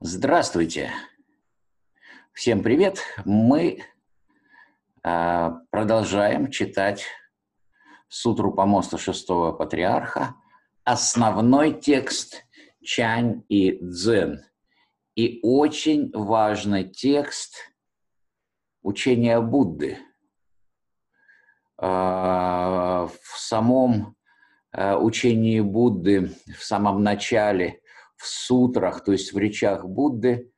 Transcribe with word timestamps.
Здравствуйте! 0.00 0.90
Всем 2.34 2.62
привет! 2.62 2.98
Мы 3.24 3.82
э, 5.02 5.50
продолжаем 5.70 6.50
читать 6.50 7.06
Сутру 8.06 8.52
помоста 8.52 8.98
шестого 8.98 9.52
патриарха, 9.52 10.34
основной 10.84 11.80
текст 11.80 12.44
Чань 12.82 13.42
и 13.48 13.78
Цзэн. 13.82 14.44
И 15.14 15.40
очень 15.42 16.10
важный 16.12 16.84
текст 16.84 17.54
учения 18.82 19.40
Будды. 19.40 19.96
Э, 21.80 21.86
в 23.08 23.38
самом 23.38 24.14
э, 24.72 24.94
учении 24.94 25.60
Будды, 25.60 26.34
в 26.54 26.62
самом 26.62 27.02
начале– 27.02 27.80
сутрах, 28.26 29.04
то 29.04 29.12
есть 29.12 29.32
в 29.32 29.38
речах 29.38 29.84
Будды, 29.84 30.50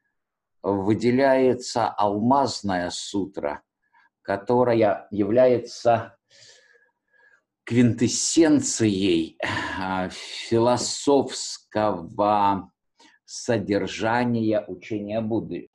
выделяется 0.62 1.88
алмазная 1.88 2.90
сутра, 2.90 3.62
которая 4.22 5.09
является 5.10 6.16
квинтэссенцией 7.64 9.36
а, 9.78 10.09
философского 10.10 12.73
содержания 13.24 14.64
учения 14.66 15.20
Будды. 15.20 15.70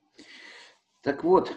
Так 1.01 1.23
вот, 1.23 1.55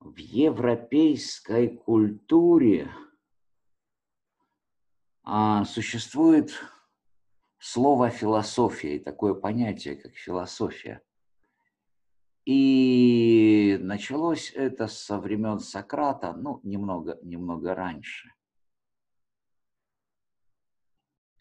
в 0.00 0.16
европейской 0.16 1.68
культуре 1.68 2.90
а, 5.24 5.64
существует 5.64 6.52
слово 7.64 8.10
философия 8.10 8.96
и 8.96 8.98
такое 8.98 9.32
понятие, 9.32 9.96
как 9.96 10.14
философия. 10.14 11.00
И 12.44 13.78
началось 13.80 14.52
это 14.54 14.86
со 14.86 15.18
времен 15.18 15.60
Сократа, 15.60 16.34
ну, 16.34 16.60
немного, 16.62 17.18
немного 17.22 17.74
раньше. 17.74 18.34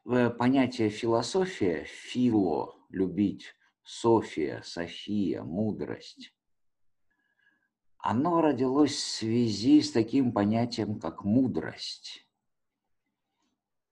Понятие 0.05 0.89
философия, 0.89 1.83
фило, 1.83 2.73
любить, 2.87 3.53
София, 3.83 4.61
София, 4.61 5.43
мудрость, 5.43 6.33
оно 7.97 8.39
родилось 8.39 8.95
в 8.95 9.11
связи 9.17 9.81
с 9.81 9.91
таким 9.91 10.31
понятием, 10.31 11.01
как 11.01 11.25
мудрость. 11.25 12.25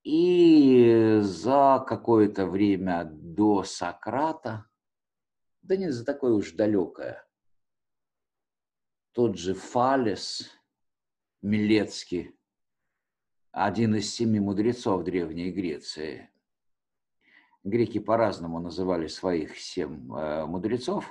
И 0.04 1.20
за 1.22 1.84
какое-то 1.88 2.48
время 2.48 3.06
до 3.06 3.64
Сократа, 3.64 4.66
да 5.62 5.76
не 5.76 5.92
за 5.92 6.04
такое 6.04 6.34
уж 6.34 6.54
далекое, 6.54 7.24
тот 9.12 9.38
же 9.38 9.54
Фалес 9.54 10.50
Милецкий, 11.44 12.36
один 13.52 13.96
из 13.96 14.12
семи 14.14 14.40
мудрецов 14.40 15.04
Древней 15.04 15.52
Греции. 15.52 16.32
Греки 17.64 18.00
по-разному 18.00 18.60
называли 18.60 19.06
своих 19.06 19.60
семь 19.60 20.12
э, 20.16 20.46
мудрецов. 20.46 21.06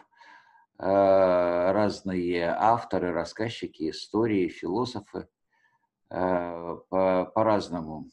Э, 0.78 1.70
разные 1.70 2.46
авторы, 2.46 3.12
рассказчики, 3.12 3.90
истории, 3.90 4.48
философы 4.48 5.28
э, 6.08 6.76
по-разному 6.88 8.10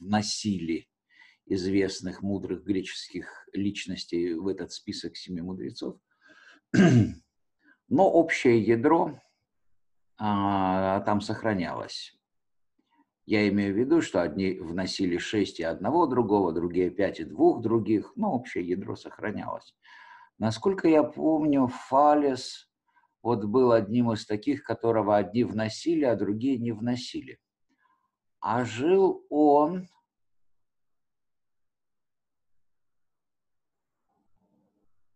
вносили 0.00 0.88
известных 1.46 2.22
мудрых 2.22 2.64
греческих 2.64 3.48
личностей 3.52 4.34
в 4.34 4.48
этот 4.48 4.72
список 4.72 5.16
семи 5.16 5.40
мудрецов. 5.40 5.98
Но 7.88 8.10
общее 8.10 8.60
ядро 8.60 9.20
а, 10.18 11.00
там 11.00 11.20
сохранялось. 11.20 12.16
Я 13.26 13.48
имею 13.48 13.74
в 13.74 13.78
виду, 13.78 14.02
что 14.02 14.22
одни 14.22 14.52
вносили 14.52 15.18
шесть 15.18 15.58
и 15.58 15.64
одного 15.64 16.06
другого, 16.06 16.52
другие 16.52 16.90
пять 16.90 17.20
и 17.20 17.24
двух 17.24 17.60
других, 17.60 18.12
но 18.16 18.32
общее 18.32 18.66
ядро 18.66 18.94
сохранялось. 18.94 19.74
Насколько 20.38 20.88
я 20.88 21.02
помню, 21.02 21.68
Фалес 21.88 22.70
вот 23.22 23.44
был 23.44 23.72
одним 23.72 24.12
из 24.12 24.26
таких, 24.26 24.62
которого 24.62 25.16
одни 25.16 25.42
вносили, 25.42 26.04
а 26.04 26.14
другие 26.14 26.58
не 26.58 26.70
вносили. 26.70 27.40
А 28.48 28.64
жил 28.64 29.26
он 29.28 29.88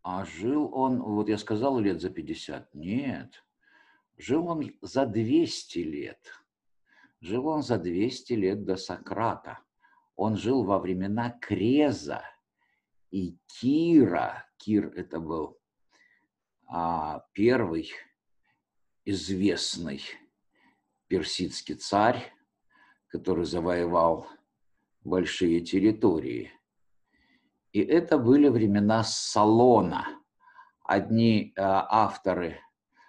А 0.03 0.25
жил 0.25 0.75
он, 0.75 1.01
вот 1.01 1.29
я 1.29 1.39
сказал, 1.39 1.79
лет 1.79 2.01
за 2.01 2.11
50. 2.11 2.75
Нет. 2.75 3.45
Жил 4.17 4.49
он 4.49 4.73
за 4.81 5.07
200 5.07 5.79
лет. 5.79 6.43
Жил 7.21 7.47
он 7.47 7.63
за 7.63 7.79
200 7.79 8.33
лет 8.33 8.65
до 8.65 8.75
Сократа. 8.75 9.61
Он 10.17 10.37
жил 10.37 10.65
во 10.65 10.81
времена 10.81 11.31
Креза 11.41 12.25
и 13.13 13.39
Кира. 13.47 14.45
Кир 14.57 14.93
это 14.97 15.21
был 15.21 15.57
а, 16.67 17.25
первый 17.35 17.93
известный 19.05 20.03
персидский 21.07 21.77
царь, 21.77 22.33
который 23.11 23.45
завоевал 23.45 24.27
большие 25.05 25.61
территории. 25.61 26.51
И 27.73 27.81
это 27.81 28.19
были 28.19 28.49
времена 28.49 29.03
Салона. 29.05 30.07
Одни 30.85 31.53
э, 31.57 31.61
авторы 31.63 32.59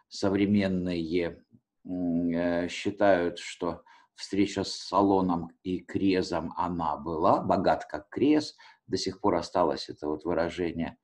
современные 0.09 1.43
э, 1.85 2.67
считают, 2.67 3.39
что 3.39 3.83
встреча 4.15 4.63
с 4.63 4.73
Салоном 4.73 5.51
и 5.63 5.79
Крезом 5.79 6.53
она 6.57 6.97
была, 6.97 7.41
богат 7.41 7.85
как 7.85 8.09
Крез, 8.09 8.55
до 8.87 8.97
сих 8.97 9.19
пор 9.19 9.35
осталось 9.35 9.89
это 9.89 10.07
вот 10.07 10.25
выражение. 10.25 10.97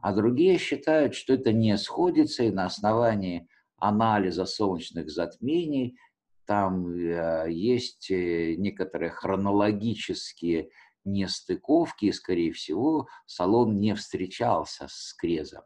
А 0.00 0.12
другие 0.12 0.58
считают, 0.58 1.14
что 1.14 1.32
это 1.34 1.52
не 1.52 1.76
сходится, 1.78 2.44
и 2.44 2.50
на 2.50 2.66
основании 2.66 3.48
анализа 3.78 4.44
солнечных 4.44 5.08
затмений 5.08 5.98
там 6.48 6.88
э, 6.96 7.52
есть 7.52 8.10
э, 8.10 8.54
некоторые 8.56 9.10
хронологические 9.10 10.70
нестыковки, 11.04 12.06
и, 12.06 12.12
скорее 12.12 12.52
всего, 12.52 13.06
Салон 13.26 13.76
не 13.76 13.94
встречался 13.94 14.86
с 14.88 15.12
Крезом. 15.12 15.64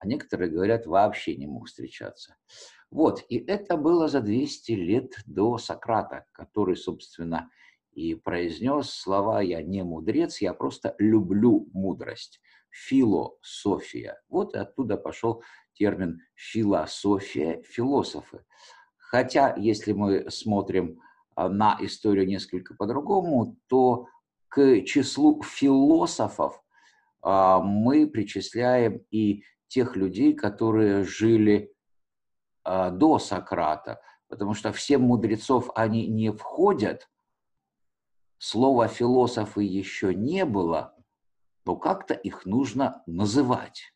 А 0.00 0.08
некоторые 0.08 0.50
говорят, 0.50 0.86
вообще 0.86 1.36
не 1.36 1.46
мог 1.46 1.68
встречаться. 1.68 2.36
Вот, 2.90 3.24
и 3.28 3.36
это 3.36 3.76
было 3.76 4.08
за 4.08 4.20
200 4.20 4.72
лет 4.72 5.12
до 5.24 5.56
Сократа, 5.56 6.26
который, 6.32 6.76
собственно, 6.76 7.48
и 7.92 8.16
произнес 8.16 8.90
слова 8.90 9.40
«я 9.40 9.62
не 9.62 9.84
мудрец, 9.84 10.40
я 10.40 10.52
просто 10.52 10.96
люблю 10.98 11.68
мудрость». 11.72 12.40
Философия. 12.70 14.20
Вот 14.28 14.54
и 14.54 14.58
оттуда 14.58 14.96
пошел 14.96 15.42
термин 15.74 16.20
философия, 16.34 17.62
философы. 17.62 18.44
Хотя, 19.10 19.54
если 19.56 19.92
мы 19.92 20.30
смотрим 20.30 21.00
а, 21.34 21.48
на 21.48 21.78
историю 21.80 22.26
несколько 22.26 22.74
по-другому, 22.74 23.56
то 23.66 24.06
к 24.48 24.82
числу 24.82 25.42
философов 25.42 26.62
а, 27.22 27.60
мы 27.60 28.06
причисляем 28.06 29.02
и 29.10 29.44
тех 29.66 29.96
людей, 29.96 30.34
которые 30.34 31.04
жили 31.04 31.72
а, 32.64 32.90
до 32.90 33.18
Сократа, 33.18 34.02
потому 34.28 34.52
что 34.52 34.72
все 34.72 34.98
мудрецов 34.98 35.70
они 35.74 36.06
не 36.06 36.30
входят, 36.30 37.08
слова 38.36 38.88
философы 38.88 39.62
еще 39.62 40.14
не 40.14 40.44
было, 40.44 40.94
но 41.64 41.76
как-то 41.76 42.12
их 42.12 42.44
нужно 42.44 43.02
называть. 43.06 43.94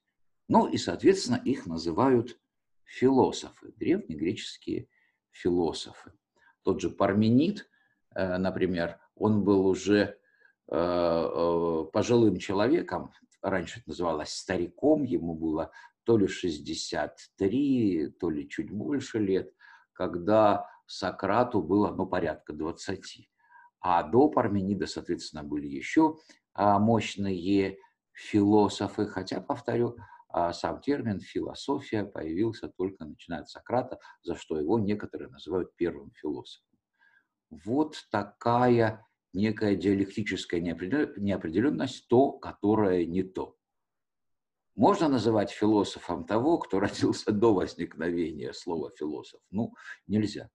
Ну 0.48 0.66
и, 0.66 0.78
соответственно, 0.78 1.36
их 1.36 1.66
называют 1.66 2.40
философы, 2.84 3.74
древнегреческие 3.76 4.76
философы. 4.76 4.88
Тот 6.62 6.80
же 6.80 6.90
Парменид, 6.90 7.68
э, 8.14 8.36
например, 8.38 8.98
он 9.16 9.42
был 9.42 9.66
уже 9.66 9.96
э, 9.98 10.76
э, 10.76 11.84
пожилым 11.92 12.38
человеком, 12.38 13.12
раньше 13.40 13.80
это 13.80 13.90
называлось 13.90 14.34
стариком, 14.34 15.02
ему 15.02 15.34
было 15.34 15.70
то 16.04 16.16
ли 16.16 16.26
63, 16.26 18.14
то 18.18 18.30
ли 18.30 18.48
чуть 18.48 18.70
больше 18.70 19.18
лет, 19.18 19.52
когда 19.92 20.66
Сократу 20.86 21.62
было, 21.62 21.90
ну, 21.92 22.06
порядка 22.06 22.52
20. 22.52 23.30
А 23.80 24.02
до 24.02 24.28
Парменида, 24.28 24.86
соответственно, 24.86 25.42
были 25.42 25.66
еще 25.66 26.18
а, 26.54 26.78
мощные 26.78 27.78
философы, 28.12 29.06
хотя, 29.06 29.40
повторю, 29.40 29.96
а 30.32 30.52
сам 30.52 30.80
термин 30.80 31.20
философия 31.20 32.04
появился 32.04 32.68
только 32.68 33.04
начиная 33.04 33.40
от 33.40 33.50
Сократа, 33.50 33.98
за 34.22 34.34
что 34.34 34.58
его 34.58 34.78
некоторые 34.78 35.28
называют 35.28 35.76
первым 35.76 36.10
философом. 36.12 36.66
Вот 37.50 37.96
такая 38.10 39.06
некая 39.34 39.76
диалектическая 39.76 40.60
неопределенность, 40.60 42.08
то, 42.08 42.32
которое 42.32 43.04
не 43.04 43.22
то. 43.22 43.56
Можно 44.74 45.08
называть 45.08 45.50
философом 45.50 46.24
того, 46.24 46.56
кто 46.58 46.80
родился 46.80 47.30
до 47.30 47.52
возникновения 47.52 48.54
слова 48.54 48.90
философ? 48.96 49.40
Ну, 49.50 49.74
нельзя. 50.06 50.48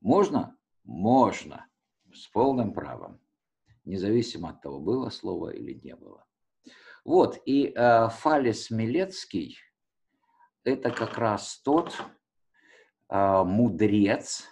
Можно? 0.00 0.56
Можно. 0.84 1.66
С 2.12 2.28
полным 2.28 2.72
правом. 2.72 3.20
Независимо 3.84 4.50
от 4.50 4.62
того, 4.62 4.78
было 4.78 5.10
слово 5.10 5.50
или 5.50 5.74
не 5.74 5.96
было. 5.96 6.24
Вот, 7.06 7.40
и 7.44 7.72
э, 7.72 8.08
Фалес 8.08 8.72
Милецкий– 8.72 9.58
это 10.64 10.90
как 10.90 11.18
раз 11.18 11.60
тот 11.60 11.94
э, 13.08 13.44
мудрец, 13.44 14.44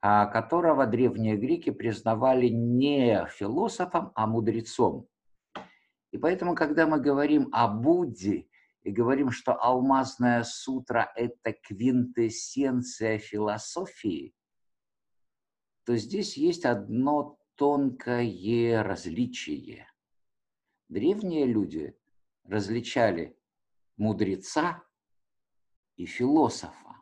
э, 0.00 0.26
которого 0.32 0.86
древние 0.86 1.36
греки 1.36 1.70
признавали 1.70 2.46
не 2.46 3.26
философом, 3.32 4.12
а 4.14 4.28
мудрецом. 4.28 5.08
И 6.12 6.18
поэтому, 6.18 6.54
когда 6.54 6.86
мы 6.86 7.00
говорим 7.00 7.48
о 7.50 7.66
Будде 7.66 8.46
и 8.84 8.92
говорим, 8.92 9.32
что 9.32 9.60
алмазная 9.60 10.44
сутра– 10.44 11.12
это 11.16 11.52
квинтэссенция 11.52 13.18
философии, 13.18 14.36
то 15.84 15.96
здесь 15.96 16.36
есть 16.36 16.64
одно 16.64 17.40
тонкое 17.56 18.84
различие. 18.84 19.89
Древние 20.90 21.46
люди 21.46 21.96
различали 22.42 23.38
мудреца 23.96 24.82
и 25.94 26.04
философа. 26.04 26.96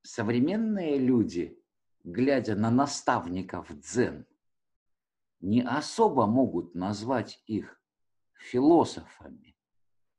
Современные 0.00 0.96
люди, 0.96 1.62
глядя 2.04 2.56
на 2.56 2.70
наставников 2.70 3.68
дзен, 3.80 4.24
не 5.40 5.60
особо 5.60 6.24
могут 6.26 6.74
назвать 6.74 7.42
их 7.46 7.78
философами, 8.38 9.54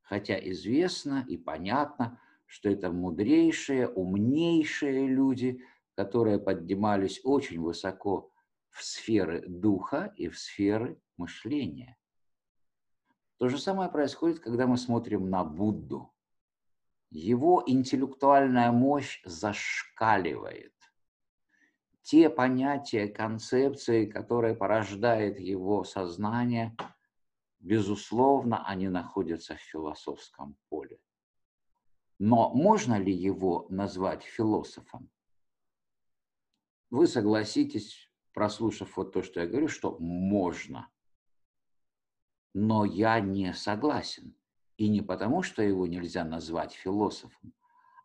хотя 0.04 0.38
известно 0.52 1.26
и 1.28 1.38
понятно, 1.38 2.22
что 2.46 2.70
это 2.70 2.92
мудрейшие, 2.92 3.88
умнейшие 3.90 5.08
люди, 5.08 5.66
которые 5.96 6.38
поднимались 6.38 7.20
очень 7.24 7.60
высоко 7.60 8.32
в 8.70 8.84
сферы 8.84 9.44
духа 9.48 10.14
и 10.18 10.30
в 10.30 10.38
сферы 10.38 11.02
мышления. 11.20 11.98
То 13.38 13.48
же 13.48 13.60
самое 13.60 13.92
происходит, 13.92 14.40
когда 14.40 14.66
мы 14.66 14.78
смотрим 14.78 15.30
на 15.30 15.44
Будду. 15.44 16.12
Его 17.12 17.64
интеллектуальная 17.66 18.72
мощь 18.72 19.22
зашкаливает 19.24 20.74
те 22.10 22.28
понятия, 22.28 23.08
концепции, 23.08 24.08
которые 24.08 24.56
порождает 24.56 25.40
его 25.40 25.84
сознание, 25.84 26.76
безусловно, 27.60 28.66
они 28.66 28.88
находятся 28.88 29.56
в 29.56 29.62
философском 29.62 30.58
поле. 30.70 31.00
Но 32.18 32.52
можно 32.52 32.98
ли 32.98 33.14
его 33.14 33.68
назвать 33.70 34.24
философом? 34.24 35.12
Вы 36.90 37.06
согласитесь, 37.06 38.12
прослушав 38.34 38.98
вот 38.98 39.14
то, 39.14 39.22
что 39.22 39.42
я 39.42 39.46
говорю, 39.46 39.68
что 39.68 39.96
можно. 40.00 40.90
Но 42.60 42.86
я 42.86 43.20
не 43.20 43.54
согласен. 43.54 44.36
И 44.78 44.90
не 44.90 45.02
потому, 45.02 45.44
что 45.44 45.62
его 45.62 45.88
нельзя 45.88 46.24
назвать 46.24 46.74
философом, 46.74 47.54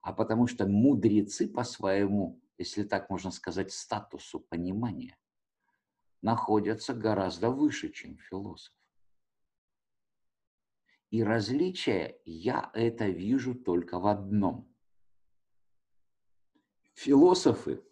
а 0.02 0.12
потому 0.12 0.46
что 0.46 0.66
мудрецы 0.66 1.48
по 1.48 1.64
своему 1.64 2.40
если 2.58 2.84
так 2.84 3.10
можно 3.10 3.30
сказать, 3.30 3.72
статусу 3.72 4.40
понимания, 4.40 5.18
находятся 6.22 6.94
гораздо 6.94 7.50
выше, 7.50 7.90
чем 7.90 8.16
философ. 8.16 8.72
И 11.10 11.22
различие 11.22 12.18
я 12.24 12.70
это 12.74 13.08
вижу 13.08 13.54
только 13.54 14.00
в 14.00 14.06
одном. 14.06 14.74
Философы, 16.94 17.84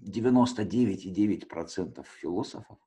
99,9% 0.00 2.04
философов, 2.04 2.78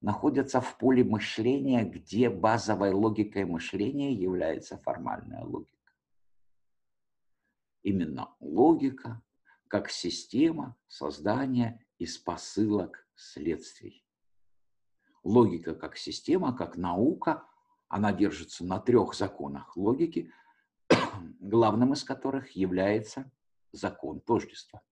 находятся 0.00 0.60
в 0.60 0.76
поле 0.78 1.04
мышления, 1.04 1.84
где 1.84 2.30
базовой 2.30 2.92
логикой 2.92 3.44
мышления 3.44 4.12
является 4.12 4.76
формальная 4.78 5.42
логика. 5.42 5.92
Именно 7.82 8.34
логика, 8.40 9.22
как 9.68 9.90
система 9.90 10.76
создания 10.86 11.84
из 11.98 12.18
посылок 12.18 13.06
следствий. 13.14 14.04
Логика 15.22 15.74
как 15.74 15.96
система, 15.96 16.56
как 16.56 16.76
наука, 16.76 17.44
она 17.88 18.12
держится 18.12 18.64
на 18.64 18.78
трех 18.78 19.14
законах 19.14 19.76
логики, 19.76 20.32
главным 21.40 21.94
из 21.94 22.04
которых 22.04 22.50
является 22.52 23.30
закон 23.72 24.20
тождества. 24.20 24.82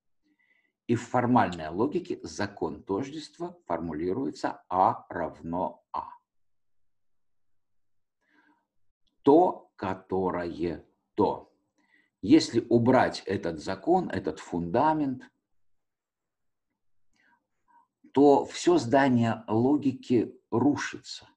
И 0.86 0.96
в 0.96 1.02
формальной 1.02 1.69
логике 1.69 2.20
закон 2.22 2.82
тождества 2.82 3.56
формулируется 3.66 4.62
А 4.69 5.06
равно 5.08 5.82
А. 5.92 6.08
То, 9.22 9.70
которое 9.76 10.84
то. 11.14 11.50
Если 12.20 12.66
убрать 12.69 13.22
этот 13.26 13.62
закон, 13.62 14.10
этот 14.10 14.40
фундамент, 14.40 15.31
то 18.12 18.44
все 18.44 18.78
здание 18.78 19.42
логики 19.48 20.38
рушится. 20.50 21.28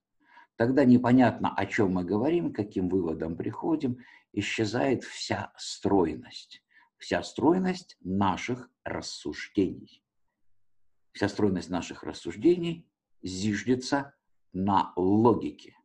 Тогда 0.57 0.85
непонятно, 0.85 1.53
о 1.55 1.65
чем 1.65 1.93
мы 1.93 2.03
говорим, 2.03 2.53
каким 2.53 2.89
выводом 2.89 3.35
приходим, 3.35 3.97
исчезает 4.33 5.03
вся 5.03 5.53
стройность. 5.57 6.63
Вся 6.97 7.23
стройность 7.23 7.97
наших 8.01 8.69
рассуждений. 8.87 10.03
Вся 11.11 11.29
стройность 11.29 11.69
наших 11.69 12.03
рассуждений 12.03 12.87
зиждется 13.21 14.13
на 14.53 14.93
логике. 14.95 15.75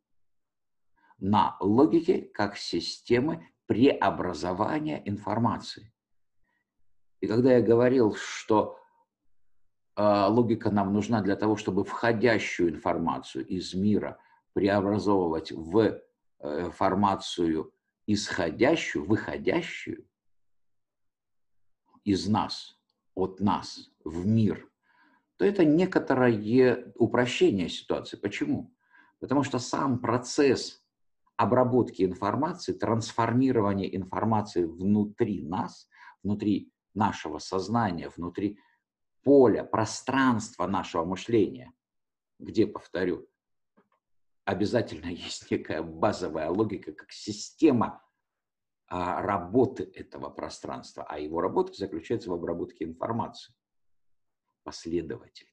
На 1.19 1.57
логике 1.61 2.23
как 2.23 2.57
системы 2.57 3.49
преобразования 3.67 5.03
информации. 5.05 5.93
И 7.21 7.27
когда 7.27 7.55
я 7.55 7.63
говорил, 7.63 8.15
что 8.15 8.79
э, 9.97 10.27
логика 10.29 10.71
нам 10.71 10.93
нужна 10.93 11.23
для 11.23 11.37
того, 11.37 11.57
чтобы 11.57 11.85
входящую 11.85 12.71
информацию 12.71 13.47
из 13.47 13.73
мира 13.75 14.19
преобразовывать 14.53 15.53
в 15.53 15.79
э, 15.79 16.01
информацию 16.41 17.73
исходящую, 18.07 19.05
выходящую 19.05 20.07
из 22.05 22.27
нас, 22.27 22.77
от 23.15 23.41
нас 23.41 23.91
в 24.05 24.27
мир, 24.27 24.69
то 25.37 25.45
это 25.45 25.65
некоторое 25.65 26.93
упрощение 26.97 27.69
ситуации. 27.69 28.17
Почему? 28.17 28.73
Потому 29.19 29.43
что 29.43 29.59
сам 29.59 29.99
процесс 29.99 30.83
обработки 31.37 32.03
информации, 32.03 32.73
трансформирования 32.73 33.89
информации 33.89 34.65
внутри 34.65 35.43
нас, 35.43 35.89
внутри 36.23 36.73
нашего 36.95 37.39
сознания, 37.39 38.11
внутри 38.17 38.59
поля, 39.23 39.65
пространства 39.65 40.67
нашего 40.67 41.05
мышления, 41.05 41.73
где, 42.39 42.67
повторю, 42.67 43.27
обязательно 44.45 45.07
есть 45.11 45.51
некая 45.51 45.83
базовая 45.83 46.51
логика, 46.51 46.93
как 46.93 47.13
система 47.13 48.03
работы 48.93 49.91
этого 49.95 50.29
пространства, 50.29 51.07
а 51.09 51.19
его 51.19 51.41
работа 51.41 51.73
заключается 51.73 52.29
в 52.31 52.35
обработке 52.35 52.85
информации 52.85 53.55
последовательной. 54.65 55.51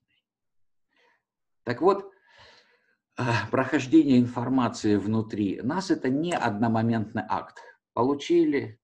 Так 1.63 1.81
вот, 1.81 2.11
прохождение 3.49 4.19
информации 4.19 4.97
внутри 4.97 5.61
нас– 5.61 5.89
это 5.91 6.09
не 6.09 6.33
одномоментный 6.35 7.23
акт. 7.27 7.59
Получили, 7.93 8.81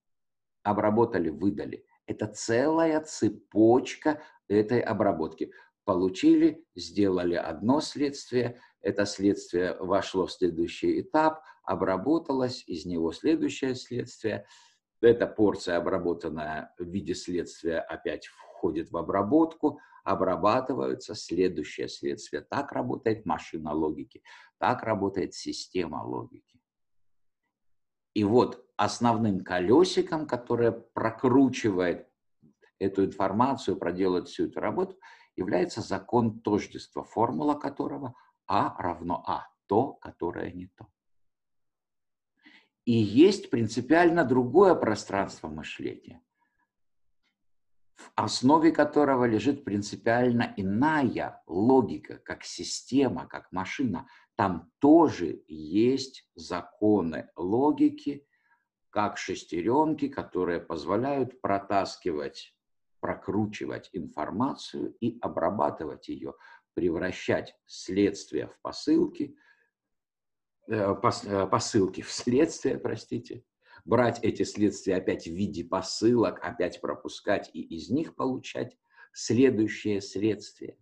обработали, 0.63 1.29
выдали. 1.29 1.85
Это 2.05 2.27
целая 2.27 3.01
цепочка 3.01 4.21
этой 4.47 4.79
обработки. 4.79 5.51
Получили, 5.83 6.65
сделали 6.75 7.35
одно 7.35 7.81
следствие, 7.81 8.61
это 8.85 9.05
следствие 9.05 9.75
вошло 9.79 10.27
в 10.27 10.31
следующий 10.31 11.01
этап, 11.01 11.41
обработалось, 11.63 12.63
из 12.67 12.85
него 12.85 13.11
следующее 13.11 13.75
следствие. 13.75 14.45
Эта 15.01 15.27
порция, 15.27 15.77
обработанная 15.77 16.73
в 16.79 16.85
виде 16.85 17.13
следствия, 17.13 17.79
опять 17.79 18.27
входит 18.27 18.91
в 18.91 18.97
обработку– 18.97 19.79
обрабатываются 20.05 21.15
следующее 21.15 21.89
следствие. 21.89 22.43
Так 22.43 22.71
работает 22.71 23.25
машина 23.25 23.73
логики, 23.73 24.21
так 24.59 24.83
работает 24.83 25.33
система 25.33 26.03
логики. 26.03 26.61
И 28.13 28.23
вот 28.23 28.63
основным 28.77 29.43
колесиком, 29.43 30.27
которое 30.27 30.71
прокручивает 30.71 32.07
эту 32.77 33.03
информацию, 33.03 33.77
проделает 33.77 34.27
всю 34.27 34.45
эту 34.45 34.59
работу, 34.59 34.95
является 35.35 35.81
закон 35.81 36.39
тождества, 36.39 37.03
формула 37.03 37.55
которого 37.55 38.13
А 38.47 38.75
равно 38.81 39.23
А, 39.25 39.47
то, 39.67 39.93
которое 39.93 40.51
не 40.51 40.67
то. 40.67 40.87
И 42.85 42.93
есть 42.93 43.49
принципиально 43.49 44.25
другое 44.25 44.75
пространство 44.75 45.47
мышления, 45.47 46.21
в 47.97 48.11
основе 48.15 48.71
которого 48.71 49.25
лежит 49.25 49.63
принципиально 49.63 50.53
иная 50.57 51.41
логика, 51.47 52.19
как 52.19 52.43
система, 52.43 53.25
как 53.27 53.51
машина. 53.51 54.07
Там 54.35 54.69
тоже 54.79 55.43
есть 55.47 56.29
законы 56.35 57.29
логики, 57.35 58.27
как 58.91 59.17
шестеренки, 59.17 60.07
которые 60.07 60.59
позволяют 60.59 61.41
протаскивать, 61.41 62.55
прокручивать 62.99 63.89
информацию 63.93 64.95
и 64.99 65.17
обрабатывать 65.21 66.07
ее, 66.07 66.35
превращать 66.75 67.55
следствие 67.65 68.47
в 68.47 68.59
посылки, 68.61 69.35
э, 70.67 70.75
э, 70.75 71.47
посылки 71.47 72.01
в 72.01 72.11
следствие, 72.11 72.77
простите, 72.77 73.43
брать 73.85 74.19
эти 74.23 74.43
следствия 74.43 74.97
опять 74.97 75.25
в 75.25 75.31
виде 75.31 75.63
посылок, 75.63 76.39
опять 76.43 76.81
пропускать 76.81 77.49
и 77.53 77.61
из 77.61 77.89
них 77.89 78.15
получать 78.15 78.77
следующее 79.13 80.01
следствие. 80.01 80.77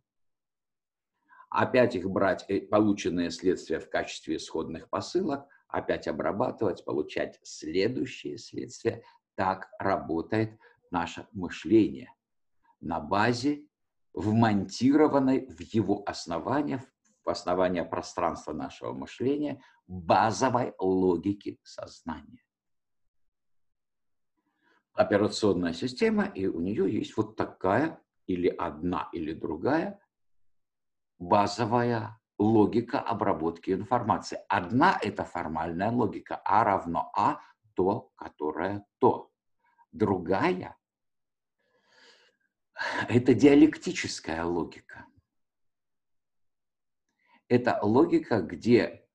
Опять 1.49 1.95
их 1.95 2.09
брать, 2.09 2.43
э, 2.49 2.61
полученные 2.61 3.29
следствия 3.29 3.79
в 3.79 3.89
качестве 3.89 4.37
исходных 4.37 4.89
посылок, 4.89 5.47
опять 5.67 6.07
обрабатывать, 6.07 6.83
получать 6.83 7.39
следующие 7.43 8.37
следствия. 8.37 9.03
Так 9.35 9.69
работает 9.77 10.59
наше 10.89 11.27
мышление 11.31 12.11
на 12.81 12.99
базе 12.99 13.67
вмонтированной 14.13 15.47
в 15.47 15.59
его 15.61 16.03
основание, 16.05 16.83
в 17.23 17.29
основание 17.29 17.83
пространства 17.83 18.53
нашего 18.53 18.93
мышления, 18.93 19.61
базовой 19.87 20.73
логики 20.79 21.59
сознания. 21.63 22.43
Операционная 24.93 25.73
система, 25.73 26.25
и 26.25 26.45
у 26.45 26.59
нее 26.59 26.91
есть 26.91 27.17
вот 27.17 27.35
такая 27.35 27.99
или 28.27 28.47
одна, 28.47 29.09
или 29.11 29.33
другая 29.33 29.99
базовая 31.19 32.19
логика 32.37 32.99
обработки 32.99 33.71
информации. 33.71 34.39
Одна– 34.49 34.97
это 35.01 35.23
формальная 35.23 35.91
логика. 35.91 36.41
А 36.43 36.63
равно 36.63 37.11
А– 37.15 37.39
то, 37.75 38.11
которое 38.15 38.85
то. 38.99 39.31
Другая– 39.91 40.77
это 43.09 43.33
диалектическая 43.33 44.43
логика. 44.43 45.05
Это 47.47 47.79
логика, 47.83 48.41
где 48.41 49.07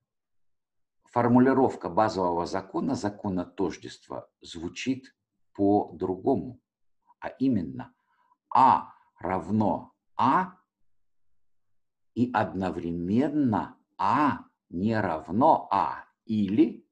формулировка 1.05 1.89
базового 1.89 2.47
закона, 2.47 2.95
закона 2.95 3.45
тождества, 3.45 4.31
звучит 4.41 5.15
по-другому. 5.55 6.61
А 7.21 7.29
именно, 7.29 7.93
А 8.55 8.93
равно 9.19 9.93
А 10.17 10.59
и 12.15 12.31
одновременно 12.33 13.77
А 13.97 14.45
не 14.69 15.01
равно 15.01 15.69
А 15.71 16.05
или 16.27 16.87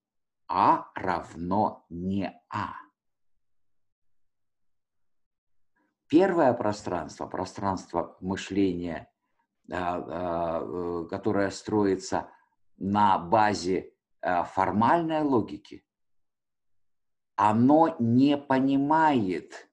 А 0.49 0.91
равно 0.95 1.87
не 1.91 2.33
А. 2.49 2.86
Первое 6.09 6.53
пространство, 6.53 7.27
пространство 7.27 8.17
мышления, 8.21 9.11
а, 9.71 10.61
э, 10.61 11.07
которое 11.11 11.51
строится 11.51 12.31
на 12.77 13.19
базе 13.19 13.93
а, 14.21 14.45
формальной 14.45 15.23
логики, 15.23 15.85
оно 17.35 17.97
не 17.99 18.37
понимает 18.37 19.69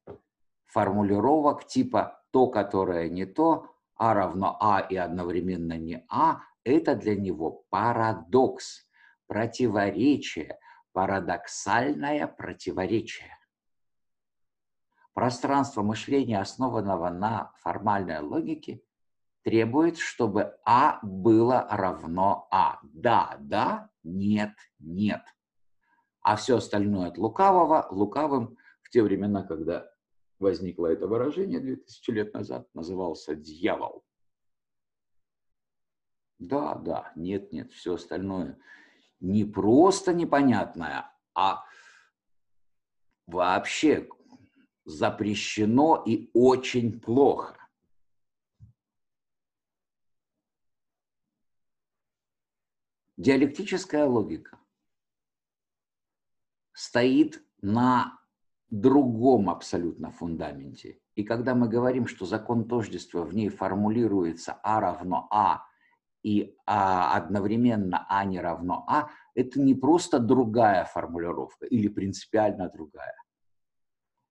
формулировок 0.65 1.65
типа 1.65 2.23
то, 2.31 2.47
которое 2.47 3.09
не 3.09 3.25
то, 3.25 3.73
а 3.95 4.13
равно 4.13 4.57
А 4.59 4.79
и 4.79 4.95
одновременно 4.95 5.77
не 5.77 6.03
А, 6.09 6.41
это 6.63 6.95
для 6.95 7.15
него 7.15 7.63
парадокс, 7.69 8.87
противоречие, 9.27 10.57
парадоксальное 10.93 12.27
противоречие. 12.27 13.37
Пространство 15.13 15.83
мышления, 15.83 16.39
основанного 16.39 17.09
на 17.09 17.51
формальной 17.57 18.19
логике, 18.19 18.81
требует, 19.43 19.97
чтобы 19.97 20.57
А 20.65 20.99
было 21.03 21.67
равно 21.69 22.47
А. 22.51 22.79
Да, 22.83 23.37
да, 23.39 23.89
нет, 24.03 24.53
нет. 24.79 25.21
А 26.21 26.35
все 26.35 26.57
остальное 26.57 27.09
от 27.09 27.17
лукавого, 27.17 27.87
лукавым 27.91 28.57
в 28.81 28.89
те 28.89 29.03
времена, 29.03 29.43
когда 29.43 29.89
возникло 30.39 30.87
это 30.87 31.07
выражение 31.07 31.59
2000 31.59 32.11
лет 32.11 32.33
назад, 32.33 32.67
назывался 32.73 33.35
дьявол. 33.35 34.03
Да, 36.39 36.75
да, 36.75 37.11
нет, 37.15 37.51
нет, 37.51 37.71
все 37.71 37.95
остальное 37.95 38.57
не 39.23 39.45
просто 39.45 40.13
непонятное, 40.13 41.09
а 41.33 41.63
вообще 43.25 44.09
запрещено 44.85 46.03
и 46.05 46.29
очень 46.33 46.99
плохо. 46.99 47.57
Диалектическая 53.17 54.05
логика 54.05 54.57
стоит 56.73 57.43
на 57.61 58.19
другом 58.69 59.49
абсолютно 59.49 60.11
фундаменте. 60.11 60.99
И 61.15 61.23
когда 61.23 61.53
мы 61.53 61.69
говорим, 61.69 62.07
что 62.07 62.25
закон 62.25 62.67
тождества 62.67 63.23
в 63.23 63.35
ней 63.35 63.49
формулируется 63.49 64.53
А 64.63 64.79
равно 64.79 65.27
А, 65.31 65.63
и 66.23 66.57
а, 66.65 67.15
одновременно 67.15 68.05
А 68.09 68.25
не 68.25 68.39
равно 68.39 68.83
А, 68.87 69.09
это 69.35 69.61
не 69.61 69.75
просто 69.75 70.19
другая 70.19 70.85
формулировка 70.85 71.67
или 71.67 71.87
принципиально 71.87 72.69
другая. 72.69 73.22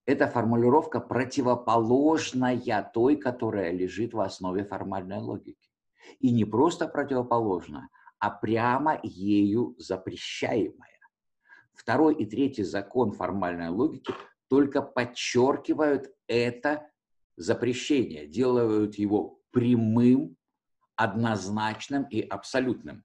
Это 0.04 0.26
формулировка 0.26 1.00
противоположная 1.00 2.90
той, 2.92 3.16
которая 3.16 3.71
лежит 3.71 4.14
в 4.14 4.21
основе 4.21 4.64
формальной 4.64 5.18
логики. 5.18 5.71
И 6.18 6.32
не 6.32 6.44
просто 6.44 6.88
противоположная, 6.88 7.88
а 8.18 8.30
прямо 8.30 8.99
ею 9.02 9.76
запрещаемая. 9.78 10.90
Второй 11.73 12.14
и 12.14 12.26
третий 12.26 12.64
закон 12.64 13.12
формальной 13.12 13.68
логики 13.68 14.12
только 14.49 14.82
подчеркивают 14.82 16.12
это 16.26 16.90
запрещение, 17.37 18.26
делают 18.26 18.97
его 18.97 19.40
прямым, 19.52 20.37
однозначным 20.97 22.04
и 22.04 22.21
абсолютным. 22.21 23.04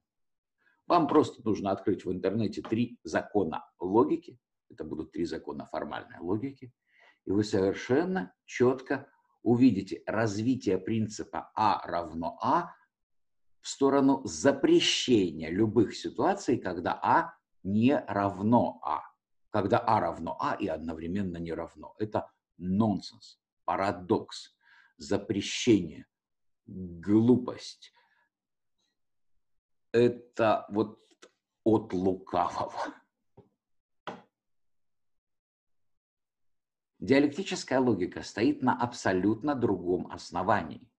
Вам 0.86 1.06
просто 1.06 1.42
нужно 1.44 1.70
открыть 1.70 2.04
в 2.04 2.12
интернете 2.12 2.62
три 2.62 2.98
закона 3.02 3.64
логики, 3.78 4.38
это 4.70 4.84
будут 4.84 5.12
три 5.12 5.24
закона 5.24 5.66
формальной 5.66 6.18
логики, 6.20 6.72
и 7.28 7.30
вы 7.30 7.44
совершенно 7.44 8.32
четко 8.46 9.06
увидите 9.42 10.02
развитие 10.06 10.78
принципа 10.78 11.52
А 11.54 11.86
равно 11.86 12.38
А 12.40 12.74
в 13.60 13.68
сторону 13.68 14.22
запрещения 14.24 15.50
любых 15.50 15.94
ситуаций, 15.94 16.56
когда 16.56 16.98
А 17.02 17.34
не 17.62 17.98
равно 17.98 18.80
А 18.82 19.02
когда 19.50 19.78
А 19.78 20.00
равно 20.00 20.38
А 20.40 20.54
и 20.54 20.68
одновременно 20.68 21.36
не 21.36 21.52
равно. 21.52 21.94
Это 21.98 22.30
нонсенс, 22.56 23.38
парадокс, 23.66 24.56
запрещение, 24.96 26.06
глупость. 26.66 27.92
Это 29.92 30.64
вот 30.70 30.98
от 31.62 31.92
лукавого. 31.92 32.94
Диалектическая 36.98 37.78
логика 37.78 38.22
стоит 38.22 38.62
на 38.62 38.76
абсолютно 38.80 39.54
другом 39.54 40.10
основании. 40.10 40.90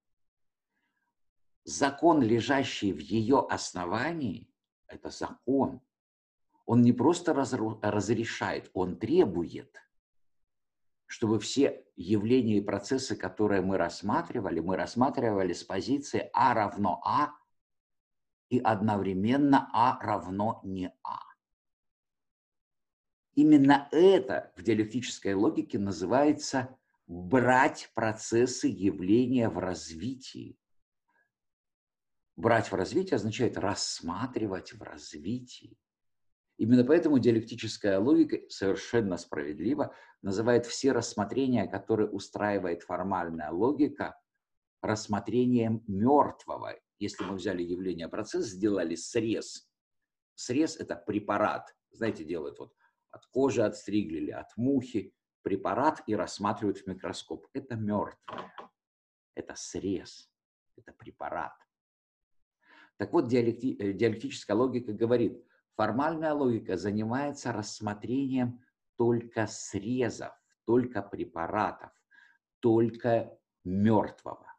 Закон, 1.64 2.22
лежащий 2.22 2.92
в 2.92 2.98
ее 2.98 3.46
основании, 3.48 4.50
это 4.86 5.10
закон, 5.10 5.82
он 6.64 6.82
не 6.82 6.92
просто 6.92 7.34
разрешает, 7.34 8.70
он 8.72 8.96
требует, 8.96 9.76
чтобы 11.04 11.38
все 11.38 11.84
явления 11.96 12.58
и 12.58 12.62
процессы, 12.62 13.14
которые 13.14 13.60
мы 13.60 13.76
рассматривали, 13.76 14.60
мы 14.60 14.76
рассматривали 14.76 15.52
с 15.52 15.64
позиции 15.64 16.30
А 16.32 16.54
равно 16.54 17.00
А 17.04 17.34
и 18.48 18.58
одновременно 18.58 19.68
А 19.72 20.00
равно 20.00 20.60
не 20.64 20.92
А. 21.02 21.29
Именно 23.40 23.88
это 23.90 24.52
в 24.54 24.62
диалектической 24.62 25.32
логике 25.32 25.78
называется 25.78 26.76
брать 27.06 27.90
процессы 27.94 28.66
явления 28.66 29.48
в 29.48 29.58
развитии. 29.58 30.58
Брать 32.36 32.70
в 32.70 32.74
развитии 32.74 33.14
означает 33.14 33.56
рассматривать 33.56 34.74
в 34.74 34.82
развитии. 34.82 35.78
Именно 36.58 36.84
поэтому 36.84 37.18
диалектическая 37.18 37.98
логика 37.98 38.40
совершенно 38.50 39.16
справедливо 39.16 39.94
называет 40.20 40.66
все 40.66 40.92
рассмотрения, 40.92 41.66
которые 41.66 42.10
устраивает 42.10 42.82
формальная 42.82 43.50
логика, 43.50 44.20
рассмотрением 44.82 45.82
мертвого. 45.86 46.78
Если 46.98 47.24
мы 47.24 47.36
взяли 47.36 47.62
явление 47.62 48.10
процесс, 48.10 48.48
сделали 48.48 48.96
срез. 48.96 49.66
Срез– 50.34 50.76
это 50.78 50.94
препарат. 50.94 51.74
Знаете, 51.90 52.22
делают 52.22 52.58
вот 52.58 52.74
от 53.10 53.26
кожи 53.26 53.62
отстригли 53.62 54.16
или 54.18 54.30
от 54.30 54.56
мухи 54.56 55.14
препарат 55.42 56.02
и 56.06 56.14
рассматривают 56.14 56.78
в 56.78 56.86
микроскоп. 56.86 57.46
Это 57.52 57.76
мертвое. 57.76 58.52
Это 59.34 59.54
срез. 59.56 60.30
Это 60.76 60.92
препарат. 60.92 61.54
Так 62.96 63.12
вот, 63.12 63.28
диалекти, 63.28 63.76
э, 63.78 63.92
диалектическая 63.92 64.56
логика 64.56 64.92
говорит, 64.92 65.42
формальная 65.74 66.34
логика 66.34 66.76
занимается 66.76 67.52
рассмотрением 67.52 68.62
только 68.96 69.46
срезов, 69.46 70.32
только 70.66 71.00
препаратов, 71.00 71.90
только 72.60 73.38
мертвого. 73.64 74.54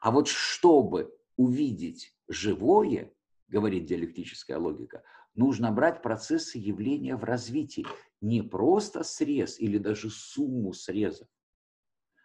А 0.00 0.10
вот 0.10 0.28
чтобы 0.28 1.14
увидеть 1.36 2.16
живое, 2.28 3.12
говорит 3.48 3.84
диалектическая 3.84 4.56
логика, 4.56 5.02
нужно 5.40 5.72
брать 5.72 6.02
процессы 6.02 6.58
явления 6.58 7.16
в 7.16 7.24
развитии. 7.24 7.86
Не 8.20 8.42
просто 8.42 9.02
срез 9.02 9.58
или 9.58 9.78
даже 9.78 10.10
сумму 10.10 10.74
срезов, 10.74 11.26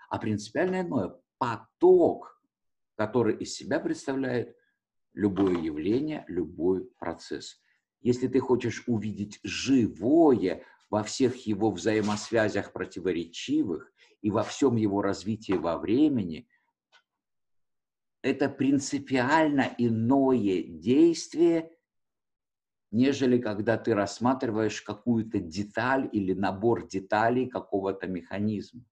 а 0.09 0.19
принципиально 0.19 0.81
иное– 0.81 1.15
поток, 1.37 2.41
который 2.95 3.37
из 3.37 3.53
себя 3.53 3.79
представляет 3.79 4.57
любое 5.13 5.57
явление, 5.57 6.25
любой 6.27 6.85
процесс. 6.99 7.61
Если 8.01 8.27
ты 8.27 8.39
хочешь 8.41 8.83
увидеть 8.85 9.39
живое 9.43 10.63
во 10.89 11.01
всех 11.03 11.47
его 11.47 11.71
взаимосвязях 11.71 12.73
противоречивых 12.73 13.93
и 14.21 14.29
во 14.29 14.43
всем 14.43 14.75
его 14.75 15.01
развитии 15.01 15.53
во 15.53 15.77
времени, 15.77 16.49
это 18.21 18.49
принципиально 18.49 19.73
иное 19.77 20.63
действие, 20.63 21.71
нежели 22.91 23.39
когда 23.39 23.77
ты 23.77 23.93
рассматриваешь 23.93 24.81
какую-то 24.81 25.39
деталь 25.39 26.09
или 26.11 26.33
набор 26.33 26.87
деталей 26.87 27.47
какого-то 27.47 28.07
механизма. 28.07 28.83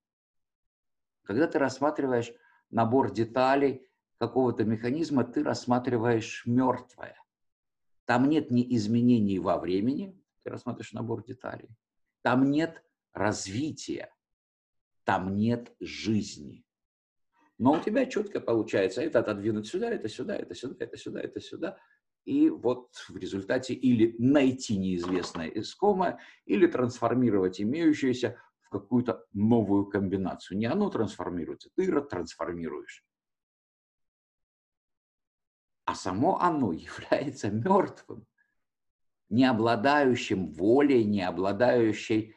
Когда 1.22 1.46
ты 1.46 1.58
рассматриваешь 1.58 2.32
набор 2.70 3.12
деталей 3.12 3.88
какого-то 4.18 4.64
механизма, 4.64 5.24
ты 5.24 5.42
рассматриваешь 5.42 6.44
мертвое. 6.46 7.16
Там 8.04 8.28
нет 8.28 8.50
ни 8.50 8.76
изменений 8.76 9.38
во 9.38 9.58
времени, 9.58 10.20
ты 10.42 10.50
рассматриваешь 10.50 10.92
набор 10.92 11.24
деталей. 11.24 11.70
Там 12.22 12.50
нет 12.50 12.84
развития, 13.12 14.14
там 15.04 15.36
нет 15.36 15.74
жизни. 15.80 16.64
Но 17.58 17.72
у 17.72 17.80
тебя 17.80 18.06
четко 18.06 18.40
получается 18.40 19.00
это 19.00 19.20
отодвинуть 19.20 19.66
сюда, 19.66 19.90
это 19.90 20.08
сюда, 20.08 20.36
это 20.36 20.54
сюда, 20.54 20.84
это 20.84 20.96
сюда, 20.96 21.20
это 21.20 21.40
сюда. 21.40 21.78
И 22.24 22.48
вот 22.48 22.94
в 23.08 23.16
результате 23.16 23.74
или 23.74 24.16
найти 24.18 24.78
неизвестное 24.78 25.48
искомое, 25.48 26.18
или 26.46 26.66
трансформировать 26.66 27.60
имеющееся 27.60 28.38
в 28.62 28.70
какую-то 28.70 29.26
новую 29.32 29.86
комбинацию. 29.86 30.56
Не 30.58 30.66
оно 30.66 30.88
трансформируется, 30.88 31.70
ты 31.76 32.00
трансформируешь. 32.00 33.04
А 35.84 35.94
само 35.94 36.40
оно 36.40 36.72
является 36.72 37.50
мертвым, 37.50 38.26
не 39.28 39.44
обладающим 39.44 40.52
волей, 40.52 41.04
не 41.04 41.22
обладающей 41.22 42.34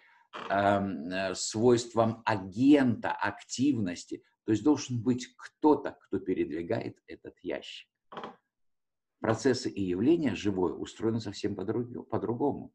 эм, 0.50 1.08
э, 1.08 1.34
свойством 1.36 2.22
агента, 2.26 3.12
активности. 3.12 4.24
То 4.46 4.52
есть 4.52 4.64
должен 4.64 5.02
быть 5.02 5.28
кто-то, 5.38 5.98
кто 6.02 6.20
передвигает 6.20 6.98
этот 7.08 7.36
ящик. 7.42 7.88
Процессы 9.20 9.70
и 9.70 9.82
явления 9.82 10.36
живое 10.36 10.74
устроены 10.74 11.20
совсем 11.20 11.56
по-другому. 11.56 12.74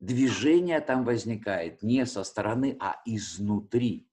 Движение 0.00 0.80
там 0.80 1.04
возникает 1.04 1.82
не 1.82 2.06
со 2.06 2.24
стороны, 2.24 2.76
а 2.80 3.00
изнутри. 3.04 4.08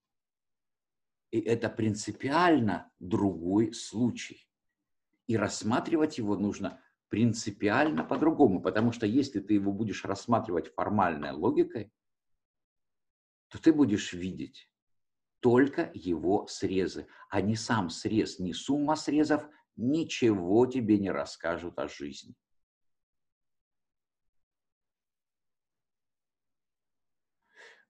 И 1.32 1.40
это 1.40 1.70
принципиально 1.70 2.92
другой 3.00 3.74
случай. 3.74 4.48
И 5.28 5.38
рассматривать 5.38 6.18
его 6.18 6.36
нужно 6.36 6.82
принципиально 7.10 8.04
по-другому, 8.04 8.62
потому 8.62 8.92
что 8.92 9.06
если 9.06 9.40
ты 9.40 9.54
его 9.54 9.72
будешь 9.72 10.04
рассматривать 10.04 10.74
формальной 10.74 11.32
логикой, 11.32 11.92
то 13.50 13.62
ты 13.62 13.72
будешь 13.72 14.14
видеть 14.14 14.70
только 15.40 15.92
его 15.94 16.48
срезы, 16.48 17.08
а 17.30 17.42
не 17.42 17.56
сам 17.56 17.90
срез, 17.90 18.40
не 18.40 18.54
сумма 18.54 18.96
срезов, 18.96 19.48
ничего 19.76 20.66
тебе 20.66 21.00
не 21.00 21.12
расскажут 21.12 21.78
о 21.80 21.88
жизни. 21.88 22.36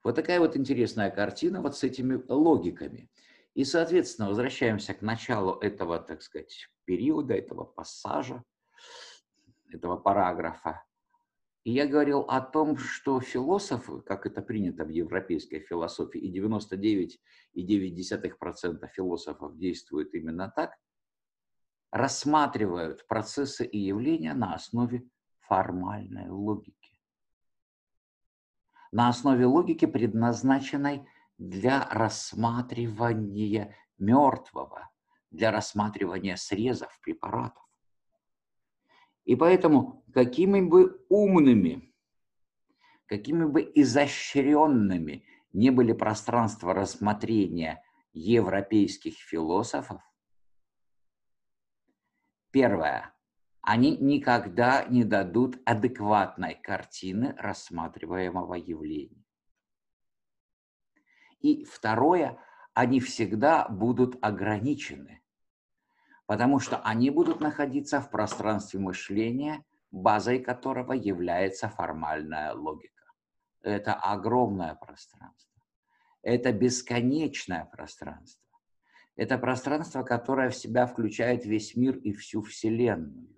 Вот 0.03 0.15
такая 0.15 0.39
вот 0.39 0.57
интересная 0.57 1.11
картина 1.11 1.61
вот 1.61 1.77
с 1.77 1.83
этими 1.83 2.21
логиками. 2.27 3.09
И, 3.53 3.63
соответственно, 3.63 4.27
возвращаемся 4.27 4.93
к 4.93 5.01
началу 5.01 5.53
этого, 5.59 5.99
так 5.99 6.21
сказать, 6.21 6.67
периода, 6.85 7.35
этого 7.35 7.63
пассажа, 7.63 8.43
этого 9.71 9.95
параграфа. 9.95 10.83
И 11.63 11.71
я 11.71 11.87
говорил 11.87 12.21
о 12.21 12.41
том, 12.41 12.77
что 12.77 13.21
философы, 13.21 14.01
как 14.01 14.25
это 14.25 14.41
принято 14.41 14.83
в 14.83 14.89
европейской 14.89 15.59
философии, 15.59 16.19
и 16.19 16.37
99,9% 16.37 18.89
философов 18.93 19.57
действуют 19.57 20.13
именно 20.13 20.51
так, 20.53 20.77
рассматривают 21.93 23.07
процессы 23.07 23.63
и 23.63 23.77
явления 23.77 24.33
на 24.33 24.55
основе 24.55 25.07
формальной 25.41 26.27
логики. 26.27 26.99
На 28.91 29.09
основе 29.09 29.45
логики, 29.45 29.85
предназначенной 29.85 31.07
для 31.37 31.87
рассматривания 31.91 33.75
мертвого, 33.99 34.89
для 35.29 35.51
рассматривания 35.51 36.35
срезов 36.35 36.99
препаратов. 36.99 37.63
И 39.25 39.35
поэтому, 39.35 40.03
какими 40.15 40.61
бы 40.61 40.99
умными, 41.09 41.93
какими 43.05 43.45
бы 43.45 43.71
изощренными 43.75 45.25
не 45.53 45.69
были 45.69 45.93
пространства 45.93 46.73
рассмотрения 46.73 47.83
европейских 48.13 49.13
философов, 49.13 50.01
первое, 52.53 53.13
они 53.61 53.97
никогда 53.97 54.85
не 54.85 55.03
дадут 55.03 55.57
адекватной 55.65 56.55
картины 56.55 57.35
рассматриваемого 57.37 58.53
явления. 58.53 59.25
И 61.41 61.65
второе, 61.65 62.37
они 62.73 63.01
всегда 63.01 63.67
будут 63.67 64.17
ограничены 64.23 65.23
потому 66.25 66.59
что 66.59 66.77
они 66.77 67.09
будут 67.09 67.41
находиться 67.41 68.01
в 68.01 68.09
пространстве 68.09 68.79
мышления, 68.79 69.63
базой 69.91 70.39
которого 70.39 70.93
является 70.93 71.69
формальная 71.69 72.53
логика. 72.53 73.03
Это 73.61 73.93
огромное 73.93 74.75
пространство. 74.75 75.61
Это 76.21 76.51
бесконечное 76.51 77.65
пространство. 77.65 78.42
Это 79.15 79.37
пространство, 79.37 80.03
которое 80.03 80.49
в 80.49 80.55
себя 80.55 80.87
включает 80.87 81.45
весь 81.45 81.75
мир 81.75 81.97
и 81.97 82.13
всю 82.13 82.41
Вселенную. 82.41 83.29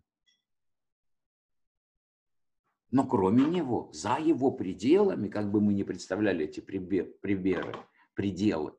Но 2.91 3.05
кроме 3.05 3.43
него, 3.43 3.91
за 3.91 4.17
его 4.17 4.51
пределами, 4.51 5.27
как 5.27 5.51
бы 5.51 5.59
мы 5.59 5.73
ни 5.73 5.83
представляли 5.83 6.45
эти 6.45 6.61
приберы, 6.61 7.75
пределы, 8.13 8.77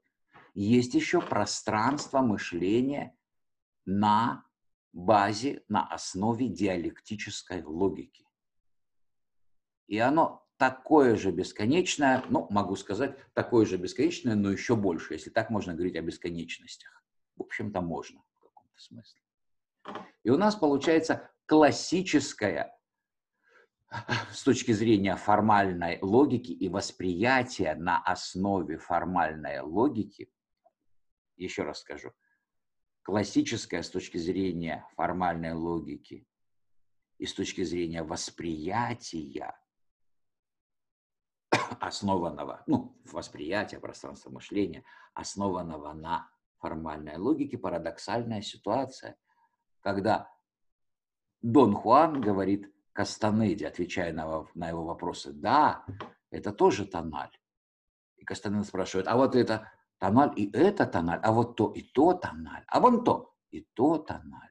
есть 0.55 0.95
еще 0.95 1.21
пространство 1.21 2.23
мышления 2.23 3.15
на 3.85 4.47
базе, 4.95 5.63
на 5.69 5.87
основе 5.87 6.49
диалектической 6.49 7.63
логики. 7.63 8.27
И 9.87 9.99
оно 9.99 10.46
такое 10.57 11.17
же 11.17 11.31
бесконечное, 11.31 12.25
ну, 12.29 12.47
могу 12.51 12.77
сказать, 12.77 13.17
такое 13.35 13.67
же 13.67 13.77
бесконечное, 13.77 14.35
но 14.35 14.51
еще 14.51 14.77
больше, 14.77 15.15
если 15.15 15.31
так 15.31 15.51
можно 15.51 15.75
говорить 15.75 15.97
о 15.97 16.03
бесконечностях. 16.03 17.03
В 17.37 17.43
общем-то, 17.43 17.81
можно 17.81 18.23
в 18.35 18.41
каком-то 18.41 18.81
смысле. 18.81 19.21
И 20.25 20.31
у 20.31 20.37
нас 20.37 20.57
получается 20.57 21.31
классическая 21.47 22.77
с 24.33 24.43
точки 24.43 24.73
зрения 24.73 25.17
формальной 25.17 25.99
логики 26.03 26.53
и 26.53 26.69
восприятия 26.69 27.75
на 27.75 28.03
основе 28.03 28.79
формальной 28.79 29.61
логики, 29.61 30.31
еще 31.37 31.63
раз 31.63 31.81
скажу, 31.81 32.13
классическая 33.03 33.83
с 33.83 33.91
точки 33.91 34.17
зрения 34.17 34.85
формальной 34.97 35.53
логики 35.53 36.27
и 37.19 37.27
с 37.27 37.35
точки 37.35 37.63
зрения 37.63 38.03
восприятия, 38.03 39.55
основанного, 41.81 42.63
ну, 42.67 42.97
восприятия, 43.13 43.79
пространства 43.79 44.31
мышления, 44.31 44.85
основанного 45.15 45.93
на 45.93 46.31
формальной 46.59 47.17
логике, 47.17 47.59
парадоксальная 47.59 48.43
ситуация, 48.43 49.17
когда 49.81 50.31
Дон 51.43 51.75
Хуан 51.75 52.21
говорит 52.21 52.73
Кастанеде, 52.93 53.69
отвечая 53.69 54.13
на, 54.13 54.47
на 54.55 54.69
его 54.69 54.85
вопросы, 54.85 55.33
да, 55.33 55.85
это 56.31 56.53
тоже 56.53 56.87
тональ. 56.87 57.31
И 58.17 58.25
Кастанеда 58.25 58.65
спрашивает, 58.65 59.07
а 59.07 59.17
вот 59.17 59.37
это 59.37 59.71
тональ 59.99 60.33
и 60.35 60.51
это 60.53 60.87
тональ, 60.87 61.21
а 61.23 61.33
вот 61.33 61.57
то 61.57 61.71
и 61.73 61.83
то 61.83 62.15
тональ, 62.15 62.65
а 62.67 62.81
вон 62.81 63.05
то 63.05 63.35
и 63.51 63.61
то 63.75 63.99
тональ. 63.99 64.51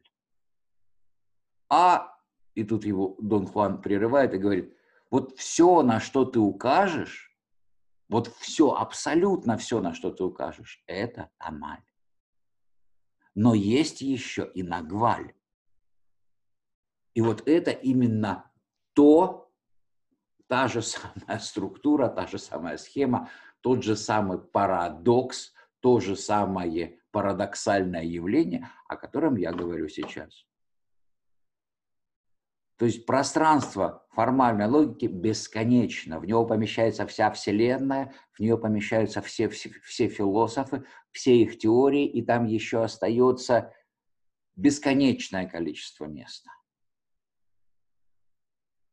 А, 1.70 2.15
и 2.54 2.63
тут 2.63 2.86
его 2.86 3.15
Дон 3.20 3.48
Хуан 3.48 3.82
прерывает 3.82 4.34
и 4.34 4.38
говорит, 4.38 4.74
вот 5.15 5.38
все, 5.38 5.82
на 5.82 6.01
что 6.01 6.25
ты 6.25 6.41
укажешь, 6.41 7.34
вот 8.10 8.28
все, 8.28 8.73
абсолютно 8.73 9.58
все, 9.58 9.80
на 9.80 9.93
что 9.93 10.12
ты 10.12 10.25
укажешь, 10.25 10.84
это 10.88 11.30
тональ. 11.38 11.86
Но 13.34 13.54
есть 13.54 14.01
еще 14.01 14.51
и 14.54 14.62
нагваль. 14.62 15.34
И 17.13 17.21
вот 17.21 17.47
это 17.47 17.71
именно 17.71 18.51
то, 18.91 19.49
та 20.47 20.67
же 20.67 20.82
самая 20.82 21.39
структура, 21.39 22.10
та 22.10 22.28
же 22.28 22.38
самая 22.38 22.75
схема, 22.75 23.30
тот 23.62 23.84
же 23.84 23.95
самый 23.95 24.38
парадокс, 24.38 25.54
то 25.80 26.01
же 26.01 26.17
самое 26.17 26.99
парадоксальное 27.12 28.04
явление, 28.04 28.69
о 28.89 28.97
котором 28.97 29.38
я 29.38 29.54
говорю 29.54 29.88
сейчас. 29.88 30.45
То 32.78 32.86
есть 32.86 33.06
пространство 33.06 34.06
формальной 34.12 34.68
логики 34.68 35.06
бесконечно. 35.06 36.20
В 36.20 36.26
него 36.26 36.46
помещается 36.46 37.08
вся 37.08 37.32
Вселенная, 37.32 38.14
в 38.34 38.40
нее 38.42 38.58
помещаются 38.58 39.22
все, 39.22 39.48
все, 39.48 39.72
все 39.84 40.10
философы, 40.10 40.84
все 41.12 41.38
их 41.38 41.58
теории, 41.58 42.06
и 42.06 42.22
там 42.22 42.46
еще 42.46 42.84
остается 42.84 43.74
бесконечное 44.58 45.48
количество 45.48 46.06
места. 46.06 46.50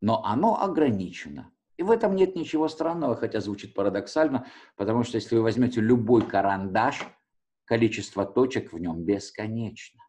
Но 0.01 0.25
оно 0.25 0.61
ограничено. 0.61 1.53
И 1.77 1.83
в 1.83 1.90
этом 1.90 2.14
нет 2.14 2.37
ничего 2.37 2.68
странного, 2.68 3.16
хотя 3.16 3.40
звучит 3.40 3.75
парадоксально, 3.75 4.47
потому 4.77 5.03
что 5.03 5.16
если 5.16 5.37
вы 5.37 5.42
возьмете 5.42 5.81
любой 5.81 6.27
карандаш, 6.27 7.05
количество 7.64 8.25
точек 8.25 8.73
в 8.73 8.79
нем 8.79 9.05
бесконечно. 9.05 10.01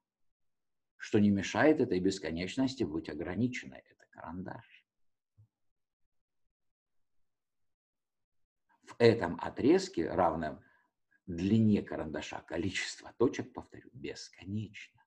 Что 1.04 1.20
не 1.20 1.32
мешает 1.32 1.82
этой 1.82 2.00
бесконечности 2.00 2.86
быть 2.86 3.10
ограниченной. 3.10 3.80
Это 3.80 4.06
карандаш. 4.10 4.86
В 8.84 8.96
этом 9.00 9.38
отрезке, 9.42 10.10
равном 10.10 10.64
длине 11.26 11.82
карандаша, 11.82 12.42
количество 12.44 13.12
точек, 13.18 13.52
повторю, 13.52 13.90
бесконечно. 13.92 15.04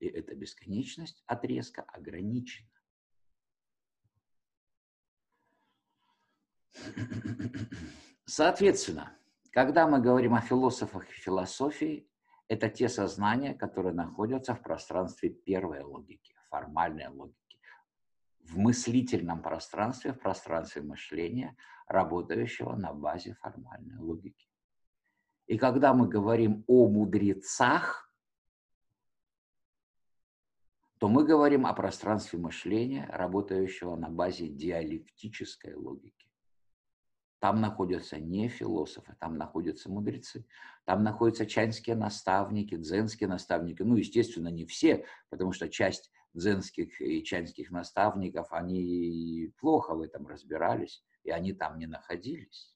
И 0.00 0.06
эта 0.06 0.34
бесконечность 0.34 1.24
отрезка 1.24 1.80
ограничена. 1.80 2.68
Соответственно, 8.26 9.18
когда 9.52 9.88
мы 9.88 10.02
говорим 10.02 10.34
о 10.34 10.42
философах 10.42 11.08
и 11.08 11.14
философии, 11.14 12.06
это 12.48 12.70
те 12.70 12.88
сознания, 12.88 13.54
которые 13.54 13.94
находятся 13.94 14.54
в 14.54 14.62
пространстве 14.62 15.28
первой 15.28 15.82
логики, 15.82 16.34
формальной 16.48 17.08
логики, 17.08 17.60
в 18.40 18.56
мыслительном 18.56 19.42
пространстве, 19.42 20.12
в 20.12 20.18
пространстве 20.18 20.82
мышления, 20.82 21.56
работающего 21.86 22.74
на 22.74 22.92
базе 22.92 23.34
формальной 23.34 23.98
логики. 23.98 24.48
И 25.46 25.58
когда 25.58 25.94
мы 25.94 26.08
говорим 26.08 26.64
о 26.66 26.88
мудрецах, 26.88 28.12
то 30.98 31.08
мы 31.08 31.24
говорим 31.24 31.66
о 31.66 31.74
пространстве 31.74 32.38
мышления, 32.38 33.06
работающего 33.12 33.94
на 33.96 34.08
базе 34.08 34.48
диалектической 34.48 35.74
логики. 35.74 36.27
Там 37.40 37.60
находятся 37.60 38.18
не 38.18 38.48
философы, 38.48 39.14
там 39.20 39.36
находятся 39.36 39.88
мудрецы, 39.88 40.44
там 40.84 41.04
находятся 41.04 41.46
чанские 41.46 41.94
наставники, 41.94 42.76
дзенские 42.76 43.28
наставники. 43.28 43.82
Ну, 43.82 43.94
естественно, 43.94 44.48
не 44.48 44.66
все, 44.66 45.04
потому 45.30 45.52
что 45.52 45.68
часть 45.68 46.10
дзенских 46.34 47.00
и 47.00 47.22
чанских 47.22 47.70
наставников, 47.70 48.52
они 48.52 49.52
плохо 49.58 49.94
в 49.94 50.00
этом 50.00 50.26
разбирались, 50.26 51.04
и 51.22 51.30
они 51.30 51.52
там 51.52 51.78
не 51.78 51.86
находились. 51.86 52.74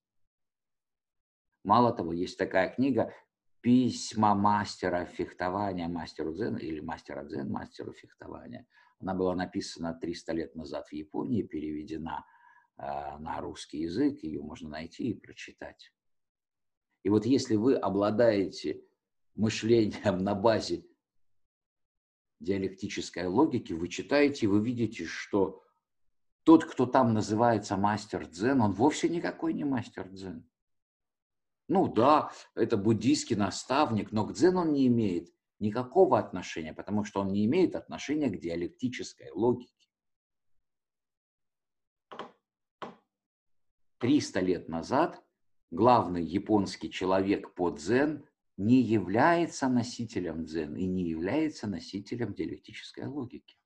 Мало 1.64 1.92
того, 1.92 2.12
есть 2.12 2.38
такая 2.38 2.68
книга 2.68 3.12
«Письма 3.60 4.34
мастера 4.34 5.04
фехтования 5.04 5.88
мастеру 5.88 6.34
дзен» 6.34 6.56
или 6.56 6.80
«Мастера 6.80 7.24
дзен 7.24 7.50
мастеру 7.50 7.92
фехтования». 7.92 8.66
Она 9.00 9.14
была 9.14 9.34
написана 9.34 9.94
300 9.94 10.32
лет 10.32 10.54
назад 10.54 10.88
в 10.88 10.92
Японии, 10.92 11.42
переведена 11.42 12.24
на 12.76 13.40
русский 13.40 13.78
язык, 13.78 14.22
ее 14.22 14.42
можно 14.42 14.68
найти 14.68 15.10
и 15.10 15.14
прочитать. 15.14 15.92
И 17.02 17.08
вот 17.08 17.26
если 17.26 17.56
вы 17.56 17.74
обладаете 17.76 18.84
мышлением 19.34 20.18
на 20.18 20.34
базе 20.34 20.84
диалектической 22.40 23.26
логики, 23.26 23.72
вы 23.72 23.88
читаете, 23.88 24.46
вы 24.46 24.64
видите, 24.64 25.04
что 25.04 25.62
тот, 26.44 26.64
кто 26.64 26.86
там 26.86 27.14
называется 27.14 27.76
мастер 27.76 28.26
дзен, 28.26 28.60
он 28.60 28.72
вовсе 28.72 29.08
никакой 29.08 29.54
не 29.54 29.64
мастер 29.64 30.08
дзен. 30.08 30.48
Ну 31.68 31.86
да, 31.86 32.32
это 32.54 32.76
буддийский 32.76 33.36
наставник, 33.36 34.12
но 34.12 34.26
к 34.26 34.32
дзен 34.32 34.56
он 34.56 34.72
не 34.72 34.88
имеет 34.88 35.32
никакого 35.60 36.18
отношения, 36.18 36.74
потому 36.74 37.04
что 37.04 37.20
он 37.20 37.32
не 37.32 37.46
имеет 37.46 37.76
отношения 37.76 38.28
к 38.28 38.40
диалектической 38.40 39.30
логике. 39.30 39.81
300 44.02 44.40
лет 44.40 44.68
назад 44.68 45.22
главный 45.70 46.24
японский 46.24 46.90
человек 46.90 47.54
по 47.54 47.70
дзен 47.70 48.26
не 48.56 48.82
является 48.82 49.68
носителем 49.68 50.44
дзен 50.44 50.74
и 50.74 50.86
не 50.86 51.08
является 51.08 51.68
носителем 51.68 52.34
диалектической 52.34 53.06
логики. 53.06 53.56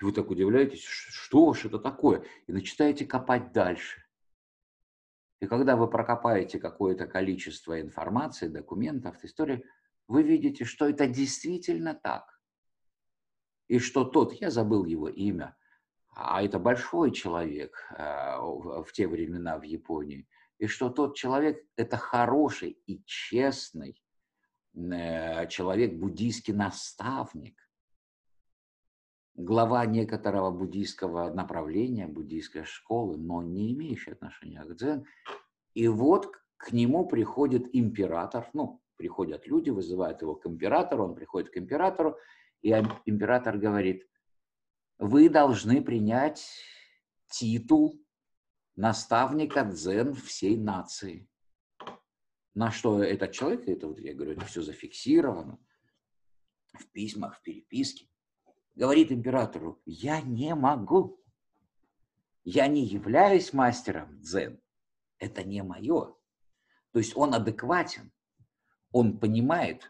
И 0.00 0.04
вы 0.04 0.10
так 0.12 0.28
удивляетесь, 0.28 0.82
что 0.82 1.54
ж 1.54 1.66
это 1.66 1.78
такое? 1.78 2.24
И 2.48 2.52
начинаете 2.52 3.06
копать 3.06 3.52
дальше. 3.52 4.02
И 5.40 5.46
когда 5.46 5.76
вы 5.76 5.88
прокопаете 5.88 6.58
какое-то 6.58 7.06
количество 7.06 7.80
информации, 7.80 8.48
документов, 8.48 9.22
истории, 9.22 9.64
вы 10.08 10.24
видите, 10.24 10.64
что 10.64 10.88
это 10.88 11.06
действительно 11.06 11.94
так. 11.94 12.40
И 13.68 13.78
что 13.78 14.04
тот, 14.04 14.32
я 14.32 14.50
забыл 14.50 14.84
его 14.84 15.08
имя, 15.08 15.56
а 16.16 16.42
это 16.42 16.58
большой 16.58 17.12
человек 17.12 17.76
э, 17.90 18.38
в 18.38 18.86
те 18.92 19.06
времена 19.06 19.58
в 19.58 19.62
Японии, 19.64 20.26
и 20.58 20.66
что 20.66 20.88
тот 20.88 21.14
человек– 21.14 21.62
это 21.76 21.98
хороший 21.98 22.78
и 22.86 23.02
честный 23.04 24.02
э, 24.74 25.46
человек, 25.48 25.92
буддийский 25.92 26.54
наставник, 26.54 27.58
глава 29.34 29.84
некоторого 29.84 30.50
буддийского 30.50 31.34
направления, 31.34 32.06
буддийской 32.06 32.64
школы, 32.64 33.18
но 33.18 33.42
не 33.42 33.74
имеющий 33.74 34.12
отношения 34.12 34.64
к 34.64 34.74
дзен. 34.74 35.04
И 35.74 35.86
вот 35.86 36.32
к 36.56 36.72
нему 36.72 37.06
приходит 37.06 37.68
император, 37.74 38.48
ну, 38.54 38.80
приходят 38.96 39.46
люди, 39.46 39.68
вызывают 39.68 40.22
его 40.22 40.34
к 40.34 40.46
императору, 40.46 41.04
он 41.04 41.14
приходит 41.14 41.50
к 41.50 41.58
императору, 41.58 42.16
и 42.62 42.70
император 43.04 43.58
говорит– 43.58 44.08
вы 44.98 45.28
должны 45.28 45.82
принять 45.82 46.48
титул 47.28 48.00
наставника 48.76 49.64
дзен 49.64 50.14
всей 50.14 50.56
нации. 50.56 51.28
На 52.54 52.70
что 52.70 53.02
этот 53.02 53.32
человек, 53.32 53.68
это 53.68 53.88
вот 53.88 53.98
я 53.98 54.14
говорю, 54.14 54.32
это 54.32 54.46
все 54.46 54.62
зафиксировано 54.62 55.58
в 56.72 56.86
письмах, 56.92 57.36
в 57.36 57.42
переписке, 57.42 58.08
говорит 58.74 59.12
императору, 59.12 59.80
я 59.84 60.20
не 60.20 60.54
могу, 60.54 61.22
я 62.44 62.66
не 62.66 62.84
являюсь 62.84 63.52
мастером 63.52 64.20
дзен, 64.20 64.60
это 65.18 65.42
не 65.42 65.62
мое. 65.62 66.14
То 66.92 66.98
есть 66.98 67.16
он 67.16 67.34
адекватен, 67.34 68.12
он 68.90 69.18
понимает, 69.18 69.88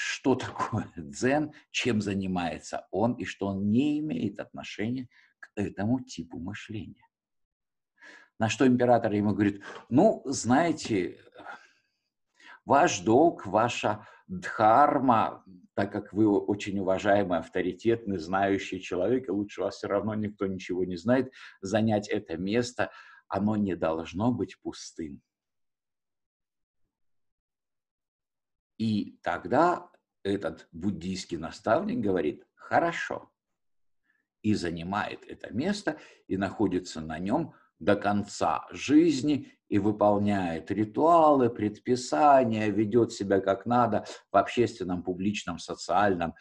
что 0.00 0.36
такое 0.36 0.92
дзен, 0.96 1.52
чем 1.72 2.00
занимается 2.00 2.86
он, 2.92 3.14
и 3.14 3.24
что 3.24 3.48
он 3.48 3.70
не 3.70 3.98
имеет 3.98 4.38
отношения 4.38 5.08
к 5.40 5.50
этому 5.56 6.00
типу 6.00 6.38
мышления. 6.38 7.04
На 8.38 8.48
что 8.48 8.64
император 8.64 9.12
ему 9.12 9.32
говорит, 9.32 9.60
ну, 9.88 10.22
знаете, 10.24 11.18
ваш 12.64 13.00
долг, 13.00 13.44
ваша 13.46 14.06
дхарма, 14.28 15.44
так 15.74 15.90
как 15.90 16.12
вы 16.12 16.28
очень 16.28 16.78
уважаемый, 16.78 17.40
авторитетный, 17.40 18.18
знающий 18.18 18.80
человек, 18.80 19.28
и 19.28 19.32
лучше 19.32 19.62
вас 19.62 19.78
все 19.78 19.88
равно 19.88 20.14
никто 20.14 20.46
ничего 20.46 20.84
не 20.84 20.96
знает, 20.96 21.32
занять 21.60 22.08
это 22.08 22.36
место, 22.36 22.92
оно 23.26 23.56
не 23.56 23.74
должно 23.74 24.30
быть 24.30 24.60
пустым. 24.62 25.22
И 28.78 29.18
тогда 29.22 29.90
этот 30.22 30.68
буддийский 30.72 31.36
наставник 31.36 31.98
говорит, 31.98 32.46
хорошо, 32.54 33.30
и 34.42 34.54
занимает 34.54 35.24
это 35.26 35.52
место, 35.52 35.98
и 36.26 36.36
находится 36.36 37.00
на 37.00 37.18
нем 37.18 37.54
до 37.78 37.96
конца 37.96 38.66
жизни, 38.70 39.52
и 39.68 39.78
выполняет 39.78 40.70
ритуалы, 40.70 41.50
предписания, 41.50 42.70
ведет 42.70 43.12
себя 43.12 43.40
как 43.40 43.66
надо 43.66 44.06
в 44.32 44.36
общественном, 44.36 45.02
публичном, 45.02 45.58
социальном 45.58 46.34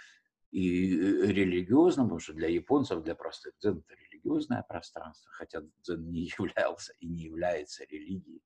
и 0.51 0.95
э, 0.95 1.27
религиозном, 1.27 2.05
потому 2.05 2.19
что 2.19 2.33
для 2.33 2.47
японцев, 2.47 3.03
для 3.03 3.15
простых 3.15 3.53
дзен 3.59 3.83
это 3.85 3.99
религиозное 3.99 4.63
пространство, 4.63 5.29
хотя 5.31 5.61
дзен 5.83 6.09
не 6.09 6.21
являлся 6.39 6.93
и 6.99 7.07
не 7.07 7.23
является 7.23 7.83
религией. 7.83 8.41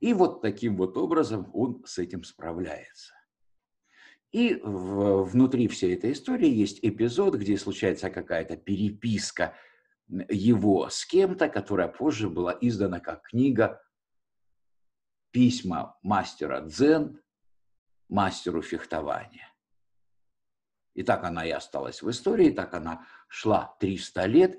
И 0.00 0.12
вот 0.12 0.42
таким 0.42 0.76
вот 0.76 0.96
образом 0.96 1.50
он 1.52 1.82
с 1.84 1.98
этим 1.98 2.24
справляется. 2.24 3.14
И 4.30 4.60
в, 4.62 5.24
внутри 5.24 5.68
всей 5.68 5.94
этой 5.94 6.12
истории 6.12 6.48
есть 6.48 6.80
эпизод, 6.82 7.36
где 7.36 7.56
случается 7.56 8.10
какая-то 8.10 8.56
переписка 8.56 9.54
его 10.08 10.88
с 10.88 11.04
кем-то, 11.06 11.48
которая 11.48 11.88
позже 11.88 12.28
была 12.28 12.56
издана 12.60 13.00
как 13.00 13.22
книга 13.22 13.82
«Письма 15.30 15.98
мастера 16.02 16.60
дзен 16.60 17.20
мастеру 18.08 18.62
фехтования». 18.62 19.48
И 20.94 21.02
так 21.02 21.24
она 21.24 21.46
и 21.46 21.50
осталась 21.50 22.02
в 22.02 22.10
истории, 22.10 22.50
так 22.50 22.74
она 22.74 23.06
шла 23.28 23.76
300 23.78 24.26
лет. 24.26 24.58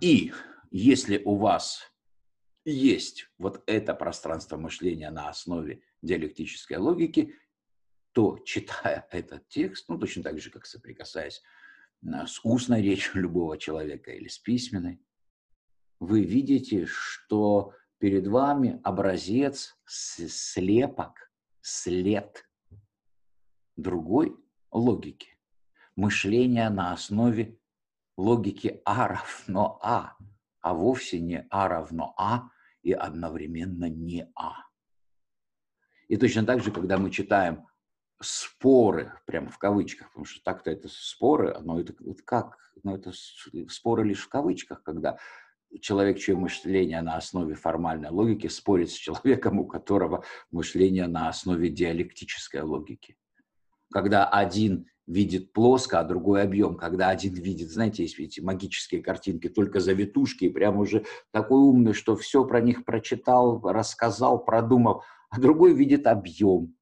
И 0.00 0.32
если 0.70 1.22
у 1.24 1.36
вас 1.36 1.89
есть 2.64 3.30
вот 3.38 3.62
это 3.66 3.94
пространство 3.94 4.56
мышления 4.56 5.10
на 5.10 5.28
основе 5.28 5.82
диалектической 6.02 6.76
логики, 6.76 7.34
то, 8.12 8.38
читая 8.44 9.06
этот 9.10 9.48
текст, 9.48 9.88
ну, 9.88 9.98
точно 9.98 10.22
так 10.22 10.40
же, 10.40 10.50
как 10.50 10.66
соприкасаясь 10.66 11.42
а, 12.06 12.26
с 12.26 12.40
устной 12.44 12.82
речью 12.82 13.22
любого 13.22 13.56
человека 13.58 14.10
или 14.10 14.28
с 14.28 14.38
письменной, 14.38 15.00
вы 16.00 16.24
видите, 16.24 16.86
что 16.86 17.74
перед 17.98 18.26
вами 18.26 18.80
образец, 18.82 19.76
слепок, 19.86 21.30
след 21.60 22.48
другой 23.76 24.36
логики. 24.70 25.36
Мышление 25.96 26.70
на 26.70 26.92
основе 26.92 27.58
логики 28.16 28.80
А 28.84 29.08
равно 29.08 29.78
А, 29.82 30.16
а 30.60 30.74
вовсе 30.74 31.20
не 31.20 31.46
А 31.50 31.68
равно 31.68 32.14
А 32.16 32.50
и 32.82 32.92
одновременно 32.92 33.88
не 33.88 34.30
А. 34.34 34.54
И 36.08 36.16
точно 36.16 36.44
так 36.44 36.62
же, 36.62 36.72
когда 36.72 36.98
мы 36.98 37.10
читаем 37.10 37.66
споры, 38.20 39.12
прямо 39.26 39.48
в 39.48 39.58
кавычках, 39.58 40.08
потому 40.08 40.24
что 40.24 40.42
так-то 40.42 40.70
это 40.70 40.88
споры, 40.88 41.56
но 41.60 41.80
это 41.80 41.94
как, 42.24 42.58
но 42.82 42.94
это 42.94 43.12
споры 43.68 44.04
лишь 44.04 44.22
в 44.22 44.28
кавычках, 44.28 44.82
когда 44.82 45.18
человек, 45.80 46.18
чье 46.18 46.34
мышление 46.34 47.00
на 47.00 47.16
основе 47.16 47.54
формальной 47.54 48.10
логики, 48.10 48.48
спорит 48.48 48.90
с 48.90 48.94
человеком, 48.94 49.60
у 49.60 49.66
которого 49.66 50.24
мышление 50.50 51.06
на 51.06 51.28
основе 51.28 51.68
диалектической 51.68 52.62
логики. 52.62 53.16
Когда 53.92 54.28
один 54.28 54.86
видит 55.10 55.52
плоско, 55.52 55.98
а 55.98 56.04
другой 56.04 56.42
объем. 56.42 56.76
Когда 56.76 57.08
один 57.08 57.34
видит, 57.34 57.70
знаете, 57.70 58.04
есть 58.04 58.18
эти 58.18 58.40
магические 58.40 59.02
картинки, 59.02 59.48
только 59.48 59.80
завитушки, 59.80 60.44
и 60.44 60.50
прям 60.50 60.78
уже 60.78 61.04
такой 61.32 61.58
умный, 61.58 61.94
что 61.94 62.16
все 62.16 62.44
про 62.44 62.60
них 62.60 62.84
прочитал, 62.84 63.60
рассказал, 63.62 64.44
продумал, 64.44 65.02
а 65.28 65.40
другой 65.40 65.74
видит 65.74 66.06
объем, 66.06 66.76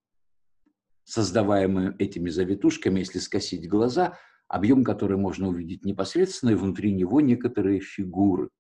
создаваемый 1.05 1.97
этими 1.99 2.29
завитушками, 2.29 3.01
если 3.01 3.19
скосить 3.19 3.67
глаза, 3.67 4.19
объем, 4.47 4.85
который 4.85 5.17
можно 5.17 5.49
увидеть 5.49 5.85
непосредственно, 5.85 6.51
и 6.51 6.55
внутри 6.55 6.93
него 6.93 7.23
некоторые 7.23 7.81
фигуры. 7.81 8.51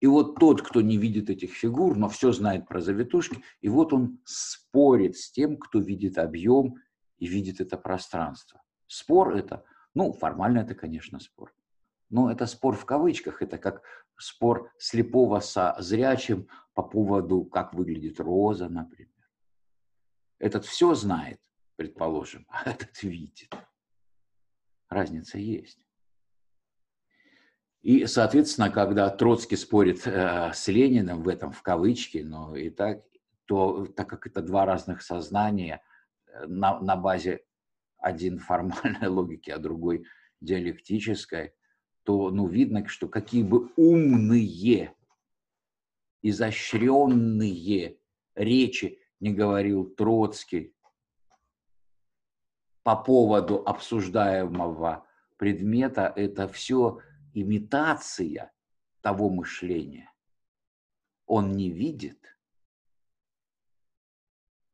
И 0.00 0.06
вот 0.06 0.36
тот, 0.38 0.62
кто 0.62 0.80
не 0.80 0.96
видит 0.96 1.28
этих 1.28 1.54
фигур, 1.54 1.96
но 1.96 2.08
все 2.08 2.30
знает 2.30 2.68
про 2.68 2.80
завитушки, 2.80 3.42
и 3.60 3.68
вот 3.68 3.92
он 3.92 4.20
спорит 4.24 5.16
с 5.16 5.32
тем, 5.32 5.56
кто 5.56 5.80
видит 5.80 6.18
объем 6.18 6.76
и 7.18 7.26
видит 7.26 7.60
это 7.60 7.76
пространство. 7.76 8.62
Спор 8.86 9.36
это, 9.36 9.64
ну, 9.94 10.12
формально 10.12 10.60
это, 10.60 10.74
конечно, 10.74 11.20
спор. 11.20 11.54
Но 12.10 12.30
это 12.30 12.46
спор 12.46 12.74
в 12.74 12.84
кавычках, 12.84 13.42
это 13.42 13.58
как 13.58 13.82
спор 14.16 14.72
слепого 14.78 15.40
со 15.40 15.76
зрячим 15.78 16.48
по 16.74 16.82
поводу, 16.82 17.44
как 17.44 17.74
выглядит 17.74 18.18
роза, 18.20 18.68
например. 18.68 19.12
Этот 20.38 20.64
все 20.64 20.94
знает, 20.94 21.40
предположим, 21.76 22.46
а 22.50 22.70
этот 22.70 23.02
видит. 23.02 23.54
Разница 24.88 25.38
есть. 25.38 25.84
И, 27.82 28.06
соответственно, 28.06 28.70
когда 28.70 29.08
Троцкий 29.10 29.56
спорит 29.56 30.06
э, 30.06 30.52
с 30.52 30.66
Лениным 30.68 31.22
в 31.22 31.28
этом 31.28 31.52
в 31.52 31.62
кавычки, 31.62 32.18
но 32.18 32.56
и 32.56 32.70
так, 32.70 33.02
то 33.44 33.86
так 33.86 34.08
как 34.08 34.26
это 34.26 34.42
два 34.42 34.66
разных 34.66 35.00
сознания 35.02 35.80
на, 36.46 36.80
на 36.80 36.96
базе 36.96 37.44
один 37.98 38.38
формальной 38.38 39.08
логики, 39.08 39.50
а 39.50 39.58
другой 39.58 40.04
диалектической, 40.40 41.52
то 42.04 42.30
ну, 42.30 42.46
видно, 42.46 42.86
что 42.88 43.08
какие 43.08 43.42
бы 43.42 43.70
умные, 43.76 44.94
изощренные 46.22 47.98
речи 48.34 48.98
не 49.20 49.32
говорил 49.32 49.84
Троцкий 49.90 50.74
по 52.82 52.96
поводу 52.96 53.62
обсуждаемого 53.66 55.06
предмета, 55.36 56.12
это 56.16 56.48
все 56.48 57.00
имитация 57.34 58.52
того 59.00 59.28
мышления. 59.30 60.12
Он 61.26 61.52
не 61.52 61.70
видит. 61.70 62.38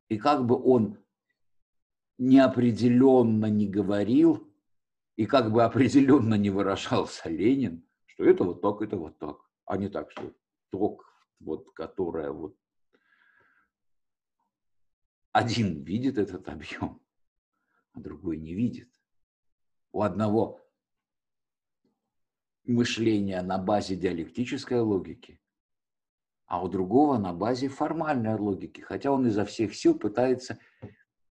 И 0.09 0.19
как 0.19 0.47
бы 0.47 0.61
он 0.63 1.04
неопределенно 2.19 3.47
не 3.47 3.69
говорил, 3.69 4.49
и 5.17 5.27
как 5.27 5.53
бы 5.53 5.63
определенно 5.65 6.35
не 6.35 6.51
выражался 6.51 7.29
Ленин, 7.29 7.87
что 8.07 8.25
это 8.25 8.45
вот 8.45 8.63
так, 8.63 8.83
это 8.83 8.97
вот 8.97 9.19
так, 9.19 9.39
а 9.65 9.77
не 9.77 9.89
так, 9.89 10.11
что 10.11 10.33
ток, 10.71 11.05
вот, 11.41 11.73
которая 11.73 12.31
вот 12.31 12.57
один 15.33 15.83
видит 15.83 16.17
этот 16.19 16.49
объем, 16.49 17.01
а 17.93 18.01
другой 18.01 18.39
не 18.39 18.55
видит. 18.55 18.89
У 19.93 20.03
одного 20.03 20.61
мышление 22.65 23.43
на 23.43 23.59
базе 23.59 23.97
диалектической 23.97 24.81
логики, 24.81 25.41
а 26.47 26.63
у 26.63 26.69
другого 26.69 27.19
на 27.19 27.33
базе 27.33 27.69
формальной 27.69 28.37
логики, 28.37 28.81
хотя 28.81 29.11
он 29.11 29.27
изо 29.27 29.45
всех 29.45 29.75
сил 29.75 29.99
пытается 29.99 30.59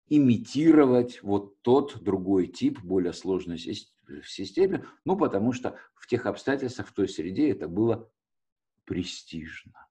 имитировать 0.09 1.23
вот 1.23 1.61
тот 1.62 2.03
другой 2.03 2.47
тип, 2.47 2.81
более 2.81 3.12
сложной 3.12 3.59
системе, 3.59 4.85
ну, 5.05 5.17
потому 5.17 5.53
что 5.53 5.79
в 5.95 6.07
тех 6.07 6.27
обстоятельствах, 6.27 6.88
в 6.88 6.93
той 6.93 7.09
среде 7.09 7.51
это 7.51 7.69
было 7.69 8.11
престижно. 8.85 9.88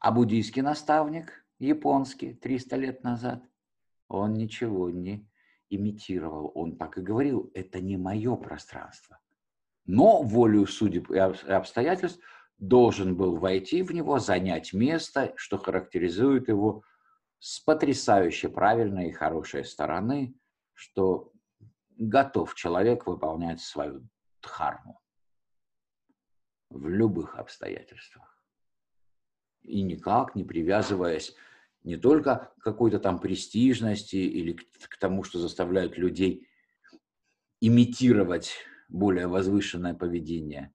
А 0.00 0.12
буддийский 0.12 0.62
наставник, 0.62 1.44
японский, 1.58 2.32
300 2.34 2.76
лет 2.76 3.02
назад, 3.02 3.44
он 4.06 4.34
ничего 4.34 4.90
не 4.90 5.28
имитировал. 5.70 6.52
Он 6.54 6.76
так 6.76 6.98
и 6.98 7.02
говорил, 7.02 7.50
это 7.54 7.80
не 7.80 7.96
мое 7.96 8.36
пространство. 8.36 9.18
Но 9.84 10.22
волю 10.22 10.66
судеб 10.66 11.10
и 11.10 11.18
обстоятельств 11.18 12.22
должен 12.58 13.16
был 13.16 13.36
войти 13.36 13.82
в 13.82 13.92
него, 13.92 14.18
занять 14.18 14.72
место, 14.72 15.32
что 15.36 15.58
характеризует 15.58 16.48
его 16.48 16.82
с 17.38 17.60
потрясающе 17.60 18.48
правильной 18.48 19.08
и 19.08 19.12
хорошей 19.12 19.64
стороны, 19.64 20.34
что 20.74 21.32
готов 21.96 22.54
человек 22.54 23.06
выполнять 23.06 23.60
свою 23.60 24.08
дхарму 24.42 25.00
в 26.70 26.88
любых 26.88 27.36
обстоятельствах. 27.36 28.42
И 29.62 29.82
никак 29.82 30.34
не 30.34 30.44
привязываясь 30.44 31.34
не 31.84 31.96
только 31.96 32.52
к 32.58 32.62
какой-то 32.64 32.98
там 32.98 33.18
престижности 33.20 34.16
или 34.16 34.52
к, 34.52 34.98
тому, 34.98 35.22
что 35.22 35.38
заставляют 35.38 35.96
людей 35.96 36.48
имитировать 37.60 38.52
более 38.88 39.26
возвышенное 39.26 39.94
поведение, 39.94 40.72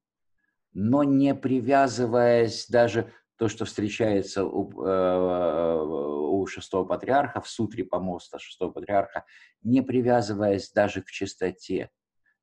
но 0.73 1.03
не 1.03 1.36
привязываясь 1.36 2.67
даже 2.67 3.12
то, 3.38 3.47
что 3.47 3.65
встречается 3.65 4.45
у, 4.45 4.86
э, 4.86 5.81
у 5.81 6.45
шестого 6.47 6.86
патриарха 6.86 7.41
в 7.41 7.47
сутре 7.47 7.83
помоста 7.83 8.39
шестого 8.39 8.71
патриарха, 8.71 9.25
не 9.62 9.81
привязываясь 9.81 10.71
даже 10.71 11.01
к 11.01 11.07
чистоте, 11.07 11.89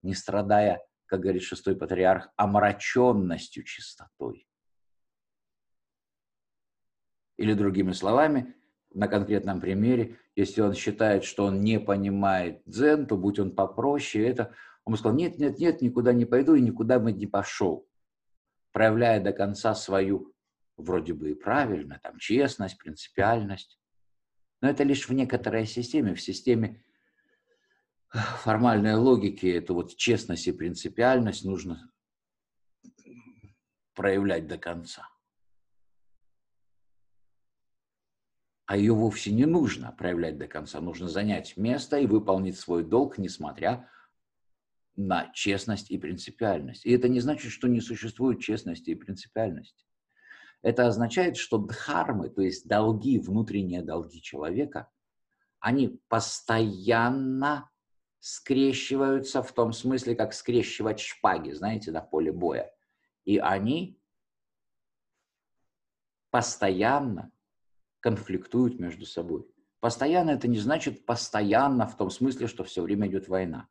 не 0.03 0.15
страдая, 0.15 0.83
как 1.07 1.21
говорит 1.21 1.43
шестой 1.43 1.77
патриарх, 1.77 2.31
омраченностью 2.37 3.65
чистотой. 3.65 4.47
Или 7.37 7.55
другими 7.55 7.93
словами, 7.93 8.55
на 8.93 9.09
конкретном 9.09 9.61
примере, 9.61 10.19
если 10.35 10.61
он 10.61 10.75
считает, 10.75 11.25
что 11.25 11.45
он 11.45 11.61
не 11.61 11.79
понимает 11.79 12.63
дзен, 12.67 13.07
то 13.07 13.17
будь 13.17 13.39
он 13.39 13.55
попроще, 13.55 14.27
это 14.29 14.53
он 14.85 14.93
бы 14.93 14.99
сказал, 14.99 15.17
нет, 15.17 15.39
нет, 15.39 15.59
нет, 15.59 15.81
никуда 15.83 16.13
не 16.13 16.25
пойду 16.25 16.55
и 16.55 16.61
никуда 16.61 16.99
бы 16.99 17.13
не 17.13 17.27
пошел, 17.27 17.87
проявляя 18.73 19.21
до 19.21 19.33
конца 19.33 19.75
свою, 19.75 20.35
вроде 20.77 21.15
бы 21.15 21.31
и 21.31 21.35
правильно, 21.35 22.01
там, 22.03 22.19
честность, 22.19 22.79
принципиальность. 22.79 23.79
Но 24.61 24.69
это 24.69 24.83
лишь 24.85 25.09
в 25.09 25.13
некоторой 25.13 25.67
системе, 25.67 26.15
в 26.15 26.21
системе 26.21 26.85
формальной 28.11 28.95
логики, 28.95 29.47
эту 29.47 29.75
вот 29.75 29.97
честность 29.97 30.49
и 30.49 30.53
принципиальность 30.53 31.45
нужно 31.45 31.91
проявлять 33.95 34.47
до 34.47 34.59
конца. 34.59 35.09
а 38.71 38.77
ее 38.77 38.93
вовсе 38.93 39.33
не 39.33 39.47
нужно 39.47 39.91
проявлять 39.91 40.39
до 40.39 40.47
конца. 40.47 40.81
Нужно 40.81 41.09
занять 41.09 41.57
место 41.57 41.99
и 41.99 42.07
выполнить 42.07 42.57
свой 42.57 42.85
долг, 42.85 43.19
несмотря 43.19 43.91
на 45.07 45.31
честность 45.33 45.91
и 45.91 45.99
принципиальность. 45.99 46.85
И 46.85 46.93
это 46.93 47.09
не 47.09 47.21
значит, 47.21 47.53
что 47.53 47.69
не 47.69 47.81
существует 47.81 48.41
честности 48.41 48.91
и 48.91 48.95
принципиальности. 48.95 49.85
Это 50.63 50.87
означает, 50.87 51.37
что 51.37 51.59
дхармы, 51.59 52.29
то 52.29 52.43
есть 52.43 52.69
долги, 52.69 53.19
внутренние 53.19 53.83
долги 53.83 54.21
человека, 54.21 54.91
они 55.59 56.01
постоянно 56.09 57.71
скрещиваются 58.19 59.43
в 59.43 59.53
том 59.53 59.73
смысле, 59.73 60.15
как 60.15 60.35
скрещивать 60.35 61.01
шпаги, 61.01 61.53
знаете, 61.53 61.91
на 61.93 62.03
поле 62.03 62.31
боя. 62.31 62.71
И 63.25 63.39
они 63.39 63.99
постоянно 66.31 67.33
конфликтуют 68.01 68.79
между 68.79 69.07
собой. 69.07 69.47
Постоянно 69.81 70.31
это 70.31 70.47
не 70.47 70.59
значит 70.59 71.07
постоянно 71.07 71.87
в 71.87 71.97
том 71.97 72.11
смысле, 72.11 72.47
что 72.47 72.65
все 72.65 72.83
время 72.83 73.09
идет 73.09 73.29
война. 73.29 73.69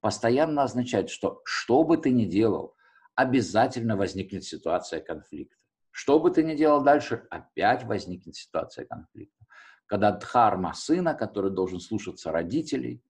Постоянно 0.00 0.62
означает, 0.62 1.10
что 1.10 1.42
что 1.44 1.84
бы 1.84 1.96
ты 1.96 2.10
ни 2.10 2.24
делал, 2.24 2.74
обязательно 3.14 3.96
возникнет 3.96 4.44
ситуация 4.44 5.00
конфликта. 5.00 5.56
Что 5.90 6.18
бы 6.18 6.30
ты 6.30 6.42
ни 6.42 6.54
делал 6.54 6.82
дальше, 6.82 7.26
опять 7.30 7.84
возникнет 7.84 8.34
ситуация 8.34 8.86
конфликта. 8.86 9.44
Когда 9.86 10.12
дхарма 10.12 10.72
сына, 10.72 11.14
который 11.14 11.50
должен 11.50 11.80
слушаться 11.80 12.32
родителей, 12.32 13.02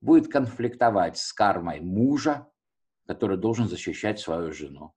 будет 0.00 0.30
конфликтовать 0.30 1.16
с 1.16 1.32
кармой 1.32 1.80
мужа, 1.80 2.46
который 3.06 3.38
должен 3.38 3.68
защищать 3.68 4.18
свою 4.18 4.52
жену. 4.52 4.92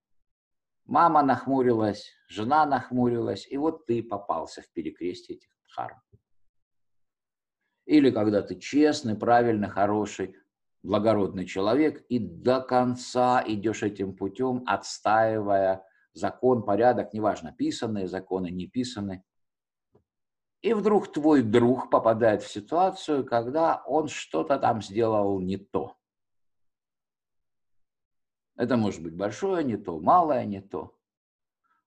Мама 0.86 1.22
нахмурилась, 1.22 2.12
жена 2.28 2.66
нахмурилась, 2.66 3.48
и 3.48 3.58
вот 3.58 3.86
ты 3.86 4.02
попался 4.02 4.64
в 4.64 4.72
перекрестие 4.72 5.38
этих 5.38 5.50
дхарм. 5.68 6.02
Или 7.86 8.10
когда 8.12 8.42
ты 8.42 8.60
честный, 8.60 9.16
правильный, 9.16 9.70
хороший, 9.70 10.36
благородный 10.84 11.46
человек 11.46 12.06
и 12.10 12.20
до 12.20 12.62
конца 12.62 13.44
идешь 13.46 13.84
этим 13.84 14.16
путем, 14.16 14.64
отстаивая 14.66 15.86
закон, 16.14 16.64
порядок, 16.64 17.14
неважно, 17.14 17.52
писанные 17.52 18.08
законы, 18.08 18.50
не 18.50 18.68
писанные. 18.68 19.24
И 20.62 20.74
вдруг 20.74 21.12
твой 21.12 21.42
друг 21.42 21.90
попадает 21.90 22.44
в 22.44 22.52
ситуацию, 22.52 23.26
когда 23.26 23.82
он 23.86 24.08
что-то 24.08 24.58
там 24.58 24.82
сделал 24.82 25.40
не 25.40 25.58
то. 25.58 25.96
Это 28.58 28.76
может 28.76 29.02
быть 29.02 29.16
большое 29.16 29.64
не 29.64 29.78
то, 29.78 30.02
малое 30.02 30.44
не 30.44 30.60
то, 30.60 30.98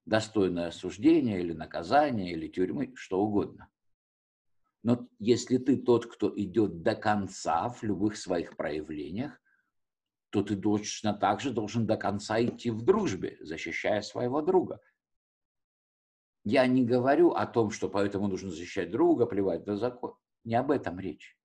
достойное 0.07 0.69
осуждения 0.69 1.39
или 1.39 1.53
наказания, 1.53 2.33
или 2.33 2.49
тюрьмы, 2.49 2.95
что 2.97 3.21
угодно. 3.21 3.69
Но 4.83 5.09
если 5.19 5.59
ты 5.59 5.77
тот, 5.77 6.07
кто 6.07 6.33
идет 6.37 6.83
до 6.83 6.95
конца 6.95 7.69
в 7.69 7.83
любых 7.83 8.17
своих 8.17 8.57
проявлениях, 8.57 9.41
то 10.31 10.43
ты 10.43 10.57
точно 10.57 11.13
так 11.13 11.41
же 11.41 11.53
должен 11.53 11.87
до 11.87 11.97
конца 11.97 12.43
идти 12.43 12.71
в 12.71 12.83
дружбе, 12.83 13.37
защищая 13.41 14.01
своего 14.01 14.41
друга. 14.43 14.81
Я 16.45 16.67
не 16.67 16.85
говорю 16.85 17.31
о 17.31 17.47
том, 17.47 17.71
что 17.71 17.89
поэтому 17.89 18.27
нужно 18.27 18.51
защищать 18.51 18.91
друга, 18.91 19.27
плевать 19.27 19.67
на 19.67 19.77
закон. 19.77 20.15
Не 20.43 20.57
об 20.57 20.73
этом 20.73 20.99
речь. 20.99 21.39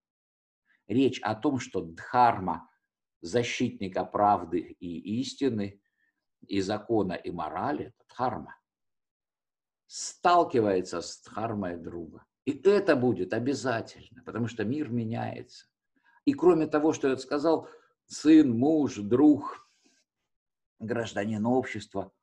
Речь 0.88 1.20
о 1.22 1.36
том, 1.36 1.60
что 1.60 1.82
дхарма 1.82 2.68
защитника 3.22 4.06
правды 4.06 4.60
и 4.60 5.20
истины, 5.20 5.82
и 6.48 6.62
закона, 6.62 7.14
и 7.14 7.30
морали, 7.30 7.88
это 7.88 8.06
дхарма, 8.10 8.58
сталкивается 9.86 11.02
с 11.02 11.22
дхармой 11.22 11.78
друга. 11.78 12.26
И 12.48 12.62
это 12.66 12.96
будет 12.96 13.34
обязательно, 13.34 14.24
потому 14.24 14.48
что 14.48 14.64
мир 14.64 14.90
меняется. 14.90 15.66
И 16.24 16.32
кроме 16.32 16.66
того, 16.66 16.94
что 16.94 17.10
я 17.10 17.18
сказал, 17.18 17.68
сын, 18.06 18.58
муж, 18.58 18.96
друг, 18.96 19.70
гражданин 20.80 21.46
общества, 21.46 22.14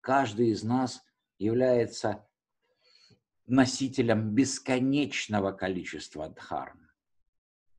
каждый 0.00 0.48
из 0.48 0.62
нас 0.62 1.02
является 1.38 2.26
носителем 3.46 4.34
бесконечного 4.34 5.52
количества 5.52 6.30
дхарм. 6.30 6.88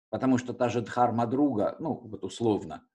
Потому 0.10 0.38
что 0.38 0.54
та 0.54 0.70
же 0.70 0.82
дхарма 0.82 1.26
друга, 1.26 1.78
ну, 1.80 1.96
вот 1.96 2.24
условно, 2.24 2.88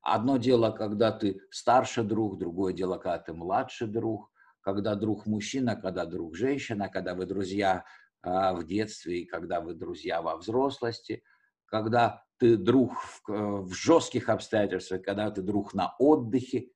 одно 0.00 0.38
дело, 0.38 0.70
когда 0.70 1.12
ты 1.12 1.42
старший 1.50 2.04
друг, 2.04 2.38
другое 2.38 2.72
дело, 2.72 2.96
когда 2.96 3.18
ты 3.18 3.34
младший 3.34 3.88
друг, 3.88 4.32
когда 4.62 4.94
друг 4.94 5.26
мужчина, 5.26 5.76
когда 5.76 6.06
друг 6.06 6.34
женщина, 6.34 6.88
когда 6.88 7.14
вы 7.14 7.26
друзья 7.26 7.84
в 8.26 8.64
детстве 8.64 9.20
и 9.20 9.24
когда 9.24 9.60
вы 9.60 9.74
друзья 9.74 10.20
во 10.20 10.36
взрослости, 10.36 11.22
когда 11.66 12.24
ты 12.38 12.56
друг 12.56 12.92
в, 12.94 13.22
в 13.62 13.72
жестких 13.72 14.28
обстоятельствах, 14.28 15.02
когда 15.02 15.30
ты 15.30 15.42
друг 15.42 15.74
на 15.74 15.94
отдыхе. 15.98 16.70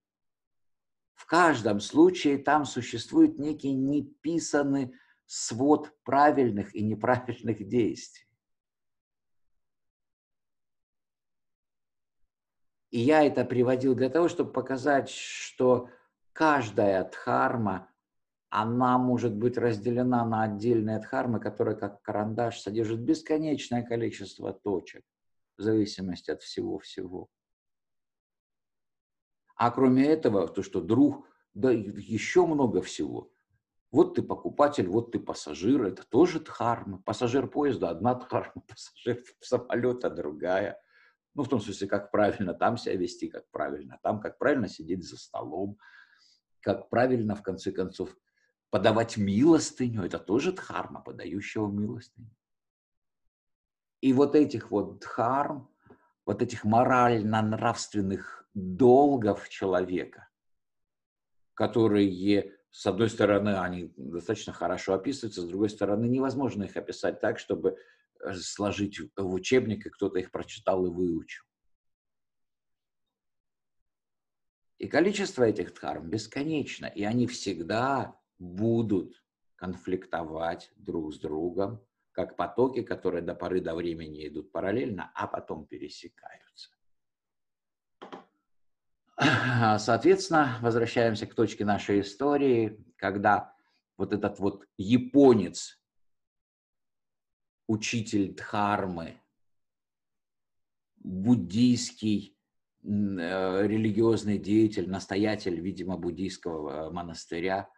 В 1.15 1.27
каждом 1.27 1.81
случае 1.81 2.39
там 2.39 2.65
существует 2.65 3.39
некий 3.39 3.73
неписанный 3.73 4.95
свод 5.27 5.93
правильных 6.03 6.75
и 6.75 6.83
неправильных 6.83 7.69
действий. 7.69 8.27
И 12.91 12.99
я 13.01 13.23
это 13.23 13.45
приводил 13.45 13.95
для 13.95 14.09
того, 14.09 14.29
чтобы 14.29 14.53
показать, 14.53 15.11
что 15.11 15.91
каждая 16.33 17.09
дхарма, 17.09 17.90
она 18.51 18.99
может 18.99 19.35
быть 19.35 19.57
разделена 19.57 20.25
на 20.25 20.43
отдельные 20.43 20.99
дхармы, 20.99 21.41
которые 21.41 21.77
как 21.77 22.03
карандаш 22.03 22.61
содержат 22.61 23.01
бесконечное 23.01 23.83
количество 23.83 24.53
точек 24.53 25.03
в 25.57 25.63
зависимости 25.63 26.31
от 26.31 26.43
всего-всего. 26.43 27.29
А 29.57 29.71
кроме 29.71 30.07
этого, 30.07 30.49
то, 30.49 30.63
что 30.63 30.81
друг, 30.81 31.27
да 31.55 31.71
еще 31.71 32.47
много 32.47 32.83
всего. 32.83 33.31
Вот 33.91 34.15
ты 34.15 34.23
покупатель, 34.23 34.89
вот 34.89 35.13
ты 35.13 35.19
пассажир, 35.19 35.83
это 35.85 36.05
тоже 36.05 36.41
дхарма. 36.41 37.03
Пассажир 37.05 37.47
поезда 37.49 37.91
одна 37.91 38.15
дхарма, 38.15 38.63
пассажир 38.69 39.23
самолета 39.41 40.11
другая– 40.11 40.81
ну, 41.35 41.45
в 41.45 41.49
том 41.49 41.61
смысле, 41.61 41.87
как 41.87 42.11
правильно 42.11 42.55
там 42.55 42.77
себя 42.77 42.97
вести, 42.97 43.29
как 43.29 43.49
правильно 43.51 43.99
там, 44.03 44.21
как 44.21 44.39
правильно 44.39 44.69
сидеть 44.69 45.09
за 45.09 45.17
столом, 45.17 45.79
как 46.61 46.89
правильно, 46.89 47.35
в 47.35 47.43
конце 47.43 47.73
концов, 47.73 48.17
подавать 48.71 49.17
милостыню. 49.17 50.05
Это 50.05 50.19
тоже 50.19 50.53
дхарма, 50.53 51.01
подающего 51.01 51.71
милостыню. 51.71 52.31
И 54.01 54.13
вот 54.13 54.35
этих 54.35 54.71
вот 54.71 55.01
дхарм, 55.01 55.69
вот 56.25 56.43
этих 56.43 56.65
морально-нравственных 56.65 58.49
долгов 58.55 59.49
человека, 59.49 60.29
которые, 61.55 62.57
с 62.71 62.87
одной 62.87 63.11
стороны, 63.11 63.59
они 63.61 63.93
достаточно 63.97 64.53
хорошо 64.53 64.95
описываются, 64.95 65.43
с 65.43 65.47
другой 65.47 65.69
стороны, 65.69 66.07
невозможно 66.07 66.65
их 66.65 66.77
описать 66.77 67.21
так, 67.21 67.39
чтобы 67.39 67.77
Э, 68.23 68.35
сложить 68.35 69.01
в 69.17 69.33
учебник, 69.33 69.87
и 69.87 69.91
кто-то 69.91 70.19
их 70.19 70.31
прочитал 70.31 70.85
и 70.85 70.91
выучил. 70.91 71.45
И 74.79 74.89
количество 74.89 75.45
этих 75.45 75.75
дхарм 75.75 76.09
бесконечно, 76.09 76.87
и 76.87 77.05
они 77.05 77.27
всегда 77.27 78.19
будут 78.41 79.23
конфликтовать 79.55 80.73
друг 80.75 81.15
с 81.15 81.21
другом, 81.21 81.81
как 82.13 82.37
потоки, 82.37 82.83
которые 82.83 83.23
до 83.23 83.35
поры 83.35 83.61
до 83.61 83.77
времени 83.77 84.27
идут 84.27 84.51
параллельно, 84.51 85.13
а 85.15 85.29
потом 85.29 85.67
пересекаются. 85.67 86.71
Соответственно, 89.79 90.59
возвращаемся 90.63 91.27
к 91.27 91.35
точке 91.35 91.65
нашей 91.65 92.01
истории, 92.01 92.83
когда 92.97 93.55
вот 93.99 94.13
этот 94.15 94.39
вот 94.41 94.67
японец, 94.79 95.79
учитель 97.69 98.35
Дхармы, 98.35 99.21
буддийский 100.97 102.37
э, 102.83 103.67
религиозный 103.67 104.39
деятель, 104.39 104.91
настоятель, 104.91 105.61
видимо, 105.61 105.99
буддийского 105.99 106.89
э, 106.89 106.91
монастыря, 106.91 107.69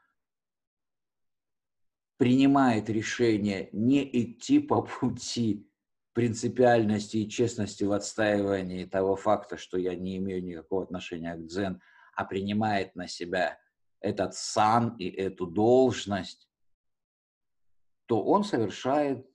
принимает 2.22 2.88
решение 2.88 3.68
не 3.72 4.08
идти 4.22 4.60
по 4.60 4.82
пути 4.82 5.68
принципиальности 6.12 7.16
и 7.16 7.28
честности 7.28 7.82
в 7.82 7.90
отстаивании 7.90 8.84
того 8.84 9.16
факта, 9.16 9.56
что 9.56 9.76
я 9.76 9.96
не 9.96 10.18
имею 10.18 10.40
никакого 10.40 10.84
отношения 10.84 11.34
к 11.34 11.44
дзен, 11.46 11.80
а 12.14 12.24
принимает 12.24 12.94
на 12.94 13.08
себя 13.08 13.58
этот 13.98 14.36
сан 14.36 14.94
и 14.98 15.08
эту 15.08 15.48
должность, 15.48 16.48
то 18.06 18.22
он 18.22 18.44
совершает 18.44 19.26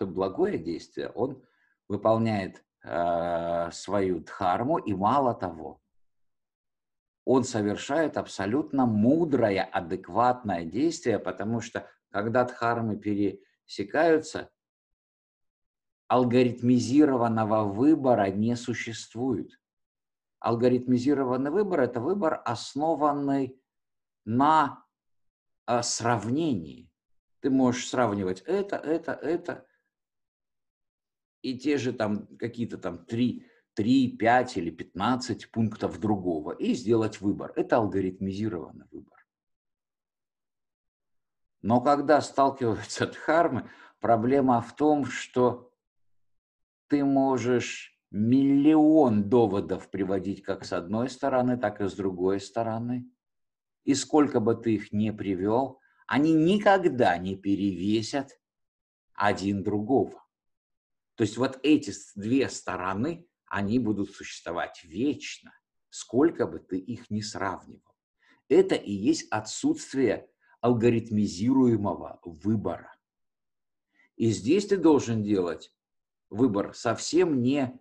благое 0.00 0.58
действие, 0.58 1.10
он 1.10 1.40
выполняет 1.86 2.64
э, 2.82 3.70
свою 3.70 4.18
дхарму, 4.18 4.78
и 4.78 4.92
мало 4.92 5.34
того, 5.34 5.80
он 7.24 7.44
совершает 7.44 8.16
абсолютно 8.16 8.86
мудрое, 8.86 9.62
адекватное 9.62 10.64
действие, 10.64 11.20
потому 11.20 11.60
что 11.60 11.88
когда 12.14 12.44
дхармы 12.44 12.96
пересекаются, 12.96 14.48
алгоритмизированного 16.06 17.64
выбора 17.64 18.30
не 18.30 18.54
существует. 18.54 19.60
Алгоритмизированный 20.38 21.50
выбор– 21.50 21.80
это 21.80 22.00
выбор, 22.00 22.40
основанный 22.44 23.60
на 24.24 24.86
э, 25.66 25.82
сравнении. 25.82 26.88
Ты 27.40 27.50
можешь 27.50 27.88
сравнивать 27.88 28.42
это, 28.42 28.76
это, 28.76 29.10
это, 29.14 29.66
и 31.42 31.58
те 31.58 31.78
же 31.78 31.92
там 31.92 32.28
какие-то 32.36 32.78
там 32.78 33.04
3, 33.06 33.44
3, 33.74 34.16
5 34.16 34.56
или 34.56 34.70
15 34.70 35.50
пунктов 35.50 35.98
другого, 35.98 36.52
и 36.52 36.74
сделать 36.74 37.20
выбор. 37.20 37.52
Это 37.56 37.78
алгоритмизированный 37.78 38.86
выбор. 38.92 39.23
Но 41.64 41.80
когда 41.80 42.20
сталкиваются 42.20 43.06
дхармы, 43.06 43.70
проблема 43.98 44.60
в 44.60 44.76
том, 44.76 45.06
что 45.06 45.72
ты 46.88 47.02
можешь 47.06 47.98
миллион 48.10 49.30
доводов 49.30 49.88
приводить 49.90 50.42
как 50.42 50.66
с 50.66 50.74
одной 50.74 51.08
стороны, 51.08 51.56
так 51.56 51.80
и 51.80 51.88
с 51.88 51.94
другой 51.94 52.40
стороны. 52.40 53.10
И 53.84 53.94
сколько 53.94 54.40
бы 54.40 54.54
ты 54.54 54.74
их 54.74 54.92
не 54.92 55.10
привел, 55.10 55.80
они 56.06 56.34
никогда 56.34 57.16
не 57.16 57.34
перевесят 57.34 58.38
один 59.14 59.64
другого. 59.64 60.22
То 61.14 61.22
есть 61.22 61.38
вот 61.38 61.58
эти 61.62 61.94
две 62.14 62.50
стороны, 62.50 63.26
они 63.46 63.78
будут 63.78 64.10
существовать 64.10 64.84
вечно, 64.84 65.50
сколько 65.88 66.46
бы 66.46 66.58
ты 66.58 66.76
их 66.76 67.08
ни 67.08 67.22
сравнивал. 67.22 67.96
Это 68.50 68.74
и 68.74 68.92
есть 68.92 69.26
отсутствие 69.30 70.28
алгоритмизируемого 70.64 72.20
выбора. 72.24 72.96
И 74.16 74.30
здесь 74.30 74.66
ты 74.66 74.78
должен 74.78 75.22
делать 75.22 75.74
выбор 76.30 76.72
совсем 76.72 77.42
не 77.42 77.78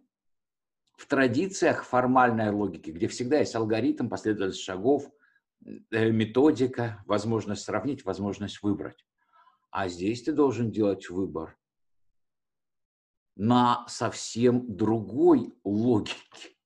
в 0.97 1.07
традициях 1.07 1.86
формальной 1.86 2.51
логики, 2.51 2.91
где 2.91 3.07
всегда 3.07 3.39
есть 3.39 3.55
алгоритм, 3.55 4.09
последовательность 4.09 4.59
шагов, 4.59 5.09
э, 5.91 6.11
методика, 6.11 7.01
возможность 7.05 7.63
сравнить, 7.63 8.03
возможность 8.03 8.61
выбрать. 8.61 9.05
А 9.71 9.88
здесь 9.88 10.23
ты 10.23 10.34
должен 10.34 10.69
делать 10.69 11.09
выбор 11.09 11.57
на 13.38 13.88
совсем 13.88 14.75
другой 14.75 15.53
логике. 15.63 16.57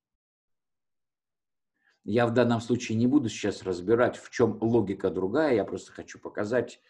Я 2.10 2.26
в 2.26 2.32
данном 2.32 2.62
случае 2.62 2.96
не 2.96 3.06
буду 3.06 3.28
сейчас 3.28 3.64
разбирать, 3.64 4.16
в 4.16 4.30
чем 4.30 4.56
логика 4.62 5.10
другая, 5.10 5.54
я 5.54 5.64
просто 5.66 5.92
хочу 5.92 6.18
показать 6.18 6.80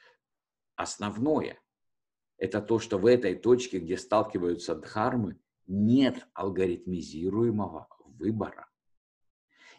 основное– 0.77 1.59
это 2.39 2.63
то, 2.63 2.79
что 2.79 2.99
в 2.99 3.07
этой 3.07 3.35
точке, 3.35 3.81
где 3.81 3.99
сталкиваются 3.99 4.77
дхармы, 4.77 5.41
нет 5.67 6.29
алгоритмизируемого 6.35 7.89
выбора. 7.99 8.69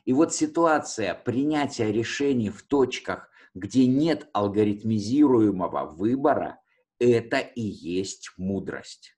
И 0.04 0.12
вот 0.12 0.34
ситуация 0.34 1.16
принятия 1.16 1.90
решений 1.90 2.50
в 2.50 2.62
точках, 2.64 3.30
где 3.54 3.88
нет 3.88 4.28
алгоритмизируемого 4.34 5.86
выбора, 5.86 6.60
это 7.00 7.38
и 7.40 7.62
есть 7.62 8.34
мудрость. 8.36 9.16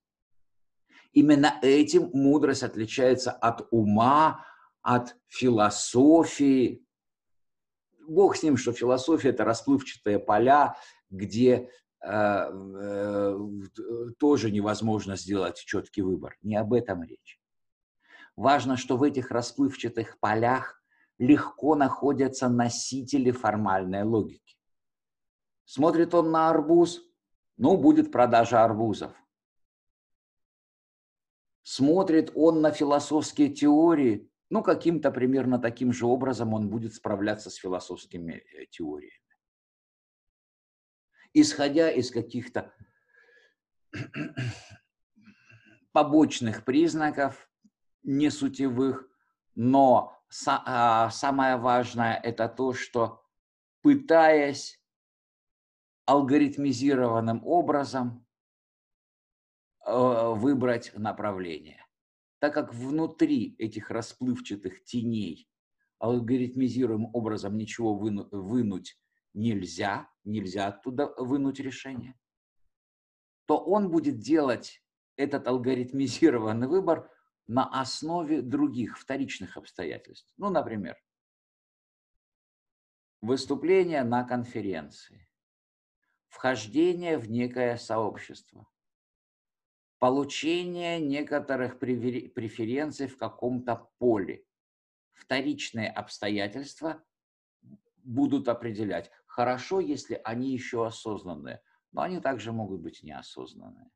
Именно 1.13 1.55
этим 1.63 2.11
мудрость 2.13 2.61
отличается 2.61 3.31
от 3.31 3.67
ума, 3.71 4.45
от 4.81 5.15
философии. 5.27 6.85
Бог 8.07 8.35
с 8.35 8.43
ним, 8.43 8.57
что 8.57 8.73
философия– 8.73 9.29
это 9.31 9.45
расплывчатые 9.45 10.19
поля, 10.19 10.75
где 11.09 11.69
Э, 12.03 12.49
э, 12.51 13.37
тоже 14.17 14.49
невозможно 14.49 15.15
сделать 15.15 15.57
четкий 15.57 16.01
выбор. 16.01 16.35
Не 16.41 16.55
об 16.55 16.73
этом 16.73 17.03
речь. 17.03 17.39
Важно, 18.35 18.75
что 18.75 18.97
в 18.97 19.03
этих 19.03 19.29
расплывчатых 19.29 20.19
полях 20.19 20.81
легко 21.19 21.75
находятся 21.75 22.49
носители 22.49 23.29
формальной 23.29 24.01
логики. 24.01 24.57
Смотрит 25.65 26.15
он 26.15 26.31
на 26.31 26.49
арбуз, 26.49 27.03
ну, 27.57 27.77
будет 27.77 28.11
продажа 28.11 28.63
арбузов. 28.63 29.13
Смотрит 31.61 32.31
он 32.33 32.61
на 32.61 32.71
философские 32.71 33.49
теории, 33.49 34.27
ну, 34.51 34.63
каким-то 34.63 35.11
примерно 35.11 35.59
таким 35.59 35.91
же 35.91 36.05
образом 36.05 36.53
он 36.53 36.69
будет 36.69 36.93
справляться 36.93 37.49
с 37.49 37.55
философскими 37.55 38.33
э, 38.33 38.65
теориями 38.69 39.21
исходя 41.33 41.89
из 41.89 42.11
каких-то 42.11 42.73
побочных 45.91 46.65
признаков, 46.65 47.49
несутевых, 48.03 49.07
но 49.55 50.17
а, 50.47 51.09
самое 51.09 51.57
важное 51.57 52.15
это 52.15 52.47
то, 52.49 52.73
что 52.73 53.23
пытаясь 53.81 54.81
алгоритмизированным 56.05 57.45
образом 57.45 58.25
э, 59.85 59.91
выбрать 60.35 60.91
направление. 60.95 61.80
Так 62.41 62.55
как 62.55 62.73
внутри 62.73 63.55
этих 63.59 63.91
расплывчатых 63.91 64.83
теней 64.83 65.47
алгоритмизируемым 65.99 67.13
образом 67.13 67.55
ничего 67.55 67.95
вынуть 67.95 68.99
нельзя, 69.35 70.09
нельзя 70.23 70.65
оттуда 70.65 71.13
вынуть 71.17 71.59
решение, 71.59 72.19
то 73.45 73.59
он 73.63 73.91
будет 73.91 74.17
делать 74.17 74.83
этот 75.17 75.47
алгоритмизированный 75.47 76.67
выбор 76.67 77.11
на 77.45 77.79
основе 77.79 78.41
других 78.41 78.97
вторичных 78.97 79.55
обстоятельств. 79.55 80.33
Ну, 80.37 80.49
например, 80.49 80.97
выступление 83.21 84.03
на 84.03 84.23
конференции, 84.23 85.29
вхождение 86.27 87.19
в 87.19 87.29
некое 87.29 87.77
сообщество, 87.77 88.67
получение 90.01 90.99
некоторых 90.99 91.77
преференций 91.77 93.05
в 93.05 93.17
каком-то 93.17 93.87
поле, 93.99 94.43
вторичные 95.13 95.91
обстоятельства 95.91 97.03
будут 98.03 98.47
определять, 98.49 99.11
Хорошо, 99.31 99.79
если 99.79 100.19
они 100.25 100.51
еще 100.51 100.85
осознанные, 100.85 101.61
но 101.93 102.01
они 102.01 102.19
также 102.19 102.51
могут 102.51 102.81
быть 102.81 103.01
неосознанные. 103.01 103.89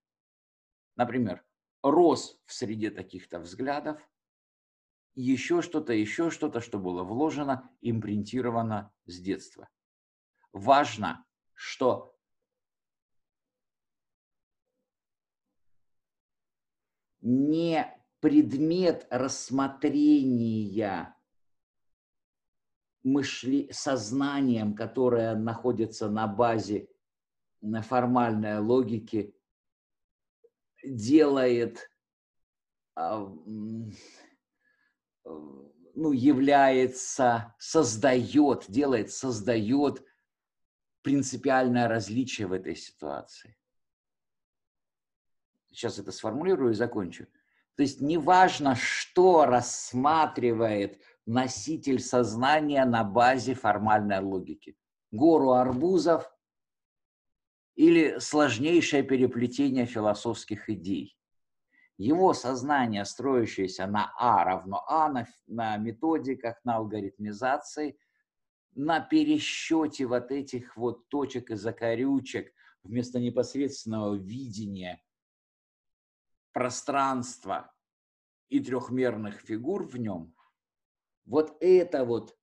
Например, 0.96 1.44
рос 1.84 2.40
в 2.46 2.54
среде 2.54 2.90
таких-то 2.90 3.40
взглядов, 3.40 4.00
еще 5.14 5.62
что-то, 5.62 5.92
еще 5.92 6.30
что-то, 6.30 6.62
что 6.62 6.80
было 6.80 7.04
вложено, 7.04 7.70
импринтировано 7.82 8.94
с 9.08 9.20
детства. 9.20 9.68
Важно, 10.54 11.26
что 11.54 12.15
не 17.26 17.92
предмет 18.20 19.08
рассмотрения 19.10 21.16
мышли, 23.04 23.68
сознанием, 23.72 24.76
которое 24.76 25.36
находится 25.36 26.10
на 26.10 26.28
базе 26.28 26.88
формальной 27.82 28.60
логики 28.60 29.36
делает, 30.84 31.90
а, 32.96 33.28
ну, 35.24 36.12
является, 36.12 37.56
создает, 37.58 38.66
делает, 38.68 39.12
создает 39.12 40.06
принципиальное 41.02 41.88
различие 41.88 42.48
в 42.48 42.54
этой 42.54 42.76
ситуации. 42.76 43.58
Сейчас 45.76 46.00
это 46.00 46.14
сформулирую 46.14 46.72
и 46.72 46.76
закончу. 46.76 47.28
То 47.76 47.84
есть 47.84 48.00
неважно, 48.00 48.76
что 48.76 49.46
рассматривает 49.46 51.02
носитель 51.26 52.00
сознания 52.00 52.86
на 52.86 53.04
базе 53.04 53.56
формальной 53.56 54.20
логики. 54.20 54.78
Гору 55.12 55.52
арбузов 55.52 56.32
или 57.76 58.20
сложнейшее 58.20 59.04
переплетение 59.04 59.86
философских 59.86 60.70
идей. 60.70 61.18
Его 61.98 62.34
сознание, 62.34 63.04
строящееся 63.04 63.86
на 63.86 64.14
А 64.18 64.46
равно 64.46 64.82
А, 64.88 65.10
на, 65.10 65.28
на 65.48 65.76
методиках, 65.76 66.56
на 66.64 66.78
алгоритмизации, 66.78 67.98
на 68.76 69.02
пересчете 69.02 70.06
вот 70.06 70.32
этих 70.32 70.78
вот 70.78 71.10
точек 71.10 71.52
и 71.52 71.56
закорючек 71.56 72.54
вместо 72.84 73.20
непосредственного 73.20 74.16
видения 74.16 75.02
пространства 76.56 77.70
и 78.48 78.62
трехмерных 78.62 79.42
фигур 79.42 79.86
в 79.86 79.98
нем, 79.98 80.34
вот 81.26 81.58
это 81.60 82.06
вот 82.06 82.40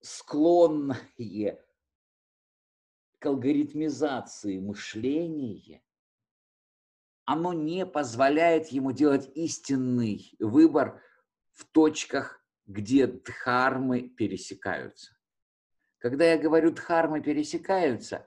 склонное 0.00 1.62
к 3.18 3.26
алгоритмизации 3.26 4.58
мышления, 4.60 5.82
оно 7.26 7.52
не 7.52 7.84
позволяет 7.84 8.68
ему 8.68 8.92
делать 8.92 9.30
истинный 9.34 10.34
выбор 10.38 11.02
в 11.52 11.66
точках, 11.66 12.42
где 12.64 13.06
дхармы 13.06 14.08
пересекаются. 14.08 15.14
Когда 15.98 16.24
я 16.32 16.38
говорю 16.38 16.70
дхармы 16.70 17.20
пересекаются, 17.20 18.26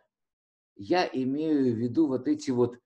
я 0.75 1.09
имею 1.11 1.73
в 1.73 1.77
виду 1.79 2.05
вот 2.05 2.27
эти 2.27 2.51
вот 2.51 2.79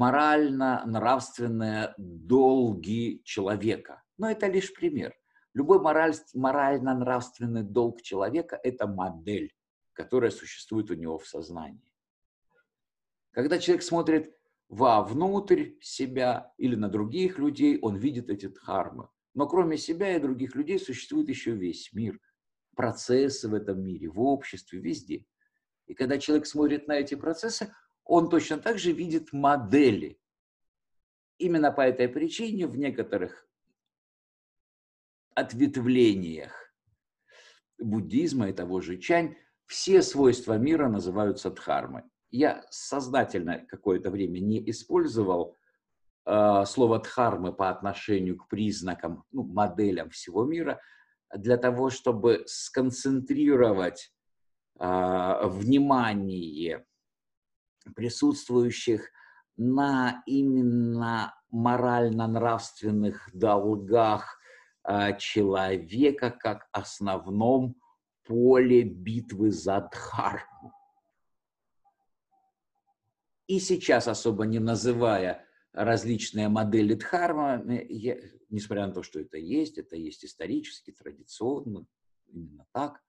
морально-нравственные 0.00 1.94
долги 1.98 3.20
человека. 3.22 4.02
Но 4.16 4.30
это 4.30 4.46
лишь 4.46 4.72
пример. 4.72 5.14
Любой 5.52 5.78
мораль, 5.78 6.14
морально-нравственный 6.32 7.64
долг 7.64 8.00
человека– 8.00 8.58
это 8.62 8.86
модель, 8.86 9.54
которая 9.92 10.30
существует 10.30 10.90
у 10.90 10.94
него 10.94 11.18
в 11.18 11.26
сознании. 11.26 11.92
Когда 13.32 13.58
человек 13.58 13.82
смотрит 13.82 14.34
вовнутрь 14.70 15.72
себя 15.82 16.50
или 16.56 16.76
на 16.76 16.88
других 16.88 17.38
людей, 17.38 17.78
он 17.82 17.96
видит 17.96 18.30
эти 18.30 18.46
дхармы. 18.46 19.10
Но 19.34 19.46
кроме 19.46 19.76
себя 19.76 20.16
и 20.16 20.20
других 20.20 20.54
людей 20.54 20.78
существует 20.78 21.28
еще 21.28 21.50
весь 21.50 21.92
мир, 21.92 22.18
процессы 22.74 23.48
в 23.48 23.54
этом 23.54 23.82
мире, 23.82 24.08
в 24.08 24.18
обществе, 24.18 24.80
везде. 24.80 25.26
И 25.86 25.92
когда 25.92 26.16
человек 26.16 26.46
смотрит 26.46 26.88
на 26.88 26.92
эти 26.92 27.16
процессы, 27.16 27.74
он 28.04 28.28
точно 28.28 28.58
так 28.58 28.78
же 28.78 28.92
видит 28.92 29.32
модели. 29.32 30.20
Именно 31.38 31.72
по 31.72 31.82
этой 31.82 32.08
причине 32.08 32.66
в 32.66 32.76
некоторых 32.76 33.48
ответвлениях 35.34 36.52
буддизма 37.78 38.50
и 38.50 38.52
того 38.52 38.80
же 38.80 38.98
чань 38.98 39.36
все 39.66 40.02
свойства 40.02 40.58
мира 40.58 40.88
называются 40.88 41.50
дхармой. 41.50 42.02
Я 42.30 42.64
сознательно 42.70 43.64
какое-то 43.66 44.10
время 44.10 44.38
не 44.40 44.70
использовал 44.70 45.56
э, 46.26 46.64
слово 46.66 47.00
дхармы 47.00 47.52
по 47.52 47.70
отношению 47.70 48.36
к 48.36 48.48
признакам, 48.48 49.24
ну, 49.32 49.44
моделям 49.44 50.10
всего 50.10 50.44
мира, 50.44 50.80
для 51.34 51.56
того, 51.56 51.90
чтобы 51.90 52.44
сконцентрировать 52.46 54.12
э, 54.78 55.40
внимание 55.44 56.84
присутствующих 57.94 59.10
на 59.56 60.22
именно 60.26 61.34
морально-нравственных 61.50 63.28
долгах 63.32 64.38
а, 64.82 65.12
человека 65.12 66.30
как 66.30 66.68
основном 66.72 67.76
поле 68.24 68.82
битвы 68.82 69.50
за 69.50 69.88
Дхарму. 69.92 70.72
И 73.46 73.58
сейчас, 73.58 74.06
особо 74.06 74.46
не 74.46 74.60
называя 74.60 75.44
различные 75.72 76.48
модели 76.48 76.94
Дхарма, 76.94 77.62
я, 77.88 78.16
несмотря 78.48 78.86
на 78.86 78.92
то, 78.92 79.02
что 79.02 79.20
это 79.20 79.38
есть, 79.38 79.76
это 79.78 79.96
есть 79.96 80.24
исторически, 80.24 80.92
традиционно, 80.92 81.86
именно 82.28 82.64
так, 82.72 83.02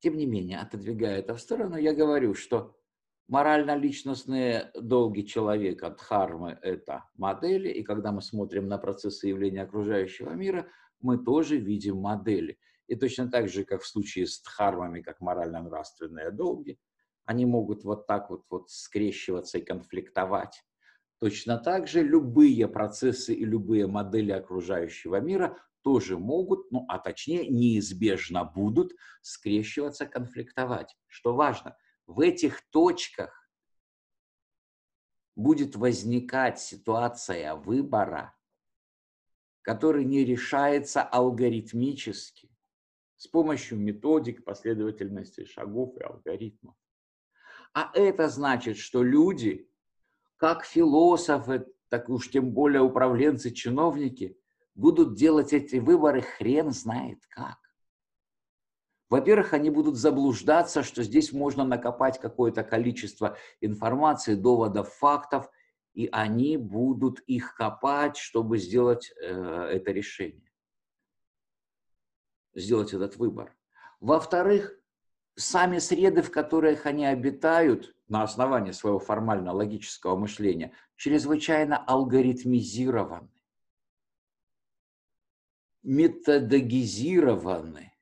тем 0.00 0.16
не 0.16 0.26
менее, 0.26 0.58
отодвигая 0.58 1.18
это 1.18 1.34
в 1.34 1.40
сторону, 1.40 1.76
я 1.76 1.94
говорю, 1.94 2.34
что 2.34 2.76
Морально-личностные 3.28 4.70
долги 4.74 5.26
человека, 5.26 5.88
дхармы– 5.88 6.58
это 6.62 7.04
модели, 7.16 7.70
и 7.70 7.82
когда 7.82 8.12
мы 8.12 8.20
смотрим 8.20 8.68
на 8.68 8.76
процессы 8.76 9.28
явления 9.28 9.62
окружающего 9.62 10.32
мира, 10.32 10.68
мы 11.00 11.16
тоже 11.16 11.56
видим 11.56 11.96
модели. 11.96 12.58
И 12.86 12.96
точно 12.96 13.30
так 13.30 13.48
же, 13.48 13.64
как 13.64 13.80
в 13.80 13.86
случае 13.86 14.26
с 14.26 14.42
дхармами, 14.42 15.00
как 15.00 15.22
морально-нравственные 15.22 16.32
долги, 16.32 16.78
они 17.24 17.46
могут 17.46 17.82
вот 17.84 18.06
так 18.06 18.28
вот, 18.28 18.44
вот 18.50 18.68
скрещиваться 18.68 19.56
и 19.56 19.64
конфликтовать. 19.64 20.62
Точно 21.18 21.56
так 21.56 21.88
же 21.88 22.02
любые 22.02 22.68
процессы 22.68 23.32
и 23.32 23.46
любые 23.46 23.86
модели 23.86 24.32
окружающего 24.32 25.18
мира 25.20 25.56
тоже 25.80 26.18
могут, 26.18 26.70
ну 26.70 26.84
а 26.88 26.98
точнее 26.98 27.48
неизбежно 27.48 28.44
будут 28.44 28.92
скрещиваться, 29.22 30.04
конфликтовать. 30.04 30.94
Что 31.06 31.34
важно– 31.34 31.74
в 32.06 32.20
этих 32.20 32.60
точках 32.70 33.48
будет 35.36 35.76
возникать 35.76 36.60
ситуация 36.60 37.54
выбора, 37.54 38.34
который 39.62 40.04
не 40.04 40.24
решается 40.24 41.02
алгоритмически, 41.02 42.50
с 43.16 43.26
помощью 43.26 43.78
методик, 43.78 44.44
последовательности 44.44 45.44
шагов 45.44 45.96
и 45.96 46.02
алгоритмов. 46.02 46.76
А 47.72 47.90
это 47.94 48.28
значит, 48.28 48.76
что 48.76 49.02
люди, 49.02 49.68
как 50.36 50.64
философы, 50.64 51.66
так 51.88 52.08
уж 52.08 52.30
тем 52.30 52.52
более 52.52 52.82
управленцы, 52.82 53.50
чиновники, 53.50 54.38
будут 54.74 55.16
делать 55.16 55.52
эти 55.52 55.76
выборы 55.76 56.22
хрен 56.22 56.70
знает 56.70 57.24
как. 57.28 57.63
Во-первых, 59.14 59.52
они 59.52 59.70
будут 59.70 59.94
заблуждаться, 59.94 60.82
что 60.82 61.04
здесь 61.04 61.32
можно 61.32 61.62
накопать 61.62 62.18
какое-то 62.18 62.64
количество 62.64 63.36
информации, 63.60 64.34
доводов, 64.34 64.92
фактов, 64.92 65.48
и 65.92 66.08
они 66.10 66.56
будут 66.56 67.20
их 67.28 67.54
копать, 67.54 68.16
чтобы 68.16 68.58
сделать 68.58 69.12
э, 69.22 69.68
это 69.72 69.92
решение, 69.92 70.50
сделать 72.56 72.92
этот 72.92 73.14
выбор. 73.14 73.56
Во-вторых, 74.00 74.76
сами 75.36 75.78
среды, 75.78 76.20
в 76.20 76.32
которых 76.32 76.84
они 76.84 77.06
обитают, 77.06 77.94
на 78.08 78.24
основании 78.24 78.72
своего 78.72 78.98
формально-логического 78.98 80.16
мышления, 80.16 80.72
чрезвычайно 80.96 81.78
алгоритмизированы, 81.78 83.30
методогизированы 85.84 87.93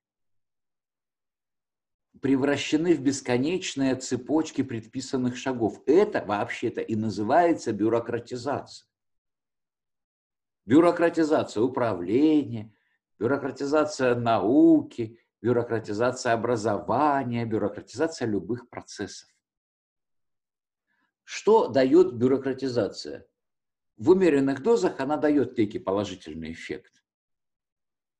превращены 2.23 2.95
в 2.95 3.01
бесконечные 3.01 3.97
цепочки 3.97 4.63
предписанных 4.63 5.37
шагов. 5.37 5.83
Это 5.87 6.25
вообще-то 6.25 6.81
и 6.81 6.95
называется 6.95 7.73
бюрократизация. 7.73 8.87
Бюрократизация 10.65 11.65
управления, 11.65 12.73
бюрократизация 13.19 14.15
науки, 14.15 15.19
бюрократизация 15.43 16.35
образования, 16.35 17.45
бюрократизация 17.45 18.29
любых 18.29 18.71
процессов. 18.71 19.29
Что 21.25 21.67
дает 21.67 22.15
бюрократизация? 22.15 23.27
В 23.97 24.11
умеренных 24.11 24.63
дозах 24.63 25.01
она 25.01 25.17
дает 25.17 25.59
некий 25.59 25.81
положительный 25.81 26.53
эффект. 26.53 27.03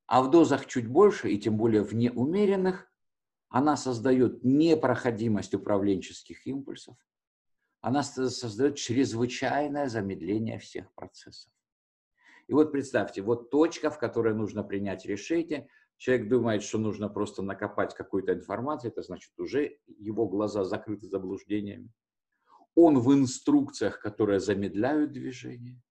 А 0.07 0.21
в 0.21 0.29
дозах 0.29 0.65
чуть 0.65 0.87
больше, 0.87 1.29
и 1.29 1.39
тем 1.39 1.55
более 1.55 1.83
в 1.83 1.95
неумеренных, 1.95 2.92
она 3.53 3.77
создает 3.77 4.43
непроходимость 4.43 5.53
управленческих 5.53 6.47
импульсов, 6.47 6.97
она 7.81 8.01
создает 8.01 8.77
чрезвычайное 8.77 9.87
замедление 9.89 10.57
всех 10.57 10.91
процессов. 10.95 11.53
И 12.47 12.53
вот 12.53 12.71
представьте, 12.71 13.21
вот 13.21 13.51
точка, 13.51 13.91
в 13.91 13.99
которой 13.99 14.33
нужно 14.33 14.63
принять 14.63 15.05
решение, 15.05 15.69
Человек 15.97 16.27
думает, 16.27 16.63
что 16.63 16.79
нужно 16.79 17.07
просто 17.07 17.43
накопать 17.43 17.95
какую-то 17.95 18.33
информацию, 18.33 18.91
это 18.91 19.03
значит 19.03 19.31
уже 19.39 19.77
его 19.85 20.27
глаза 20.27 20.65
закрыты 20.65 21.07
заблуждениями. 21.07 21.93
Он 22.75 22.99
в 22.99 23.13
инструкциях, 23.13 24.01
которые 24.01 24.41
замедляют 24.41 25.13
движение. 25.13 25.81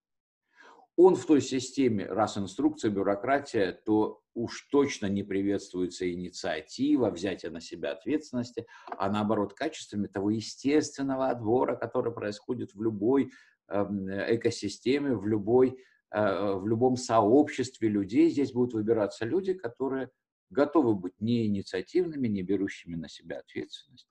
Он 0.95 1.15
в 1.15 1.25
той 1.25 1.41
системе, 1.41 2.05
раз 2.05 2.37
инструкция, 2.37 2.91
бюрократия, 2.91 3.71
то 3.71 4.21
уж 4.35 4.67
точно 4.71 5.07
не 5.07 5.23
приветствуется 5.23 6.11
инициатива, 6.11 7.09
взятие 7.09 7.51
на 7.51 7.61
себя 7.61 7.93
ответственности, 7.93 8.67
а 8.87 9.09
наоборот 9.09 9.53
качествами 9.53 10.07
того 10.07 10.29
естественного 10.29 11.29
отбора, 11.29 11.75
который 11.75 12.13
происходит 12.13 12.75
в 12.75 12.81
любой 12.81 13.31
эм, 13.69 14.07
экосистеме, 14.09 15.15
в 15.15 15.25
любой 15.25 15.79
Э, 16.13 16.53
в 16.53 16.67
любом 16.67 16.95
сообществе 16.95 17.89
людей 17.89 18.29
здесь 18.29 18.53
будут 18.53 18.75
выбираться 18.75 19.25
люди, 19.25 19.53
которые 19.53 20.11
готовы 20.51 20.93
быть 20.93 21.19
не 21.19 21.47
инициативными, 21.47 22.27
не 22.27 22.43
берущими 22.43 22.95
на 22.95 23.09
себя 23.09 23.39
ответственность. 23.39 24.07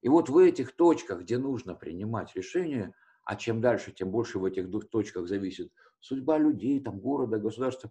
И 0.00 0.08
вот 0.08 0.28
в 0.28 0.38
этих 0.38 0.76
точках, 0.76 1.22
где 1.22 1.38
нужно 1.38 1.74
принимать 1.74 2.36
решения, 2.36 2.94
а 3.24 3.36
чем 3.36 3.60
дальше, 3.60 3.92
тем 3.92 4.10
больше 4.10 4.38
в 4.38 4.44
этих 4.44 4.70
двух 4.70 4.88
точках 4.88 5.26
зависит 5.26 5.72
судьба 6.00 6.38
людей, 6.38 6.80
там, 6.80 6.98
города, 7.00 7.38
государства, 7.38 7.90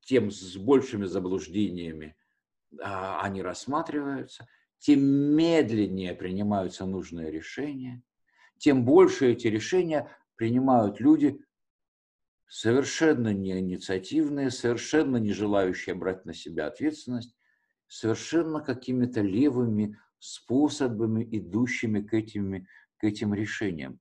тем 0.00 0.30
с 0.30 0.56
большими 0.56 1.04
заблуждениями 1.04 2.16
а, 2.80 3.20
они 3.22 3.42
рассматриваются, 3.42 4.48
тем 4.78 5.00
медленнее 5.00 6.14
принимаются 6.14 6.86
нужные 6.86 7.30
решения, 7.30 8.02
тем 8.58 8.84
больше 8.84 9.32
эти 9.32 9.48
решения 9.48 10.08
принимают 10.36 11.00
люди 11.00 11.40
совершенно 12.48 13.32
не 13.32 13.58
инициативные, 13.58 14.50
совершенно 14.50 15.16
не 15.16 15.32
желающие 15.32 15.94
брать 15.94 16.24
на 16.24 16.34
себя 16.34 16.66
ответственность, 16.66 17.34
совершенно 17.86 18.60
какими-то 18.60 19.20
левыми 19.20 19.98
способами, 20.18 21.26
идущими 21.30 22.00
к 22.00 22.14
этим, 22.14 22.66
к 23.02 23.04
этим 23.04 23.34
решениям. 23.34 23.98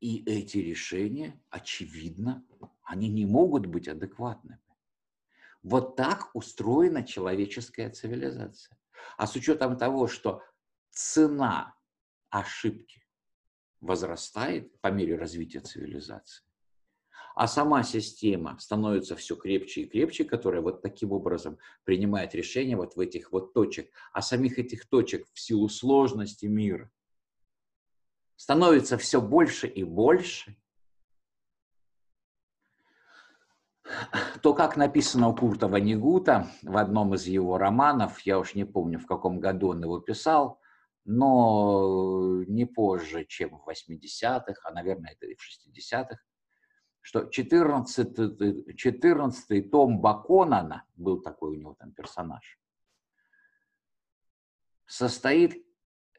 И 0.00 0.24
эти 0.26 0.58
решения, 0.58 1.40
очевидно, 1.48 2.44
они 2.82 3.08
не 3.08 3.24
могут 3.24 3.66
быть 3.66 3.86
адекватными. 3.86 4.58
Вот 5.62 5.94
так 5.94 6.34
устроена 6.34 7.04
человеческая 7.04 7.88
цивилизация. 7.90 8.76
А 9.16 9.28
с 9.28 9.36
учетом 9.36 9.78
того, 9.78 10.08
что 10.08 10.42
цена 10.90 11.76
ошибки 12.30 13.06
возрастает 13.80 14.80
по 14.80 14.88
мере 14.88 15.14
развития 15.16 15.60
цивилизации, 15.60 16.44
а 17.34 17.48
сама 17.48 17.82
система 17.82 18.56
становится 18.58 19.16
все 19.16 19.36
крепче 19.36 19.82
и 19.82 19.86
крепче, 19.86 20.24
которая 20.24 20.62
вот 20.62 20.82
таким 20.82 21.12
образом 21.12 21.58
принимает 21.84 22.34
решения 22.34 22.76
вот 22.76 22.94
в 22.94 23.00
этих 23.00 23.32
вот 23.32 23.52
точек, 23.52 23.90
а 24.12 24.22
самих 24.22 24.58
этих 24.58 24.88
точек 24.88 25.26
в 25.32 25.40
силу 25.40 25.68
сложности 25.68 26.46
мира 26.46 26.90
становится 28.36 28.98
все 28.98 29.20
больше 29.20 29.66
и 29.66 29.82
больше, 29.82 30.56
то, 34.42 34.54
как 34.54 34.76
написано 34.76 35.28
у 35.28 35.36
Курта 35.36 35.68
Ванигута 35.68 36.48
в 36.62 36.76
одном 36.76 37.14
из 37.14 37.26
его 37.26 37.58
романов, 37.58 38.20
я 38.20 38.38
уж 38.38 38.54
не 38.54 38.64
помню, 38.64 38.98
в 38.98 39.06
каком 39.06 39.40
году 39.40 39.68
он 39.68 39.82
его 39.82 39.98
писал, 39.98 40.60
но 41.04 42.42
не 42.46 42.64
позже, 42.64 43.24
чем 43.26 43.58
в 43.58 43.68
80-х, 43.68 44.54
а, 44.64 44.72
наверное, 44.72 45.12
это 45.12 45.26
и 45.26 45.34
в 45.34 45.40
60-х, 45.40 46.16
что 47.04 47.26
14, 47.26 48.76
14 48.76 49.70
том 49.70 50.00
Баконана, 50.00 50.86
был 50.96 51.20
такой 51.20 51.50
у 51.50 51.54
него 51.60 51.74
там 51.74 51.92
персонаж, 51.92 52.58
состоит, 54.86 55.66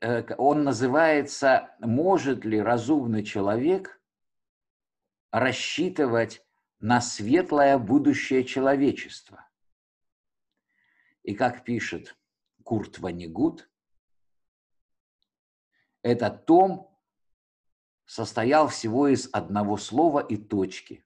э, 0.01 0.35
он 0.37 0.63
называется 0.63 1.75
«Может 1.79 2.45
ли 2.45 2.61
разумный 2.61 3.23
человек 3.23 3.99
рассчитывать 5.31 6.45
на 6.79 7.01
светлое 7.01 7.79
будущее 7.79 8.43
человечества?» 8.43 9.49
И 11.23 11.33
как 11.33 11.63
пишет 11.63 12.15
Курт 12.63 12.99
Ванигут, 12.99 13.67
этот 16.03 16.45
том 16.45 16.94
состоял 18.05 18.67
всего 18.67 19.07
из 19.07 19.29
одного 19.31 19.77
слова 19.77 20.19
и 20.19 20.37
точки. 20.37 21.05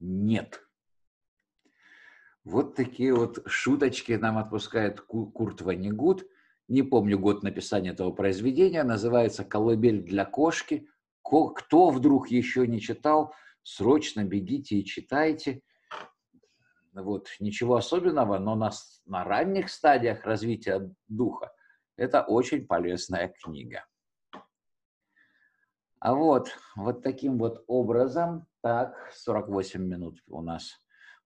Нет. 0.00 0.60
Вот 2.44 2.74
такие 2.74 3.14
вот 3.14 3.42
шуточки 3.46 4.12
нам 4.12 4.38
отпускает 4.38 5.00
Курт 5.00 5.62
Ванигут. 5.62 6.26
Не 6.68 6.82
помню 6.82 7.18
год 7.18 7.42
написания 7.42 7.90
этого 7.90 8.10
произведения. 8.12 8.82
Называется 8.82 9.44
«Колыбель 9.44 10.02
для 10.02 10.24
кошки». 10.24 10.88
Кто 11.22 11.88
вдруг 11.88 12.28
еще 12.28 12.66
не 12.66 12.80
читал, 12.80 13.34
срочно 13.62 14.24
бегите 14.24 14.76
и 14.76 14.84
читайте. 14.84 15.62
Вот, 16.92 17.28
ничего 17.40 17.76
особенного, 17.76 18.38
но 18.38 18.54
на, 18.54 18.70
на 19.06 19.24
ранних 19.24 19.70
стадиях 19.70 20.24
развития 20.24 20.94
духа 21.08 21.50
это 21.96 22.22
очень 22.22 22.66
полезная 22.66 23.34
книга. 23.42 23.84
А 26.04 26.12
вот, 26.14 26.50
вот 26.76 27.02
таким 27.02 27.38
вот 27.38 27.64
образом, 27.66 28.46
так, 28.60 29.10
48 29.14 29.82
минут 29.82 30.22
у 30.26 30.42
нас 30.42 30.78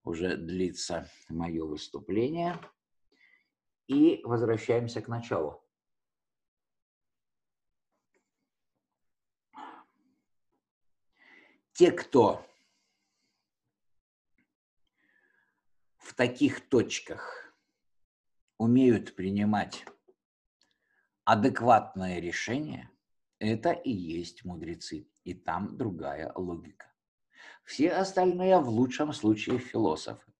уже 0.05 0.37
длится 0.37 1.05
мое 1.27 1.65
выступление. 1.65 2.57
И 3.87 4.21
возвращаемся 4.23 5.01
к 5.01 5.09
началу. 5.09 5.61
Те, 11.73 11.91
кто 11.91 12.47
в 15.97 16.13
таких 16.13 16.69
точках 16.69 17.53
умеют 18.57 19.13
принимать 19.17 19.83
адекватные 21.25 22.21
решения– 22.21 22.89
это 23.39 23.71
и 23.71 23.91
есть 23.91 24.45
мудрецы. 24.45 25.07
И 25.23 25.33
там 25.33 25.77
другая 25.77 26.31
логика. 26.35 26.85
Все 27.63 27.91
остальные 27.91 28.59
в 28.59 28.69
лучшем 28.69 29.13
случае 29.13 29.59
философы. 29.59 30.31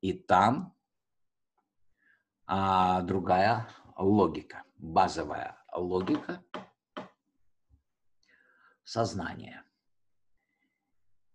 И 0.00 0.12
там 0.14 0.74
а, 2.46 3.02
другая 3.02 3.68
логика, 3.96 4.64
базовая 4.76 5.62
логика 5.72 6.42
сознания. 8.84 9.64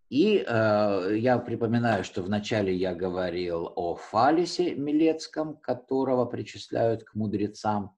И 0.09 0.37
э, 0.37 1.17
я 1.17 1.39
припоминаю, 1.39 2.03
что 2.03 2.21
вначале 2.21 2.75
я 2.75 2.93
говорил 2.93 3.71
о 3.75 3.95
Фалисе 3.95 4.75
Милецком, 4.75 5.57
которого 5.57 6.25
причисляют 6.25 7.03
к 7.03 7.15
мудрецам 7.15 7.97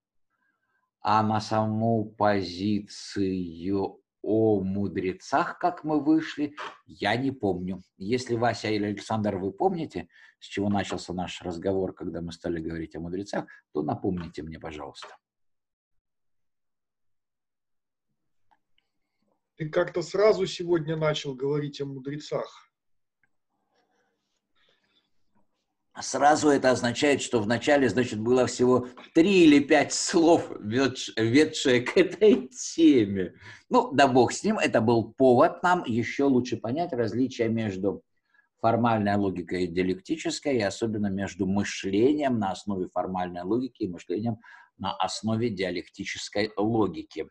а 1.10 1.24
на 1.24 1.40
саму 1.40 2.04
позицию 2.04 4.02
о 4.22 4.60
мудрецах, 4.62 5.58
как 5.58 5.86
мы 5.86 6.04
вышли, 6.04 6.54
я 6.86 7.16
не 7.16 7.32
помню. 7.32 7.82
Если 7.98 8.36
Вася 8.36 8.68
или 8.68 8.88
Александр, 8.88 9.38
вы 9.38 9.54
помните, 9.54 10.10
с 10.42 10.48
чего 10.48 10.68
начался 10.68 11.14
наш 11.14 11.42
разговор, 11.42 11.94
когда 11.94 12.20
мы 12.20 12.34
стали 12.34 12.60
говорить 12.60 12.94
о 12.98 13.00
мудрецах, 13.00 13.46
то 13.72 13.84
напомните 13.84 14.44
мне, 14.44 14.60
пожалуйста. 14.60 15.16
Ты 19.56 19.70
как-то 19.70 20.02
сразу 20.02 20.46
сегодня 20.46 20.98
начал 20.98 21.36
говорить 21.36 21.80
о 21.80 21.86
мудрецах. 21.86 22.67
Сразу 26.02 26.50
это 26.50 26.72
означает, 26.72 27.22
что 27.22 27.40
вначале, 27.40 27.90
значит, 27.90 28.20
было 28.20 28.46
всего 28.48 28.88
три 29.14 29.46
или 29.46 29.60
пять 29.60 29.94
слов, 29.94 30.52
ведшие 30.60 31.82
к 31.82 31.98
этой 31.98 32.48
теме. 32.50 33.34
Ну, 33.70 33.92
да 33.92 34.08
бог 34.08 34.32
с 34.32 34.44
ним, 34.44 34.60
это 34.60 34.82
был 34.82 35.12
повод 35.14 35.64
нам 35.64 35.84
еще 35.86 36.26
лучше 36.26 36.58
понять 36.58 36.94
различия 36.94 37.50
между 37.50 38.04
формальной 38.60 39.16
логикой 39.16 39.64
и 39.64 39.68
диалектической, 39.68 40.58
и 40.58 40.62
особенно 40.62 41.08
между 41.08 41.46
мышлением 41.46 42.40
на 42.40 42.52
основе 42.52 42.88
формальной 42.90 43.44
логики 43.44 43.84
и 43.84 43.88
мышлением 43.88 44.40
на 44.78 44.94
основе 44.96 45.50
диалектической 45.50 46.52
логики. 46.58 47.30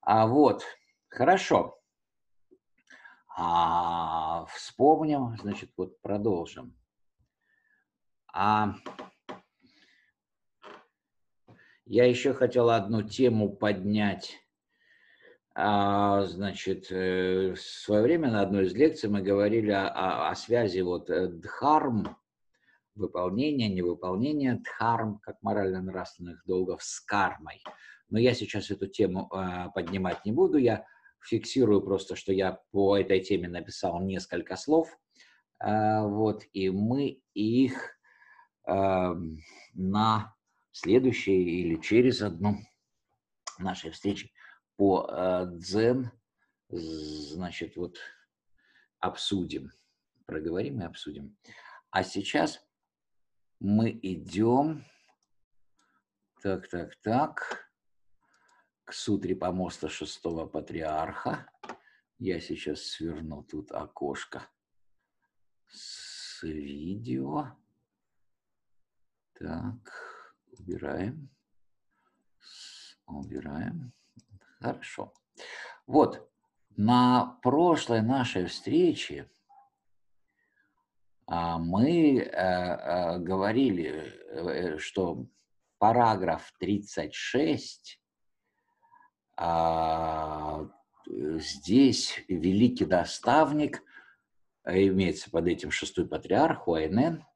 А 0.00 0.26
вот, 0.26 0.64
хорошо. 1.08 1.78
А, 3.36 4.44
вспомним, 4.46 5.36
значит, 5.40 5.70
вот 5.76 6.00
продолжим. 6.02 6.74
А 8.32 8.74
я 11.84 12.06
еще 12.06 12.32
хотел 12.32 12.70
одну 12.70 13.02
тему 13.02 13.54
поднять. 13.54 14.38
А, 15.54 16.24
значит, 16.24 16.86
э, 16.90 17.52
в 17.52 17.60
свое 17.60 18.02
время 18.02 18.30
на 18.30 18.40
одной 18.40 18.64
из 18.64 18.74
лекций 18.74 19.10
мы 19.10 19.20
говорили 19.20 19.70
о, 19.70 20.30
о, 20.30 20.34
связи 20.34 20.80
вот 20.80 21.10
э, 21.10 21.28
дхарм, 21.28 22.16
выполнения, 22.94 23.68
невыполнения 23.68 24.58
дхарм, 24.64 25.18
как 25.18 25.36
морально-нравственных 25.42 26.42
долгов, 26.46 26.82
с 26.82 27.00
кармой. 27.00 27.62
Но 28.08 28.18
я 28.18 28.32
сейчас 28.32 28.70
эту 28.70 28.86
тему 28.86 29.30
э, 29.30 29.66
поднимать 29.74 30.24
не 30.24 30.32
буду, 30.32 30.56
я 30.56 30.86
фиксирую 31.20 31.82
просто, 31.82 32.16
что 32.16 32.32
я 32.32 32.60
по 32.70 32.96
этой 32.96 33.20
теме 33.20 33.48
написал 33.48 34.00
несколько 34.00 34.56
слов, 34.56 34.98
э, 35.62 36.00
вот, 36.06 36.44
и 36.54 36.70
мы 36.70 37.20
их 37.34 37.74
э, 37.74 38.01
на 38.64 40.36
следующей 40.70 41.60
или 41.60 41.80
через 41.80 42.22
одну 42.22 42.58
нашей 43.58 43.90
встречи 43.90 44.32
по 44.76 45.06
э, 45.08 45.46
дзен, 45.52 46.10
значит, 46.68 47.76
вот 47.76 47.98
обсудим, 48.98 49.72
проговорим 50.26 50.80
и 50.80 50.84
обсудим. 50.84 51.36
А 51.90 52.02
сейчас 52.02 52.64
мы 53.60 53.90
идем, 54.02 54.84
так, 56.42 56.68
так, 56.68 56.96
так, 56.96 57.70
к 58.84 58.92
сутре 58.92 59.36
помоста 59.36 59.88
шестого 59.88 60.46
патриарха. 60.46 61.50
Я 62.18 62.40
сейчас 62.40 62.82
сверну 62.82 63.42
тут 63.44 63.72
окошко 63.72 64.48
с 65.68 66.42
видео. 66.42 67.56
Так, 69.42 69.74
убираем. 70.56 71.28
Убираем. 73.06 73.92
Хорошо. 74.60 75.12
Вот, 75.84 76.30
на 76.76 77.40
прошлой 77.42 78.02
нашей 78.02 78.46
встрече 78.46 79.28
а, 81.26 81.58
мы 81.58 82.18
э, 82.18 82.28
э, 82.30 83.18
говорили, 83.18 84.14
э, 84.30 84.78
что 84.78 85.26
параграф 85.78 86.52
36 86.60 88.00
а, 89.38 90.68
здесь 91.08 92.22
великий 92.28 92.86
наставник, 92.86 93.82
имеется 94.64 95.28
под 95.32 95.48
этим 95.48 95.72
шестой 95.72 96.06
патриарх 96.06 96.68
а 96.68 97.31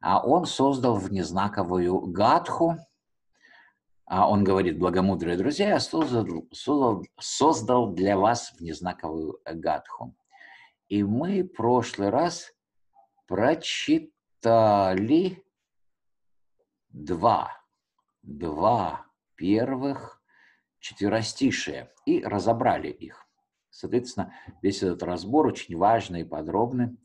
он 0.00 0.46
создал 0.46 0.96
внезнаковую 0.96 2.00
гадху, 2.08 2.76
а 4.04 4.28
он 4.28 4.44
говорит, 4.44 4.78
благомудрые 4.78 5.36
друзья, 5.36 5.70
я 5.70 5.80
создал, 5.80 6.46
создал, 6.52 7.04
создал 7.18 7.92
для 7.92 8.16
вас 8.16 8.52
внезнаковую 8.58 9.40
гадху. 9.44 10.14
И 10.88 11.02
мы 11.02 11.42
в 11.42 11.48
прошлый 11.48 12.10
раз 12.10 12.52
прочитали 13.26 14.12
два, 16.90 17.50
два 18.22 19.06
первых 19.34 20.22
четверостишия 20.78 21.92
и 22.04 22.22
разобрали 22.22 22.88
их. 22.88 23.26
Соответственно, 23.70 24.32
весь 24.62 24.82
этот 24.82 25.02
разбор 25.02 25.46
очень 25.48 25.76
важный 25.76 26.20
и 26.20 26.24
подробный. 26.24 26.96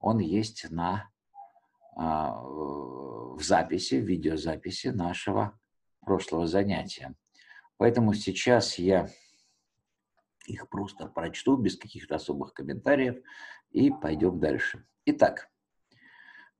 Он 0.00 0.18
есть 0.18 0.70
на, 0.70 0.94
а, 0.94 1.08
в 1.96 3.38
записи, 3.40 3.94
в 3.94 4.04
видеозаписи 4.04 4.88
нашего 4.88 5.58
прошлого 6.04 6.46
занятия. 6.46 7.14
Поэтому 7.78 8.12
сейчас 8.14 8.78
я 8.78 9.08
их 10.46 10.68
просто 10.68 11.06
прочту 11.06 11.56
без 11.56 11.76
каких-то 11.76 12.16
особых 12.16 12.52
комментариев 12.52 13.16
и 13.70 13.90
пойдем 13.90 14.38
дальше. 14.38 14.84
Итак, 15.06 15.48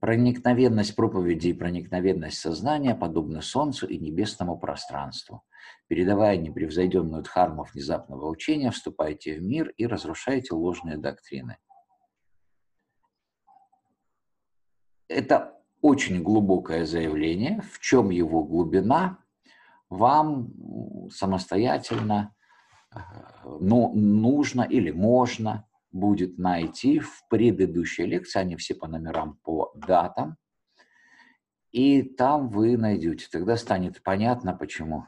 проникновенность 0.01 0.97
проповеди 0.97 1.49
и 1.49 1.53
проникновенность 1.53 2.39
сознания 2.39 2.95
подобны 2.95 3.43
Солнцу 3.43 3.87
и 3.87 3.99
небесному 3.99 4.59
пространству. 4.59 5.43
Передавая 5.89 6.37
непревзойденную 6.37 7.23
дхарму 7.23 7.65
внезапного 7.65 8.29
учения, 8.29 8.71
вступайте 8.71 9.39
в 9.39 9.43
мир 9.43 9.69
и 9.77 9.87
разрушайте 9.87 10.55
ложные 10.55 10.97
доктрины. 10.97 11.59
Это 15.09 15.55
очень 15.81 16.23
глубокое 16.23 16.85
заявление. 16.85 17.63
В 17.73 17.81
чем 17.81 18.11
его 18.11 18.43
глубина? 18.43 19.19
вам 19.89 21.09
самостоятельно 21.11 22.35
э, 22.95 22.99
ну, 23.61 23.93
нужно 23.95 24.63
или 24.63 24.91
можно 24.91 25.67
будет 25.93 26.39
найти 26.39 26.99
в 26.99 27.27
предыдущей 27.29 28.07
лекции, 28.07 28.41
они 28.41 28.57
все 28.57 28.75
по 28.75 28.87
номерам, 28.87 29.39
по 29.43 29.73
датам, 29.75 30.37
и 31.73 32.03
там 32.03 32.49
вы 32.49 32.77
найдете. 32.77 33.29
Тогда 33.31 33.57
станет 33.57 34.03
понятно, 34.03 34.55
почему 34.55 35.07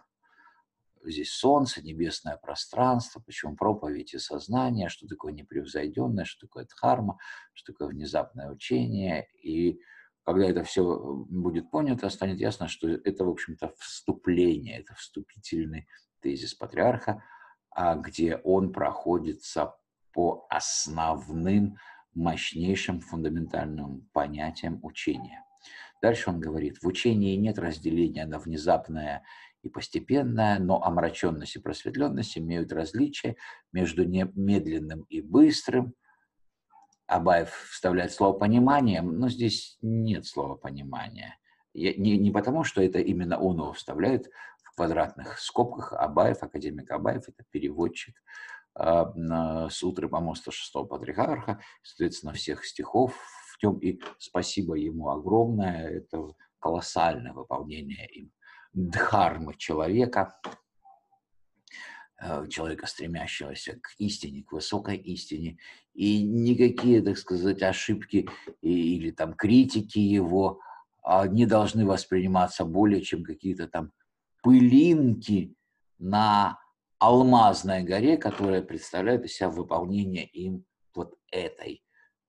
здесь 1.11 1.33
солнце, 1.33 1.83
небесное 1.83 2.37
пространство, 2.37 3.21
почему 3.21 3.57
проповедь 3.57 4.15
и 4.15 4.19
сознание, 4.19 4.89
что 4.89 5.07
такое 5.07 5.33
непревзойденное, 5.33 6.25
что 6.25 6.47
такое 6.47 6.65
дхарма, 6.67 7.19
что 7.53 7.73
такое 7.73 7.89
внезапное 7.89 8.51
учение, 8.51 9.29
и 9.43 9.81
когда 10.25 10.47
это 10.47 10.63
все 10.63 10.85
будет 11.31 11.71
понято, 11.71 12.11
станет 12.11 12.39
ясно, 12.39 12.69
что 12.69 12.89
это, 12.89 13.25
в 13.25 13.31
общем-то, 13.31 13.73
вступление, 13.79 14.81
это 14.81 14.95
вступительный 14.95 15.89
тезис 16.21 16.55
патриарха, 16.55 17.23
а 17.71 17.95
где 17.95 18.37
он 18.37 18.73
проходится 18.73 19.75
по 20.13 20.47
основным, 20.51 21.77
мощнейшим 22.15 23.01
фундаментальным 23.01 24.09
понятиям 24.13 24.81
учения. 24.83 25.45
Дальше 26.03 26.31
он 26.31 26.41
говорит, 26.41 26.79
в 26.83 26.87
учении 26.87 27.37
нет 27.37 27.59
разделения 27.59 28.27
на 28.27 28.39
внезапное 28.39 29.25
и 29.63 29.69
постепенное, 29.69 30.59
но 30.59 30.83
омраченность 30.83 31.57
и 31.57 31.61
просветленность 31.61 32.39
имеют 32.39 32.73
различия 32.73 33.37
между 33.73 34.07
медленным 34.07 35.03
и 35.09 35.21
быстрым, 35.21 35.95
Абаев 37.09 37.51
вставляет 37.71 38.13
слово 38.13 38.39
«понимание», 38.39 39.01
но 39.01 39.31
здесь 39.31 39.79
нет 39.81 40.27
слова 40.27 40.57
«понимание». 40.57 41.39
Не, 41.73 42.19
не 42.19 42.31
потому, 42.31 42.65
что 42.65 42.83
это 42.83 42.99
именно 42.99 43.39
он 43.39 43.57
его 43.57 43.73
вставляет 43.73 44.31
в 44.63 44.75
квадратных 44.75 45.39
скобках. 45.39 45.95
Абаев, 45.95 46.43
академик 46.43 46.91
Абаев, 46.91 47.29
это 47.29 47.45
переводчик 47.51 48.15
э, 48.79 49.69
сутры 49.71 50.09
помоста 50.09 50.51
шестого 50.51 50.85
патриарха, 50.87 51.61
соответственно, 51.83 52.35
всех 52.35 52.67
стихов 52.67 53.15
в 53.15 53.63
нем. 53.63 53.79
И 53.79 54.01
спасибо 54.19 54.75
ему 54.75 55.09
огромное, 55.09 55.89
это 55.89 56.35
колоссальное 56.59 57.33
выполнение 57.33 58.07
им 58.09 58.33
дхармы 58.87 59.55
человека, 59.57 60.39
Э, 62.21 62.49
человека, 62.49 62.87
стремящегося 62.89 63.79
к 63.81 63.95
истине, 63.99 64.43
к 64.43 64.51
высокой 64.51 64.97
истине. 64.97 65.57
И 65.95 66.25
никакие, 66.25 67.01
так 67.01 67.17
сказать, 67.17 67.63
ошибки 67.63 68.29
или 68.61 69.13
там 69.13 69.35
критики 69.35 70.01
его 70.01 70.61
а, 71.05 71.29
не 71.29 71.47
должны 71.47 71.87
восприниматься 71.87 72.65
более, 72.65 73.03
чем 73.03 73.23
какие-то 73.23 73.69
там 73.69 73.93
пылинки 74.43 75.55
на 75.99 76.59
алмазной 76.99 77.85
горе, 77.85 78.17
которая 78.17 78.63
представляет 78.63 79.25
из 79.25 79.37
себя 79.37 79.49
выполнение 79.49 80.27
им 80.27 80.65
вот 80.95 81.15
этой 81.31 81.85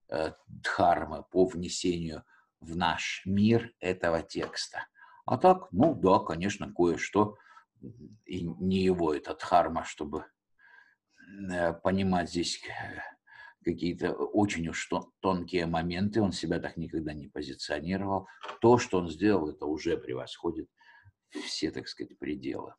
э, 0.10 0.34
дхармы 0.46 1.24
по 1.32 1.46
внесению 1.46 2.24
в 2.60 2.76
наш 2.76 3.24
мир 3.26 3.74
этого 3.80 4.22
текста. 4.22 4.86
А 5.30 5.38
так, 5.38 5.72
ну 5.72 5.94
да, 5.94 6.18
конечно, 6.18 6.74
кое-что 6.74 7.38
и 8.26 8.42
не 8.42 8.80
его 8.80 9.14
этот 9.14 9.44
харма, 9.44 9.84
чтобы 9.84 10.26
э, 11.52 11.72
понимать 11.72 12.32
здесь 12.32 12.64
э, 12.66 13.00
какие-то 13.64 14.12
очень 14.12 14.68
уж 14.70 14.90
тонкие 15.20 15.68
моменты, 15.68 16.20
он 16.20 16.32
себя 16.32 16.60
так 16.60 16.78
никогда 16.78 17.14
не 17.14 17.28
позиционировал. 17.28 18.28
То, 18.60 18.80
что 18.80 18.98
он 18.98 19.08
сделал, 19.08 19.50
это 19.50 19.68
уже 19.68 19.98
превосходит 19.98 20.68
все, 21.30 21.70
так 21.70 21.88
сказать, 21.88 22.18
пределы. 22.18 22.74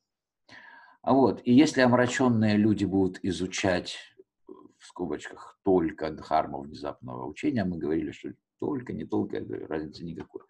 А 1.03 1.13
вот, 1.13 1.41
и 1.45 1.53
если 1.53 1.83
омраченные 1.83 2.57
люди 2.57 2.85
будут 2.85 3.21
изучать 3.23 3.97
в 4.49 4.87
скобочках 4.87 5.57
только 5.63 6.11
дхарму 6.11 6.63
внезапного 6.63 7.27
учения, 7.27 7.65
мы 7.65 7.79
говорили, 7.79 8.11
что 8.11 8.31
только, 8.59 8.93
не 8.93 9.05
только, 9.05 9.39
разницы 9.69 10.05
никакой. 10.05 10.43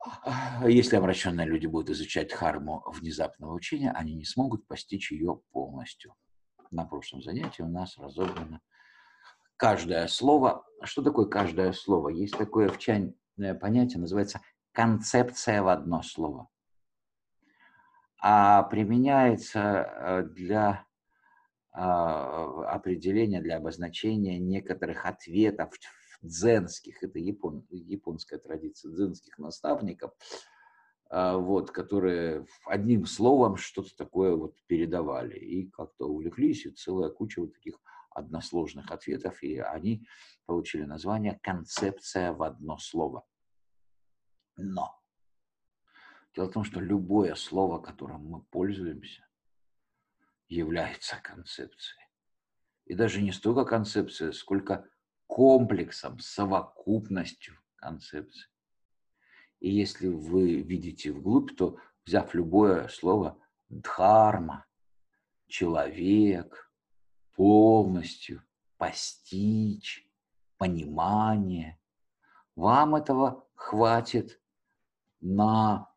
А 0.00 0.68
если 0.68 0.96
обращенные 0.96 1.46
люди 1.46 1.66
будут 1.66 1.90
изучать 1.90 2.32
харму 2.32 2.82
внезапного 2.86 3.52
учения, 3.52 3.90
они 3.92 4.14
не 4.14 4.24
смогут 4.24 4.66
постичь 4.66 5.12
ее 5.12 5.42
полностью. 5.52 6.14
На 6.70 6.86
прошлом 6.86 7.22
занятии 7.22 7.62
у 7.62 7.68
нас 7.68 7.98
разобрано 7.98 8.60
каждое 9.56 10.06
слово. 10.06 10.64
Что 10.84 11.02
такое 11.02 11.26
каждое 11.26 11.72
слово? 11.72 12.08
Есть 12.08 12.38
такое 12.38 12.68
в 12.68 12.78
чань 12.78 13.14
понятие, 13.60 14.00
называется 14.00 14.40
концепция 14.72 15.62
в 15.62 15.68
одно 15.68 16.02
слово. 16.02 16.48
А 18.22 18.62
применяется 18.64 19.60
э, 19.60 20.22
для 20.24 20.86
а, 21.72 22.74
определение 22.74 23.40
для 23.40 23.56
обозначения 23.56 24.38
некоторых 24.38 25.06
ответов 25.06 25.70
дзенских, 26.22 27.02
это 27.02 27.18
япон, 27.18 27.66
японская 27.70 28.38
традиция 28.38 28.92
дзенских 28.92 29.38
наставников, 29.38 30.12
а, 31.08 31.36
вот, 31.38 31.70
которые 31.70 32.46
одним 32.66 33.06
словом 33.06 33.56
что-то 33.56 33.96
такое 33.96 34.36
вот 34.36 34.56
передавали. 34.66 35.38
И 35.38 35.70
как-то 35.70 36.06
увлеклись, 36.06 36.66
и 36.66 36.70
целая 36.70 37.10
куча 37.10 37.40
вот 37.40 37.54
таких 37.54 37.80
односложных 38.10 38.90
ответов, 38.90 39.42
и 39.42 39.58
они 39.58 40.06
получили 40.46 40.84
название 40.84 41.38
«концепция 41.42 42.32
в 42.32 42.42
одно 42.42 42.78
слово». 42.78 43.24
Но 44.56 45.00
дело 46.34 46.46
в 46.46 46.52
том, 46.52 46.64
что 46.64 46.80
любое 46.80 47.34
слово, 47.34 47.80
которым 47.80 48.26
мы 48.26 48.42
пользуемся, 48.42 49.26
является 50.48 51.16
концепцией. 51.22 52.04
И 52.86 52.94
даже 52.94 53.22
не 53.22 53.32
столько 53.32 53.64
концепция, 53.64 54.32
сколько 54.32 54.88
комплексом, 55.30 56.18
совокупностью 56.18 57.54
концепций. 57.76 58.50
И 59.60 59.70
если 59.70 60.08
вы 60.08 60.60
видите 60.60 61.12
вглубь, 61.12 61.56
то, 61.56 61.78
взяв 62.04 62.34
любое 62.34 62.88
слово 62.88 63.38
«дхарма», 63.68 64.66
«человек», 65.46 66.72
«полностью», 67.36 68.42
«постичь», 68.76 70.04
«понимание», 70.58 71.78
вам 72.56 72.96
этого 72.96 73.46
хватит 73.54 74.42
на 75.20 75.88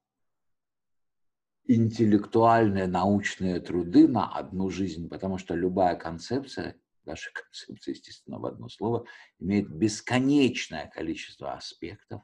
интеллектуальные 1.66 2.86
научные 2.86 3.60
труды 3.60 4.08
на 4.08 4.30
одну 4.30 4.70
жизнь, 4.70 5.10
потому 5.10 5.40
что 5.40 5.56
любая 5.56 5.96
концепция, 5.96 6.80
даже 7.06 7.32
концепция, 7.32 7.94
естественно, 7.94 8.40
в 8.40 8.46
одно 8.46 8.70
слово, 8.70 9.06
имеет 9.40 9.70
бесконечное 9.70 10.88
количество 10.88 11.54
аспектов 11.54 12.22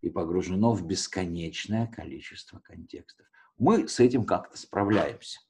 и 0.00 0.10
погружено 0.10 0.72
в 0.72 0.86
бесконечное 0.86 1.86
количество 1.86 2.58
контекстов. 2.58 3.26
Мы 3.56 3.88
с 3.88 4.00
этим 4.00 4.24
как-то 4.24 4.58
справляемся. 4.58 5.40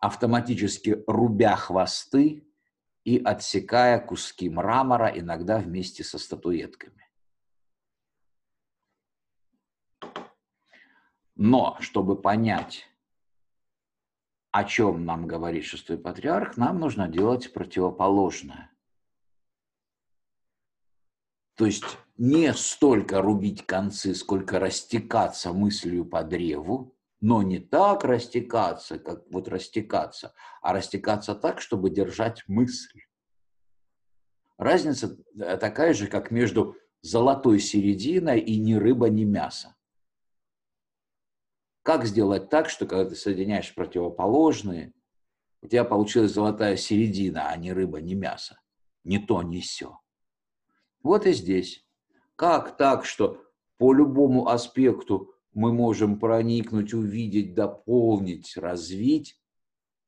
Автоматически 0.00 1.02
рубя 1.06 1.56
хвосты 1.56 2.46
и 3.04 3.18
отсекая 3.18 3.98
куски 3.98 4.50
мрамора, 4.50 5.08
иногда 5.08 5.58
вместе 5.58 6.04
со 6.04 6.18
статуэтками. 6.18 7.06
Но, 11.34 11.76
чтобы 11.80 12.20
понять, 12.20 12.86
о 14.56 14.64
чем 14.64 15.04
нам 15.04 15.26
говорит 15.26 15.66
шестой 15.66 15.98
патриарх, 15.98 16.56
нам 16.56 16.80
нужно 16.80 17.08
делать 17.08 17.52
противоположное. 17.52 18.70
То 21.56 21.66
есть 21.66 21.84
не 22.16 22.54
столько 22.54 23.20
рубить 23.20 23.66
концы, 23.66 24.14
сколько 24.14 24.58
растекаться 24.58 25.52
мыслью 25.52 26.06
по 26.06 26.24
древу, 26.24 26.96
но 27.20 27.42
не 27.42 27.58
так 27.58 28.02
растекаться, 28.04 28.98
как 28.98 29.30
вот 29.30 29.46
растекаться, 29.48 30.32
а 30.62 30.72
растекаться 30.72 31.34
так, 31.34 31.60
чтобы 31.60 31.90
держать 31.90 32.42
мысль. 32.48 33.02
Разница 34.56 35.18
такая 35.60 35.92
же, 35.92 36.06
как 36.06 36.30
между 36.30 36.76
золотой 37.02 37.60
серединой 37.60 38.40
и 38.40 38.58
ни 38.58 38.72
рыба, 38.72 39.10
ни 39.10 39.24
мясо. 39.24 39.75
Как 41.86 42.04
сделать 42.04 42.50
так, 42.50 42.68
что 42.68 42.84
когда 42.84 43.08
ты 43.08 43.14
соединяешь 43.14 43.72
противоположные, 43.72 44.92
у 45.62 45.68
тебя 45.68 45.84
получилась 45.84 46.32
золотая 46.32 46.76
середина, 46.76 47.48
а 47.48 47.56
не 47.56 47.72
рыба, 47.72 48.00
не 48.00 48.16
мясо. 48.16 48.58
Ни 49.04 49.18
то, 49.18 49.40
ни 49.44 49.60
все. 49.60 50.00
Вот 51.04 51.26
и 51.26 51.32
здесь. 51.32 51.86
Как 52.34 52.76
так, 52.76 53.04
что 53.04 53.40
по 53.78 53.92
любому 53.92 54.48
аспекту 54.48 55.32
мы 55.52 55.72
можем 55.72 56.18
проникнуть, 56.18 56.92
увидеть, 56.92 57.54
дополнить, 57.54 58.56
развить, 58.56 59.40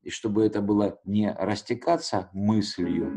и 0.03 0.11
чтобы 0.11 0.45
это 0.45 0.61
было 0.61 0.99
не 1.05 1.33
растекаться 1.33 2.29
мыслью 2.33 3.12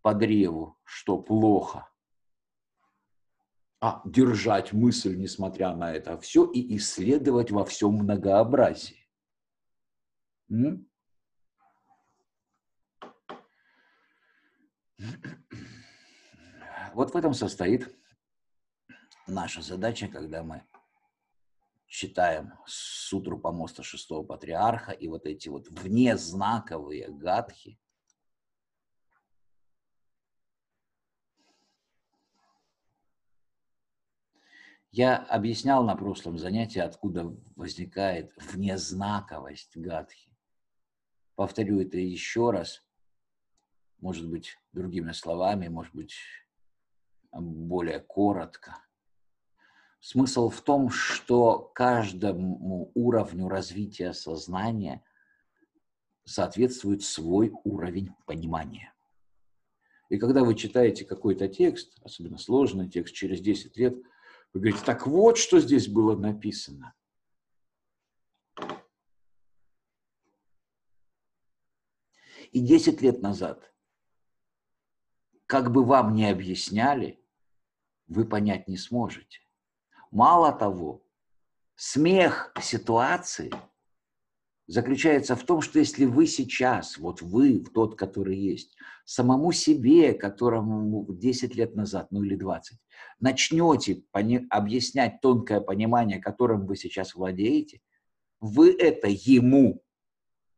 по 0.00 0.14
древу, 0.14 0.78
что 0.84 1.18
плохо, 1.18 1.91
а 3.82 4.00
держать 4.04 4.72
мысль, 4.72 5.16
несмотря 5.16 5.74
на 5.74 5.92
это 5.92 6.16
все, 6.20 6.44
и 6.44 6.76
исследовать 6.76 7.50
во 7.50 7.64
всем 7.64 7.94
многообразии. 7.94 9.10
М? 10.48 10.88
Вот 16.94 17.12
в 17.12 17.16
этом 17.16 17.34
состоит 17.34 17.92
наша 19.26 19.62
задача, 19.62 20.06
когда 20.06 20.44
мы 20.44 20.64
читаем 21.88 22.52
сутру 22.66 23.36
помоста 23.36 23.82
шестого 23.82 24.24
патриарха 24.24 24.92
и 24.92 25.08
вот 25.08 25.26
эти 25.26 25.48
вот 25.48 25.66
внезнаковые 25.68 27.08
гадхи, 27.10 27.80
Я 34.92 35.16
объяснял 35.16 35.82
на 35.84 35.96
прошлом 35.96 36.36
занятии, 36.36 36.78
откуда 36.78 37.34
возникает 37.56 38.30
внезнаковость 38.36 39.74
гадхи. 39.74 40.30
Повторю 41.34 41.80
это 41.80 41.96
еще 41.96 42.50
раз, 42.50 42.84
может 44.00 44.28
быть, 44.28 44.58
другими 44.74 45.12
словами, 45.12 45.68
может 45.68 45.94
быть, 45.94 46.14
более 47.32 48.00
коротко. 48.00 48.76
Смысл 49.98 50.50
в 50.50 50.60
том, 50.60 50.90
что 50.90 51.70
каждому 51.74 52.92
уровню 52.94 53.48
развития 53.48 54.12
сознания 54.12 55.02
соответствует 56.24 57.02
свой 57.02 57.50
уровень 57.64 58.10
понимания. 58.26 58.92
И 60.10 60.18
когда 60.18 60.44
вы 60.44 60.54
читаете 60.54 61.06
какой-то 61.06 61.48
текст, 61.48 61.98
особенно 62.02 62.36
сложный 62.36 62.90
текст, 62.90 63.14
через 63.14 63.40
10 63.40 63.74
лет– 63.78 63.96
вы 64.52 64.60
говорите, 64.60 64.84
так 64.84 65.06
вот, 65.06 65.38
что 65.38 65.60
здесь 65.60 65.88
было 65.88 66.16
написано. 66.16 66.94
И 72.50 72.60
10 72.60 73.00
лет 73.00 73.22
назад, 73.22 73.72
как 75.46 75.72
бы 75.72 75.84
вам 75.84 76.14
ни 76.14 76.24
объясняли, 76.24 77.24
вы 78.08 78.26
понять 78.26 78.68
не 78.68 78.76
сможете. 78.76 79.40
Мало 80.10 80.52
того, 80.52 81.02
смех 81.76 82.52
ситуации– 82.60 83.50
заключается 84.66 85.36
в 85.36 85.44
том, 85.44 85.60
что 85.60 85.78
если 85.78 86.04
вы 86.04 86.26
сейчас, 86.26 86.98
вот 86.98 87.20
вы, 87.20 87.64
тот, 87.74 87.96
который 87.96 88.36
есть, 88.36 88.76
самому 89.04 89.52
себе, 89.52 90.14
которому 90.14 91.06
10 91.08 91.54
лет 91.54 91.74
назад, 91.74 92.08
ну 92.10 92.22
или 92.22 92.36
20, 92.36 92.78
начнете 93.20 94.02
объяснять 94.12 95.20
тонкое 95.20 95.60
понимание, 95.60 96.20
которым 96.20 96.66
вы 96.66 96.76
сейчас 96.76 97.14
владеете, 97.14 97.80
вы 98.40 98.72
это 98.72 99.08
ему, 99.08 99.82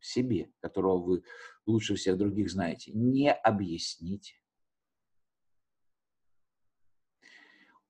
себе, 0.00 0.50
которого 0.60 0.98
вы 0.98 1.22
лучше 1.66 1.94
всех 1.94 2.18
других 2.18 2.50
знаете, 2.50 2.92
не 2.92 3.32
объясните. 3.32 4.34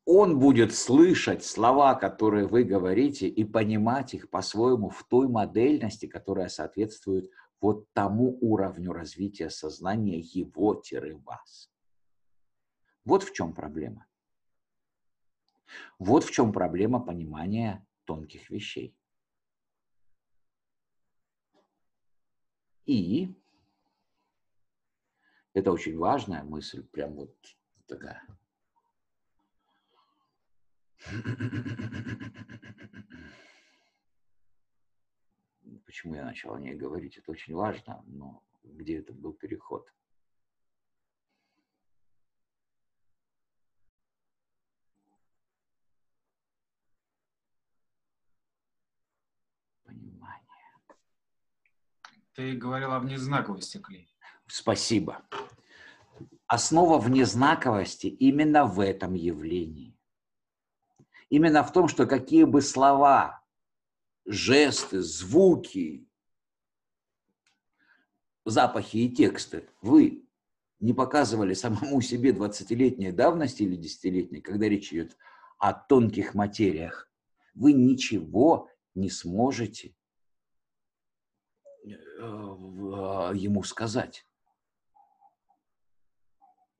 Он 0.06 0.38
будет 0.38 0.74
слышать 0.74 1.44
слова, 1.44 1.94
которые 1.94 2.46
вы 2.46 2.64
говорите, 2.64 3.26
и 3.26 3.44
понимать 3.44 4.14
их 4.14 4.28
по-своему 4.28 4.90
в 4.90 5.02
той 5.04 5.28
модельности, 5.28 6.06
которая 6.06 6.48
соответствует 6.48 7.30
вот 7.60 7.90
тому 7.92 8.36
уровню 8.42 8.92
развития 8.92 9.48
сознания 9.48 10.18
его-вас. 10.18 11.70
Вот 13.04 13.22
в 13.22 13.32
чем 13.32 13.54
проблема. 13.54 14.06
Вот 15.98 16.24
в 16.24 16.30
чем 16.30 16.52
проблема 16.52 17.00
понимания 17.00 17.86
тонких 18.04 18.50
вещей. 18.50 18.94
И 22.84 23.34
это 25.54 25.72
очень 25.72 25.96
важная 25.96 26.42
мысль, 26.42 26.82
прям 26.82 27.14
вот 27.14 27.34
такая 27.86 28.22
Почему 35.84 36.14
я 36.14 36.24
начал 36.24 36.54
о 36.54 36.60
ней 36.60 36.74
говорить? 36.74 37.16
Это 37.18 37.30
очень 37.30 37.54
важно, 37.54 38.02
но 38.06 38.42
где 38.62 38.98
это 38.98 39.12
был 39.12 39.32
переход? 39.32 39.86
Понимание. 49.84 50.40
Ты 52.32 52.56
говорил 52.56 52.92
о 52.92 53.00
внезнаковости 53.00 53.78
клей. 53.78 54.08
Спасибо. 54.46 55.22
Основа 56.46 56.98
внезнаковости 56.98 58.06
именно 58.06 58.64
в 58.66 58.80
этом 58.80 59.14
явлении. 59.14 59.93
Именно 61.34 61.64
в 61.64 61.72
том, 61.72 61.88
что 61.88 62.06
какие 62.06 62.44
бы 62.44 62.62
слова, 62.62 63.42
жесты, 64.24 65.00
звуки, 65.02 66.08
запахи 68.44 68.98
и 68.98 69.12
тексты 69.12 69.68
вы 69.82 70.28
не 70.78 70.92
показывали 70.92 71.54
самому 71.54 72.00
себе 72.02 72.30
20-летней 72.30 73.10
давности 73.10 73.64
или 73.64 73.76
10-летней, 73.76 74.42
когда 74.42 74.68
речь 74.68 74.92
идет 74.92 75.16
о 75.58 75.72
тонких 75.72 76.34
материях, 76.34 77.10
вы 77.56 77.72
ничего 77.72 78.70
не 78.94 79.10
сможете 79.10 79.96
э, 81.84 81.94
а, 82.20 83.32
ему 83.34 83.64
сказать. 83.64 84.24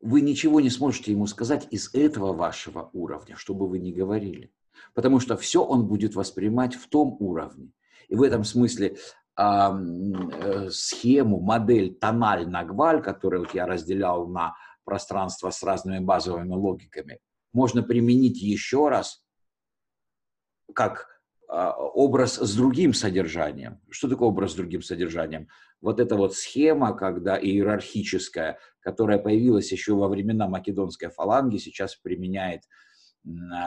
Вы 0.05 0.20
ничего 0.20 0.61
не 0.61 0.68
сможете 0.68 1.12
ему 1.12 1.26
сказать 1.26 1.66
из 1.70 1.94
этого 1.94 2.34
вашего 2.34 2.90
уровня, 2.92 3.36
что 3.36 3.55
бы 3.55 3.66
вы 3.66 3.78
ни 3.78 3.90
говорили. 3.90 4.52
Потому 4.92 5.18
что 5.18 5.34
все 5.38 5.64
он 5.64 5.86
будет 5.88 6.14
воспринимать 6.14 6.74
в 6.74 6.90
том 6.90 7.16
уровне. 7.20 7.72
И 8.09 8.14
в 8.14 8.20
этом 8.20 8.44
смысле 8.44 8.98
э, 9.38 10.68
схему, 10.70 11.40
модель 11.40 11.94
тональ-нагваль, 11.94 13.00
которую 13.02 13.44
вот 13.44 13.55
я 13.55 13.66
разделял 13.66 14.26
на 14.28 14.55
пространство 14.84 15.48
с 15.48 15.62
разными 15.62 16.00
базовыми 16.00 16.52
логиками, 16.52 17.18
можно 17.55 17.82
применить 17.82 18.42
еще 18.42 18.90
раз 18.90 19.24
как 20.74 21.07
э, 21.07 21.13
образ 21.55 22.34
с 22.36 22.57
другим 22.57 22.92
содержанием. 22.94 23.80
Что 23.88 24.09
такое 24.09 24.28
образ 24.28 24.52
с 24.52 24.55
другим 24.57 24.82
содержанием? 24.82 25.48
Вот 25.80 26.00
эта 26.00 26.16
вот 26.16 26.34
схема, 26.34 26.96
когда 26.96 27.38
иерархическая, 27.38 28.59
которая 28.80 29.18
появилась 29.18 29.70
еще 29.70 29.94
во 29.94 30.09
времена 30.09 30.48
македонской 30.48 31.11
фаланги, 31.11 31.59
сейчас 31.59 31.94
применяет 31.94 32.62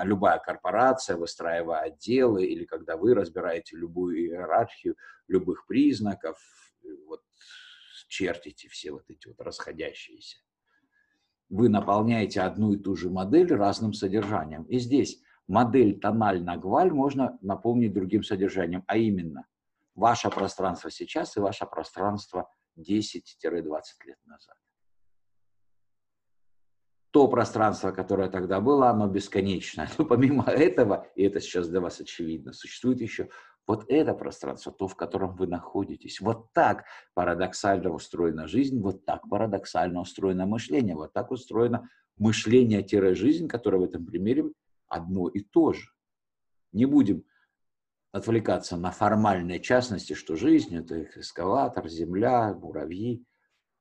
любая 0.04 0.40
корпорация, 0.40 1.16
выстраивая 1.18 1.80
отделы, 1.80 2.46
или 2.46 2.66
когда 2.66 2.98
вы 2.98 3.14
разбираете 3.14 3.78
любую 3.78 4.18
иерархию 4.20 4.96
любых 5.28 5.66
признаков, 5.66 6.38
вот 7.08 7.22
чертите 8.08 8.68
все 8.70 8.92
вот 8.92 9.04
эти 9.10 9.28
вот 9.28 9.40
расходящиеся. 9.40 10.38
Вы 11.50 11.70
наполняете 11.70 12.42
одну 12.42 12.74
и 12.74 12.78
ту 12.78 12.96
же 12.96 13.10
модель 13.10 13.54
разным 13.54 13.94
содержанием. 13.94 14.64
И 14.64 14.80
здесь 14.80 15.22
модель 15.48 16.00
тональ-нагваль 16.00 16.92
можно 16.92 17.38
наполнить 17.42 17.94
другим 17.94 18.24
содержанием, 18.24 18.84
а 18.88 18.98
именно 18.98 19.46
ваше 19.96 20.30
пространство 20.30 20.92
сейчас 20.92 21.38
и 21.38 21.40
ваше 21.40 21.66
пространство 21.66 22.50
10-20 22.78 23.22
лет 24.06 24.20
назад 24.26 24.56
то 27.18 27.28
пространство, 27.28 27.92
которое 27.92 28.30
тогда 28.30 28.62
было, 28.62 28.90
оно 28.90 29.08
бесконечно. 29.08 29.88
Но 29.98 30.06
помимо 30.06 30.44
этого, 30.44 31.08
и 31.16 31.24
это 31.24 31.40
сейчас 31.40 31.68
для 31.68 31.82
вас 31.82 32.00
очевидно, 32.00 32.54
существует 32.54 33.02
еще 33.02 33.30
вот 33.66 33.86
это 33.90 34.14
пространство, 34.14 34.72
то, 34.72 34.88
в 34.88 34.96
котором 34.96 35.36
вы 35.36 35.48
находитесь. 35.48 36.22
Вот 36.22 36.54
так 36.54 36.86
парадоксально 37.16 37.90
устроена 37.90 38.48
жизнь, 38.48 38.80
вот 38.80 39.04
так 39.04 39.28
парадоксально 39.28 40.02
устроено 40.02 40.46
мышление, 40.46 40.96
вот 40.96 41.12
так 41.12 41.32
устроено 41.32 41.90
мышление-жизнь, 42.20 43.48
которое 43.48 43.80
в 43.80 43.84
этом 43.84 44.06
примере 44.06 44.52
одно 44.88 45.28
и 45.28 45.42
то 45.42 45.74
же. 45.74 45.92
Не 46.72 46.86
будем 46.86 47.24
отвлекаться 48.12 48.78
на 48.78 48.92
формальные 48.92 49.60
частности, 49.60 50.14
что 50.14 50.36
жизнь– 50.36 50.76
это 50.78 51.04
эскалатор, 51.20 51.88
земля, 51.88 52.54
муравьи, 52.54 53.26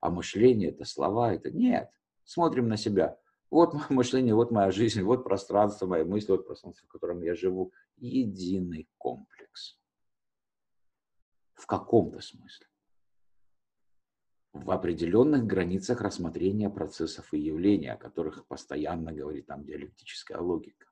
а 0.00 0.10
мышление– 0.10 0.70
это 0.70 0.84
слова, 0.84 1.34
это 1.34 1.50
нет. 1.50 1.90
Смотрим 2.24 2.68
на 2.68 2.76
себя. 2.76 3.18
Вот 3.50 3.74
мое 3.74 3.86
мышление, 3.90 4.34
вот 4.34 4.50
моя 4.50 4.70
жизнь, 4.70 5.02
вот 5.02 5.24
пространство, 5.24 5.86
мои 5.86 6.04
мысли, 6.04 6.32
вот 6.32 6.46
пространство, 6.46 6.86
в 6.86 6.92
котором 6.92 7.22
я 7.22 7.34
живу. 7.34 7.72
Единый 7.96 8.88
комплекс. 8.98 9.78
В 11.54 11.66
каком-то 11.66 12.20
смысле. 12.20 12.66
В 14.52 14.70
определенных 14.70 15.44
границах 15.44 16.00
рассмотрения 16.00 16.70
процессов 16.70 17.32
и 17.32 17.38
явлений, 17.38 17.88
о 17.88 17.96
которых 17.96 18.46
постоянно 18.46 19.12
говорит 19.12 19.46
там 19.46 19.64
диалектическая 19.64 20.38
логика. 20.38 20.85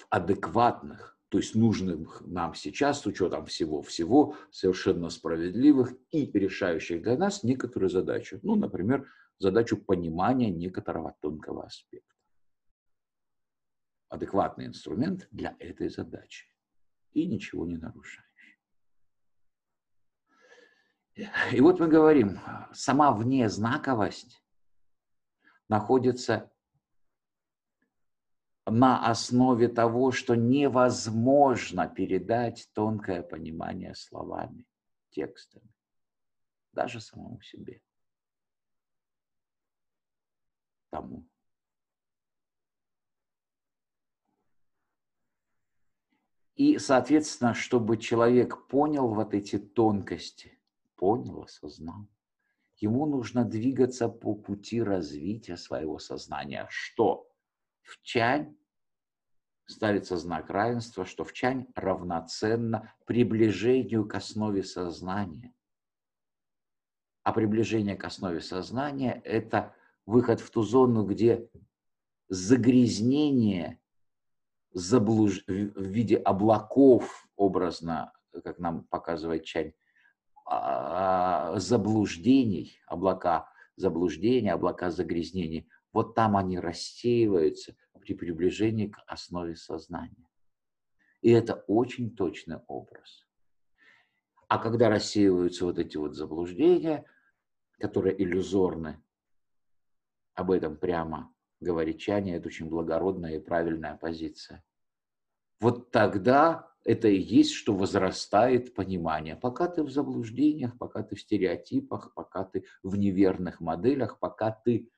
В 0.00 0.06
адекватных 0.08 1.18
то 1.28 1.38
есть 1.38 1.54
нужных 1.54 2.22
нам 2.26 2.54
сейчас 2.54 3.02
с 3.02 3.06
учетом 3.06 3.46
всего-всего 3.46 4.36
совершенно 4.50 5.10
справедливых 5.10 5.94
и 6.10 6.26
решающих 6.26 7.02
для 7.02 7.16
нас 7.16 7.44
некоторые 7.44 7.88
задачи. 7.88 8.40
Ну, 8.42 8.56
например, 8.56 9.06
задачу 9.38 9.76
понимания 9.76 10.50
некоторого 10.50 11.14
тонкого 11.20 11.66
аспекта. 11.66 12.16
Адекватный 14.08 14.66
инструмент 14.66 15.28
для 15.30 15.54
этой 15.60 15.88
задачи 15.88 16.46
и 17.12 17.26
ничего 17.26 17.64
не 17.64 17.76
нарушающий. 17.76 18.58
И 21.52 21.60
вот 21.60 21.78
мы 21.78 21.86
говорим, 21.86 22.40
сама 22.72 23.12
внезнаковость 23.12 24.42
находится 25.68 26.50
на 28.66 29.06
основе 29.10 29.68
того, 29.68 30.12
что 30.12 30.34
невозможно 30.34 31.88
передать 31.88 32.68
тонкое 32.72 33.22
понимание 33.22 33.94
словами, 33.94 34.66
текстами, 35.10 35.70
даже 36.72 37.00
самому 37.00 37.40
себе. 37.40 37.80
Тому. 40.90 41.26
И, 46.56 46.78
соответственно, 46.78 47.54
чтобы 47.54 47.96
человек 47.96 48.66
понял 48.66 49.14
вот 49.14 49.32
эти 49.32 49.58
тонкости, 49.58 50.60
понял, 50.94 51.42
осознал, 51.42 52.06
ему 52.76 53.06
нужно 53.06 53.46
двигаться 53.46 54.08
по 54.10 54.34
пути 54.34 54.82
развития 54.82 55.56
своего 55.56 55.98
сознания. 55.98 56.66
Что? 56.68 57.29
В 57.82 58.00
чань 58.02 58.56
ставится 59.66 60.16
знак 60.16 60.50
равенства, 60.50 61.04
что 61.04 61.24
в 61.24 61.32
чань 61.32 61.66
равноценно 61.74 62.94
приближению 63.06 64.06
к 64.06 64.14
основе 64.14 64.62
сознания. 64.62 65.54
А 67.22 67.32
приближение 67.32 67.96
к 67.96 68.04
основе 68.04 68.40
сознания– 68.40 69.20
это 69.24 69.74
выход 70.06 70.40
в 70.40 70.50
ту 70.50 70.62
зону, 70.62 71.04
где 71.04 71.48
загрязнение 72.28 73.80
заблуж... 74.72 75.44
в 75.46 75.82
виде 75.82 76.16
облаков, 76.16 77.28
образно, 77.36 78.12
как 78.44 78.58
нам 78.58 78.84
показывает 78.84 79.44
чань, 79.44 79.72
а, 80.46 81.58
заблуждений, 81.58 82.80
облака 82.86 83.48
заблуждения, 83.76 84.52
облака 84.52 84.90
загрязнений, 84.90 85.68
вот 85.92 86.14
там 86.14 86.36
они 86.36 86.58
рассеиваются– 86.58 87.76
при 88.00 88.14
приближении 88.14 88.88
к 88.88 89.02
основе 89.06 89.54
сознания. 89.54 90.28
И 91.20 91.30
это 91.30 91.64
очень 91.66 92.16
точный 92.16 92.58
образ. 92.66 93.26
А 94.48 94.58
когда 94.58 94.88
рассеиваются 94.88 95.64
вот 95.64 95.78
эти 95.78 95.96
вот 95.96 96.16
заблуждения, 96.16 97.04
которые 97.78 98.20
иллюзорны, 98.20 99.00
об 100.34 100.50
этом 100.50 100.76
прямо 100.76 101.32
говорит 101.60 101.98
Чаня, 101.98 102.36
это 102.36 102.48
очень 102.48 102.68
благородная 102.68 103.36
и 103.36 103.40
правильная 103.40 103.96
позиция. 103.96 104.64
Вот 105.60 105.90
тогда 105.90 106.72
это 106.84 107.08
и 107.08 107.20
есть, 107.20 107.52
что 107.52 107.74
возрастает 107.76 108.74
понимание. 108.74 109.36
Пока 109.36 109.68
ты 109.68 109.82
в 109.82 109.90
заблуждениях, 109.90 110.78
пока 110.78 111.02
ты 111.02 111.14
в 111.14 111.20
стереотипах, 111.20 112.14
пока 112.14 112.44
ты 112.44 112.64
в 112.82 112.96
неверных 112.96 113.60
моделях, 113.60 114.18
пока 114.18 114.50
ты 114.50 114.90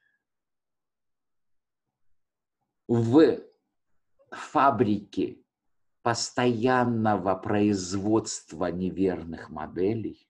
в 2.93 3.41
фабрике 4.31 5.39
постоянного 6.03 7.35
производства 7.35 8.67
неверных 8.67 9.49
моделей, 9.49 10.29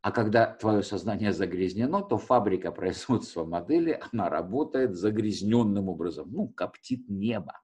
а 0.00 0.12
когда 0.12 0.54
твое 0.54 0.84
сознание 0.84 1.32
загрязнено, 1.32 2.02
то 2.02 2.18
фабрика 2.18 2.70
производства 2.70 3.44
модели, 3.44 4.00
она 4.12 4.28
работает 4.28 4.94
загрязненным 4.94 5.88
образом, 5.88 6.30
ну, 6.30 6.48
коптит 6.48 7.08
небо. 7.08 7.60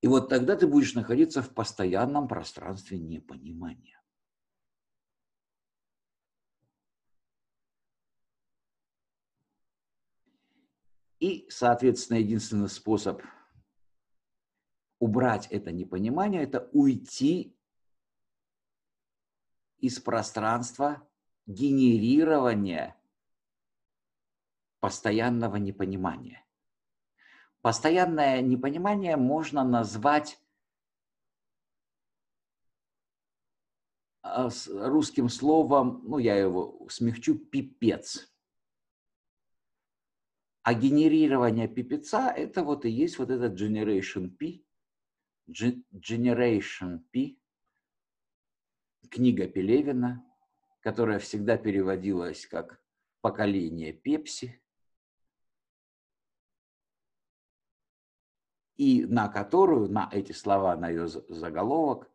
И 0.00 0.06
вот 0.06 0.28
тогда 0.28 0.54
ты 0.54 0.68
будешь 0.68 0.94
находиться 0.94 1.42
в 1.42 1.52
постоянном 1.52 2.28
пространстве 2.28 2.98
непонимания. 2.98 4.01
И, 11.22 11.46
соответственно, 11.50 12.18
единственный 12.18 12.68
способ 12.68 13.22
убрать 14.98 15.46
это 15.52 15.70
непонимание, 15.70 16.42
это 16.42 16.68
уйти 16.72 17.56
из 19.78 20.00
пространства 20.00 21.08
генерирования 21.46 23.00
постоянного 24.80 25.58
непонимания. 25.58 26.44
Постоянное 27.60 28.42
непонимание 28.42 29.16
можно 29.16 29.62
назвать 29.62 30.40
а, 34.22 34.50
русским 34.66 35.28
словом, 35.28 36.02
ну 36.02 36.18
я 36.18 36.34
его 36.34 36.84
смягчу, 36.88 37.38
пипец. 37.38 38.31
А 40.62 40.74
генерирование 40.74 41.66
пипеца– 41.66 42.30
это 42.36 42.62
вот 42.62 42.84
и 42.84 42.90
есть 42.90 43.18
вот 43.18 43.30
этот 43.30 43.60
Generation 43.60 44.30
P, 44.30 44.62
Generation 45.48 47.00
P, 47.10 47.36
книга 49.10 49.48
Пелевина, 49.48 50.24
которая 50.80 51.18
всегда 51.18 51.56
переводилась 51.56 52.46
как 52.46 52.80
«поколение 53.20 53.92
Пепси», 53.92 54.62
и 58.76 59.04
на 59.04 59.28
которую, 59.28 59.88
на 59.90 60.08
эти 60.12 60.32
слова, 60.32 60.76
на 60.76 60.88
ее 60.88 61.08
заголовок, 61.08 62.08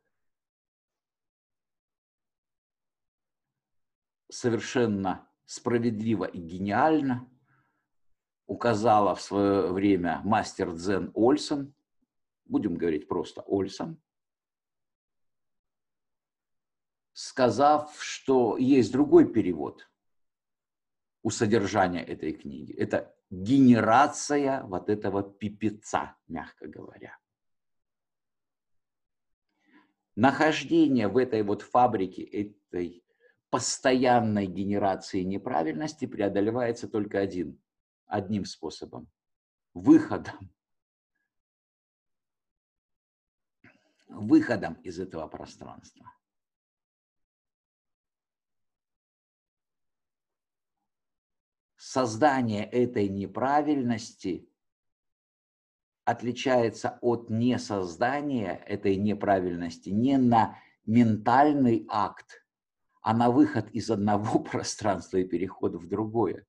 совершенно 4.30 5.30
справедливо 5.46 6.26
и 6.26 6.40
гениально 6.40 7.30
указала 8.48 9.14
в 9.14 9.22
свое 9.22 9.72
время 9.72 10.22
мастер 10.24 10.74
дзен 10.74 11.12
Ольсон, 11.14 11.74
будем 12.46 12.76
говорить 12.76 13.08
просто 13.08 13.42
Ольсон, 13.42 14.02
сказав, 17.14 18.02
что 18.02 18.58
есть 18.58 18.92
другой 18.92 19.32
перевод 19.32 19.90
у 21.24 21.30
содержания 21.30 22.04
этой 22.04 22.32
книги. 22.32 22.74
Это 22.74 23.14
генерация 23.30 24.64
вот 24.64 24.90
этого 24.90 25.24
пипеца, 25.24 26.16
мягко 26.28 26.68
говоря. 26.68 27.18
Нахождение 30.16 31.08
в 31.10 31.18
этой 31.18 31.44
вот 31.44 31.62
фабрике 31.62 32.24
этой 32.24 33.04
постоянной 33.50 34.48
генерации 34.48 35.22
неправильности 35.22 36.06
преодолевается 36.06 36.88
только 36.88 37.20
один, 37.20 37.60
одним 38.08 38.46
способом– 38.46 39.08
выходом. 39.74 40.52
Выходом 44.08 44.74
из 44.76 45.00
этого 45.00 45.28
пространства. 45.28 46.12
Создание 51.76 52.66
этой 52.66 53.08
неправильности 53.08 54.50
отличается 56.06 56.98
от 57.02 57.30
несоздания 57.30 58.56
этой 58.66 58.96
неправильности 58.96 59.90
не 59.90 60.18
на 60.18 60.58
ментальный 60.86 61.86
акт, 61.90 62.46
а 63.02 63.14
на 63.14 63.30
выход 63.30 63.70
из 63.72 63.92
одного 63.92 64.40
пространства 64.52 65.18
и 65.18 65.26
переход 65.26 65.76
в 65.76 65.88
другое. 65.88 66.46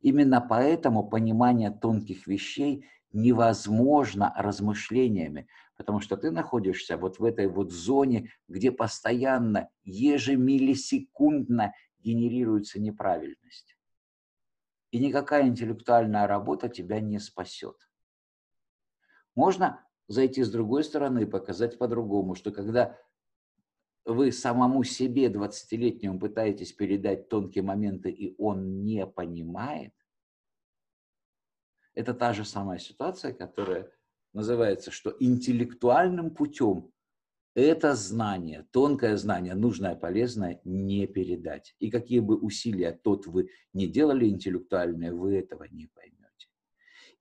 Именно 0.00 0.40
поэтому 0.40 1.08
понимание 1.08 1.70
тонких 1.70 2.26
вещей 2.26 2.86
невозможно 3.12 4.32
размышлениями, 4.36 5.48
потому 5.76 6.00
что 6.00 6.16
ты 6.16 6.30
находишься 6.30 6.96
вот 6.96 7.18
в 7.18 7.24
этой 7.24 7.48
вот 7.48 7.72
зоне, 7.72 8.30
где 8.48 8.70
постоянно, 8.70 9.68
ежемиллисекундно 9.84 11.72
генерируется 11.98 12.80
неправильность. 12.80 13.76
И 14.90 14.98
никакая 14.98 15.46
интеллектуальная 15.46 16.26
работа 16.26 16.68
тебя 16.68 17.00
не 17.00 17.18
спасет. 17.18 17.76
Можно 19.34 19.84
зайти 20.08 20.42
с 20.42 20.50
другой 20.50 20.84
стороны 20.84 21.22
и 21.22 21.26
показать 21.26 21.78
по-другому, 21.78 22.34
что 22.34 22.52
когда 22.52 22.96
вы 24.06 24.30
самому 24.32 24.84
себе 24.84 25.26
20-летнему 25.26 26.18
пытаетесь 26.18 26.72
передать 26.72 27.28
тонкие 27.28 27.64
моменты, 27.64 28.10
и 28.10 28.34
он 28.38 28.84
не 28.84 29.06
понимает, 29.06 29.92
это 31.94 32.14
та 32.14 32.32
же 32.32 32.44
самая 32.44 32.78
ситуация, 32.78 33.32
которая 33.32 33.90
называется, 34.32 34.90
что 34.90 35.16
интеллектуальным 35.18 36.30
путем 36.30 36.92
это 37.54 37.94
знание, 37.94 38.66
тонкое 38.70 39.16
знание, 39.16 39.54
нужное, 39.54 39.96
полезное, 39.96 40.60
не 40.64 41.06
передать. 41.06 41.74
И 41.78 41.90
какие 41.90 42.20
бы 42.20 42.36
усилия 42.36 42.92
тот 42.92 43.26
вы 43.26 43.48
не 43.72 43.86
делали 43.86 44.28
интеллектуальные, 44.28 45.14
вы 45.14 45.38
этого 45.38 45.64
не 45.64 45.86
поймете. 45.86 46.48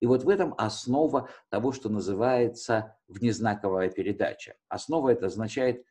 И 0.02 0.06
вот 0.06 0.24
в 0.24 0.30
этом 0.30 0.54
основа 0.58 1.30
того, 1.48 1.72
что 1.72 1.88
называется 1.88 2.98
внезнаковая 3.08 3.90
передача. 3.90 4.56
Основа 4.68 5.10
это 5.10 5.28
означает 5.28 5.86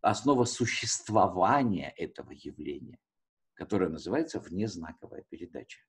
основа 0.00 0.44
существования 0.44 1.92
этого 1.96 2.32
явления, 2.32 2.98
которое 3.54 3.88
называется 3.88 4.40
внезнаковая 4.40 5.24
передача. 5.28 5.80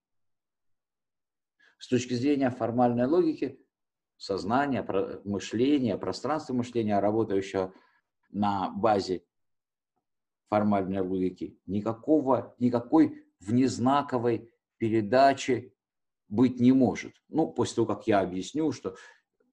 С 1.77 1.87
точки 1.87 2.13
зрения 2.13 2.51
формальной 2.51 3.07
логики, 3.07 3.59
сознания, 4.17 4.85
мышления, 5.23 5.97
пространства 5.97 6.53
мышления, 6.53 6.99
работающего 6.99 7.73
на 8.29 8.69
базе 8.69 9.23
формальной 10.47 11.01
логики, 11.01 11.59
никакого, 11.65 12.55
никакой 12.59 13.25
внезнаковой 13.39 14.53
передачи 14.77 15.73
быть 16.27 16.59
не 16.59 16.71
может. 16.71 17.13
Ну, 17.29 17.51
после 17.51 17.75
того, 17.75 17.87
как 17.87 18.07
я 18.07 18.19
объясню, 18.19 18.71
что 18.71 18.95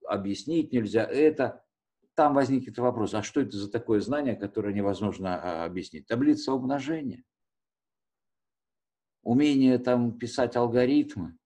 объяснить 0.05 0.71
нельзя 0.71 1.03
это, 1.03 1.63
там 2.19 2.33
возникнет 2.33 2.77
вопрос, 2.77 3.13
а 3.13 3.23
что 3.23 3.39
это 3.39 3.55
за 3.55 3.71
такое 3.71 4.01
знание, 4.01 4.35
которое 4.35 4.73
невозможно 4.73 5.41
а, 5.41 5.63
объяснить? 5.63 6.05
Таблица 6.05 6.51
умножения. 6.51 7.23
Умение 9.23 9.77
там 9.77 10.19
писать 10.19 10.57
алгоритмы, 10.57 11.37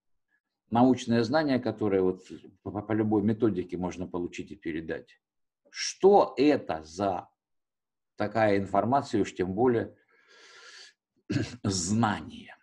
научное 0.71 1.21
знание, 1.21 1.59
которое 1.59 2.01
вот 2.01 2.23
по, 2.63 2.71
по 2.71 2.91
любой 2.91 3.21
методике 3.21 3.77
можно 3.77 4.07
получить 4.07 4.49
и 4.49 4.55
передать. 4.55 5.21
Что 5.69 6.33
это 6.37 6.83
за 6.83 7.29
такая 8.15 8.57
информация, 8.57 9.21
уж 9.21 9.35
тем 9.35 9.53
более 9.53 9.95
знание? 11.63 12.55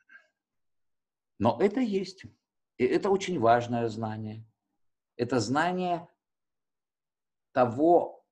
Но 1.38 1.58
это 1.60 1.78
есть. 1.78 2.24
И 2.76 2.84
это 2.84 3.10
очень 3.10 3.38
важное 3.38 3.86
знание. 3.86 4.44
Это 5.16 5.38
знание 5.38 6.08
того, 7.52 8.24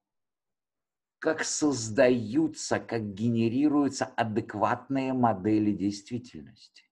как 1.19 1.45
создаются, 1.45 2.78
как 2.78 3.15
генерируются 3.15 4.05
адекватные 4.05 5.12
модели 5.12 5.73
действительности. 5.73 6.85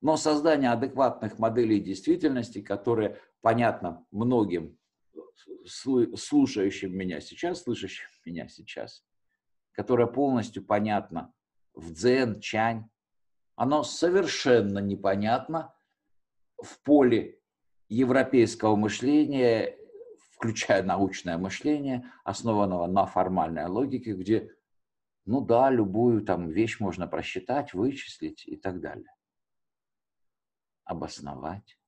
Но 0.00 0.16
создание 0.16 0.70
адекватных 0.70 1.38
моделей 1.38 1.78
действительности, 1.78 2.62
которые 2.62 3.20
понятно 3.42 4.06
многим 4.10 4.78
слушающим 5.66 6.96
меня 6.96 7.20
сейчас, 7.20 7.62
слышащим 7.62 8.08
меня 8.24 8.48
сейчас, 8.48 9.04
которое 9.72 10.06
полностью 10.06 10.64
понятно 10.64 11.34
в 11.74 11.92
дзен, 11.92 12.40
чань, 12.40 12.88
оно 13.56 13.82
совершенно 13.82 14.78
непонятно 14.78 15.74
в 16.56 16.80
поле 16.82 17.38
европейского 17.88 18.76
мышления 18.76 19.76
включая 20.40 20.82
научное 20.82 21.36
мышление, 21.36 22.10
основанного 22.24 22.86
на 22.86 23.04
формальной 23.04 23.66
логике, 23.66 24.14
где, 24.14 24.50
ну 25.26 25.42
да, 25.42 25.68
любую 25.68 26.22
там 26.22 26.48
вещь 26.48 26.80
можно 26.80 27.06
просчитать, 27.06 27.74
вычислить 27.74 28.48
и 28.48 28.56
так 28.56 28.80
далее. 28.80 29.14
Обосновать. 30.84 31.78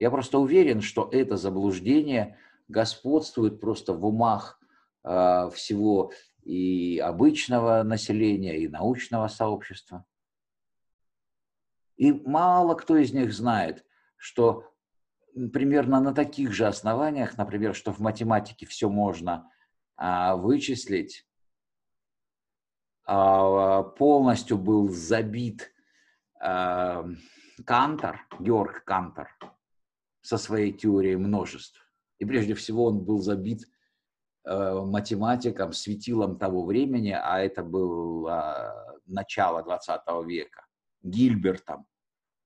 Я 0.00 0.10
просто 0.10 0.40
уверен, 0.40 0.80
что 0.80 1.08
это 1.12 1.36
заблуждение 1.36 2.38
господствует 2.66 3.60
просто 3.60 3.92
в 3.92 4.04
умах 4.04 4.60
э, 5.04 5.48
всего 5.54 6.12
и 6.42 6.98
обычного 6.98 7.84
населения, 7.84 8.58
и 8.58 8.66
научного 8.66 9.28
сообщества. 9.28 10.04
И 11.96 12.12
мало 12.12 12.74
кто 12.74 12.96
из 12.96 13.12
них 13.12 13.32
знает, 13.32 13.86
что 14.16 14.72
примерно 15.52 16.00
на 16.00 16.14
таких 16.14 16.52
же 16.52 16.66
основаниях, 16.66 17.36
например, 17.36 17.74
что 17.74 17.92
в 17.92 17.98
математике 17.98 18.66
все 18.66 18.88
можно 18.88 19.50
а, 19.96 20.36
вычислить, 20.36 21.26
а, 23.04 23.82
полностью 23.82 24.56
был 24.56 24.88
забит 24.88 25.72
а, 26.40 27.06
Кантор, 27.64 28.26
Георг 28.40 28.84
Кантор, 28.84 29.28
со 30.22 30.38
своей 30.38 30.72
теорией 30.72 31.16
множеств. 31.16 31.80
И 32.18 32.24
прежде 32.24 32.54
всего 32.54 32.86
он 32.86 33.04
был 33.04 33.20
забит 33.20 33.62
э, 34.44 34.80
математиком, 34.80 35.72
светилом 35.72 36.38
того 36.38 36.64
времени, 36.64 37.10
а 37.10 37.38
это 37.38 37.62
было 37.62 38.98
начало 39.04 39.62
20 39.62 40.00
века, 40.26 40.66
Гильбертом, 41.02 41.86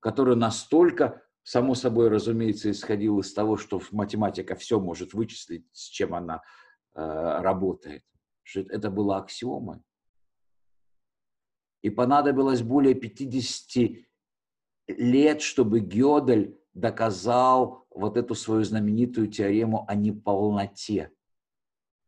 который 0.00 0.36
настолько, 0.36 1.22
само 1.42 1.74
собой 1.74 2.08
разумеется, 2.08 2.70
исходил 2.70 3.20
из 3.20 3.32
того, 3.32 3.56
что 3.56 3.80
математика 3.92 4.54
все 4.54 4.80
может 4.80 5.14
вычислить, 5.14 5.66
с 5.72 5.88
чем 5.88 6.14
она 6.14 6.42
э, 6.94 7.00
работает, 7.40 8.04
что 8.42 8.60
это 8.60 8.90
было 8.90 9.18
аксиомой. 9.18 9.82
И 11.82 11.90
понадобилось 11.90 12.62
более 12.62 12.94
50 12.94 14.04
лет, 14.88 15.40
чтобы 15.40 15.80
Гёдель 15.80 16.58
доказал 16.74 17.86
вот 17.90 18.16
эту 18.16 18.34
свою 18.34 18.64
знаменитую 18.64 19.28
теорему 19.28 19.84
о 19.88 19.94
неполноте, 19.94 21.10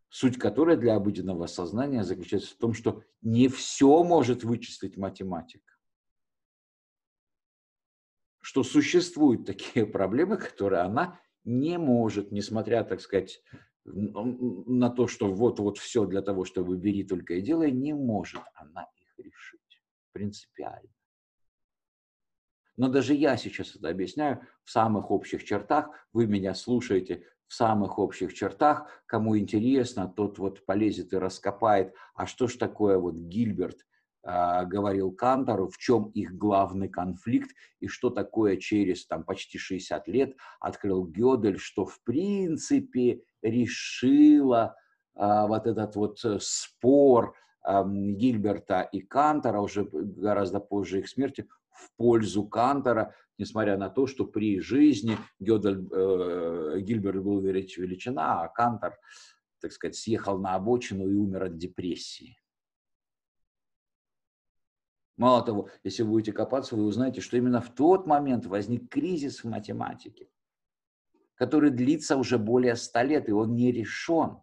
суть 0.08 0.38
которой 0.38 0.76
для 0.76 0.94
обыденного 0.96 1.46
сознания 1.46 2.04
заключается 2.04 2.54
в 2.54 2.58
том, 2.58 2.74
что 2.74 3.02
не 3.22 3.48
все 3.48 4.04
может 4.04 4.44
вычислить 4.44 4.96
математика. 4.96 5.71
Что 8.52 8.64
существуют 8.64 9.46
такие 9.46 9.86
проблемы, 9.86 10.36
которые 10.36 10.82
она 10.82 11.18
не 11.42 11.78
может, 11.78 12.32
несмотря, 12.32 12.84
так 12.84 13.00
сказать, 13.00 13.42
на 13.84 14.90
то, 14.90 15.06
что 15.06 15.32
вот-вот 15.32 15.78
все 15.78 16.04
для 16.04 16.20
того, 16.20 16.44
чтобы 16.44 16.76
бери 16.76 17.02
только 17.02 17.32
и 17.32 17.40
делай, 17.40 17.72
не 17.72 17.94
может 17.94 18.42
она 18.54 18.86
их 18.94 19.24
решить 19.24 19.82
принципиально. 20.12 20.90
Но 22.76 22.88
даже 22.88 23.14
я 23.14 23.38
сейчас 23.38 23.74
это 23.74 23.88
объясняю 23.88 24.46
в 24.64 24.70
самых 24.70 25.10
общих 25.10 25.44
чертах. 25.44 25.88
Вы 26.12 26.26
меня 26.26 26.54
слушаете 26.54 27.24
в 27.46 27.54
самых 27.54 27.98
общих 27.98 28.34
чертах. 28.34 28.86
Кому 29.06 29.38
интересно, 29.38 30.12
тот 30.14 30.38
вот 30.38 30.66
полезет 30.66 31.14
и 31.14 31.16
раскопает. 31.16 31.94
А 32.14 32.26
что 32.26 32.48
ж 32.48 32.56
такое 32.56 32.98
вот 32.98 33.14
Гильберт 33.14 33.86
говорил 34.24 35.10
Кантору, 35.10 35.68
в 35.68 35.78
чем 35.78 36.10
их 36.10 36.36
главный 36.36 36.88
конфликт 36.88 37.50
и 37.80 37.88
что 37.88 38.10
такое 38.10 38.56
через 38.56 39.06
там 39.06 39.24
почти 39.24 39.58
60 39.58 40.06
лет 40.08 40.36
открыл 40.60 41.04
Гёдель, 41.04 41.58
что 41.58 41.84
в 41.84 42.00
принципе 42.04 43.22
решила 43.42 44.76
э, 45.14 45.46
вот 45.46 45.66
этот 45.66 45.96
вот 45.96 46.24
э, 46.24 46.38
спор 46.40 47.34
э, 47.66 47.82
Гильберта 47.84 48.82
и 48.82 49.00
Кантора 49.00 49.60
уже 49.60 49.84
гораздо 49.84 50.60
позже 50.60 51.00
их 51.00 51.08
смерти 51.08 51.48
в 51.70 51.90
пользу 51.96 52.46
Кантора, 52.46 53.14
несмотря 53.38 53.76
на 53.76 53.90
то, 53.90 54.06
что 54.06 54.24
при 54.24 54.60
жизни 54.60 55.16
Гёдель, 55.40 55.88
э, 55.90 56.80
Гильберт 56.80 57.22
был 57.22 57.40
величина, 57.40 58.42
а 58.42 58.48
Кантор, 58.48 58.96
так 59.60 59.72
сказать, 59.72 59.96
съехал 59.96 60.38
на 60.38 60.54
обочину 60.54 61.08
и 61.08 61.14
умер 61.14 61.44
от 61.44 61.56
депрессии. 61.56 62.36
Мало 65.22 65.44
того, 65.44 65.68
если 65.84 66.02
вы 66.02 66.10
будете 66.10 66.32
копаться, 66.32 66.74
вы 66.74 66.84
узнаете, 66.84 67.20
что 67.20 67.36
именно 67.36 67.60
в 67.60 67.72
тот 67.72 68.08
момент 68.08 68.44
возник 68.46 68.90
кризис 68.90 69.44
в 69.44 69.48
математике, 69.48 70.28
который 71.36 71.70
длится 71.70 72.16
уже 72.16 72.38
более 72.38 72.74
ста 72.74 73.04
лет, 73.04 73.28
и 73.28 73.32
он 73.32 73.54
не 73.54 73.70
решен. 73.70 74.42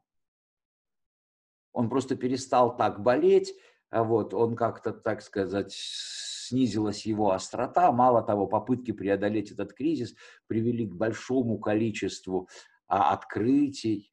Он 1.74 1.90
просто 1.90 2.16
перестал 2.16 2.78
так 2.78 3.04
болеть, 3.04 3.54
а 3.90 4.06
вот 4.06 4.34
он 4.34 4.56
как-то, 4.56 4.94
так 4.94 5.22
сказать, 5.22 5.74
снизилась 5.74 7.06
его 7.06 7.32
острота. 7.32 7.92
Мало 7.92 8.22
того, 8.22 8.48
попытки 8.48 8.94
преодолеть 8.94 9.52
этот 9.52 9.74
кризис 9.74 10.16
привели 10.48 10.88
к 10.88 10.96
большому 10.96 11.60
количеству 11.60 12.48
а, 12.88 13.12
открытий. 13.12 14.09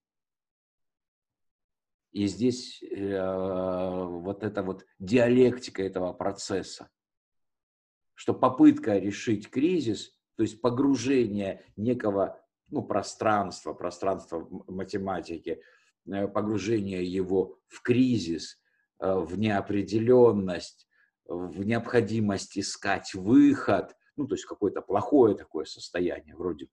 И 2.17 2.29
здесь 2.29 2.83
э, 2.83 4.05
вот 4.07 4.43
эта 4.43 4.63
вот 4.63 4.87
диалектика 4.99 5.83
этого 5.83 6.15
процесса, 6.15 6.89
что 8.15 8.33
попытка 8.33 8.97
решить 8.97 9.51
кризис, 9.51 10.17
то 10.35 10.43
есть 10.43 10.63
погружение 10.63 11.63
некого 11.77 12.43
ну, 12.71 12.81
пространства, 12.81 13.75
пространства 13.75 14.49
математики, 14.67 15.61
э, 16.07 16.27
погружение 16.27 17.05
его 17.05 17.59
в 17.69 17.83
кризис, 17.83 18.63
э, 18.99 19.15
в 19.15 19.39
неопределенность, 19.39 20.89
в 21.27 21.67
необходимость 21.67 22.57
искать 22.57 23.13
выход, 23.13 23.95
ну, 24.17 24.27
то 24.27 24.37
есть 24.37 24.47
какое-то 24.47 24.81
плохое 24.81 25.37
такое 25.37 25.67
состояние 25.67 26.35
вроде 26.35 26.65
бы, 26.65 26.73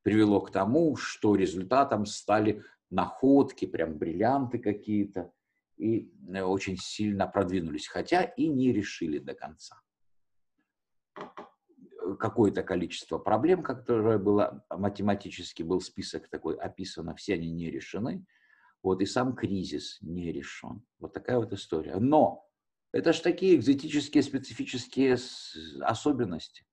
привело 0.00 0.40
к 0.40 0.50
тому, 0.50 0.96
что 0.96 1.36
результатом 1.36 2.06
стали 2.06 2.64
находки, 2.92 3.66
прям 3.66 3.98
бриллианты 3.98 4.58
какие-то, 4.58 5.32
и 5.76 6.12
э, 6.28 6.42
очень 6.42 6.76
сильно 6.76 7.26
продвинулись, 7.26 7.88
хотя 7.88 8.22
и 8.22 8.48
не 8.48 8.72
решили 8.72 9.18
до 9.18 9.34
конца. 9.34 9.80
Какое-то 12.18 12.62
количество 12.62 13.18
проблем, 13.18 13.62
которое 13.62 14.18
было 14.18 14.64
математически, 14.70 15.62
был 15.62 15.80
список 15.80 16.28
такой 16.28 16.56
описано, 16.56 17.14
все 17.14 17.34
они 17.34 17.50
не 17.50 17.70
решены. 17.70 18.24
Вот 18.82 19.00
и 19.00 19.06
сам 19.06 19.34
кризис 19.34 19.98
не 20.02 20.32
решен. 20.32 20.84
Вот 20.98 21.12
такая 21.12 21.38
вот 21.38 21.52
история. 21.52 21.96
Но 21.96 22.48
это 22.92 23.12
же 23.12 23.22
такие 23.22 23.56
экзотические, 23.56 24.22
специфические 24.22 25.16
особенности. 25.80 26.66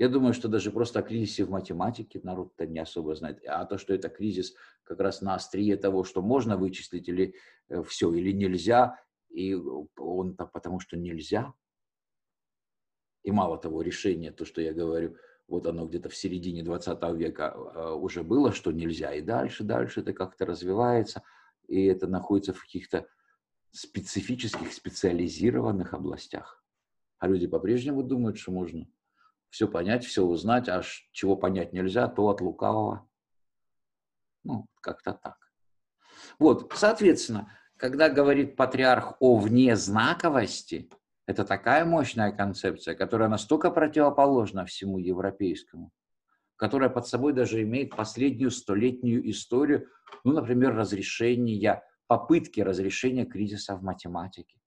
Я 0.00 0.08
думаю, 0.08 0.32
что 0.32 0.48
даже 0.48 0.70
просто 0.70 1.00
о 1.00 1.02
кризисе 1.02 1.44
в 1.44 1.50
математике 1.50 2.20
народ-то 2.22 2.66
не 2.66 2.78
особо 2.78 3.14
знает. 3.14 3.44
А 3.46 3.66
то, 3.66 3.76
что 3.76 3.92
это 3.92 4.08
кризис 4.08 4.54
как 4.82 4.98
раз 4.98 5.20
на 5.20 5.34
острие 5.34 5.76
того, 5.76 6.04
что 6.04 6.22
можно 6.22 6.56
вычислить 6.56 7.06
или 7.06 7.34
э, 7.68 7.82
все, 7.82 8.10
или 8.14 8.32
нельзя, 8.32 8.98
и 9.28 9.54
он-то 9.54 10.46
потому 10.46 10.80
что 10.80 10.96
нельзя. 10.96 11.52
И 13.24 13.30
мало 13.30 13.58
того, 13.58 13.82
решение, 13.82 14.32
то, 14.32 14.46
что 14.46 14.62
я 14.62 14.72
говорю, 14.72 15.16
вот 15.48 15.66
оно 15.66 15.84
где-то 15.86 16.08
в 16.08 16.16
середине 16.16 16.62
20 16.62 16.98
века 17.18 17.52
э, 17.54 17.90
уже 17.92 18.22
было, 18.22 18.52
что 18.52 18.72
нельзя, 18.72 19.12
и 19.12 19.20
дальше, 19.20 19.64
дальше 19.64 20.00
это 20.00 20.14
как-то 20.14 20.46
развивается, 20.46 21.22
и 21.68 21.84
это 21.84 22.06
находится 22.06 22.54
в 22.54 22.62
каких-то 22.62 23.06
специфических, 23.70 24.72
специализированных 24.72 25.92
областях. 25.92 26.64
А 27.18 27.28
люди 27.28 27.46
по-прежнему 27.46 28.02
думают, 28.02 28.38
что 28.38 28.50
можно 28.50 28.86
все 29.50 29.68
понять, 29.68 30.04
все 30.04 30.24
узнать, 30.24 30.68
а 30.68 30.82
чего 31.12 31.36
понять 31.36 31.72
нельзя, 31.72 32.08
то 32.08 32.28
от 32.28 32.40
лукавого. 32.40 33.08
Ну, 34.44 34.66
как-то 34.80 35.12
так. 35.12 35.36
Вот, 36.38 36.72
соответственно, 36.74 37.52
когда 37.76 38.08
говорит 38.08 38.56
патриарх 38.56 39.14
о 39.20 39.36
внезнаковости, 39.36 40.88
это 41.26 41.44
такая 41.44 41.84
мощная 41.84 42.32
концепция, 42.32 42.94
которая 42.94 43.28
настолько 43.28 43.70
противоположна 43.70 44.64
всему 44.64 44.98
европейскому, 44.98 45.92
которая 46.56 46.90
под 46.90 47.06
собой 47.06 47.32
даже 47.32 47.62
имеет 47.62 47.94
последнюю 47.94 48.50
столетнюю 48.50 49.28
историю, 49.30 49.88
ну, 50.24 50.32
например, 50.32 50.74
разрешения 50.74 51.82
попытки 52.06 52.60
разрешения 52.60 53.24
кризиса 53.24 53.76
в 53.76 53.82
математике, 53.82 54.58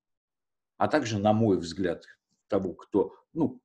а 0.77 0.87
также, 0.87 1.19
на 1.19 1.33
мой 1.33 1.57
взгляд, 1.57 2.05
того, 2.47 2.73
кто, 2.73 3.13
ну, 3.33 3.59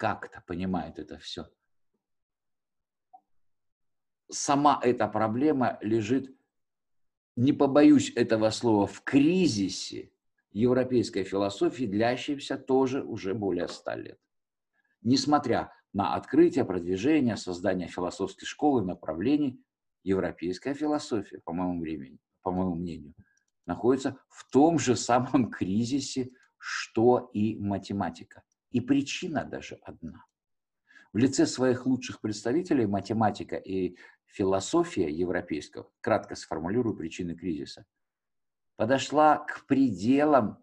как-то 0.00 0.42
понимает 0.46 0.98
это 0.98 1.18
все. 1.18 1.46
Сама 4.30 4.80
эта 4.82 5.06
проблема 5.08 5.76
лежит, 5.82 6.34
не 7.36 7.52
побоюсь 7.52 8.10
этого 8.16 8.48
слова, 8.48 8.86
в 8.86 9.02
кризисе 9.02 10.10
европейской 10.52 11.24
философии, 11.24 11.84
длящейся 11.84 12.56
тоже 12.56 13.02
уже 13.02 13.34
более 13.34 13.68
ста 13.68 13.94
лет. 13.94 14.18
Несмотря 15.02 15.70
на 15.92 16.14
открытие, 16.14 16.64
продвижение, 16.64 17.36
создание 17.36 17.88
философской 17.88 18.46
школы, 18.46 18.82
направлений, 18.82 19.62
европейская 20.02 20.72
философия, 20.72 21.40
по 21.44 21.52
моему 21.52 21.78
времени, 21.78 22.18
по 22.40 22.50
моему 22.50 22.74
мнению, 22.74 23.14
находится 23.66 24.16
в 24.30 24.50
том 24.50 24.78
же 24.78 24.96
самом 24.96 25.50
кризисе, 25.50 26.30
что 26.56 27.30
и 27.34 27.58
математика. 27.58 28.42
И 28.70 28.80
причина 28.80 29.44
даже 29.44 29.76
одна. 29.82 30.24
В 31.12 31.18
лице 31.18 31.46
своих 31.46 31.86
лучших 31.86 32.20
представителей 32.20 32.86
математика 32.86 33.56
и 33.56 33.96
философия 34.26 35.10
европейского, 35.10 35.90
кратко 36.00 36.36
сформулирую 36.36 36.96
причины 36.96 37.34
кризиса, 37.34 37.84
подошла 38.76 39.38
к 39.38 39.66
пределам 39.66 40.62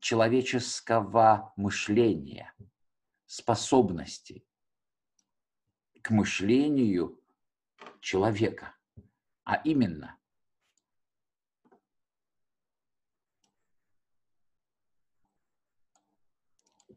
человеческого 0.00 1.52
мышления, 1.56 2.52
способности 3.26 4.44
к 6.02 6.10
мышлению 6.10 7.20
человека. 8.00 8.74
А 9.44 9.56
именно, 9.56 10.17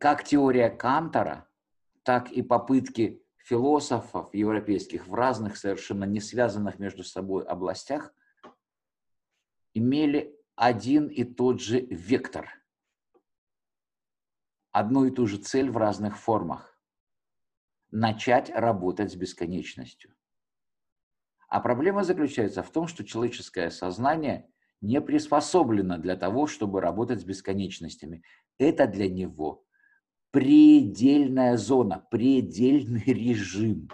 как 0.01 0.23
теория 0.23 0.71
Кантора, 0.71 1.47
так 2.01 2.31
и 2.31 2.41
попытки 2.41 3.23
философов 3.37 4.33
европейских 4.33 5.07
в 5.07 5.13
разных 5.13 5.57
совершенно 5.57 6.05
не 6.05 6.19
связанных 6.19 6.79
между 6.79 7.03
собой 7.03 7.43
областях 7.43 8.11
имели 9.75 10.35
один 10.55 11.05
и 11.05 11.23
тот 11.23 11.61
же 11.61 11.81
вектор, 11.81 12.49
одну 14.71 15.05
и 15.05 15.11
ту 15.11 15.27
же 15.27 15.37
цель 15.37 15.69
в 15.69 15.77
разных 15.77 16.17
формах– 16.17 16.81
начать 17.91 18.49
работать 18.49 19.11
с 19.11 19.15
бесконечностью. 19.15 20.15
А 21.47 21.59
проблема 21.59 22.03
заключается 22.03 22.63
в 22.63 22.71
том, 22.71 22.87
что 22.87 23.05
человеческое 23.05 23.69
сознание 23.69 24.49
не 24.81 24.99
приспособлено 24.99 25.99
для 25.99 26.15
того, 26.15 26.47
чтобы 26.47 26.81
работать 26.81 27.21
с 27.21 27.23
бесконечностями. 27.23 28.23
Это 28.57 28.87
для 28.87 29.07
него 29.07 29.63
предельная 30.31 31.57
зона, 31.57 32.05
предельный 32.09 33.03
режим. 33.03 33.89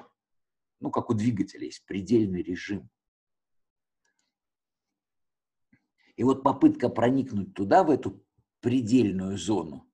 Ну, 0.79 0.91
как 0.91 1.09
у 1.09 1.13
двигателя 1.13 1.65
есть 1.65 1.85
предельный 1.85 2.43
режим. 2.43 2.89
И 6.15 6.23
вот 6.23 6.43
попытка 6.43 6.89
проникнуть 6.89 7.53
туда, 7.53 7.83
в 7.83 7.89
эту 7.89 8.23
предельную 8.59 9.37
зону, 9.37 9.87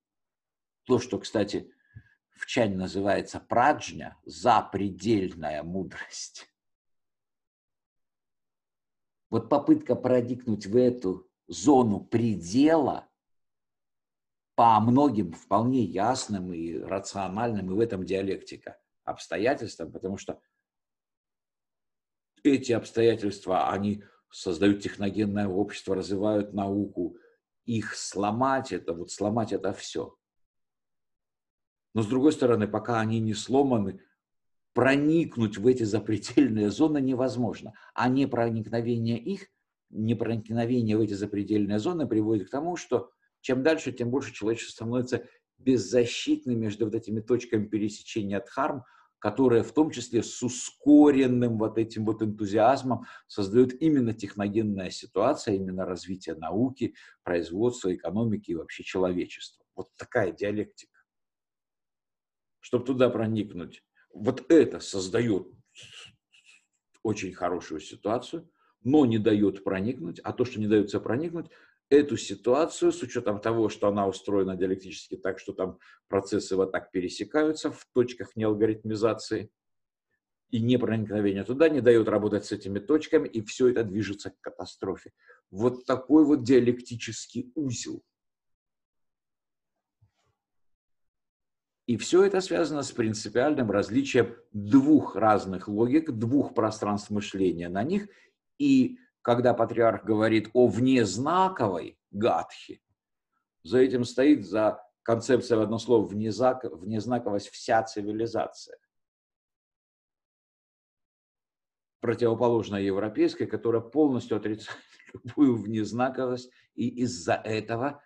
то, 0.84 0.98
что, 0.98 1.18
кстати, 1.18 1.70
в 2.34 2.46
чань 2.46 2.76
называется 2.76 3.40
праджня, 3.40 4.18
запредельная 4.24 5.62
мудрость. 5.62 6.50
Вот 9.30 9.48
попытка 9.48 9.96
проникнуть 9.96 10.66
в 10.66 10.76
эту 10.76 11.28
зону 11.46 12.00
предела 12.00 13.08
по 14.54 14.78
многим 14.80 15.32
вполне 15.32 15.82
ясным 15.82 16.52
и 16.52 16.78
рациональным, 16.78 17.70
и 17.70 17.74
в 17.74 17.80
этом 17.80 18.04
диалектика, 18.04 18.78
обстоятельствам, 19.04 19.90
потому 19.90 20.16
что 20.16 20.40
эти 22.44 22.72
обстоятельства, 22.72 23.70
они 23.70 24.04
создают 24.30 24.82
техногенное 24.82 25.48
общество, 25.48 25.94
развивают 25.96 26.52
науку. 26.52 27.16
Их 27.64 27.94
сломать, 27.94 28.72
это 28.72 28.92
вот 28.92 29.10
сломать 29.10 29.52
это 29.52 29.72
все. 29.72 30.16
Но 31.94 32.02
с 32.02 32.06
другой 32.06 32.32
стороны, 32.32 32.68
пока 32.68 33.00
они 33.00 33.20
не 33.20 33.32
сломаны, 33.32 34.00
проникнуть 34.74 35.56
в 35.56 35.66
эти 35.66 35.84
запредельные 35.84 36.70
зоны 36.70 37.00
невозможно. 37.00 37.72
А 37.94 38.08
не 38.08 38.26
проникновение 38.26 39.18
их, 39.18 39.48
не 39.88 40.14
проникновение 40.14 40.98
в 40.98 41.00
эти 41.00 41.14
запредельные 41.14 41.78
зоны 41.78 42.06
приводит 42.06 42.48
к 42.48 42.50
тому, 42.50 42.76
что 42.76 43.12
чем 43.44 43.62
дальше, 43.62 43.92
тем 43.92 44.10
больше 44.10 44.32
человечество 44.32 44.72
становится 44.72 45.28
беззащитным 45.58 46.58
между 46.58 46.86
вот 46.86 46.94
этими 46.94 47.20
точками 47.20 47.66
пересечения 47.66 48.40
дхарм, 48.40 48.84
которые 49.18 49.62
в 49.62 49.72
том 49.72 49.90
числе 49.90 50.22
с 50.22 50.42
ускоренным 50.42 51.58
вот 51.58 51.76
этим 51.76 52.06
вот 52.06 52.22
энтузиазмом 52.22 53.04
создают 53.26 53.74
именно 53.74 54.14
техногенная 54.14 54.88
ситуация, 54.88 55.56
именно 55.56 55.84
развитие 55.84 56.36
науки, 56.36 56.94
производства, 57.22 57.94
экономики 57.94 58.52
и 58.52 58.54
вообще 58.54 58.82
человечества. 58.82 59.66
Вот 59.76 59.88
такая 59.98 60.32
диалектика. 60.32 60.98
Чтобы 62.60 62.86
туда 62.86 63.10
проникнуть, 63.10 63.84
вот 64.10 64.50
это 64.50 64.80
создает 64.80 65.48
очень 67.02 67.34
хорошую 67.34 67.80
ситуацию, 67.80 68.50
но 68.82 69.04
не 69.04 69.18
дает 69.18 69.64
проникнуть, 69.64 70.18
а 70.20 70.32
то, 70.32 70.46
что 70.46 70.60
не 70.60 70.66
дается 70.66 70.98
проникнуть, 70.98 71.50
эту 71.90 72.16
ситуацию, 72.16 72.92
с 72.92 73.02
учетом 73.02 73.40
того, 73.40 73.68
что 73.68 73.88
она 73.88 74.06
устроена 74.06 74.56
диалектически 74.56 75.16
так, 75.16 75.38
что 75.38 75.52
там 75.52 75.78
процессы 76.08 76.56
вот 76.56 76.72
так 76.72 76.90
пересекаются 76.90 77.70
в 77.70 77.86
точках 77.92 78.36
неалгоритмизации, 78.36 79.50
и 80.50 80.60
непроникновение 80.60 81.42
туда 81.42 81.68
не 81.68 81.80
дает 81.80 82.08
работать 82.08 82.44
с 82.44 82.52
этими 82.52 82.78
точками, 82.78 83.26
и 83.26 83.42
все 83.42 83.68
это 83.68 83.82
движется 83.82 84.30
к 84.30 84.40
катастрофе. 84.40 85.12
Вот 85.50 85.84
такой 85.84 86.24
вот 86.24 86.44
диалектический 86.44 87.50
узел. 87.56 88.04
И 91.86 91.96
все 91.96 92.22
это 92.22 92.40
связано 92.40 92.82
с 92.82 92.92
принципиальным 92.92 93.70
различием 93.70 94.34
двух 94.52 95.16
разных 95.16 95.68
логик, 95.68 96.12
двух 96.12 96.54
пространств 96.54 97.10
мышления 97.10 97.68
на 97.68 97.82
них 97.82 98.08
и 98.58 98.98
когда 99.24 99.54
патриарх 99.54 100.04
говорит 100.04 100.50
о 100.52 100.68
внезнаковой 100.68 101.98
гадхе, 102.10 102.82
за 103.62 103.78
этим 103.78 104.04
стоит 104.04 104.46
за 104.46 104.86
концепция 105.02 105.56
в 105.56 105.62
одно 105.62 105.78
слово 105.78 106.06
внезак, 106.06 106.64
внезнаковость 106.64 107.48
вся 107.48 107.82
цивилизация. 107.82 108.76
Противоположная 112.00 112.82
европейской, 112.82 113.46
которая 113.46 113.80
полностью 113.80 114.36
отрицает 114.36 114.78
любую 115.14 115.56
внезнаковость 115.56 116.50
и 116.74 116.86
из-за 117.02 117.32
этого 117.32 118.02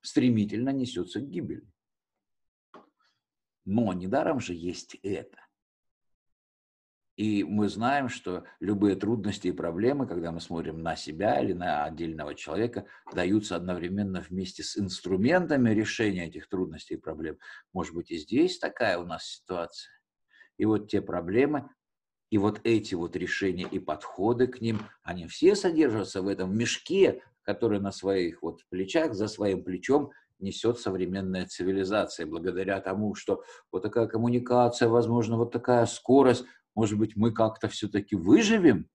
стремительно 0.00 0.70
несется 0.70 1.20
к 1.20 1.28
гибели. 1.28 1.70
Но 3.66 3.92
недаром 3.92 4.40
же 4.40 4.54
есть 4.54 4.94
это. 5.02 5.43
И 7.16 7.44
мы 7.44 7.68
знаем, 7.68 8.08
что 8.08 8.44
любые 8.58 8.96
трудности 8.96 9.48
и 9.48 9.52
проблемы, 9.52 10.06
когда 10.06 10.32
мы 10.32 10.40
смотрим 10.40 10.82
на 10.82 10.96
себя 10.96 11.40
или 11.40 11.52
на 11.52 11.84
отдельного 11.84 12.34
человека, 12.34 12.86
даются 13.12 13.54
одновременно 13.54 14.20
вместе 14.20 14.64
с 14.64 14.76
инструментами 14.76 15.70
решения 15.70 16.26
этих 16.26 16.48
трудностей 16.48 16.94
и 16.94 16.98
проблем. 16.98 17.38
Может 17.72 17.94
быть, 17.94 18.10
и 18.10 18.18
здесь 18.18 18.58
такая 18.58 18.98
у 18.98 19.06
нас 19.06 19.24
ситуация. 19.24 19.92
И 20.58 20.64
вот 20.64 20.90
те 20.90 21.00
проблемы, 21.00 21.68
и 22.30 22.38
вот 22.38 22.60
эти 22.64 22.96
вот 22.96 23.14
решения 23.14 23.68
и 23.70 23.78
подходы 23.78 24.48
к 24.48 24.60
ним, 24.60 24.80
они 25.04 25.28
все 25.28 25.54
содержатся 25.54 26.20
в 26.20 26.26
этом 26.26 26.56
мешке, 26.56 27.22
который 27.42 27.78
на 27.78 27.92
своих 27.92 28.42
вот 28.42 28.62
плечах, 28.70 29.14
за 29.14 29.28
своим 29.28 29.62
плечом 29.62 30.10
несет 30.40 30.80
современная 30.80 31.46
цивилизация, 31.46 32.26
благодаря 32.26 32.80
тому, 32.80 33.14
что 33.14 33.44
вот 33.70 33.82
такая 33.82 34.08
коммуникация, 34.08 34.88
возможно, 34.88 35.36
вот 35.36 35.52
такая 35.52 35.86
скорость, 35.86 36.44
может 36.74 36.98
быть, 36.98 37.16
мы 37.16 37.32
как-то 37.32 37.68
все-таки 37.68 38.16
выживем? 38.16 38.88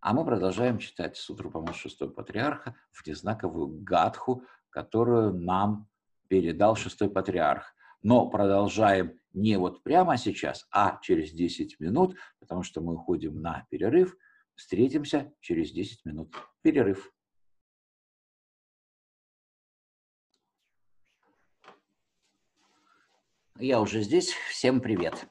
А 0.00 0.12
мы 0.12 0.24
продолжаем 0.24 0.78
читать 0.78 1.16
Сутру 1.16 1.50
Помощь 1.50 1.76
Шестого 1.80 2.10
Патриарха, 2.10 2.76
внезнаковую 2.92 3.82
гадху, 3.82 4.44
которую 4.70 5.32
нам 5.32 5.88
передал 6.28 6.76
Шестой 6.76 7.10
Патриарх. 7.10 7.74
Но 8.02 8.28
продолжаем 8.28 9.18
не 9.32 9.56
вот 9.56 9.82
прямо 9.82 10.18
сейчас, 10.18 10.66
а 10.70 10.98
через 11.00 11.32
10 11.32 11.80
минут, 11.80 12.16
потому 12.38 12.62
что 12.62 12.82
мы 12.82 12.94
уходим 12.94 13.40
на 13.40 13.66
перерыв. 13.70 14.14
Встретимся 14.54 15.32
через 15.40 15.72
10 15.72 16.04
минут. 16.04 16.36
Перерыв. 16.60 17.10
Я 23.58 23.80
уже 23.80 24.02
здесь. 24.02 24.32
Всем 24.50 24.80
привет. 24.80 25.26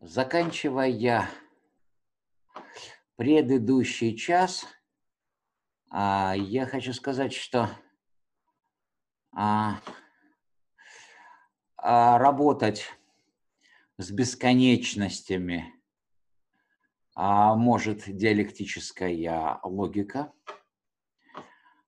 Заканчивая 0.00 1.28
предыдущий 3.16 4.16
час, 4.16 4.64
а, 5.90 6.36
я 6.36 6.66
хочу 6.66 6.92
сказать, 6.92 7.32
что 7.32 7.68
а, 9.32 9.80
а, 11.76 12.16
работать 12.18 12.84
с 13.96 14.12
бесконечностями 14.12 15.74
может 17.16 18.04
диалектическая 18.06 19.58
логика. 19.64 20.32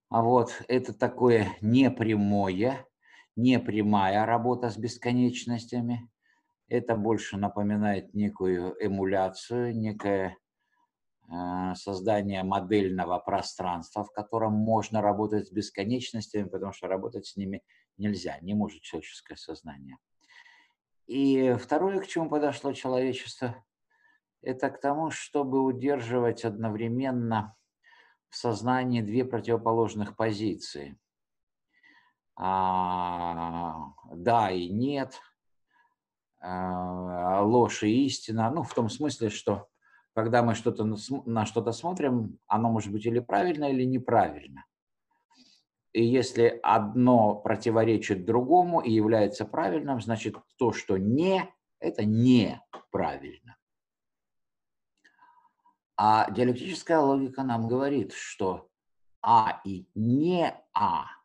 Вот, 0.09 0.65
это 0.67 0.93
такое 0.93 1.57
непрямое, 1.61 2.85
непрямая 3.37 4.27
работа 4.27 4.69
с 4.71 4.77
бесконечностями. 4.77 6.10
Это 6.71 6.95
больше 6.95 7.37
напоминает 7.37 8.15
некую 8.15 8.77
эмуляцию, 8.79 9.77
некое 9.77 10.39
э, 11.29 11.75
создание 11.75 12.45
модельного 12.45 13.19
пространства, 13.19 14.05
в 14.05 14.13
котором 14.13 14.53
можно 14.53 15.03
работать 15.03 15.49
с 15.49 15.51
бесконечностями, 15.51 16.49
потому 16.49 16.73
что 16.73 16.87
работать 16.87 17.27
с 17.27 17.37
ними 17.37 17.65
нельзя, 17.99 18.39
не 18.41 18.55
может 18.55 18.83
человеческое 18.83 19.35
сознание. 19.35 19.99
И 21.09 21.57
второе, 21.61 21.99
к 21.99 22.07
чему 22.07 22.31
подошло 22.31 22.73
человечество, 22.73 23.65
это 24.41 24.71
к 24.71 24.81
тому, 24.81 25.11
чтобы 25.11 25.61
удерживать 25.61 26.45
одновременно 26.45 27.57
в 28.29 28.37
сознании 28.37 29.03
две 29.03 29.25
противоположных 29.25 30.15
позиции. 30.15 30.97
А, 32.37 33.93
да 34.15 34.53
и 34.53 34.69
нет, 34.69 35.21
ложь 36.43 37.83
и 37.83 38.07
истина, 38.07 38.51
ну, 38.51 38.63
в 38.63 38.73
том 38.75 38.89
смысле, 38.89 39.31
что 39.31 39.69
когда 40.15 40.43
мы 40.43 40.55
что-то 40.55 40.85
на 40.85 41.47
что-то 41.47 41.73
смотрим, 41.73 42.39
оно 42.47 42.71
может 42.71 42.93
быть 42.93 43.07
или 43.07 43.21
правильно, 43.21 43.67
или 43.67 43.85
неправильно. 43.85 44.65
И 45.93 46.05
если 46.05 46.61
одно 46.63 47.35
противоречит 47.35 48.25
другому 48.25 48.81
и 48.81 48.93
является 48.93 49.45
правильным, 49.45 50.01
значит 50.01 50.37
то, 50.57 50.73
что 50.73 50.97
не, 50.97 51.53
это 51.81 52.05
неправильно. 52.05 53.57
А 55.97 56.31
диалектическая 56.31 57.01
логика 57.01 57.43
нам 57.43 57.69
говорит, 57.69 58.13
что 58.13 58.69
А 59.21 59.61
и 59.65 59.87
не 59.95 60.55
А 60.73 61.20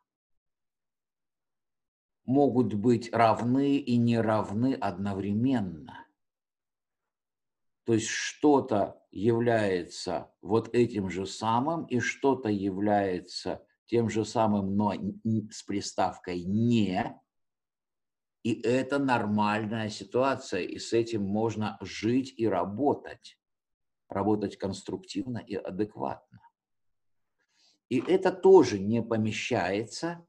могут 2.26 2.74
быть 2.74 3.12
равны 3.12 3.76
и 3.76 3.96
не 3.96 4.20
равны 4.20 4.74
одновременно. 4.74 6.06
То 7.84 7.94
есть 7.94 8.08
что-то 8.08 9.00
является 9.12 10.32
вот 10.42 10.74
этим 10.74 11.08
же 11.08 11.24
самым, 11.24 11.84
и 11.84 12.00
что-то 12.00 12.48
является 12.48 13.64
тем 13.86 14.10
же 14.10 14.24
самым, 14.24 14.76
но 14.76 14.92
с 15.50 15.62
приставкой 15.62 16.42
«не». 16.42 17.18
И 18.42 18.60
это 18.60 18.98
нормальная 18.98 19.88
ситуация, 19.88 20.62
и 20.62 20.78
с 20.78 20.92
этим 20.92 21.22
можно 21.22 21.78
жить 21.80 22.34
и 22.36 22.46
работать. 22.46 23.38
Работать 24.08 24.56
конструктивно 24.56 25.38
и 25.38 25.54
адекватно. 25.54 26.40
И 27.88 27.98
это 28.00 28.32
тоже 28.32 28.78
не 28.78 29.02
помещается 29.02 30.25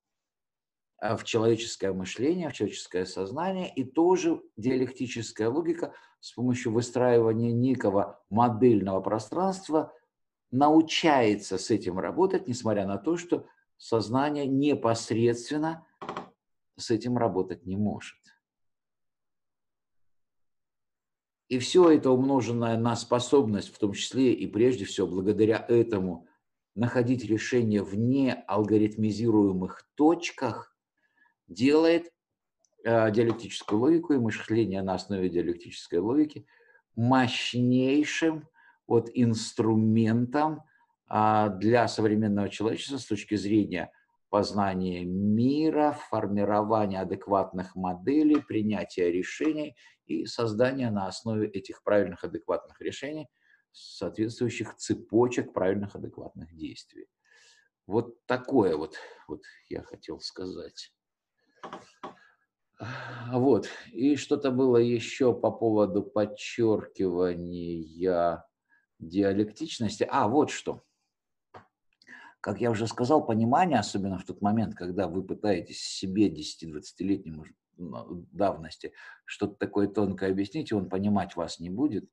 в 1.00 1.24
человеческое 1.24 1.94
мышление, 1.94 2.50
в 2.50 2.54
человеческое 2.54 3.06
сознание, 3.06 3.72
и 3.74 3.84
тоже 3.84 4.42
диалектическая 4.56 5.50
логика 5.50 5.94
с 6.20 6.32
помощью 6.32 6.72
выстраивания 6.72 7.52
некого 7.52 8.24
модельного 8.30 9.02
пространства 9.02 9.94
научается 10.52 11.58
с 11.58 11.70
этим 11.70 12.00
работать, 12.00 12.48
несмотря 12.48 12.88
на 12.88 12.98
то, 12.98 13.18
что 13.18 13.46
сознание 13.78 14.48
непосредственно 14.48 15.86
с 16.78 16.90
этим 16.90 17.18
работать 17.18 17.66
не 17.66 17.76
может. 17.76 18.18
И 21.50 21.60
все 21.60 21.92
это 21.92 22.12
умноженное 22.12 22.78
на 22.78 22.96
способность, 22.96 23.74
в 23.74 23.78
том 23.78 23.94
числе 23.94 24.34
и 24.34 24.48
прежде 24.48 24.86
всего 24.86 25.08
благодаря 25.08 25.64
этому, 25.70 26.28
находить 26.76 27.24
решение 27.24 27.84
вне 27.84 28.34
алгоритмизируемых 28.48 29.90
точках, 29.96 30.77
делает 31.48 32.12
э, 32.84 33.12
диалектическую 33.12 33.80
логику 33.80 34.14
и 34.14 34.18
мышление 34.18 34.82
на 34.82 34.96
основе 34.96 35.30
диалектической 35.30 36.00
логики 36.00 36.46
мощнейшим 36.96 38.48
вот 38.88 39.10
инструментом 39.14 40.62
э, 41.10 41.50
для 41.60 41.88
современного 41.88 42.50
человечества 42.50 42.98
с 42.98 43.06
точки 43.06 43.36
зрения 43.36 43.92
познания 44.30 45.06
мира, 45.06 45.98
формирования 46.10 47.00
адекватных 47.00 47.76
моделей, 47.76 48.42
принятия 48.42 49.12
решений 49.12 49.78
и 50.06 50.26
создания 50.26 50.90
на 50.92 51.08
основе 51.08 51.48
этих 51.48 51.84
правильных 51.84 52.24
адекватных 52.24 52.82
решений 52.82 53.30
соответствующих 53.72 54.76
цепочек 54.76 55.54
правильных 55.54 55.96
адекватных 55.96 56.56
действий. 56.56 57.08
Вот 57.86 58.26
такое 58.26 58.76
вот, 58.76 58.98
вот 59.28 59.44
я 59.70 59.84
хотел 59.84 60.20
сказать. 60.20 60.92
Вот. 63.32 63.68
И 63.92 64.16
что-то 64.16 64.52
было 64.52 64.78
еще 64.78 65.34
по 65.34 65.52
поводу 65.52 66.04
подчеркивания 66.04 68.46
диалектичности. 69.00 70.08
А, 70.10 70.28
вот 70.28 70.52
что. 70.52 70.84
Как 72.40 72.62
я 72.62 72.72
уже 72.72 72.88
сказал, 72.88 73.26
понимание, 73.26 73.80
особенно 73.80 74.18
в 74.18 74.26
тот 74.26 74.42
момент, 74.42 74.76
когда 74.76 75.08
вы 75.08 75.24
пытаетесь 75.24 75.82
себе 75.82 76.30
10-20-летнему 76.30 77.46
давности 77.78 78.94
что-то 79.26 79.56
такое 79.56 79.88
тонкое 79.88 80.32
объяснить, 80.32 80.72
и 80.72 80.76
он 80.76 80.90
понимать 80.90 81.36
вас 81.36 81.60
не 81.60 81.70
будет. 81.70 82.10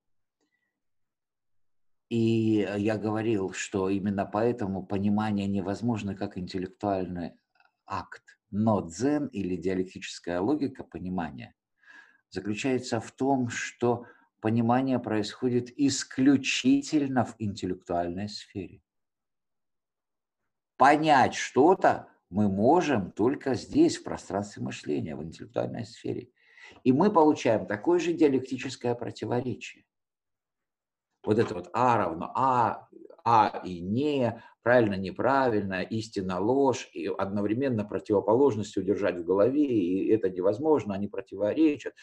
И 2.10 2.68
я 2.76 2.98
говорил, 2.98 3.52
что 3.52 3.88
именно 3.88 4.26
поэтому 4.26 4.84
понимание 4.84 5.46
невозможно 5.46 6.14
как 6.14 6.36
интеллектуальный 6.36 7.32
акт. 7.86 8.22
Но 8.50 8.80
дзен 8.82 9.26
или 9.26 9.56
диалектическая 9.56 10.40
логика 10.40 10.84
понимания 10.84 11.54
заключается 12.30 13.00
в 13.00 13.10
том, 13.12 13.48
что 13.48 14.06
понимание 14.40 14.98
происходит 14.98 15.70
исключительно 15.76 17.24
в 17.24 17.34
интеллектуальной 17.38 18.28
сфере. 18.28 18.82
Понять 20.76 21.34
что-то 21.34 22.08
мы 22.30 22.48
можем 22.48 23.12
только 23.12 23.54
здесь, 23.54 23.96
в 23.96 24.04
пространстве 24.04 24.62
мышления, 24.62 25.14
в 25.14 25.22
интеллектуальной 25.22 25.86
сфере. 25.86 26.30
И 26.82 26.92
мы 26.92 27.12
получаем 27.12 27.66
такое 27.66 27.98
же 27.98 28.12
диалектическое 28.12 28.94
противоречие. 28.94 29.84
Вот 31.24 31.38
это 31.38 31.54
вот 31.54 31.70
А 31.72 31.96
равно 31.96 32.32
А, 32.34 32.88
А 33.26 33.62
и 33.64 33.80
не, 33.80 34.42
правильно, 34.62 34.96
неправильно, 34.96 35.80
истина, 35.80 36.38
ложь, 36.40 36.90
и 36.92 37.06
одновременно 37.06 37.82
противоположности 37.84 38.78
удержать 38.78 39.16
в 39.16 39.24
голове, 39.24 39.64
и 39.64 40.08
это 40.08 40.28
невозможно, 40.28 40.94
они 40.94 41.08
противоречат. 41.08 41.94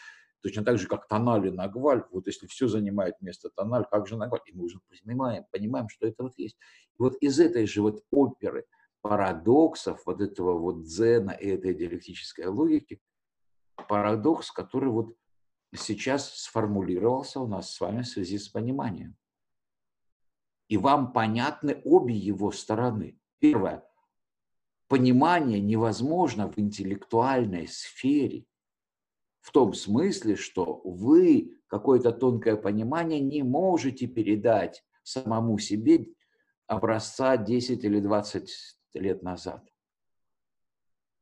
Точно 0.42 0.64
так 0.64 0.78
же, 0.78 0.88
как 0.88 1.06
тональ 1.06 1.46
и 1.46 1.50
нагваль. 1.52 2.02
Вот 2.10 2.26
если 2.26 2.48
все 2.48 2.66
занимает 2.66 3.20
место 3.20 3.50
тональ, 3.54 3.84
как 3.88 4.08
же 4.08 4.16
нагваль? 4.16 4.40
И 4.46 4.52
мы 4.52 4.64
уже 4.64 4.80
понимаем, 4.88 5.44
понимаем, 5.52 5.88
что 5.88 6.08
это 6.08 6.24
вот 6.24 6.32
есть. 6.36 6.56
И 6.94 6.96
вот 6.98 7.14
из 7.20 7.38
этой 7.38 7.66
же 7.66 7.82
вот 7.82 8.02
оперы 8.10 8.66
парадоксов, 9.02 10.02
вот 10.04 10.20
этого 10.20 10.58
вот 10.58 10.82
дзена 10.82 11.30
и 11.30 11.46
этой 11.46 11.72
диалектической 11.74 12.46
логики, 12.46 13.00
парадокс, 13.88 14.50
который 14.50 14.90
вот 14.90 15.14
сейчас 15.72 16.34
сформулировался 16.34 17.38
у 17.38 17.46
нас 17.46 17.72
с 17.72 17.80
вами 17.80 18.02
в 18.02 18.08
связи 18.08 18.38
с 18.38 18.48
пониманием 18.48 19.16
и 20.72 20.78
вам 20.78 21.12
понятны 21.12 21.82
обе 21.84 22.14
его 22.14 22.50
стороны. 22.50 23.20
Первое. 23.40 23.84
Понимание 24.88 25.60
невозможно 25.60 26.50
в 26.50 26.58
интеллектуальной 26.58 27.68
сфере. 27.68 28.46
В 29.42 29.50
том 29.50 29.74
смысле, 29.74 30.34
что 30.34 30.80
вы 30.82 31.60
какое-то 31.66 32.10
тонкое 32.10 32.56
понимание 32.56 33.20
не 33.20 33.42
можете 33.42 34.06
передать 34.06 34.82
самому 35.02 35.58
себе 35.58 36.06
образца 36.66 37.36
10 37.36 37.84
или 37.84 38.00
20 38.00 38.50
лет 38.94 39.22
назад. 39.22 39.62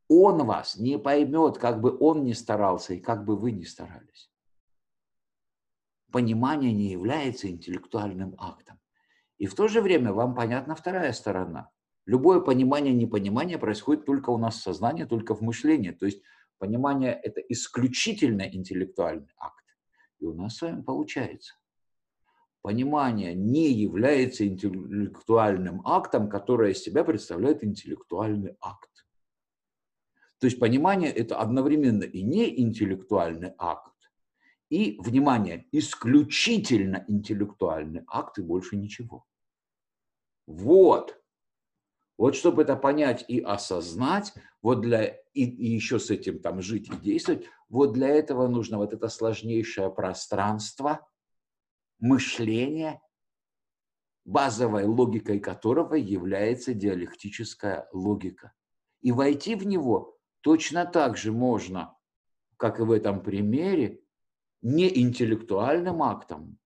Он 0.06 0.46
вас 0.46 0.76
не 0.76 0.96
поймет, 0.96 1.58
как 1.58 1.80
бы 1.80 1.98
он 1.98 2.22
ни 2.22 2.34
старался 2.34 2.94
и 2.94 3.00
как 3.00 3.24
бы 3.24 3.36
вы 3.36 3.50
ни 3.50 3.64
старались. 3.64 4.30
Понимание 6.12 6.72
не 6.72 6.92
является 6.92 7.50
интеллектуальным 7.50 8.36
актом. 8.38 8.79
И 9.40 9.46
в 9.46 9.54
то 9.54 9.68
же 9.68 9.80
время 9.80 10.12
вам 10.12 10.34
понятна 10.34 10.74
вторая 10.74 11.12
сторона. 11.12 11.70
Любое 12.04 12.40
понимание 12.40 12.92
непонимание 12.92 13.56
происходит 13.56 14.04
только 14.04 14.28
у 14.28 14.36
нас 14.36 14.58
в 14.58 14.62
сознании, 14.62 15.04
только 15.04 15.34
в 15.34 15.40
мышлении. 15.40 15.92
То 15.92 16.04
есть 16.04 16.22
понимание– 16.58 17.18
это 17.22 17.40
исключительно 17.40 18.42
интеллектуальный 18.42 19.32
акт. 19.38 19.64
И 20.18 20.26
у 20.26 20.34
нас 20.34 20.56
с 20.56 20.62
вами 20.62 20.82
получается. 20.82 21.54
Понимание 22.60 23.34
не 23.34 23.72
является 23.72 24.46
интеллектуальным 24.46 25.80
актом, 25.86 26.28
которое 26.28 26.72
из 26.72 26.82
себя 26.82 27.02
представляет 27.02 27.64
интеллектуальный 27.64 28.58
акт. 28.60 28.90
То 30.38 30.48
есть 30.48 30.60
понимание– 30.60 31.10
это 31.22 31.38
одновременно 31.38 32.04
и 32.04 32.20
не 32.22 32.60
интеллектуальный 32.60 33.54
акт, 33.56 33.94
и, 34.68 34.98
внимание, 35.00 35.66
исключительно 35.72 37.06
интеллектуальный 37.08 38.02
акт 38.06 38.38
и 38.38 38.42
больше 38.42 38.76
ничего. 38.76 39.24
Вот. 40.46 41.20
Вот 42.16 42.36
чтобы 42.36 42.62
это 42.62 42.76
понять 42.76 43.24
и 43.28 43.40
осознать, 43.40 44.34
вот 44.60 44.82
для, 44.82 45.06
и, 45.32 45.44
и 45.44 45.70
еще 45.70 45.98
с 45.98 46.10
этим 46.10 46.40
там 46.40 46.60
жить 46.60 46.90
и 46.90 46.96
действовать, 46.96 47.46
вот 47.70 47.94
для 47.94 48.08
этого 48.08 48.46
нужно 48.46 48.76
вот 48.76 48.92
это 48.92 49.08
сложнейшее 49.08 49.90
пространство 49.90 51.08
мышления, 51.98 53.00
базовой 54.24 54.84
логикой 54.84 55.40
которого 55.40 55.94
является 55.94 56.74
диалектическая 56.74 57.88
логика. 57.92 58.52
И 59.00 59.12
войти 59.12 59.54
в 59.54 59.66
него 59.66 60.18
точно 60.42 60.84
так 60.84 61.16
же 61.16 61.32
можно, 61.32 61.96
как 62.56 62.80
и 62.80 62.82
в 62.82 62.92
этом 62.92 63.22
примере, 63.22 64.02
не 64.62 65.00
интеллектуальным 65.00 66.02
актом, 66.02 66.59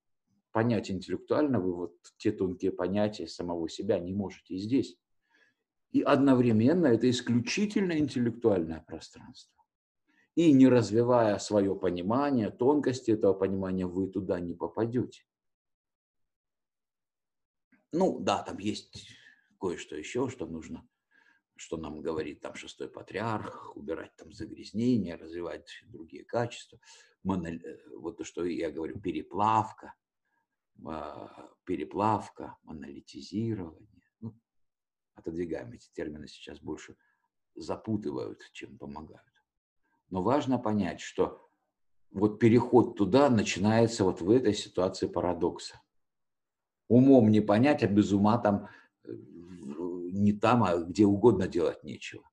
понять 0.55 0.89
интеллектуально, 0.89 1.59
вы 1.59 1.74
вот 1.74 1.97
те 2.16 2.31
тонкие 2.31 2.70
понятия 2.70 3.26
самого 3.26 3.68
себя 3.68 3.98
не 3.98 4.12
можете 4.12 4.55
и 4.55 4.59
здесь. 4.59 4.97
И 5.90 6.01
одновременно 6.01 6.86
это 6.86 7.10
исключительно 7.10 7.98
интеллектуальное 7.98 8.81
пространство. 8.81 9.52
И 10.36 10.52
не 10.52 10.68
развивая 10.68 11.39
свое 11.39 11.74
понимание, 11.74 12.51
тонкости 12.51 13.10
этого 13.10 13.35
понимания, 13.35 13.86
вы 13.86 14.09
туда 14.09 14.39
не 14.39 14.55
попадете. 14.55 15.24
Ну 17.93 18.20
да, 18.20 18.43
там 18.43 18.59
есть 18.59 19.09
кое-что 19.59 19.97
еще, 19.97 20.28
что 20.28 20.47
нужно 20.47 20.89
что 21.56 21.76
нам 21.76 22.01
говорит 22.01 22.40
там 22.40 22.55
шестой 22.55 22.89
патриарх, 22.89 23.76
убирать 23.76 24.14
там 24.16 24.32
загрязнения, 24.32 25.16
развивать 25.16 25.82
другие 25.86 26.24
качества. 26.24 26.81
Монол... 27.22 27.59
Вот 27.97 28.18
то, 28.18 28.24
что 28.24 28.44
я 28.44 28.70
говорю, 28.70 29.01
переплавка, 29.01 29.94
переплавка, 31.64 32.56
монолитизирование. 32.62 34.02
Ну, 34.20 34.34
отодвигаем 35.14 35.72
эти 35.72 35.90
термины 35.92 36.28
сейчас 36.28 36.60
больше 36.60 36.96
запутывают, 37.55 38.40
чем 38.52 38.76
помогают. 38.78 39.22
Но 40.10 40.22
важно 40.22 40.59
понять, 40.59 41.01
что 41.01 41.48
вот 42.10 42.38
переход 42.38 42.96
туда 42.96 43.30
начинается 43.30 44.05
вот 44.05 44.20
в 44.20 44.30
этой 44.30 44.55
ситуации 44.55 45.06
парадокса. 45.06 45.80
Умом 46.88 47.30
не 47.30 47.40
понять, 47.40 47.82
а 47.82 47.88
без 47.88 48.12
ума 48.12 48.38
там 48.38 48.68
э, 49.05 49.12
не 49.12 50.32
там, 50.32 50.62
а 50.62 50.76
где 50.76 51.06
угодно 51.06 51.48
делать 51.48 51.82
нечего. 51.82 52.28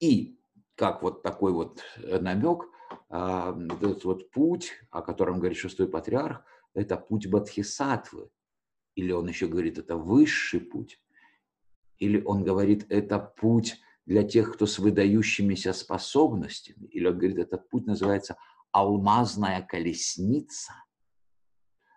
И 0.00 0.38
как 0.76 1.02
вот 1.02 1.22
такой 1.22 1.52
вот 1.52 1.82
намек, 1.98 2.66
а, 3.10 3.56
этот 3.80 4.04
вот 4.04 4.30
путь, 4.30 4.72
о 4.90 5.02
котором 5.02 5.38
говорит 5.38 5.58
шестой 5.58 5.88
патриарх, 5.88 6.44
это 6.78 6.96
путь 6.96 7.26
Бадхисатвы. 7.26 8.30
Или 8.94 9.12
он 9.12 9.28
еще 9.28 9.48
говорит, 9.48 9.78
это 9.78 9.96
высший 9.96 10.60
путь. 10.60 11.00
Или 11.98 12.22
он 12.22 12.44
говорит, 12.44 12.86
это 12.88 13.18
путь 13.18 13.80
для 14.06 14.22
тех, 14.22 14.54
кто 14.54 14.66
с 14.66 14.78
выдающимися 14.78 15.72
способностями. 15.72 16.86
Или 16.86 17.06
он 17.06 17.18
говорит, 17.18 17.38
этот 17.38 17.68
путь 17.68 17.86
называется 17.86 18.36
алмазная 18.70 19.62
колесница. 19.62 20.72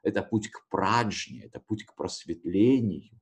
Это 0.04 0.24
путь 0.24 0.50
к 0.50 0.68
праджне, 0.68 1.46
это 1.46 1.60
путь 1.60 1.86
к 1.86 1.94
просветлению. 1.96 3.20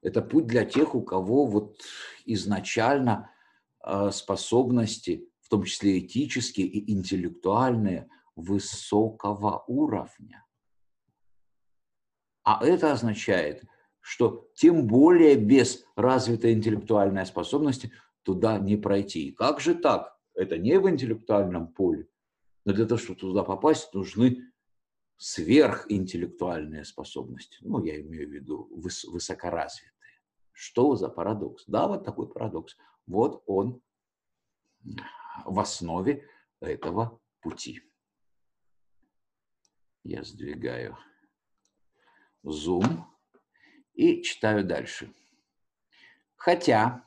Это 0.00 0.22
путь 0.22 0.46
для 0.46 0.64
тех, 0.64 0.94
у 0.94 1.02
кого 1.02 1.46
вот 1.46 1.80
изначально 2.24 3.30
э, 3.84 4.10
способности, 4.10 5.28
том 5.52 5.64
числе 5.64 5.98
этические 5.98 6.66
и 6.66 6.92
интеллектуальные, 6.92 8.08
высокого 8.36 9.62
уровня. 9.66 10.46
А 12.42 12.64
это 12.64 12.90
означает, 12.90 13.62
что 14.00 14.48
тем 14.54 14.86
более 14.86 15.36
без 15.36 15.84
развитой 15.94 16.54
интеллектуальной 16.54 17.26
способности 17.26 17.92
туда 18.22 18.58
не 18.58 18.78
пройти. 18.78 19.28
И 19.28 19.32
как 19.32 19.60
же 19.60 19.74
так? 19.74 20.18
Это 20.34 20.56
не 20.56 20.80
в 20.80 20.88
интеллектуальном 20.88 21.68
поле. 21.68 22.08
Но 22.64 22.72
для 22.72 22.86
того, 22.86 22.98
чтобы 22.98 23.20
туда 23.20 23.44
попасть, 23.44 23.92
нужны 23.92 24.50
сверхинтеллектуальные 25.18 26.86
способности. 26.86 27.58
Ну, 27.60 27.84
я 27.84 28.00
имею 28.00 28.26
в 28.26 28.32
виду 28.32 28.70
выс- 28.74 29.06
высокоразвитые. 29.06 29.92
Что 30.52 30.96
за 30.96 31.10
парадокс? 31.10 31.64
Да, 31.66 31.88
вот 31.88 32.04
такой 32.04 32.32
парадокс. 32.32 32.74
Вот 33.06 33.42
он 33.44 33.82
в 35.44 35.58
основе 35.58 36.26
этого 36.60 37.20
пути. 37.40 37.82
Я 40.04 40.24
сдвигаю 40.24 40.96
зум 42.42 43.06
и 43.94 44.22
читаю 44.22 44.64
дальше. 44.64 45.12
Хотя 46.36 47.04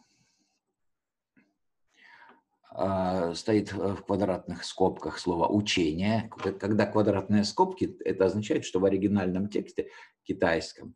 э, 2.73 3.33
стоит 3.35 3.73
в 3.73 3.97
квадратных 3.97 4.63
скобках 4.63 5.19
слово 5.19 5.47
«учение». 5.49 6.29
Когда 6.59 6.85
квадратные 6.85 7.43
скобки, 7.43 7.97
это 8.05 8.25
означает, 8.25 8.63
что 8.63 8.79
в 8.79 8.85
оригинальном 8.85 9.49
тексте 9.49 9.89
китайском, 10.23 10.95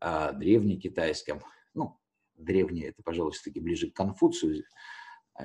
э, 0.00 0.32
древнекитайском, 0.32 1.42
ну, 1.74 2.00
древнее, 2.34 2.88
это, 2.88 3.02
пожалуй, 3.04 3.32
все-таки 3.32 3.60
ближе 3.60 3.90
к 3.90 3.94
Конфуцию, 3.94 4.64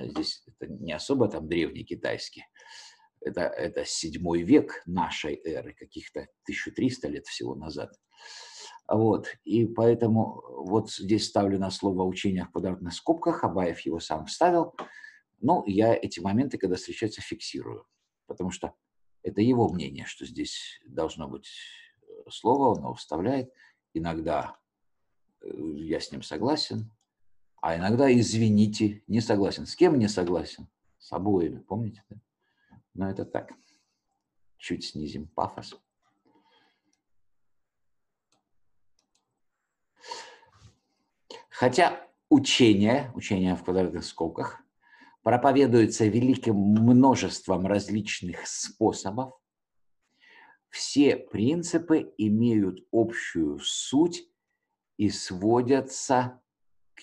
здесь 0.03 0.43
это 0.47 0.71
не 0.71 0.93
особо 0.93 1.27
там 1.27 1.47
древний 1.47 1.83
китайский, 1.83 2.45
это, 3.21 3.41
это 3.41 3.85
седьмой 3.85 4.43
век 4.43 4.81
нашей 4.85 5.35
эры, 5.43 5.73
каких-то 5.73 6.21
1300 6.43 7.07
лет 7.07 7.25
всего 7.25 7.55
назад. 7.55 7.91
Вот, 8.87 9.27
и 9.43 9.65
поэтому 9.65 10.43
вот 10.65 10.91
здесь 10.91 11.25
ставлено 11.25 11.71
слово 11.71 12.03
«учение» 12.03 12.45
в 12.45 12.51
квадратных 12.51 12.93
скобках, 12.93 13.43
Абаев 13.43 13.79
его 13.79 13.99
сам 13.99 14.27
вставил. 14.27 14.75
Ну, 15.41 15.63
я 15.65 15.95
эти 15.95 16.19
моменты, 16.19 16.57
когда 16.57 16.75
встречаются, 16.75 17.21
фиксирую, 17.21 17.87
потому 18.27 18.51
что 18.51 18.73
это 19.23 19.41
его 19.41 19.69
мнение, 19.69 20.05
что 20.05 20.25
здесь 20.25 20.79
должно 20.85 21.27
быть 21.27 21.49
э, 22.01 22.29
слово, 22.29 22.75
он 22.75 22.83
его 22.83 22.93
вставляет. 22.93 23.49
Иногда 23.93 24.55
э, 25.41 25.47
я 25.77 25.99
с 25.99 26.11
ним 26.11 26.21
согласен, 26.21 26.91
а 27.65 27.77
иногда, 27.77 28.13
извините, 28.13 29.01
не 29.07 29.21
согласен. 29.21 29.65
С 29.65 29.75
кем 29.75 29.97
не 29.97 30.07
согласен? 30.07 30.67
С 30.99 31.11
обоими, 31.11 31.57
помните? 31.61 32.03
Но 32.93 33.09
это 33.09 33.25
так. 33.25 33.51
Чуть 34.57 34.85
снизим 34.85 35.27
пафос. 35.29 35.75
Хотя 41.49 42.07
учение, 42.29 43.11
учение 43.15 43.55
в 43.55 43.63
квадратных 43.63 44.05
скобках, 44.05 44.61
проповедуется 45.23 46.05
великим 46.05 46.57
множеством 46.57 47.65
различных 47.65 48.45
способов, 48.45 49.33
все 50.69 51.17
принципы 51.17 52.13
имеют 52.19 52.85
общую 52.91 53.57
суть 53.57 54.29
и 54.97 55.09
сводятся 55.09 56.43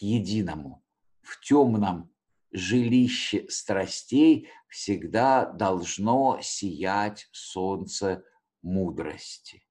единому. 0.03 0.85
В 1.23 1.41
темном 1.41 2.11
жилище 2.51 3.47
страстей 3.49 4.49
всегда 4.69 5.47
должно 5.47 6.39
сиять 6.43 7.29
солнце 7.33 8.25
мудрости. 8.63 9.63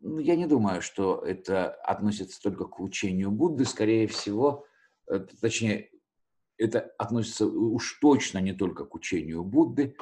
Ну, 0.00 0.18
я 0.18 0.36
не 0.36 0.46
думаю, 0.46 0.82
что 0.82 1.20
это 1.20 1.70
относится 1.70 2.40
только 2.42 2.64
к 2.64 2.80
учению 2.80 3.30
Будды. 3.30 3.64
Скорее 3.64 4.08
всего, 4.08 4.64
э, 5.08 5.20
точнее, 5.40 5.90
это 6.58 6.92
относится 6.98 7.46
уж 7.46 7.98
точно 8.00 8.38
не 8.38 8.52
только 8.52 8.84
к 8.84 8.94
учению 8.94 9.44
Будды, 9.44 9.96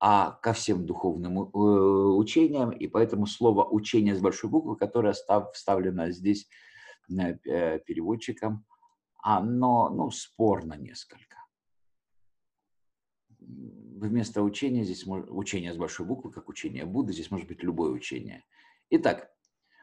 а 0.00 0.32
ко 0.42 0.52
всем 0.52 0.86
духовным 0.86 1.40
э, 1.40 1.48
учениям. 1.48 2.70
И 2.70 2.86
поэтому 2.88 3.26
слово 3.26 3.64
«учение» 3.64 4.14
с 4.14 4.20
большой 4.20 4.50
буквы, 4.50 4.76
которое 4.76 5.14
вставлено 5.52 6.10
здесь 6.10 6.48
э, 7.10 7.78
переводчиком, 7.80 8.64
оно 9.22 9.90
ну, 9.90 10.10
спорно 10.10 10.74
несколько. 10.74 11.36
Вместо 13.40 14.42
учения 14.42 14.84
здесь 14.84 15.04
учение 15.06 15.72
с 15.72 15.76
большой 15.76 16.06
буквы, 16.06 16.30
как 16.30 16.48
учение 16.48 16.84
Будды, 16.84 17.12
здесь 17.12 17.30
может 17.30 17.48
быть 17.48 17.62
любое 17.62 17.90
учение. 17.90 18.44
Итак, 18.90 19.30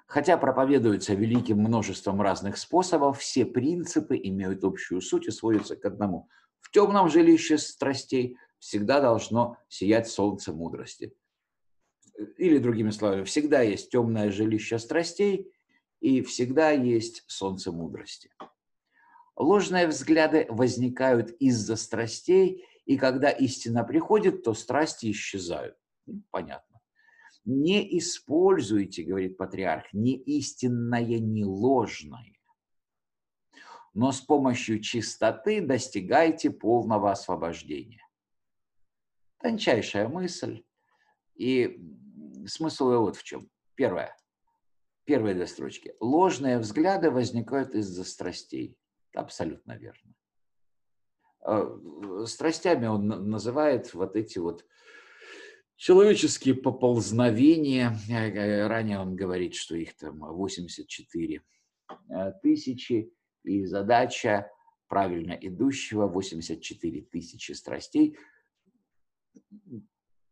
хотя 0.07 0.37
проповедуется 0.37 1.13
великим 1.13 1.59
множеством 1.59 2.21
разных 2.21 2.57
способов, 2.57 3.19
все 3.19 3.45
принципы 3.45 4.17
имеют 4.17 4.63
общую 4.63 5.01
суть 5.01 5.27
и 5.27 5.31
сводятся 5.31 5.75
к 5.75 5.85
одному. 5.85 6.29
В 6.61 6.71
темном 6.71 7.09
жилище 7.09 7.57
страстей 7.57 8.37
всегда 8.59 9.01
должно 9.01 9.57
сиять 9.67 10.07
солнце 10.07 10.53
мудрости. 10.53 11.13
Или 12.37 12.59
другими 12.59 12.91
словами, 12.91 13.23
всегда 13.25 13.61
есть 13.61 13.91
темное 13.91 14.31
жилище 14.31 14.79
страстей 14.79 15.51
и 16.05 16.21
всегда 16.21 16.69
есть 16.69 17.23
солнце 17.25 17.71
мудрости. 17.71 18.29
Ложные 19.35 19.87
взгляды 19.87 20.45
возникают 20.49 21.31
из-за 21.39 21.77
страстей, 21.77 22.63
и 22.85 22.95
когда 22.95 23.31
истина 23.31 23.83
приходит, 23.83 24.43
то 24.43 24.53
страсти 24.53 25.09
исчезают. 25.09 25.75
Ну, 26.05 26.21
понятно. 26.29 26.79
Не 27.43 27.97
используйте, 27.97 29.01
говорит 29.01 29.35
патриарх, 29.35 29.91
не 29.93 30.15
истинное, 30.15 31.17
не 31.17 31.43
ложное. 31.43 32.37
Но 33.95 34.11
с 34.11 34.21
помощью 34.21 34.81
чистоты 34.81 35.59
достигайте 35.59 36.51
полного 36.51 37.11
освобождения. 37.11 38.07
Тончайшая 39.39 40.07
мысль. 40.07 40.63
И 41.33 41.83
смысл 42.45 42.91
ее 42.91 42.99
вот 42.99 43.15
в 43.15 43.23
чем. 43.23 43.49
Первое. 43.73 44.15
Первые 45.05 45.35
две 45.35 45.45
строчки. 45.45 45.93
Ложные 45.99 46.57
взгляды 46.57 47.11
возникают 47.11 47.75
из-за 47.75 48.03
страстей. 48.03 48.75
Абсолютно 49.13 49.77
верно. 49.77 50.15
А, 51.41 52.25
страстями 52.25 52.87
он 52.87 53.07
называет 53.07 53.93
вот 53.93 54.15
эти 54.15 54.39
вот 54.39 54.65
человеческие 55.75 56.55
поползновения. 56.55 57.95
Э, 58.09 58.29
э, 58.29 58.67
ранее 58.67 58.99
он 58.99 59.15
говорит, 59.15 59.53
что 59.53 59.75
их 59.75 59.95
там 59.95 60.19
84 60.19 61.41
э, 62.09 62.31
тысячи, 62.41 63.13
и 63.43 63.65
задача 63.65 64.49
правильно 64.87 65.33
идущего 65.33 66.07
84 66.07 67.01
тысячи 67.03 67.51
страстей 67.51 68.17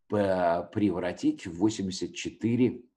превратить 0.08 1.46
в 1.46 1.58
84 1.58 2.70
тысячи 2.70 2.93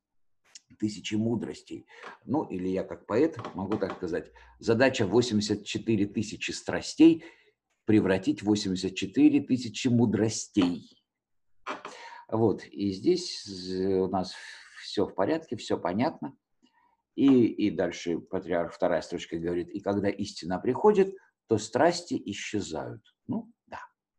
мудростей. 1.12 1.86
Ну, 2.24 2.44
или 2.44 2.68
я 2.68 2.84
как 2.84 3.06
поэт 3.06 3.38
могу 3.54 3.76
так 3.78 3.96
сказать, 3.96 4.30
задача 4.58 5.06
84 5.06 6.06
тысячи 6.06 6.50
страстей 6.50 7.24
превратить 7.84 8.42
в 8.42 8.46
84 8.46 9.40
тысячи 9.40 9.88
мудростей. 9.88 10.90
Вот, 12.28 12.64
и 12.64 12.90
здесь 12.92 13.46
у 13.46 14.08
нас 14.08 14.34
все 14.82 15.06
в 15.06 15.14
порядке, 15.14 15.56
все 15.56 15.78
понятно. 15.78 16.36
И, 17.14 17.46
и 17.46 17.70
дальше 17.70 18.18
патриарх 18.18 18.74
вторая 18.74 19.00
строчка 19.00 19.38
говорит, 19.38 19.70
и 19.70 19.80
когда 19.80 20.08
истина 20.08 20.58
приходит, 20.58 21.14
то 21.48 21.58
страсти 21.58 22.20
исчезают. 22.26 23.02
Ну, 23.26 23.50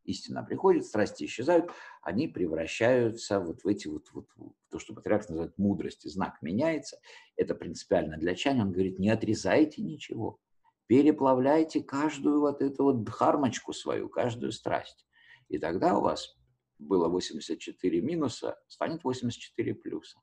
истина 0.07 0.43
приходит, 0.43 0.85
страсти 0.85 1.25
исчезают, 1.25 1.69
они 2.01 2.27
превращаются 2.27 3.39
вот 3.39 3.63
в 3.63 3.67
эти 3.67 3.88
вот, 3.88 4.07
вот 4.13 4.27
то, 4.69 4.79
что 4.79 4.95
патриарх 4.95 5.29
называет 5.29 5.57
мудрости. 5.57 6.07
Знак 6.07 6.41
меняется, 6.41 6.99
это 7.35 7.53
принципиально 7.53 8.17
для 8.17 8.34
чани. 8.34 8.61
Он 8.61 8.71
говорит, 8.71 8.97
не 8.97 9.09
отрезайте 9.09 9.81
ничего, 9.81 10.39
переплавляйте 10.88 11.84
каждую 11.84 12.39
вот 12.39 12.61
эту 12.61 12.84
вот 12.84 13.03
дхармочку 13.03 13.73
свою, 13.73 14.09
каждую 14.09 14.51
страсть. 14.51 15.05
И 15.49 15.59
тогда 15.59 15.97
у 15.97 16.01
вас 16.01 16.38
было 16.79 17.07
84 17.09 18.01
минуса, 18.01 18.57
станет 18.67 19.03
84 19.03 19.75
плюса. 19.75 20.19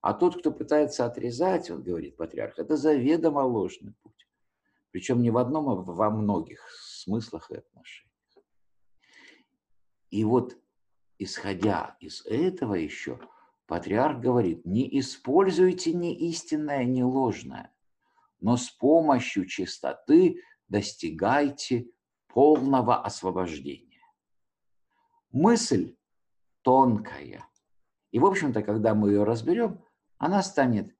А 0.00 0.12
тот, 0.12 0.38
кто 0.38 0.52
пытается 0.52 1.06
отрезать, 1.06 1.70
он 1.70 1.82
говорит 1.82 2.16
патриарх, 2.16 2.58
это 2.58 2.76
заведомо 2.76 3.40
ложный 3.40 3.94
путь. 4.02 4.28
Причем 4.90 5.22
не 5.22 5.30
в 5.30 5.38
одном, 5.38 5.68
а 5.70 5.74
во 5.76 6.10
многих 6.10 6.60
смыслах 6.70 7.50
и 7.50 7.56
отношениях. 7.56 8.13
И 10.14 10.22
вот, 10.22 10.56
исходя 11.18 11.96
из 11.98 12.24
этого 12.24 12.76
еще, 12.76 13.18
патриарх 13.66 14.20
говорит, 14.20 14.64
не 14.64 15.00
используйте 15.00 15.92
ни 15.92 16.14
истинное, 16.28 16.84
ни 16.84 17.02
ложное, 17.02 17.74
но 18.38 18.56
с 18.56 18.70
помощью 18.70 19.44
чистоты 19.46 20.40
достигайте 20.68 21.88
полного 22.28 23.02
освобождения. 23.02 24.06
Мысль 25.32 25.96
тонкая. 26.62 27.48
И, 28.12 28.20
в 28.20 28.24
общем-то, 28.24 28.62
когда 28.62 28.94
мы 28.94 29.10
ее 29.10 29.24
разберем, 29.24 29.82
она 30.18 30.44
станет 30.44 30.94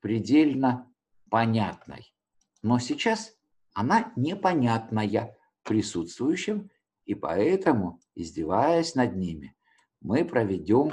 предельно 0.00 0.92
понятной. 1.30 2.14
Но 2.60 2.78
сейчас 2.78 3.34
она 3.72 4.12
непонятная 4.14 5.38
присутствующим, 5.62 6.70
и 7.08 7.14
поэтому, 7.14 8.00
издеваясь 8.14 8.94
над 8.94 9.16
ними, 9.16 9.56
мы 10.02 10.26
проведем 10.26 10.92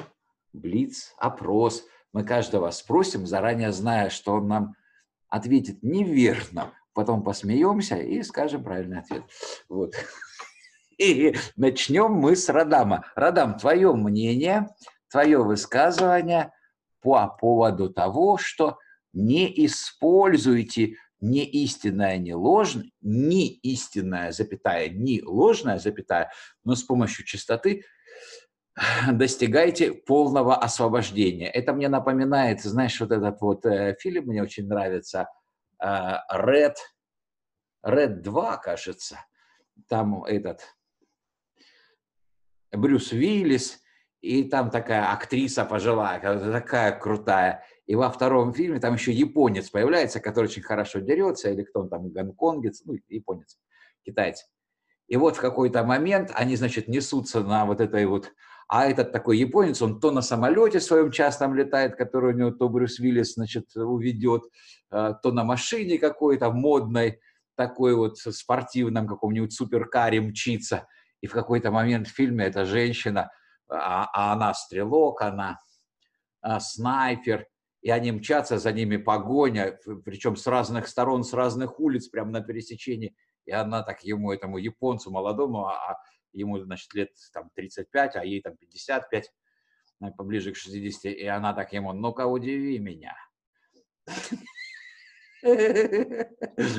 блиц-опрос. 0.53 1.83
Мы 2.13 2.23
каждого 2.23 2.71
спросим, 2.71 3.27
заранее 3.27 3.73
зная, 3.73 4.09
что 4.09 4.35
он 4.35 4.47
нам 4.47 4.75
ответит 5.27 5.83
неверно, 5.83 6.71
потом 6.93 7.21
посмеемся 7.21 7.97
и 7.97 8.23
скажем 8.23 8.63
правильный 8.63 8.99
ответ. 8.99 9.23
Вот. 9.67 9.93
И 10.97 11.35
начнем 11.57 12.13
мы 12.13 12.37
с 12.37 12.47
Радама. 12.47 13.03
Радам, 13.15 13.57
твое 13.57 13.93
мнение, 13.93 14.69
твое 15.11 15.43
высказывание 15.43 16.53
по 17.01 17.27
поводу 17.27 17.89
того, 17.89 18.37
что 18.37 18.77
не 19.11 19.51
используйте 19.65 20.95
ни 21.21 21.43
истинное, 21.43 22.17
ни 22.17 22.31
ложное, 22.31 22.91
ни 23.01 23.47
истинная 23.47 24.31
запятая, 24.31 24.89
ни 24.89 25.21
ложная 25.21 25.79
запятая, 25.79 26.31
но 26.63 26.75
с 26.75 26.83
помощью 26.83 27.25
чистоты 27.25 27.83
достигайте 29.11 29.93
полного 29.93 30.57
освобождения. 30.57 31.49
Это 31.49 31.73
мне 31.73 31.87
напоминает, 31.87 32.61
знаешь, 32.61 32.99
вот 32.99 33.11
этот 33.11 33.39
вот 33.41 33.65
э, 33.65 33.95
фильм 33.99 34.25
мне 34.25 34.43
очень 34.43 34.67
нравится, 34.67 35.29
э, 35.81 35.87
Red, 36.33 36.75
Red 37.85 38.21
2, 38.21 38.57
кажется. 38.57 39.19
Там 39.87 40.23
этот 40.25 40.61
Брюс 42.71 43.11
Уиллис, 43.11 43.81
и 44.21 44.43
там 44.43 44.71
такая 44.71 45.11
актриса 45.11 45.65
пожилая, 45.65 46.19
такая 46.19 46.97
крутая. 46.97 47.63
И 47.85 47.95
во 47.95 48.09
втором 48.09 48.53
фильме 48.53 48.79
там 48.79 48.95
еще 48.95 49.11
японец 49.11 49.69
появляется, 49.69 50.19
который 50.19 50.45
очень 50.45 50.63
хорошо 50.63 50.99
дерется, 50.99 51.51
или 51.51 51.63
кто 51.63 51.81
он 51.81 51.89
там, 51.89 52.09
гонконгец, 52.09 52.81
ну, 52.85 52.95
японец, 53.09 53.57
китаец. 54.03 54.45
И 55.07 55.17
вот 55.17 55.37
в 55.37 55.41
какой-то 55.41 55.83
момент 55.83 56.31
они, 56.33 56.55
значит, 56.55 56.87
несутся 56.87 57.41
на 57.41 57.65
вот 57.65 57.81
этой 57.81 58.05
вот... 58.05 58.31
А 58.67 58.87
этот 58.87 59.11
такой 59.11 59.37
японец, 59.37 59.81
он 59.83 59.99
то 59.99 60.09
на 60.09 60.23
самолете 60.23 60.79
своем 60.79 61.11
частном 61.11 61.53
летает, 61.53 61.95
который 61.95 62.33
у 62.33 62.37
него 62.37 62.49
то 62.51 62.67
Брюс 62.67 62.97
Виллис, 62.97 63.35
значит, 63.35 63.75
уведет, 63.75 64.41
э, 64.91 65.13
то 65.21 65.31
на 65.31 65.43
машине 65.43 65.99
какой-то 65.99 66.49
модной, 66.49 67.19
такой 67.55 67.93
вот 67.93 68.17
спортивном 68.17 69.07
каком-нибудь 69.07 69.53
суперкаре 69.53 70.19
мчится. 70.19 70.87
И 71.21 71.27
в 71.27 71.33
какой-то 71.33 71.69
момент 71.69 72.07
в 72.07 72.15
фильме 72.15 72.45
эта 72.45 72.65
женщина– 72.65 73.29
а, 73.69 74.09
а 74.13 74.33
она 74.33 74.53
стрелок, 74.53 75.21
она 75.21 75.59
а, 76.41 76.59
снайпер, 76.59 77.47
и 77.85 77.91
они 77.91 78.11
мчатся, 78.11 78.57
за 78.57 78.71
ними 78.71 78.97
погоня, 78.97 79.79
причем 80.05 80.35
с 80.35 80.47
разных 80.47 80.87
сторон, 80.87 81.23
с 81.23 81.33
разных 81.33 81.79
улиц, 81.79 82.07
прямо 82.07 82.31
на 82.31 82.41
пересечении, 82.41 83.15
и 83.45 83.51
она 83.51 83.83
так 83.83 84.03
ему, 84.03 84.31
этому 84.31 84.57
японцу 84.57 85.11
молодому, 85.11 85.67
а, 85.67 85.91
а 85.91 85.97
ему, 86.33 86.57
значит, 86.57 86.91
лет 86.95 87.11
там 87.31 87.51
35, 87.53 88.15
а 88.15 88.25
ей 88.25 88.41
там 88.41 88.57
55, 88.57 89.31
ну, 89.99 90.11
поближе 90.15 90.51
к 90.51 90.55
60, 90.55 91.13
и 91.13 91.27
она 91.27 91.53
так 91.53 91.73
ему, 91.73 91.93
ну-ка 91.93 92.25
удиви 92.25 92.79
меня. 92.79 93.15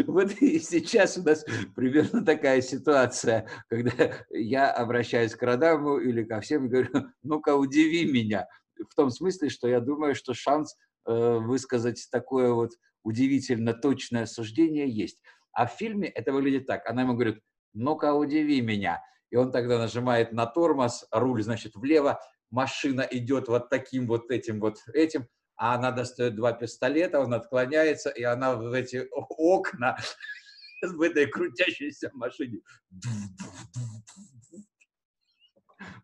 Вот 0.08 0.32
и 0.40 0.58
сейчас 0.58 1.16
у 1.18 1.22
нас 1.22 1.44
примерно 1.76 2.24
такая 2.24 2.60
ситуация, 2.60 3.48
когда 3.68 4.26
я 4.30 4.72
обращаюсь 4.72 5.36
к 5.36 5.42
Радаму 5.44 5.98
или 5.98 6.24
ко 6.24 6.40
всем 6.40 6.66
и 6.66 6.68
говорю, 6.68 7.12
ну-ка 7.22 7.54
удиви 7.54 8.10
меня. 8.10 8.48
В 8.90 8.94
том 8.94 9.10
смысле, 9.10 9.50
что 9.50 9.68
я 9.68 9.80
думаю, 9.80 10.14
что 10.14 10.34
шанс 10.34 10.74
э, 10.74 10.85
высказать 11.06 12.08
такое 12.10 12.52
вот 12.52 12.72
удивительно 13.02 13.72
точное 13.72 14.26
суждение 14.26 14.88
есть. 14.88 15.20
А 15.52 15.66
в 15.66 15.72
фильме 15.72 16.08
это 16.08 16.32
выглядит 16.32 16.66
так. 16.66 16.88
Она 16.88 17.02
ему 17.02 17.14
говорит, 17.14 17.40
ну-ка 17.72 18.14
удиви 18.14 18.60
меня. 18.60 19.02
И 19.30 19.36
он 19.36 19.52
тогда 19.52 19.78
нажимает 19.78 20.32
на 20.32 20.46
тормоз, 20.46 21.06
руль, 21.10 21.42
значит, 21.42 21.74
влево, 21.74 22.20
машина 22.50 23.02
идет 23.10 23.48
вот 23.48 23.70
таким 23.70 24.06
вот 24.06 24.30
этим 24.30 24.60
вот 24.60 24.78
этим, 24.92 25.28
а 25.56 25.74
она 25.74 25.90
достает 25.90 26.36
два 26.36 26.52
пистолета, 26.52 27.20
он 27.20 27.34
отклоняется, 27.34 28.10
и 28.10 28.22
она 28.22 28.54
в 28.54 28.72
эти 28.72 29.06
окна 29.10 29.96
в 30.82 31.00
этой 31.00 31.26
крутящейся 31.26 32.10
машине. 32.12 32.60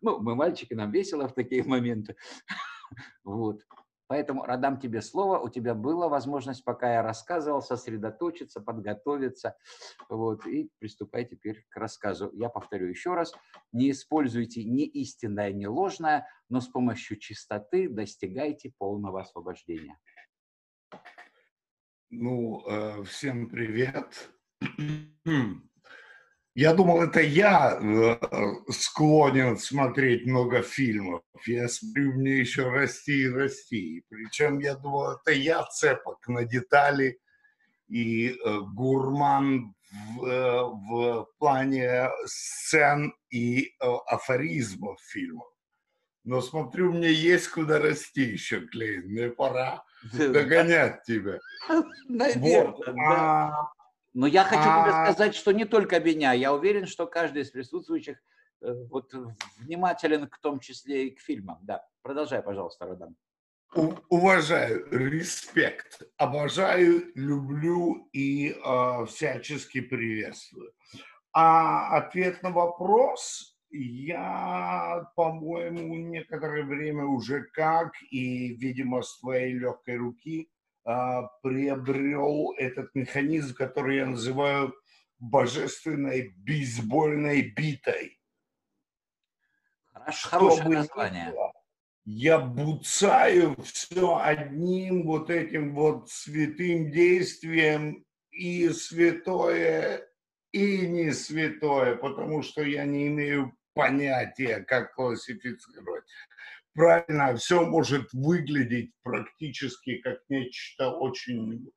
Ну, 0.01 0.19
мы 0.19 0.35
мальчики, 0.35 0.73
нам 0.73 0.91
весело 0.91 1.27
в 1.27 1.33
такие 1.33 1.63
моменты. 1.63 2.15
Вот. 3.23 3.59
Поэтому, 4.13 4.43
Радам, 4.43 4.79
тебе 4.79 5.01
слово. 5.01 5.39
У 5.39 5.49
тебя 5.49 5.73
была 5.73 6.07
возможность, 6.07 6.63
пока 6.63 6.93
я 6.93 7.01
рассказывал, 7.01 7.63
сосредоточиться, 7.63 8.61
подготовиться. 8.61 9.57
Вот, 10.07 10.45
и 10.45 10.69
приступай 10.77 11.25
теперь 11.25 11.65
к 11.69 11.77
рассказу. 11.77 12.29
Я 12.31 12.49
повторю 12.49 12.89
еще 12.89 13.15
раз. 13.15 13.33
Не 13.71 13.89
используйте 13.89 14.65
ни 14.65 14.85
истинное, 14.85 15.51
ни 15.51 15.65
ложное, 15.65 16.27
но 16.47 16.61
с 16.61 16.67
помощью 16.67 17.17
чистоты 17.17 17.89
достигайте 17.89 18.71
полного 18.77 19.21
освобождения. 19.21 19.97
Ну, 22.11 22.63
э, 22.67 23.03
всем 23.05 23.49
привет. 23.49 24.29
Я 26.55 26.73
думал, 26.75 27.01
это 27.01 27.19
я 27.19 27.79
э, 27.81 28.17
склонен 28.69 29.57
смотреть 29.57 30.27
много 30.27 30.61
фильмов. 30.61 31.23
Я 31.47 31.67
смотрю, 31.67 32.13
мне 32.13 32.39
еще 32.39 32.69
расти 32.69 33.23
и 33.23 33.29
расти. 33.29 34.05
Причем 34.07 34.59
я 34.59 34.75
думал, 34.75 35.13
это 35.13 35.31
я 35.31 35.63
цепок 35.63 36.27
на 36.27 36.45
детали 36.45 37.19
и 37.87 38.29
э, 38.29 38.59
гурман 38.75 39.73
в, 39.91 40.25
э, 40.25 40.61
в 40.61 41.27
плане 41.39 42.09
сцен 42.25 43.15
и 43.31 43.73
афоризмов 43.79 45.01
фильмов. 45.01 45.47
Но 46.23 46.39
смотрю, 46.39 46.93
мне 46.93 47.11
есть 47.11 47.47
куда 47.47 47.79
расти 47.79 48.21
еще, 48.21 48.61
Клейн. 48.67 49.07
Мне 49.07 49.29
пора 49.29 49.83
догонять 50.13 51.03
тебя. 51.03 51.39
Наверное, 52.07 52.71
вот. 52.71 52.85
да. 52.85 53.71
Но 54.13 54.27
я 54.27 54.43
хочу 54.43 54.63
а... 54.63 54.83
тебе 54.83 55.13
сказать, 55.13 55.35
что 55.35 55.51
не 55.51 55.65
только 55.65 55.99
меня. 55.99 56.33
Я 56.33 56.53
уверен, 56.53 56.85
что 56.85 57.07
каждый 57.07 57.41
из 57.41 57.51
присутствующих 57.51 58.17
э, 58.61 58.73
вот, 58.89 59.11
внимателен 59.57 60.27
к 60.27 60.37
том 60.37 60.59
числе 60.59 61.07
и 61.07 61.15
к 61.15 61.19
фильмам. 61.19 61.59
Да, 61.63 61.85
продолжай, 62.03 62.41
пожалуйста, 62.41 62.85
Радан. 62.85 63.15
Уважаю, 64.09 64.87
респект, 64.91 66.03
обожаю, 66.17 67.11
люблю 67.15 68.07
и 68.13 68.51
э, 68.51 69.05
всячески 69.07 69.81
приветствую. 69.81 70.73
А 71.31 71.97
ответ 71.97 72.43
на 72.43 72.51
вопрос 72.51 73.57
я, 73.71 75.09
по-моему, 75.15 75.95
некоторое 75.95 76.63
время 76.63 77.05
уже 77.05 77.45
как, 77.51 77.93
и, 78.11 78.53
видимо, 78.53 79.01
с 79.01 79.19
твоей 79.19 79.53
легкой 79.53 79.97
руки– 79.97 80.49
приобрел 80.83 82.53
этот 82.57 82.93
механизм, 82.93 83.55
который 83.55 83.97
я 83.97 84.05
называю 84.05 84.73
божественной 85.19 86.33
бейсбольной 86.37 87.53
битой. 87.55 88.19
Хорош, 89.93 90.23
хорошее 90.23 90.69
название. 90.69 91.31
Было, 91.31 91.53
я 92.05 92.39
буцаю 92.39 93.55
все 93.61 94.19
одним 94.21 95.05
вот 95.05 95.29
этим 95.29 95.73
вот 95.73 96.09
святым 96.09 96.91
действием 96.91 98.05
и 98.31 98.67
святое, 98.69 100.05
и 100.51 100.87
не 100.87 101.13
святое, 101.13 101.95
потому 101.95 102.41
что 102.41 102.61
я 102.61 102.83
не 102.85 103.07
имею 103.07 103.55
понятия, 103.73 104.59
как 104.59 104.93
классифицировать. 104.95 106.03
Правильно, 106.73 107.35
все 107.35 107.65
может 107.65 108.11
выглядеть 108.13 108.91
практически 109.03 109.97
как 109.97 110.19
нечто 110.29 110.89
очень 110.89 111.69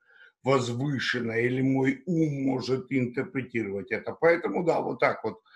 возвышенное, 0.43 1.41
или 1.41 1.61
мой 1.61 2.03
ум 2.07 2.45
может 2.45 2.87
интерпретировать 2.91 3.91
это. 3.91 4.13
Поэтому, 4.13 4.65
да, 4.65 4.81
вот 4.81 5.01
так 5.01 5.23
вот– 5.25 5.41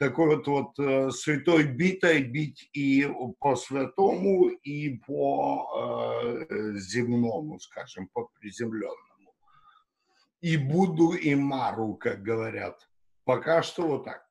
такой 0.00 0.36
вот, 0.36 0.46
вот 0.48 0.78
э, 0.78 1.10
святой 1.10 1.64
битой 1.64 2.22
бить 2.22 2.70
и 2.72 3.06
по 3.38 3.54
святому, 3.54 4.48
и 4.48 4.96
по 4.96 6.46
э, 6.48 6.74
земному, 6.78 7.60
скажем, 7.60 8.08
по 8.14 8.30
приземленному. 8.40 9.34
И 10.40 10.56
буду, 10.56 11.12
и 11.12 11.34
мару, 11.34 11.96
как 11.96 12.22
говорят. 12.22 12.88
Пока 13.24 13.62
что 13.62 13.86
вот 13.86 14.04
так. 14.06 14.26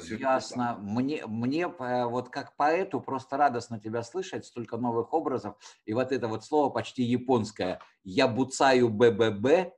Ясно. 0.00 0.78
Мне, 0.80 1.26
мне 1.26 1.62
э, 1.62 2.04
вот 2.06 2.30
как 2.30 2.56
поэту 2.56 3.00
просто 3.00 3.36
радостно 3.36 3.78
тебя 3.78 4.02
слышать, 4.02 4.46
столько 4.46 4.76
новых 4.76 5.12
образов. 5.12 5.56
И 5.84 5.92
вот 5.92 6.12
это 6.12 6.28
вот 6.28 6.44
слово 6.44 6.70
почти 6.70 7.02
японское. 7.02 7.80
Я 8.04 8.28
буцаю 8.28 8.88
БББ. 8.88 9.72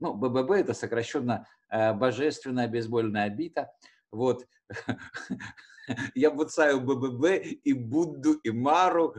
Ну, 0.00 0.14
БББ 0.14 0.50
это 0.52 0.74
сокращенно 0.74 1.46
э, 1.68 1.92
божественная 1.92 2.68
бейсбольная 2.68 3.28
бита. 3.30 3.72
Вот. 4.10 4.46
Я 6.14 6.30
буцаю 6.30 6.80
БББ 6.80 7.24
и 7.64 7.72
Будду, 7.72 8.34
и 8.34 8.50
Мару. 8.50 9.14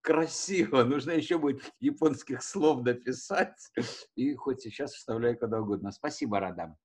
Красиво. 0.00 0.82
Нужно 0.82 1.12
еще 1.12 1.38
будет 1.38 1.62
японских 1.80 2.42
слов 2.42 2.84
написать. 2.84 3.70
И 4.16 4.34
хоть 4.34 4.62
сейчас 4.62 4.92
вставляю 4.92 5.38
куда 5.38 5.60
угодно. 5.60 5.92
Спасибо, 5.92 6.40
Радам. 6.40 6.76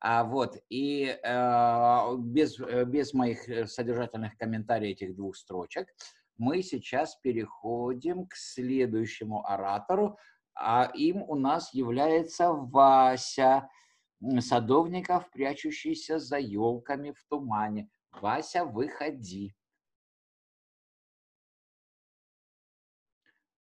А 0.00 0.24
вот, 0.24 0.56
и 0.70 1.04
э, 1.22 2.16
без, 2.16 2.58
без 2.58 3.12
моих 3.12 3.46
э, 3.48 3.66
содержательных 3.66 4.36
комментариев 4.38 4.96
этих 4.96 5.14
двух 5.14 5.36
строчек 5.36 5.88
мы 6.38 6.62
сейчас 6.62 7.16
переходим 7.16 8.26
к 8.26 8.34
следующему 8.34 9.46
оратору, 9.46 10.18
а 10.54 10.90
им 10.94 11.22
у 11.22 11.34
нас 11.34 11.74
является 11.74 12.50
Вася 12.50 13.68
садовников, 14.40 15.30
прячущийся 15.30 16.18
за 16.18 16.38
елками 16.38 17.10
в 17.10 17.22
тумане. 17.28 17.90
Вася, 18.10 18.64
выходи. 18.64 19.54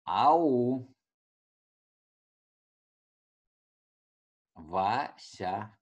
Ау. 0.05 0.89
Вася. 4.55 5.78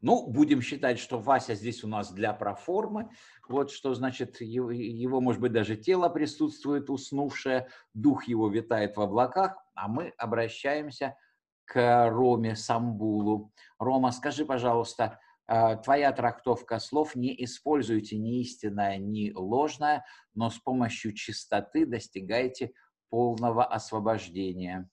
Ну, 0.00 0.28
будем 0.28 0.62
считать, 0.62 0.98
что 0.98 1.18
Вася 1.18 1.54
здесь 1.54 1.82
у 1.82 1.88
нас 1.88 2.12
для 2.12 2.32
проформы. 2.32 3.10
Вот 3.48 3.72
что 3.72 3.94
значит, 3.94 4.40
его, 4.40 4.70
его, 4.70 5.20
может 5.20 5.40
быть, 5.40 5.52
даже 5.52 5.76
тело 5.76 6.08
присутствует 6.08 6.88
уснувшее, 6.88 7.68
дух 7.94 8.28
его 8.28 8.48
витает 8.48 8.96
в 8.96 9.00
облаках, 9.00 9.56
а 9.74 9.88
мы 9.88 10.12
обращаемся 10.16 11.16
к 11.64 12.10
Роме 12.10 12.54
Самбулу. 12.54 13.52
Рома, 13.78 14.12
скажи, 14.12 14.46
пожалуйста, 14.46 15.18
э, 15.48 15.76
твоя 15.78 16.12
трактовка 16.12 16.78
слов 16.78 17.16
не 17.16 17.34
используйте 17.44 18.18
ни 18.18 18.40
истинное, 18.40 18.98
ни 18.98 19.32
ложное, 19.34 20.04
но 20.32 20.48
с 20.48 20.58
помощью 20.58 21.12
чистоты 21.12 21.86
достигайте 21.86 22.72
полного 23.10 23.64
освобождения. 23.64 24.88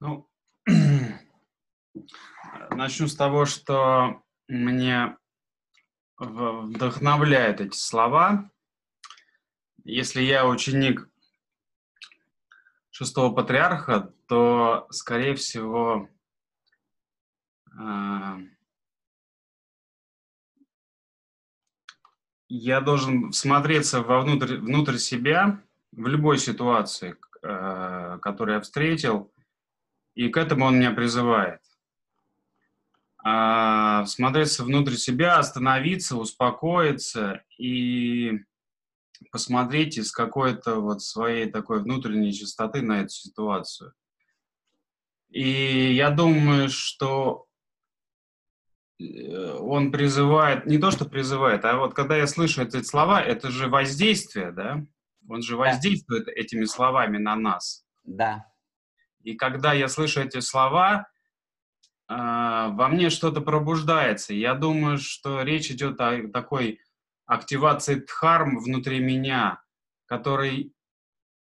Ну, 0.00 0.28
начну 2.74 3.08
с 3.08 3.16
того, 3.16 3.44
что 3.44 4.22
мне 4.48 5.16
вдохновляют 6.18 7.60
эти 7.60 7.76
слова. 7.76 8.50
Если 9.84 10.22
я 10.22 10.46
ученик 10.46 11.08
шестого 12.90 13.34
патриарха, 13.34 14.12
то, 14.28 14.86
скорее 14.90 15.34
всего, 15.34 16.08
а, 17.76 18.38
я 22.48 22.80
должен 22.80 23.32
смотреться 23.32 24.00
вовнутрь, 24.00 24.58
внутрь 24.58 24.96
себя 24.96 25.62
в 25.92 26.06
любой 26.06 26.38
ситуации, 26.38 27.16
а, 27.42 28.18
которую 28.18 28.56
я 28.56 28.60
встретил, 28.60 29.32
и 30.14 30.28
к 30.28 30.36
этому 30.36 30.66
он 30.66 30.78
меня 30.78 30.92
призывает. 30.92 31.60
А, 33.26 34.04
смотреться 34.04 34.64
внутрь 34.64 34.96
себя, 34.96 35.38
остановиться, 35.38 36.16
успокоиться 36.16 37.42
и 37.56 38.32
посмотреть 39.32 39.96
из 39.96 40.12
какой-то 40.12 40.80
вот 40.80 41.02
своей 41.02 41.50
такой 41.50 41.82
внутренней 41.82 42.34
чистоты 42.34 42.82
на 42.82 43.00
эту 43.00 43.08
ситуацию. 43.08 43.94
И 45.30 45.94
я 45.94 46.10
думаю, 46.10 46.68
что 46.68 47.46
э, 49.00 49.56
он 49.58 49.90
призывает, 49.90 50.66
не 50.66 50.78
то, 50.78 50.90
что 50.90 51.06
призывает, 51.06 51.64
а 51.64 51.78
вот 51.78 51.94
когда 51.94 52.16
я 52.16 52.26
слышу 52.26 52.62
эти 52.62 52.82
слова, 52.82 53.22
это 53.22 53.50
же 53.50 53.68
воздействие, 53.68 54.52
да? 54.52 54.84
Он 55.28 55.40
же 55.40 55.56
воздействует 55.56 56.26
да. 56.26 56.32
этими 56.32 56.66
словами 56.66 57.16
на 57.16 57.34
нас. 57.34 57.86
Да. 58.04 58.46
И 59.22 59.34
когда 59.34 59.72
я 59.72 59.88
слышу 59.88 60.20
эти 60.20 60.40
слова, 60.40 61.08
э, 62.08 62.14
во 62.70 62.88
мне 62.88 63.10
что-то 63.10 63.40
пробуждается. 63.40 64.34
Я 64.34 64.54
думаю, 64.54 64.98
что 64.98 65.42
речь 65.42 65.70
идет 65.70 66.00
о 66.00 66.28
такой 66.28 66.80
активации 67.26 67.96
дхарм 67.96 68.58
внутри 68.58 69.00
меня, 69.00 69.62
который, 70.06 70.72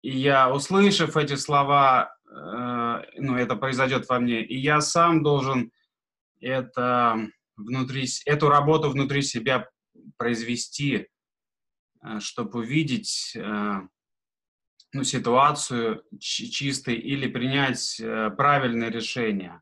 и 0.02 0.10
я, 0.10 0.52
услышав 0.52 1.16
эти 1.16 1.34
слова, 1.34 2.14
э, 2.24 3.02
ну, 3.18 3.36
это 3.36 3.56
произойдет 3.56 4.08
во 4.08 4.20
мне, 4.20 4.44
и 4.44 4.56
я 4.56 4.80
сам 4.80 5.22
должен 5.22 5.72
это 6.40 7.28
внутри, 7.56 8.06
эту 8.26 8.48
работу 8.48 8.90
внутри 8.90 9.22
себя 9.22 9.68
произвести, 10.16 11.08
э, 12.02 12.20
чтобы 12.20 12.60
увидеть 12.60 13.32
э, 13.36 13.80
ну, 14.92 15.04
ситуацию 15.04 16.04
чистой 16.20 16.96
или 16.96 17.26
принять 17.26 17.98
э, 18.00 18.30
правильное 18.30 18.90
решение. 18.90 19.60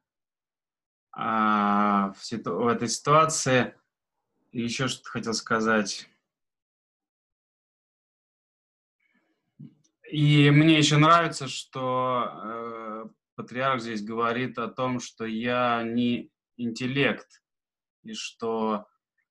А 1.23 2.15
в, 2.17 2.25
ситу- 2.25 2.57
в 2.57 2.67
этой 2.67 2.89
ситуации 2.89 3.75
еще 4.53 4.89
что-то 4.89 5.11
хотел 5.11 5.35
сказать. 5.35 6.09
И 10.11 10.51
мне 10.51 10.79
еще 10.79 10.97
нравится, 10.97 11.47
что 11.47 12.25
э, 12.43 13.05
патриарх 13.37 13.83
здесь 13.83 14.03
говорит 14.03 14.59
о 14.59 14.69
том, 14.69 14.99
что 14.99 15.27
я 15.27 15.83
не 15.83 16.31
интеллект, 16.57 17.43
и 18.03 18.15
что 18.15 18.87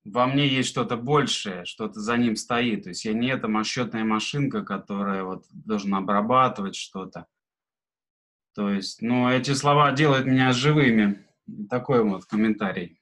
во 0.05 0.27
мне 0.27 0.47
есть 0.47 0.69
что-то 0.69 0.95
большее, 0.95 1.65
что-то 1.65 1.99
за 1.99 2.17
ним 2.17 2.35
стоит. 2.35 2.83
То 2.83 2.89
есть 2.89 3.03
я 3.03 3.13
не 3.13 3.29
эта 3.29 3.47
расчетная 3.47 4.03
машинка, 4.03 4.63
которая 4.63 5.23
вот 5.23 5.45
должна 5.49 5.97
обрабатывать 5.97 6.75
что-то. 6.75 7.25
То 8.53 8.69
есть, 8.69 9.01
ну, 9.01 9.27
эти 9.27 9.55
слова 9.55 9.91
делают 9.91 10.27
меня 10.27 10.51
живыми. 10.51 11.25
Такой 11.69 12.03
вот 12.03 12.25
комментарий. 12.25 13.01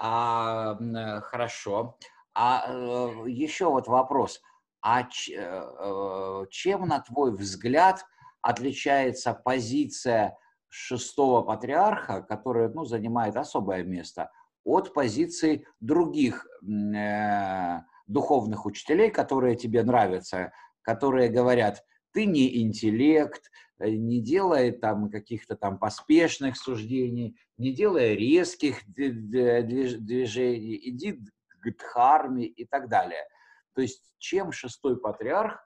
А, 0.00 0.76
э, 0.80 1.20
хорошо. 1.22 1.98
А 2.34 2.64
э, 2.68 3.24
еще 3.28 3.68
вот 3.70 3.88
вопрос 3.88 4.40
а 4.80 5.02
э, 5.02 6.46
чем, 6.50 6.86
на 6.86 7.00
твой 7.00 7.34
взгляд, 7.34 8.04
отличается 8.42 9.34
позиция 9.34 10.38
шестого 10.68 11.42
патриарха, 11.42 12.22
которая 12.22 12.68
ну, 12.68 12.84
занимает 12.84 13.36
особое 13.36 13.82
место, 13.82 14.30
от 14.64 14.92
позиции 14.94 15.66
других 15.80 16.46
э, 16.62 17.80
духовных 18.06 18.66
учителей, 18.66 19.10
которые 19.10 19.56
тебе 19.56 19.82
нравятся, 19.82 20.52
которые 20.82 21.28
говорят, 21.28 21.84
ты 22.12 22.26
не 22.26 22.62
интеллект, 22.62 23.50
не 23.80 24.20
делай 24.20 24.72
там 24.72 25.10
каких-то 25.10 25.56
там 25.56 25.78
поспешных 25.78 26.56
суждений, 26.56 27.38
не 27.56 27.72
делай 27.72 28.14
резких 28.14 28.82
движений, 28.86 30.78
иди 30.90 31.20
к 31.62 31.78
дхарме 31.78 32.46
и 32.46 32.64
так 32.64 32.88
далее– 32.88 33.24
то 33.78 33.82
есть 33.82 34.02
чем 34.18 34.50
шестой 34.50 34.98
патриарх 34.98 35.64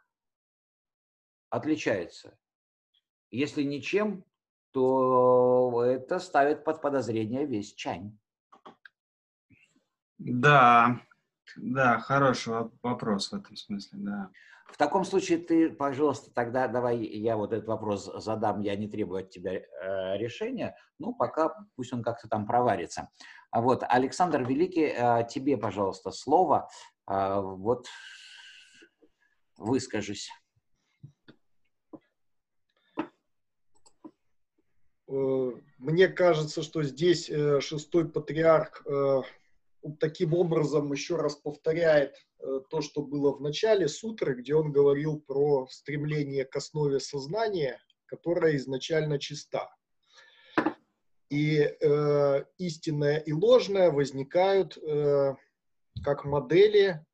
отличается? 1.49 2.37
Если 3.31 3.63
ничем, 3.63 4.27
то 4.71 5.83
это 5.83 6.19
ставит 6.19 6.63
под 6.63 6.83
подозрение 6.83 7.47
весь 7.47 7.73
чань. 7.73 8.19
Да, 10.19 11.01
да, 11.57 12.01
хороший 12.01 12.71
вопрос 12.83 13.31
в 13.31 13.37
этом 13.37 13.57
смысле, 13.57 13.99
да. 14.03 14.31
В 14.73 14.78
таком 14.78 15.05
случае 15.05 15.36
ты, 15.36 15.69
пожалуйста, 15.69 16.32
тогда 16.32 16.66
давай 16.66 16.97
я 16.97 17.36
вот 17.36 17.53
этот 17.53 17.69
вопрос 17.69 18.11
задам, 18.24 18.62
я 18.62 18.74
не 18.74 18.89
требую 18.89 19.20
от 19.20 19.28
тебя 19.28 19.53
э, 19.53 20.16
решения, 20.16 20.74
ну, 20.99 21.15
пока 21.15 21.55
пусть 21.77 21.93
он 21.93 22.03
как-то 22.03 22.27
там 22.27 22.47
проварится. 22.47 23.11
А 23.51 23.61
вот, 23.61 23.85
Александр 23.86 24.44
Великий, 24.44 24.86
э, 24.86 25.28
тебе, 25.28 25.59
пожалуйста, 25.59 26.11
слово, 26.11 26.70
э, 27.07 27.40
вот, 27.43 27.86
выскажись. 29.59 30.31
Э, 35.07 35.53
мне 35.77 36.09
кажется, 36.09 36.62
что 36.62 36.82
здесь 36.82 37.28
э, 37.28 37.61
шестой 37.61 38.09
патриарх 38.09 38.82
э, 38.86 39.20
таким 39.99 40.35
образом 40.35 40.93
еще 40.93 41.17
раз 41.17 41.37
повторяет 41.37 42.15
э, 42.39 42.61
то, 42.71 42.81
что 42.81 43.03
было 43.03 43.33
в 43.35 43.41
начале 43.41 43.89
сутры, 43.89 44.35
где 44.35 44.55
он 44.55 44.73
говорил 44.73 45.21
про 45.21 45.67
стремление 45.71 46.45
к 46.45 46.55
основе 46.57 47.01
сознания, 47.01 47.81
которая 48.07 48.57
изначально 48.57 49.19
чиста. 49.19 49.75
И 51.31 51.59
э, 51.59 52.45
истинное 52.59 53.19
и 53.19 53.33
ложное 53.33 53.91
возникают 53.91 54.77
э, 54.77 55.35
как 56.05 56.25
модели. 56.25 57.05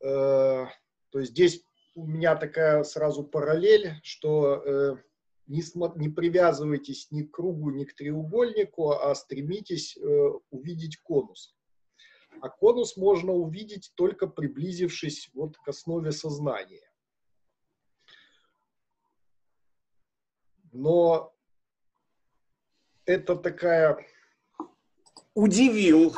Э, 0.00 0.66
то 1.10 1.18
есть 1.18 1.32
здесь 1.32 1.62
у 1.94 2.06
меня 2.06 2.36
такая 2.36 2.82
сразу 2.84 3.22
параллель, 3.22 4.00
что 4.02 4.62
э, 4.64 4.96
не, 5.46 5.62
не 5.96 6.08
привязывайтесь 6.08 7.10
ни 7.10 7.22
к 7.22 7.32
кругу, 7.32 7.70
ни 7.70 7.84
к 7.84 7.94
треугольнику, 7.94 8.92
а 8.92 9.14
стремитесь 9.14 9.96
э, 9.96 10.30
увидеть 10.50 10.98
конус. 11.02 11.54
А 12.40 12.48
конус 12.48 12.96
можно 12.96 13.32
увидеть 13.32 13.92
только 13.94 14.26
приблизившись 14.26 15.30
вот 15.34 15.56
к 15.58 15.68
основе 15.68 16.12
сознания. 16.12 16.90
Но 20.72 21.32
это 23.06 23.36
такая... 23.36 23.98
Удивил. 25.34 26.14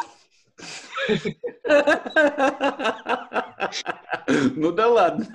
Ну 4.57 4.73
да 4.73 4.89
ладно. 4.89 5.27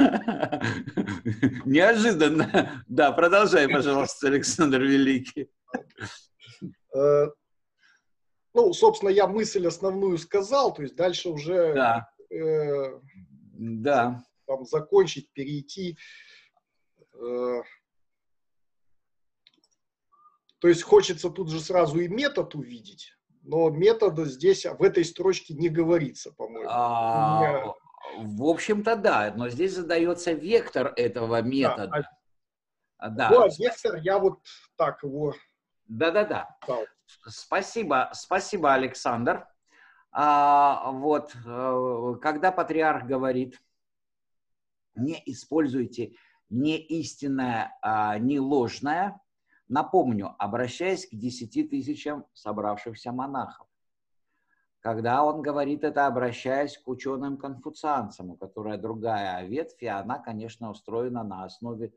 Неожиданно. 1.66 2.84
Да, 2.88 3.12
продолжай, 3.12 3.68
пожалуйста, 3.68 4.28
Александр 4.28 4.82
Великий. 4.82 5.50
Ну, 8.54 8.74
собственно, 8.74 9.10
я 9.10 9.28
мысль 9.28 9.66
основную 9.68 10.18
сказал, 10.18 10.74
то 10.74 10.82
есть 10.82 10.96
дальше 10.96 11.30
уже 11.30 11.74
да. 11.74 12.10
Э, 12.30 13.00
да. 13.54 14.24
Там, 14.46 14.66
закончить, 14.66 15.32
перейти. 15.32 15.98
Э, 17.14 17.62
то 20.60 20.68
есть 20.68 20.84
хочется 20.84 21.30
тут 21.30 21.50
же 21.50 21.60
сразу 21.60 22.00
и 22.00 22.08
метод 22.08 22.56
увидеть, 22.56 23.14
но 23.42 23.70
метода 23.70 24.26
здесь 24.26 24.66
в 24.66 24.84
этой 24.84 25.06
строчке 25.06 25.54
не 25.54 25.70
говорится, 25.70 26.32
по-моему. 26.34 26.70
А, 26.70 27.74
в 28.18 28.44
общем-то, 28.44 28.96
да, 28.96 29.34
но 29.36 29.50
здесь 29.50 29.74
задается 29.74 30.34
вектор 30.34 30.94
этого 30.96 31.42
метода. 31.42 31.88
Да, 31.88 32.10
а... 32.98 33.10
да. 33.10 33.30
Ну, 33.30 33.42
а 33.42 33.48
вектор 33.58 33.96
я 33.98 34.20
вот 34.20 34.40
так 34.76 35.02
его... 35.04 35.34
Да-да-да. 35.88 36.58
Спасибо, 37.28 38.10
спасибо, 38.14 38.74
Александр. 38.74 39.48
А, 40.12 40.92
вот, 40.92 41.36
э, 41.46 42.16
когда 42.22 42.52
патриарх 42.52 43.06
говорит, 43.06 43.62
не 44.96 45.22
используйте 45.26 46.14
не 46.50 46.78
истинное, 46.78 47.78
а 47.82 48.18
не 48.18 48.40
ложное, 48.40 49.22
напомню, 49.70 50.36
обращаясь 50.38 51.08
к 51.08 51.14
десяти 51.14 51.64
тысячам 51.64 52.26
собравшихся 52.34 53.14
монахов. 53.14 53.68
Когда 54.82 55.24
он 55.24 55.42
говорит 55.42 55.84
это, 55.84 56.08
обращаясь 56.08 56.78
к 56.78 56.88
ученым-конфуцианцам, 56.88 58.32
у 58.32 58.36
которой 58.36 58.78
другая 58.78 59.46
ветвь, 59.46 59.82
и 59.82 59.88
она, 59.88 60.20
конечно, 60.20 60.72
устроена 60.72 61.24
на 61.24 61.46
основе 61.46 61.94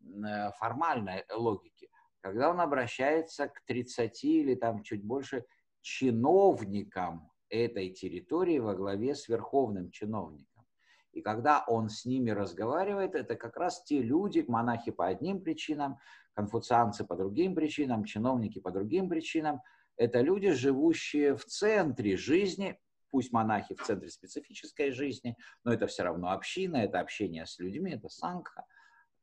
э, 0.00 0.50
формальной 0.58 1.24
логики 1.34 1.90
когда 2.20 2.50
он 2.50 2.60
обращается 2.60 3.48
к 3.48 3.62
30 3.66 4.24
или 4.24 4.54
там 4.54 4.82
чуть 4.82 5.04
больше 5.04 5.44
чиновникам 5.80 7.30
этой 7.48 7.90
территории 7.90 8.58
во 8.58 8.74
главе 8.74 9.14
с 9.14 9.28
верховным 9.28 9.90
чиновником. 9.90 10.64
И 11.12 11.22
когда 11.22 11.64
он 11.66 11.88
с 11.88 12.04
ними 12.04 12.30
разговаривает, 12.30 13.14
это 13.14 13.34
как 13.34 13.56
раз 13.56 13.82
те 13.82 14.02
люди, 14.02 14.44
монахи 14.46 14.90
по 14.90 15.06
одним 15.06 15.40
причинам, 15.40 15.98
конфуцианцы 16.34 17.04
по 17.04 17.16
другим 17.16 17.54
причинам, 17.54 18.04
чиновники 18.04 18.60
по 18.60 18.70
другим 18.70 19.08
причинам. 19.08 19.60
Это 19.96 20.20
люди, 20.20 20.50
живущие 20.50 21.34
в 21.36 21.44
центре 21.44 22.16
жизни, 22.16 22.78
пусть 23.10 23.32
монахи 23.32 23.74
в 23.74 23.82
центре 23.82 24.10
специфической 24.10 24.90
жизни, 24.90 25.36
но 25.64 25.72
это 25.72 25.86
все 25.86 26.02
равно 26.02 26.30
община, 26.30 26.76
это 26.76 27.00
общение 27.00 27.46
с 27.46 27.58
людьми, 27.58 27.92
это 27.92 28.08
сангха– 28.08 28.64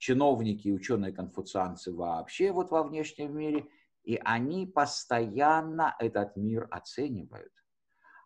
чиновники 0.06 0.68
и 0.68 0.72
ученые-конфуцианцы 0.72 1.92
вообще 1.92 2.52
вот 2.52 2.70
во 2.70 2.84
внешнем 2.84 3.36
мире, 3.36 3.66
и 4.04 4.22
они 4.24 4.68
постоянно 4.68 5.96
этот 5.98 6.36
мир 6.36 6.68
оценивают. 6.70 7.52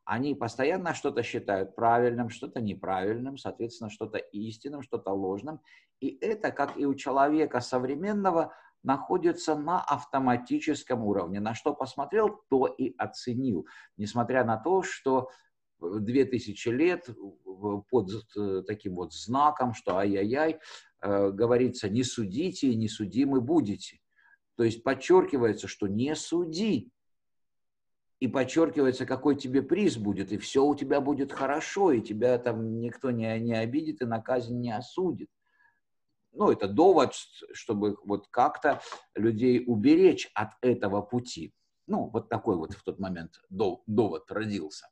Они 0.03 0.35
постоянно 0.35 0.93
что-то 0.93 1.23
считают 1.23 1.76
правильным, 1.76 2.30
что-то 2.30 2.60
неправильным, 2.60 3.38
соответственно, 3.38 3.89
что-то 3.89 4.18
истинным, 4.18 4.81
что-то 4.81 5.11
ложным. 5.11 5.61
И 6.01 6.18
это, 6.19 6.51
как 6.51 6.77
и 6.77 6.85
у 6.85 6.95
человека 6.95 7.61
современного, 7.61 8.51
находится 8.84 9.56
на 9.56 9.80
автоматическом 9.80 11.06
уровне. 11.06 11.39
На 11.39 11.53
что 11.53 11.73
посмотрел, 11.73 12.41
то 12.49 12.68
и 12.68 12.93
оценил. 12.97 13.68
Несмотря 13.95 14.43
на 14.43 14.57
то, 14.57 14.81
что 14.81 15.30
две 15.80 16.26
тысячи 16.26 16.69
лет 16.69 17.10
под 17.89 18.11
э, 18.38 18.64
таким 18.65 18.95
вот 18.95 19.14
знаком, 19.14 19.73
что 19.73 19.97
ай-яй-яй, 19.97 20.60
Э, 21.01 21.31
говорится, 21.31 21.89
не 21.89 22.03
судите 22.03 22.68
и 22.68 22.76
не 22.76 22.89
судимы 22.89 23.39
будете. 23.39 23.99
То 24.56 24.64
есть 24.64 24.84
подчеркивается, 24.84 25.68
что 25.68 25.88
не 25.88 26.14
суди. 26.15 26.91
И 28.19 28.27
подчеркивается, 28.27 29.06
какой 29.06 29.38
тебе 29.38 29.61
приз 29.61 29.95
будет, 29.95 30.34
и 30.34 30.38
все 30.38 30.65
у 30.65 30.76
тебя 30.76 30.99
будет 30.99 31.31
хорошо, 31.31 31.93
и 31.93 32.01
тебя 32.01 32.38
там 32.38 32.81
никто 32.81 33.11
не, 33.11 33.39
не 33.39 33.53
обидит 33.53 34.01
и 34.01 34.06
на 34.06 34.22
казнь 34.22 34.60
не 34.60 34.76
осудит. 34.76 35.30
Ну, 36.34 36.51
это 36.51 36.68
довод, 36.68 37.14
чтобы 37.53 37.97
вот 38.03 38.27
как-то 38.27 38.81
людей 39.15 39.64
уберечь 39.65 40.30
от 40.34 40.49
этого 40.61 41.01
пути. 41.01 41.53
Ну, 41.88 42.10
вот 42.10 42.27
такой 42.27 42.57
вот 42.57 42.73
в 42.73 42.84
тот 42.84 42.99
момент 42.99 43.39
довод 43.49 44.30
родился. 44.30 44.89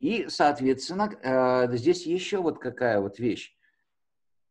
И, 0.00 0.26
соответственно, 0.28 1.10
э, 1.22 1.76
здесь 1.76 2.06
еще 2.06 2.38
вот 2.38 2.58
какая 2.58 3.00
вот 3.00 3.18
вещь. 3.18 3.56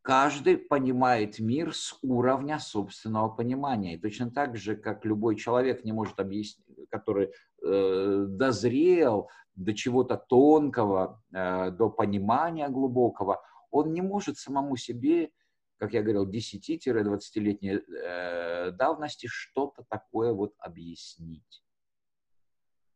Каждый 0.02 0.57
понимает 0.57 1.40
мир 1.40 1.74
с 1.74 1.98
уровня 2.02 2.60
собственного 2.60 3.30
понимания. 3.30 3.95
И 3.95 3.98
точно 3.98 4.32
так 4.32 4.57
же, 4.57 4.76
как 4.76 5.06
любой 5.06 5.38
человек 5.38 5.86
не 5.86 5.94
может 5.94 6.20
объяснить, 6.20 6.90
который 6.90 7.32
э, 7.64 8.26
дозрел 8.28 9.30
до 9.56 9.74
чего-то 9.74 10.18
тонкого, 10.18 11.22
э, 11.34 11.72
до 11.72 11.90
понимания 11.90 12.68
глубокого, 12.68 13.41
он 13.72 13.94
не 13.94 14.02
может 14.02 14.38
самому 14.38 14.76
себе, 14.76 15.32
как 15.78 15.94
я 15.94 16.02
говорил, 16.02 16.30
10-20-летней 16.30 17.80
э, 17.80 18.72
давности 18.72 19.28
что-то 19.28 19.86
такое 19.88 20.34
вот 20.34 20.53
объяснить. 20.57 21.64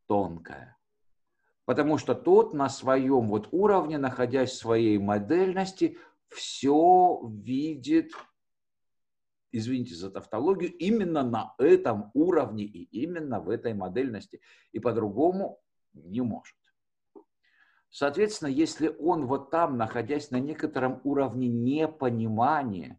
Тонкое. 0.08 0.78
Потому 1.68 1.98
что 1.98 2.16
тот 2.16 2.54
на 2.54 2.70
своем 2.70 3.28
вот 3.28 3.50
уровне, 3.52 3.98
находясь 3.98 4.52
в 4.52 4.58
своей 4.58 4.98
модельности, 4.98 5.98
все 6.30 7.20
видит, 7.30 8.14
извините 9.52 9.94
за 9.94 10.10
тавтологию, 10.10 10.74
именно 10.78 11.24
на 11.24 11.56
этом 11.58 12.10
уровне 12.14 12.64
и 12.64 12.84
именно 12.84 13.42
в 13.42 13.50
этой 13.50 13.74
модельности. 13.74 14.40
И 14.72 14.80
по-другому 14.80 15.60
не 15.92 16.22
может. 16.22 16.56
Соответственно, 17.90 18.48
если 18.48 18.96
он 18.98 19.26
вот 19.26 19.52
там, 19.52 19.78
находясь 19.78 20.32
на 20.32 20.40
некотором 20.40 21.02
уровне 21.04 21.50
непонимания, 21.50 22.98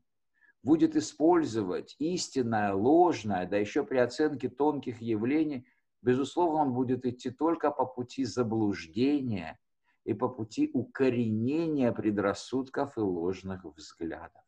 будет 0.62 0.94
использовать 0.94 1.96
истинное, 1.98 2.74
ложное, 2.74 3.46
да 3.46 3.56
еще 3.56 3.82
при 3.82 3.96
оценке 3.96 4.50
тонких 4.50 5.00
явлений, 5.00 5.66
безусловно, 6.02 6.62
он 6.62 6.72
будет 6.72 7.04
идти 7.06 7.30
только 7.30 7.70
по 7.70 7.84
пути 7.86 8.24
заблуждения 8.24 9.58
и 10.04 10.14
по 10.14 10.28
пути 10.28 10.70
укоренения 10.72 11.92
предрассудков 11.92 12.96
и 12.96 13.00
ложных 13.00 13.64
взглядов. 13.64 14.42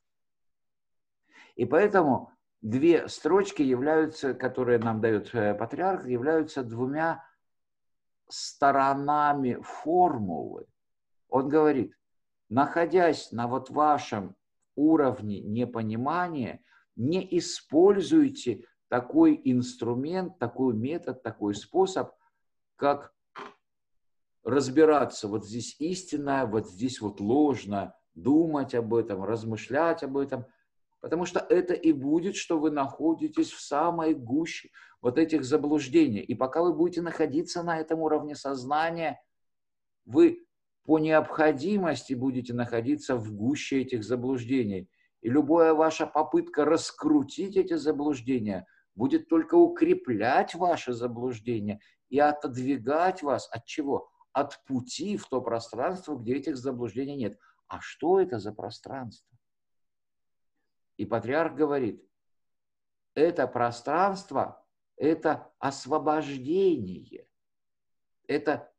И 1.56 1.64
поэтому 1.64 2.32
две 2.62 3.08
строчки 3.08 3.62
являются, 3.62 4.34
которые 4.34 4.78
нам 4.78 5.00
дает 5.00 5.34
э, 5.34 5.54
патриарх, 5.54 6.06
являются 6.06 6.62
двумя 6.62 7.24
сторонами 8.28 9.58
формулы. 9.62 10.66
Он 11.28 11.48
говорит, 11.48 11.94
находясь 12.48 13.32
на 13.32 13.46
вот 13.46 13.70
вашем 13.70 14.36
уровне 14.76 15.40
непонимания, 15.40 16.62
не 16.96 17.26
используйте 17.38 18.64
такой 18.90 19.40
инструмент, 19.44 20.38
такой 20.38 20.74
метод, 20.74 21.22
такой 21.22 21.54
способ, 21.54 22.10
как 22.74 23.14
разбираться, 24.42 25.28
вот 25.28 25.46
здесь 25.46 25.76
истинное, 25.78 26.44
вот 26.44 26.68
здесь 26.68 27.00
вот 27.00 27.20
ложное, 27.20 27.94
думать 28.14 28.74
об 28.74 28.92
этом, 28.92 29.22
размышлять 29.22 30.02
об 30.02 30.16
этом, 30.16 30.44
потому 31.00 31.24
что 31.24 31.38
это 31.38 31.72
и 31.72 31.92
будет, 31.92 32.34
что 32.34 32.58
вы 32.58 32.72
находитесь 32.72 33.52
в 33.52 33.60
самой 33.60 34.12
гуще 34.12 34.70
вот 35.00 35.18
этих 35.18 35.44
заблуждений. 35.44 36.20
И 36.20 36.34
пока 36.34 36.60
вы 36.60 36.74
будете 36.74 37.00
находиться 37.00 37.62
на 37.62 37.78
этом 37.78 38.00
уровне 38.00 38.34
сознания, 38.34 39.22
вы 40.04 40.44
по 40.84 40.98
необходимости 40.98 42.14
будете 42.14 42.54
находиться 42.54 43.14
в 43.14 43.32
гуще 43.32 43.82
этих 43.82 44.02
заблуждений. 44.02 44.88
И 45.20 45.28
любая 45.28 45.74
ваша 45.74 46.06
попытка 46.06 46.64
раскрутить 46.64 47.56
эти 47.56 47.74
заблуждения 47.74 48.66
будет 49.00 49.30
только 49.30 49.54
укреплять 49.54 50.54
ваши 50.54 50.92
заблуждения 50.92 51.80
и 52.10 52.18
отодвигать 52.18 53.22
вас 53.22 53.48
от 53.50 53.64
чего? 53.64 54.10
От 54.32 54.62
пути 54.66 55.16
в 55.16 55.26
то 55.26 55.40
пространство, 55.40 56.16
где 56.16 56.36
этих 56.36 56.58
заблуждений 56.58 57.16
нет. 57.16 57.38
А 57.66 57.80
что 57.80 58.20
это 58.20 58.38
за 58.38 58.52
пространство? 58.52 59.34
И 60.98 61.06
патриарх 61.06 61.54
говорит, 61.54 62.06
это 63.14 63.46
пространство, 63.46 64.62
это 64.96 65.50
освобождение, 65.58 67.26
это 68.28 68.70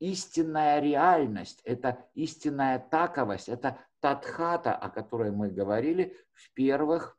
истинная 0.00 0.80
реальность, 0.80 1.60
это 1.62 2.10
истинная 2.14 2.80
таковость, 2.80 3.48
это 3.48 3.78
татхата, 4.00 4.74
о 4.74 4.90
которой 4.90 5.30
мы 5.30 5.50
говорили 5.50 6.18
в 6.32 6.52
первых 6.54 7.16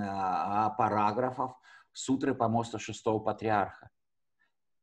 а, 0.00 0.70
параграфах 0.70 1.56
сутры 1.92 2.34
помоста 2.34 2.78
шестого 2.78 3.18
патриарха. 3.18 3.90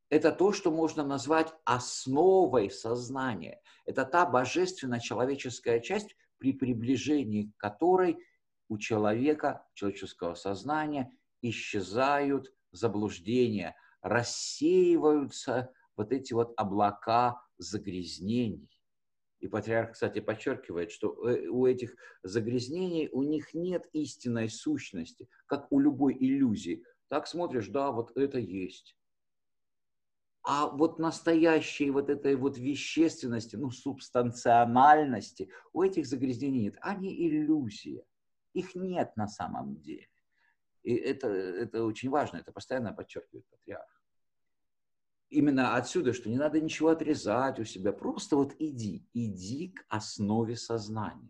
Это 0.09 0.31
то, 0.31 0.51
что 0.53 0.71
можно 0.71 1.03
назвать 1.03 1.53
основой 1.65 2.69
сознания. 2.69 3.61
Это 3.85 4.05
та 4.05 4.25
божественно-человеческая 4.25 5.79
часть, 5.79 6.15
при 6.37 6.53
приближении 6.53 7.51
к 7.51 7.57
которой 7.57 8.17
у 8.67 8.77
человека, 8.77 9.65
человеческого 9.73 10.35
сознания 10.35 11.11
исчезают 11.41 12.53
заблуждения, 12.71 13.75
рассеиваются 14.01 15.71
вот 15.95 16.11
эти 16.11 16.33
вот 16.33 16.53
облака 16.57 17.41
загрязнений. 17.57 18.74
И 19.45 19.47
патриарх, 19.47 19.91
кстати, 19.91 20.21
подчеркивает, 20.21 20.89
что 20.91 21.29
э, 21.29 21.45
у 21.49 21.67
этих 21.67 21.95
загрязнений 22.23 23.09
у 23.11 23.21
них 23.21 23.53
нет 23.53 23.87
истинной 23.93 24.49
сущности, 24.49 25.29
как 25.45 25.71
у 25.71 25.79
любой 25.79 26.17
иллюзии. 26.19 26.83
Так 27.09 27.27
смотришь, 27.27 27.67
да, 27.67 27.91
вот 27.91 28.17
это 28.17 28.39
есть. 28.39 28.97
А 30.41 30.65
вот 30.65 30.97
настоящей 30.97 31.91
вот 31.91 32.09
этой 32.09 32.35
вот 32.35 32.57
вещественности, 32.57 33.55
ну, 33.55 33.69
субстанциональности 33.69 35.51
у 35.73 35.83
этих 35.83 36.07
загрязнений 36.07 36.63
нет. 36.63 36.77
Они 36.81 37.15
иллюзия. 37.15 38.03
Их 38.53 38.73
нет 38.73 39.15
на 39.15 39.27
самом 39.27 39.79
деле. 39.79 40.09
И 40.81 40.95
это, 40.95 41.27
это 41.27 41.85
очень 41.85 42.09
важно, 42.09 42.37
это 42.37 42.51
постоянно 42.51 42.93
подчеркивает 42.93 43.45
патриарх 43.51 44.04
именно 45.29 45.75
отсюда, 45.75 46.13
что 46.13 46.29
не 46.29 46.37
надо 46.37 46.59
ничего 46.59 46.89
отрезать 46.89 47.59
у 47.59 47.63
себя, 47.63 47.91
просто 47.91 48.35
вот 48.35 48.55
иди, 48.59 49.05
иди 49.13 49.69
к 49.69 49.85
основе 49.89 50.55
сознания. 50.55 51.29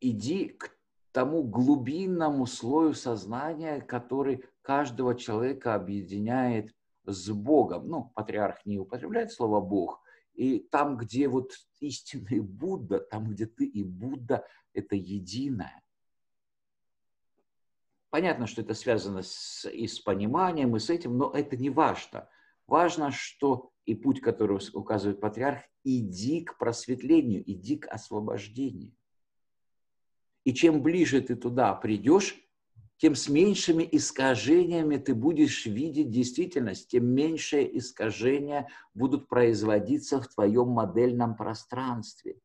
Иди 0.00 0.48
к 0.48 0.76
тому 1.12 1.42
глубинному 1.42 2.46
слою 2.46 2.94
сознания, 2.94 3.80
который 3.80 4.44
каждого 4.62 5.14
человека 5.14 5.74
объединяет 5.74 6.74
с 7.04 7.30
Богом. 7.30 7.88
Ну, 7.88 8.04
патриарх 8.14 8.64
не 8.64 8.78
употребляет 8.78 9.32
слово 9.32 9.60
«Бог», 9.60 10.02
и 10.34 10.60
там, 10.60 10.96
где 10.96 11.28
вот 11.28 11.52
истинный 11.80 12.40
Будда, 12.40 13.00
там, 13.00 13.30
где 13.30 13.46
ты 13.46 13.66
и 13.66 13.84
Будда, 13.84 14.46
это 14.72 14.96
единое. 14.96 15.82
Понятно, 18.12 18.46
что 18.46 18.60
это 18.60 18.74
связано 18.74 19.22
с, 19.22 19.66
и 19.70 19.86
с 19.86 19.98
пониманием, 19.98 20.76
и 20.76 20.78
с 20.78 20.90
этим, 20.90 21.16
но 21.16 21.30
это 21.30 21.56
не 21.56 21.70
важно. 21.70 22.28
Важно, 22.66 23.10
что 23.10 23.70
и 23.86 23.94
путь, 23.94 24.20
который 24.20 24.60
указывает 24.74 25.18
патриарх, 25.18 25.62
иди 25.82 26.42
к 26.42 26.58
просветлению, 26.58 27.42
иди 27.50 27.78
к 27.78 27.86
освобождению. 27.86 28.92
И 30.44 30.52
чем 30.52 30.82
ближе 30.82 31.22
ты 31.22 31.36
туда 31.36 31.72
придешь, 31.72 32.36
тем 32.98 33.14
с 33.14 33.30
меньшими 33.30 33.88
искажениями 33.90 34.98
ты 34.98 35.14
будешь 35.14 35.64
видеть 35.64 36.10
действительность, 36.10 36.88
тем 36.88 37.06
меньшие 37.06 37.78
искажения 37.78 38.68
будут 38.92 39.26
производиться 39.26 40.20
в 40.20 40.28
твоем 40.28 40.68
модельном 40.68 41.34
пространстве. 41.34 42.36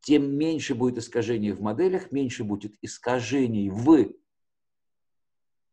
Тем 0.00 0.38
меньше 0.38 0.74
будет 0.74 0.96
искажений 0.96 1.52
в 1.52 1.60
моделях, 1.60 2.12
меньше 2.12 2.44
будет 2.44 2.72
искажений 2.80 3.68
в 3.68 4.06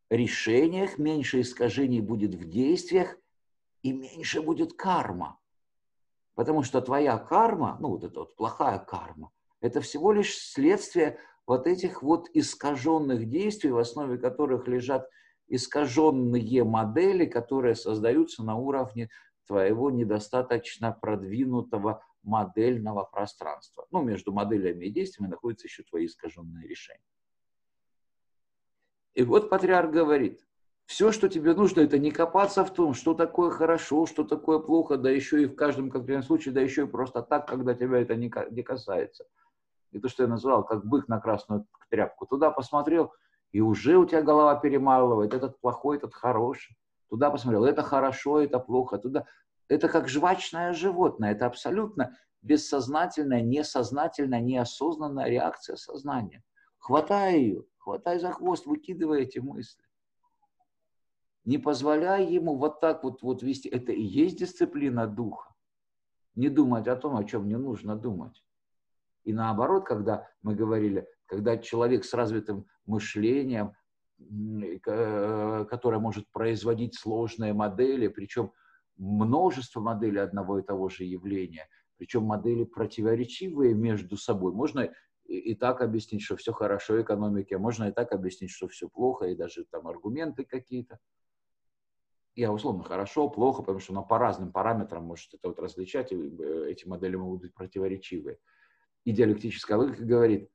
решениях, 0.09 0.97
меньше 0.97 1.41
искажений 1.41 2.01
будет 2.01 2.35
в 2.35 2.49
действиях 2.49 3.17
и 3.81 3.93
меньше 3.93 4.41
будет 4.41 4.73
карма. 4.73 5.39
Потому 6.35 6.63
что 6.63 6.81
твоя 6.81 7.17
карма, 7.17 7.77
ну 7.79 7.89
вот 7.89 8.03
эта 8.03 8.21
вот 8.21 8.35
плохая 8.35 8.79
карма, 8.79 9.31
это 9.61 9.81
всего 9.81 10.11
лишь 10.11 10.35
следствие 10.35 11.19
вот 11.45 11.67
этих 11.67 12.01
вот 12.01 12.29
искаженных 12.33 13.29
действий, 13.29 13.71
в 13.71 13.77
основе 13.77 14.17
которых 14.17 14.67
лежат 14.67 15.07
искаженные 15.47 16.63
модели, 16.63 17.25
которые 17.25 17.75
создаются 17.75 18.43
на 18.43 18.55
уровне 18.55 19.09
твоего 19.45 19.91
недостаточно 19.91 20.91
продвинутого 20.91 22.03
модельного 22.23 23.03
пространства. 23.03 23.85
Ну, 23.91 24.01
между 24.01 24.31
моделями 24.31 24.85
и 24.85 24.89
действиями 24.89 25.31
находятся 25.31 25.67
еще 25.67 25.83
твои 25.83 26.05
искаженные 26.05 26.67
решения. 26.67 27.03
И 29.13 29.23
вот 29.23 29.49
патриарх 29.49 29.91
говорит, 29.91 30.41
все, 30.85 31.11
что 31.11 31.29
тебе 31.29 31.53
нужно, 31.53 31.81
это 31.81 31.97
не 31.97 32.11
копаться 32.11 32.65
в 32.65 32.73
том, 32.73 32.93
что 32.93 33.13
такое 33.13 33.51
хорошо, 33.51 34.05
что 34.05 34.23
такое 34.23 34.59
плохо, 34.59 34.97
да 34.97 35.09
еще 35.09 35.43
и 35.43 35.45
в 35.45 35.55
каждом 35.55 35.89
конкретном 35.89 36.23
случае, 36.23 36.53
да 36.53 36.61
еще 36.61 36.83
и 36.83 36.87
просто 36.87 37.21
так, 37.21 37.47
когда 37.47 37.73
тебя 37.73 37.99
это 37.99 38.15
не, 38.15 38.29
касается. 38.29 39.25
И 39.91 39.99
то, 39.99 40.09
что 40.09 40.23
я 40.23 40.29
назвал, 40.29 40.65
как 40.65 40.85
бык 40.85 41.07
на 41.07 41.19
красную 41.19 41.67
тряпку. 41.89 42.25
Туда 42.25 42.51
посмотрел, 42.51 43.13
и 43.51 43.61
уже 43.61 43.97
у 43.97 44.05
тебя 44.05 44.23
голова 44.23 44.55
перемалывает, 44.55 45.33
этот 45.33 45.59
плохой, 45.61 45.97
этот 45.97 46.13
хороший. 46.13 46.75
Туда 47.09 47.29
посмотрел, 47.29 47.65
это 47.65 47.83
хорошо, 47.83 48.41
это 48.41 48.59
плохо. 48.59 48.97
Туда... 48.97 49.25
Это 49.69 49.87
как 49.87 50.09
жвачное 50.09 50.73
животное, 50.73 51.31
это 51.31 51.45
абсолютно 51.45 52.17
бессознательная, 52.41 53.41
несознательная, 53.41 54.41
неосознанная 54.41 55.29
реакция 55.29 55.75
сознания. 55.75 56.43
Хватай 56.79 57.39
ее, 57.39 57.63
Хватай 57.83 58.17
за 58.17 58.31
хвост, 58.31 58.65
выкидывай 58.65 59.23
эти 59.23 59.39
мысли. 59.39 59.83
Не 61.43 61.57
позволяй 61.57 62.25
ему 62.25 62.55
вот 62.55 62.79
так 62.79 63.03
вот, 63.03 63.21
вот 63.21 63.43
вести. 63.43 63.67
Это 63.67 63.91
и 63.91 64.01
есть 64.01 64.37
дисциплина 64.37 65.05
духа. 65.05 65.53
Не 66.35 66.47
думать 66.47 66.87
о 66.87 66.95
том, 66.95 67.17
о 67.17 67.25
чем 67.25 67.49
не 67.49 67.57
нужно 67.57 67.97
думать. 67.97 68.41
И 69.25 69.33
наоборот, 69.33 69.85
когда 69.85 70.29
мы 70.41 70.55
говорили, 70.55 71.05
когда 71.25 71.57
человек 71.57 72.05
с 72.05 72.13
развитым 72.13 72.67
мышлением, 72.85 73.73
э, 74.17 75.65
которое 75.65 75.99
может 75.99 76.25
производить 76.31 76.95
сложные 76.95 77.51
модели, 77.53 78.07
причем 78.07 78.53
множество 78.95 79.81
моделей 79.81 80.21
одного 80.21 80.59
и 80.59 80.63
того 80.63 80.87
же 80.87 81.03
явления, 81.03 81.67
причем 81.97 82.23
модели 82.23 82.63
противоречивые 82.63 83.73
между 83.73 84.15
собой. 84.15 84.53
Можно 84.53 84.89
и, 85.25 85.55
так 85.55 85.81
объяснить, 85.81 86.21
что 86.21 86.35
все 86.35 86.53
хорошо 86.53 87.01
экономике, 87.01 87.57
можно 87.57 87.85
и 87.85 87.91
так 87.91 88.11
объяснить, 88.11 88.51
что 88.51 88.67
все 88.67 88.89
плохо, 88.89 89.25
и 89.25 89.35
даже 89.35 89.65
там 89.65 89.87
аргументы 89.87 90.43
какие-то. 90.43 90.99
Я 92.35 92.51
условно 92.51 92.83
хорошо, 92.83 93.29
плохо, 93.29 93.61
потому 93.61 93.79
что 93.79 93.93
оно 93.93 94.03
по 94.03 94.17
разным 94.17 94.51
параметрам 94.51 95.03
может 95.03 95.33
это 95.33 95.49
вот 95.49 95.59
различать, 95.59 96.11
и 96.11 96.15
э, 96.15 96.71
эти 96.71 96.87
модели 96.87 97.15
могут 97.15 97.41
быть 97.41 97.53
противоречивые. 97.53 98.39
И 99.05 99.11
диалектическая 99.11 99.77
логика 99.77 100.03
говорит, 100.03 100.49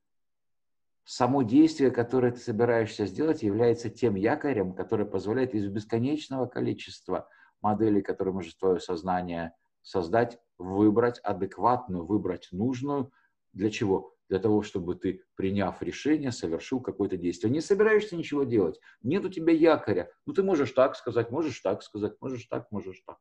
само 1.05 1.43
действие, 1.43 1.91
которое 1.91 2.33
ты 2.33 2.39
собираешься 2.39 3.07
сделать, 3.07 3.43
является 3.43 3.91
тем 3.91 4.17
якорем, 4.17 4.75
который 4.75 5.07
позволяет 5.07 5.55
из 5.55 5.67
бесконечного 5.69 6.47
количества 6.47 7.29
моделей, 7.63 8.03
которые 8.03 8.35
может 8.35 8.59
твое 8.59 8.81
сознание 8.81 9.55
создать, 9.83 10.39
выбрать 10.59 11.19
адекватную, 11.21 12.05
выбрать 12.05 12.49
нужную. 12.53 13.11
Для 13.53 13.71
чего? 13.71 14.18
Для 14.29 14.39
того, 14.39 14.63
чтобы 14.63 14.95
ты, 14.95 15.23
приняв 15.35 15.83
решение, 15.83 16.33
совершил 16.33 16.81
какое-то 16.81 17.17
действие. 17.17 17.53
Не 17.53 17.61
собираешься 17.61 18.17
ничего 18.17 18.45
делать, 18.45 18.79
нет 19.03 19.25
у 19.25 19.29
тебя 19.29 19.53
якоря. 19.53 20.11
Ну, 20.27 20.33
ты 20.33 20.43
можешь 20.43 20.73
так 20.73 20.97
сказать, 20.97 21.31
можешь 21.31 21.61
так 21.61 21.83
сказать, 21.83 22.15
можешь 22.21 22.45
так, 22.47 22.71
можешь 22.71 23.03
так. 23.07 23.19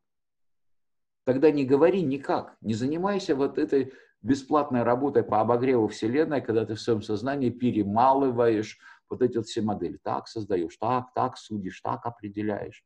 Тогда 1.25 1.51
не 1.51 1.65
говори 1.65 2.01
никак, 2.01 2.55
не 2.61 2.73
занимайся 2.73 3.35
вот 3.35 3.57
этой 3.57 3.93
бесплатной 4.21 4.83
работой 4.83 5.23
по 5.23 5.41
обогреву 5.41 5.87
Вселенной, 5.87 6.41
когда 6.41 6.65
ты 6.65 6.75
в 6.75 6.81
своем 6.81 7.01
сознании 7.01 7.49
перемалываешь 7.49 8.79
вот 9.09 9.21
эти 9.21 9.37
вот 9.37 9.45
все 9.45 9.61
модели. 9.61 9.99
Так 10.03 10.27
создаешь, 10.27 10.77
так, 10.77 11.13
так 11.13 11.37
судишь, 11.37 11.81
так 11.81 12.05
определяешь. 12.05 12.83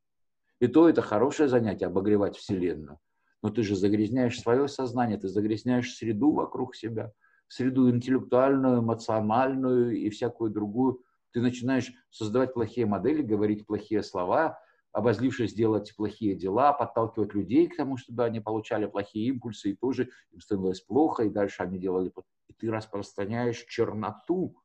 И 0.60 0.68
то 0.68 0.88
это 0.88 1.02
хорошее 1.02 1.50
занятие, 1.50 1.88
обогревать 1.88 2.36
Вселенную. 2.36 3.00
Но 3.42 3.50
ты 3.50 3.64
же 3.64 3.76
загрязняешь 3.76 4.40
свое 4.40 4.68
сознание, 4.68 5.18
ты 5.18 5.28
загрязняешь 5.28 5.96
среду 5.96 6.32
вокруг 6.32 6.76
себя, 6.76 7.12
среду 7.52 7.90
интеллектуальную, 7.90 8.80
эмоциональную 8.80 9.98
и 9.98 10.10
всякую 10.10 10.52
другую. 10.52 11.04
Ты 11.32 11.42
начинаешь 11.42 11.92
создавать 12.10 12.54
плохие 12.54 12.86
модели, 12.86 13.22
говорить 13.22 13.66
плохие 13.66 14.04
слова, 14.04 14.58
обозлившись 14.94 15.54
делать 15.54 15.94
плохие 15.98 16.36
дела, 16.36 16.72
подталкивать 16.72 17.34
людей 17.34 17.68
к 17.68 17.76
тому, 17.76 17.98
чтобы 17.98 18.24
они 18.24 18.40
получали 18.40 18.86
плохие 18.86 19.28
импульсы, 19.28 19.72
и 19.72 19.76
тоже 19.76 20.10
им 20.32 20.40
становилось 20.40 20.80
плохо, 20.80 21.24
и 21.24 21.30
дальше 21.30 21.62
они 21.62 21.78
делали... 21.78 22.14
И 22.48 22.54
ты 22.54 22.72
распространяешь 22.72 23.66
черноту, 23.68 24.56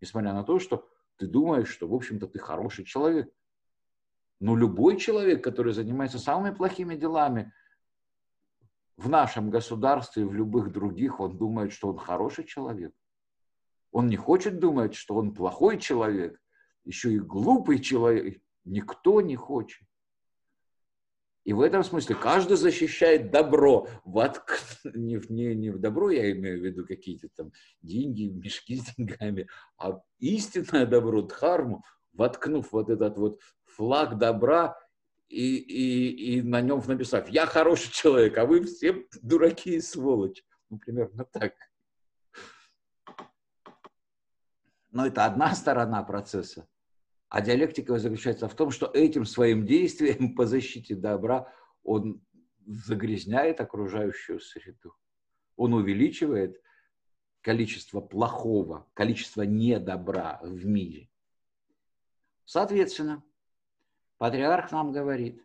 несмотря 0.00 0.32
на 0.32 0.42
то, 0.42 0.58
что 0.58 0.88
ты 1.18 1.26
думаешь, 1.26 1.68
что, 1.68 1.86
в 1.86 1.94
общем-то, 1.94 2.28
ты 2.28 2.38
хороший 2.38 2.86
человек. 2.86 3.30
Но 4.40 4.56
любой 4.56 4.96
человек, 4.96 5.44
который 5.44 5.74
занимается 5.74 6.18
самыми 6.18 6.54
плохими 6.54 6.94
делами 6.94 7.52
в 8.96 9.08
нашем 9.08 9.50
государстве 9.50 10.22
и 10.22 10.26
в 10.26 10.32
любых 10.32 10.72
других, 10.72 11.20
он 11.20 11.36
думает, 11.36 11.72
что 11.72 11.88
он 11.88 11.98
хороший 11.98 12.44
человек. 12.44 12.92
Он 13.90 14.06
не 14.06 14.16
хочет 14.16 14.58
думать, 14.58 14.94
что 14.94 15.16
он 15.16 15.34
плохой 15.34 15.78
человек, 15.78 16.40
еще 16.84 17.12
и 17.12 17.18
глупый 17.18 17.78
человек. 17.78 18.40
Никто 18.64 19.20
не 19.20 19.36
хочет. 19.36 19.86
И 21.44 21.52
в 21.52 21.60
этом 21.60 21.82
смысле 21.82 22.14
каждый 22.14 22.56
защищает 22.56 23.30
добро. 23.32 23.88
Вотк... 24.04 24.60
Не, 24.94 25.20
не, 25.28 25.54
не 25.56 25.70
в 25.70 25.80
добро 25.80 26.10
я 26.10 26.30
имею 26.30 26.60
в 26.60 26.64
виду 26.64 26.86
какие-то 26.86 27.28
там 27.34 27.52
деньги, 27.82 28.28
мешки 28.28 28.76
с 28.76 28.94
деньгами, 28.94 29.48
а 29.76 30.00
истинное 30.20 30.86
добро, 30.86 31.22
дхарму, 31.22 31.82
воткнув 32.12 32.70
вот 32.70 32.90
этот 32.90 33.18
вот 33.18 33.40
флаг 33.64 34.18
добра 34.18 34.76
и, 35.32 35.56
и, 35.56 36.36
и 36.36 36.42
на 36.42 36.60
нем 36.60 36.82
написав 36.86 37.28
«Я 37.30 37.46
хороший 37.46 37.90
человек, 37.90 38.36
а 38.36 38.44
вы 38.44 38.64
все 38.64 39.06
дураки 39.22 39.76
и 39.76 39.80
сволочь». 39.80 40.44
Ну, 40.68 40.78
примерно 40.78 41.24
так. 41.24 41.54
Но 44.90 45.06
это 45.06 45.24
одна 45.24 45.54
сторона 45.54 46.02
процесса. 46.02 46.68
А 47.30 47.40
диалектика 47.40 47.98
заключается 47.98 48.46
в 48.46 48.54
том, 48.54 48.70
что 48.70 48.90
этим 48.92 49.24
своим 49.24 49.64
действием 49.64 50.34
по 50.36 50.44
защите 50.44 50.94
добра 50.94 51.50
он 51.82 52.22
загрязняет 52.66 53.62
окружающую 53.62 54.38
среду. 54.38 54.94
Он 55.56 55.72
увеличивает 55.72 56.60
количество 57.40 58.02
плохого, 58.02 58.86
количество 58.92 59.42
недобра 59.42 60.40
в 60.42 60.66
мире. 60.66 61.08
Соответственно, 62.44 63.24
патриарх 64.22 64.70
нам 64.70 64.92
говорит, 64.92 65.42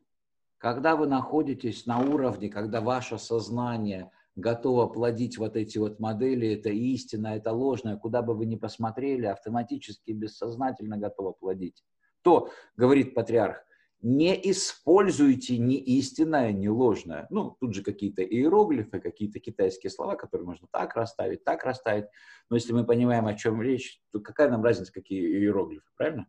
когда 0.60 0.95
вы 0.95 1.08
находитесь 1.08 1.88
на 1.88 1.98
уровне, 1.98 2.48
когда 2.48 2.80
ваше 2.80 3.18
сознание 3.18 4.12
готово 4.36 4.86
плодить 4.86 5.40
вот 5.40 5.56
эти 5.56 5.80
вот 5.80 5.99
модели, 5.99 6.54
это 6.54 6.70
истина, 6.70 7.36
это 7.36 7.54
ложное, 7.54 7.98
куда 7.98 8.22
бы 8.22 8.36
вы 8.36 8.45
ни 8.45 8.56
посмотрели, 8.56 9.26
автоматически, 9.26 10.12
бессознательно 10.12 10.95
готово 10.95 11.32
плодить, 11.32 11.84
то, 12.22 12.52
говорит 12.76 13.16
патриарх, 13.16 13.64
не 14.04 14.40
используйте 14.52 15.58
ни 15.58 15.78
истинное, 15.78 16.52
ни 16.52 16.68
ложное. 16.68 17.26
Ну, 17.32 17.58
тут 17.60 17.74
же 17.74 17.82
какие-то 17.82 18.22
иероглифы, 18.22 18.99
какие-то 18.99 19.40
китайские 19.40 19.90
слова, 19.90 20.16
которые 20.16 20.45
можно 20.45 20.68
так 20.72 20.95
расставить, 20.95 21.44
так 21.44 21.64
расставить. 21.64 22.06
Но 22.52 22.58
если 22.58 22.74
мы 22.74 22.86
понимаем, 22.86 23.26
о 23.26 23.34
чем 23.34 23.60
речь, 23.60 23.99
то 24.12 24.20
какая 24.20 24.52
нам 24.52 24.64
разница, 24.64 24.94
какие 24.94 25.20
иероглифы, 25.40 25.90
правильно? 25.98 26.28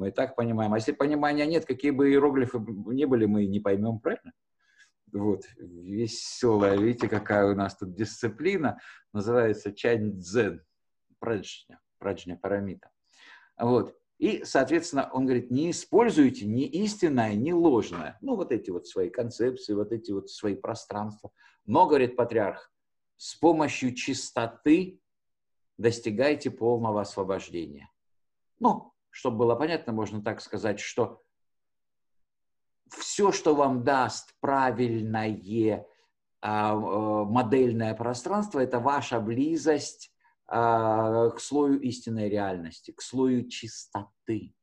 Мы 0.00 0.08
и 0.08 0.12
так 0.12 0.34
понимаем. 0.34 0.72
А 0.72 0.78
если 0.78 0.92
понимания 0.92 1.44
нет, 1.44 1.66
какие 1.66 1.90
бы 1.90 2.08
иероглифы 2.08 2.58
не 2.58 3.04
были, 3.04 3.26
мы 3.26 3.44
не 3.44 3.60
поймем, 3.60 4.00
правильно? 4.00 4.32
Вот, 5.12 5.44
веселая, 5.58 6.78
видите, 6.78 7.06
какая 7.06 7.52
у 7.52 7.54
нас 7.54 7.76
тут 7.76 7.94
дисциплина, 7.94 8.80
называется 9.12 9.74
чань 9.74 10.18
дзен, 10.18 10.64
праджня, 11.18 11.80
праджня 11.98 12.38
парамита. 12.38 12.90
Вот, 13.58 13.94
и, 14.16 14.42
соответственно, 14.42 15.10
он 15.12 15.26
говорит, 15.26 15.50
не 15.50 15.70
используйте 15.70 16.46
ни 16.46 16.64
истинное, 16.64 17.34
ни 17.34 17.52
ложное. 17.52 18.16
Ну, 18.22 18.36
вот 18.36 18.52
эти 18.52 18.70
вот 18.70 18.86
свои 18.86 19.10
концепции, 19.10 19.74
вот 19.74 19.92
эти 19.92 20.12
вот 20.12 20.30
свои 20.30 20.54
пространства. 20.54 21.30
Но, 21.66 21.86
говорит 21.86 22.16
патриарх, 22.16 22.72
с 23.18 23.34
помощью 23.34 23.94
чистоты 23.94 24.98
достигайте 25.76 26.50
полного 26.50 27.02
освобождения. 27.02 27.90
Ну, 28.60 28.94
чтобы 29.10 29.38
было 29.38 29.54
понятно, 29.54 29.92
можно 29.92 30.22
так 30.22 30.40
сказать, 30.40 30.80
что 30.80 31.22
все, 32.88 33.32
что 33.32 33.54
вам 33.54 33.84
даст 33.84 34.34
правильное 34.40 35.86
а, 36.40 36.72
э, 36.72 37.24
модельное 37.24 37.94
пространство, 37.94 38.60
это 38.60 38.80
ваша 38.80 39.20
близость 39.20 40.12
а, 40.46 41.30
к 41.30 41.40
слою 41.40 41.80
истинной 41.80 42.28
реальности, 42.28 42.92
к 42.92 43.02
слою 43.02 43.48
чистоты, 43.48 44.54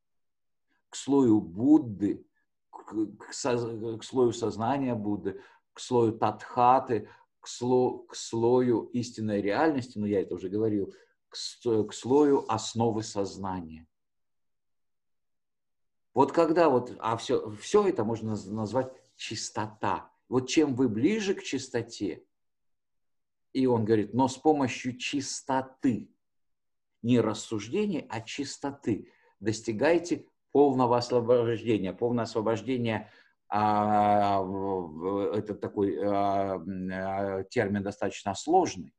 к 0.90 0.95
слою 0.95 1.40
Будды, 1.40 2.26
к, 2.69 2.94
к, 2.94 3.30
к 3.30 4.03
слою 4.03 4.32
сознания 4.34 4.95
Будды, 4.95 5.40
к 5.74 5.80
слою 5.80 6.14
Татхаты, 6.18 7.10
к, 7.40 7.48
сло, 7.48 7.99
к 7.99 8.15
слою 8.15 8.86
истинной 8.94 9.41
реальности, 9.41 9.98
ну 9.98 10.06
я 10.06 10.22
это 10.22 10.36
уже 10.36 10.49
говорил, 10.49 10.94
к, 11.30 11.36
к 11.36 11.94
слою 11.94 12.44
основы 12.48 13.03
сознания. 13.03 13.88
Вот 16.18 16.31
когда 16.31 16.68
вот, 16.68 16.95
а 16.98 17.15
все, 17.15 17.52
все 17.61 17.88
это 17.88 18.03
можно 18.03 18.35
назвать 18.48 18.91
чистота. 19.18 20.10
Вот 20.30 20.49
чем 20.49 20.73
вы 20.73 20.89
ближе 20.89 21.35
к 21.35 21.44
чистоте, 21.44 22.23
и 23.53 23.68
он 23.68 23.85
говорит, 23.85 24.15
но 24.15 24.27
с 24.27 24.35
помощью 24.35 24.98
чистоты, 24.98 26.10
не 27.03 27.19
рассуждений, 27.19 28.07
а 28.10 28.22
чистоты, 28.22 29.11
достигайте 29.39 30.26
полного 30.52 30.98
освобождения. 30.98 31.94
Полное 31.94 32.23
освобождение 32.23 33.11
а, 33.48 34.44
это 35.35 35.53
такой 35.53 35.99
а, 36.03 36.56
а, 36.56 37.44
термин 37.44 37.84
достаточно 37.84 38.34
сложный, 38.34 38.91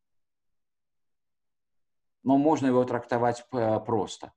но 2.23 2.39
можно 2.39 2.69
его 2.69 2.85
трактовать 2.85 3.45
просто 3.51 4.33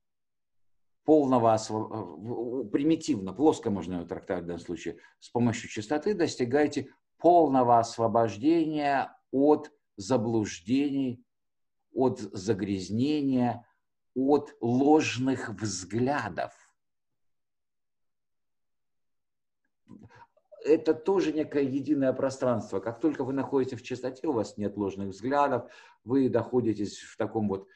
полного, 1.03 1.56
э, 1.56 2.69
примитивно, 2.69 3.34
плоско 3.34 3.69
можно 3.69 3.95
его 3.95 4.06
трактовать 4.06 4.44
в 4.44 4.48
данном 4.48 4.61
случае, 4.61 4.98
с 5.19 5.30
помощью 5.30 5.69
чистоты 5.69 6.14
достигаете 6.14 6.94
полного 7.18 7.80
освобождения 7.80 9.15
от 9.32 9.72
заблуждений, 9.95 11.23
от 11.94 12.19
загрязнения, 12.19 13.65
от 14.15 14.56
ложных 14.61 15.49
взглядов. 15.49 16.53
Это 20.64 20.94
тоже 20.94 21.34
некое 21.34 21.64
единое 21.64 22.14
пространство. 22.14 22.80
Как 22.80 22.99
только 22.99 23.23
вы 23.23 23.34
находитесь 23.34 23.80
в 23.80 23.84
чистоте, 23.84 24.28
у 24.28 24.34
вас 24.34 24.57
нет 24.57 24.78
ложных 24.78 25.10
взглядов, 25.10 25.72
вы 26.03 26.30
находитесь 26.30 26.99
в 26.99 27.18
таком 27.18 27.48
вот 27.48 27.68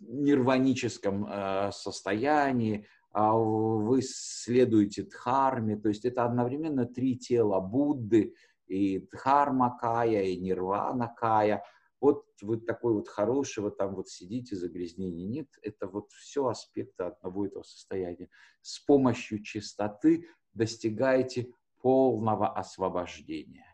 нирваническом 0.00 1.26
э, 1.26 1.70
состоянии, 1.72 2.86
а 3.10 3.34
вы 3.34 4.02
следуете 4.02 5.04
дхарме, 5.04 5.76
то 5.76 5.88
есть 5.88 6.04
это 6.04 6.24
одновременно 6.24 6.84
три 6.84 7.16
тела 7.16 7.60
Будды, 7.60 8.34
и 8.66 8.98
дхарма 9.12 9.76
кая, 9.78 10.22
и 10.22 10.36
нирвана 10.36 11.08
кая. 11.08 11.62
Вот 12.00 12.24
вы 12.42 12.58
такой 12.58 12.94
вот 12.94 13.08
хороший, 13.08 13.62
вот 13.62 13.78
там 13.78 13.94
вот 13.94 14.08
сидите, 14.08 14.56
загрязнений 14.56 15.26
нет. 15.26 15.48
Это 15.62 15.86
вот 15.86 16.10
все 16.12 16.48
аспекты 16.48 17.04
одного 17.04 17.46
этого 17.46 17.62
состояния. 17.62 18.28
С 18.62 18.78
помощью 18.80 19.42
чистоты 19.42 20.26
достигаете 20.52 21.52
полного 21.80 22.52
освобождения. 22.52 23.66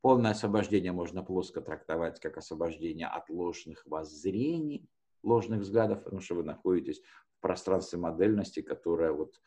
Полное 0.00 0.30
освобождение 0.30 0.92
можно 0.92 1.22
плоско 1.22 1.60
трактовать 1.60 2.20
как 2.20 2.38
освобождение 2.38 3.08
от 3.08 3.28
ложных 3.30 3.84
воззрений, 3.86 4.88
ложных 5.22 5.60
взглядов, 5.60 6.04
потому 6.04 6.20
что 6.20 6.34
вы 6.34 6.44
находитесь 6.44 7.00
в 7.38 7.40
пространстве 7.40 7.98
модельности, 7.98 8.62
которое 8.62 9.12
вот 9.12 9.40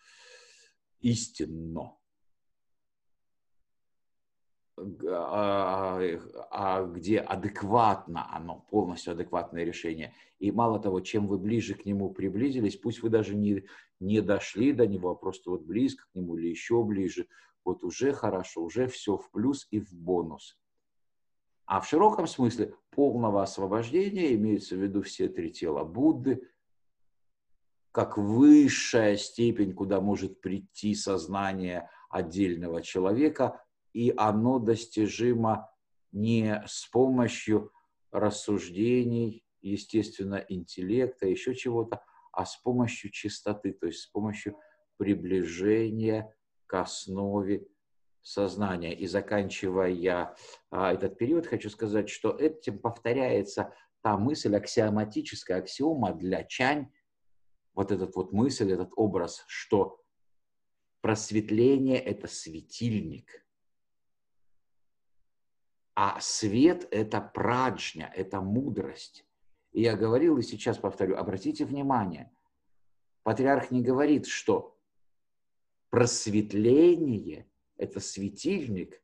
истинно. 0.99 1.95
а, 5.07 5.99
а 6.49 6.83
где 6.85 7.19
адекватно 7.19 8.27
оно, 8.33 8.65
полностью 8.69 9.13
адекватное 9.13 9.63
решение. 9.63 10.13
И 10.39 10.51
мало 10.51 10.79
того, 10.79 11.01
чем 11.01 11.27
вы 11.27 11.37
ближе 11.37 11.75
к 11.75 11.85
нему 11.85 12.09
приблизились, 12.09 12.77
пусть 12.77 13.01
вы 13.01 13.09
даже 13.09 13.35
не, 13.35 13.63
не 13.99 14.21
дошли 14.21 14.71
до 14.71 14.87
него, 14.87 15.11
а 15.11 15.15
просто 15.15 15.51
вот 15.51 15.61
близко 15.61 16.05
к 16.11 16.15
нему 16.15 16.37
или 16.37 16.47
еще 16.47 16.83
ближе, 16.83 17.27
вот 17.63 17.83
уже 17.83 18.13
хорошо, 18.13 18.63
уже 18.63 18.87
все 18.87 19.17
в 19.17 19.29
плюс 19.31 19.67
и 19.71 19.79
в 19.79 19.93
бонус. 19.93 20.57
А 21.65 21.79
в 21.79 21.87
широком 21.87 22.27
смысле 22.27 22.73
полного 22.91 23.41
освобождения 23.41 24.33
имеются 24.35 24.75
в 24.75 24.79
виду 24.79 25.01
все 25.01 25.27
три 25.27 25.51
тела 25.51 25.83
Будды, 25.83 26.47
как 27.91 28.17
высшая 28.17 29.17
степень, 29.17 29.73
куда 29.73 29.99
может 29.99 30.39
прийти 30.41 30.95
сознание 30.95 31.89
отдельного 32.09 32.81
человека, 32.81 33.61
и 33.93 34.13
оно 34.15 34.59
достижимо 34.59 35.69
не 36.11 36.63
с 36.67 36.85
помощью 36.87 37.71
рассуждений, 38.11 39.43
естественно, 39.61 40.45
интеллекта, 40.47 41.27
еще 41.27 41.55
чего-то, 41.55 42.03
а 42.31 42.45
с 42.45 42.57
помощью 42.57 43.11
чистоты, 43.11 43.73
то 43.73 43.87
есть 43.87 43.99
с 43.99 44.07
помощью 44.07 44.57
приближения 44.97 46.33
к 46.65 46.79
основе 46.79 47.67
сознания. 48.21 48.93
И 48.93 49.07
заканчивая 49.07 50.35
а, 50.69 50.93
этот 50.93 51.17
период, 51.17 51.47
хочу 51.47 51.69
сказать, 51.69 52.09
что 52.09 52.31
этим 52.31 52.79
повторяется 52.79 53.73
та 54.01 54.17
мысль 54.17 54.55
аксиоматическая, 54.55 55.59
аксиома 55.59 56.13
для 56.13 56.43
Чань, 56.43 56.91
вот 57.73 57.91
этот 57.91 58.15
вот 58.15 58.31
мысль, 58.31 58.71
этот 58.71 58.91
образ, 58.95 59.43
что 59.47 60.03
просветление– 61.01 61.99
это 61.99 62.27
светильник, 62.27 63.45
а 65.95 66.19
свет– 66.19 66.87
это 66.91 67.21
праджня, 67.21 68.11
это 68.15 68.41
мудрость. 68.41 69.25
И 69.71 69.81
я 69.81 69.95
говорил, 69.95 70.37
и 70.37 70.41
сейчас 70.41 70.77
повторю, 70.77 71.15
обратите 71.15 71.65
внимание, 71.65 72.31
патриарх 73.23 73.71
не 73.71 73.81
говорит, 73.81 74.25
что 74.25 74.77
просветление– 75.89 77.47
это 77.81 77.99
светильник, 77.99 79.01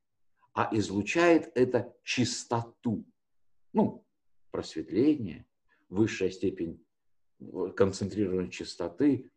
а 0.53 0.69
излучает 0.71 1.51
это 1.55 1.95
чистоту. 2.03 3.03
Ну, 3.73 4.05
просветление, 4.51 5.45
высшая 5.89 6.29
степень 6.29 6.85
концентрированной 7.75 8.49
чистоты, 8.49 9.31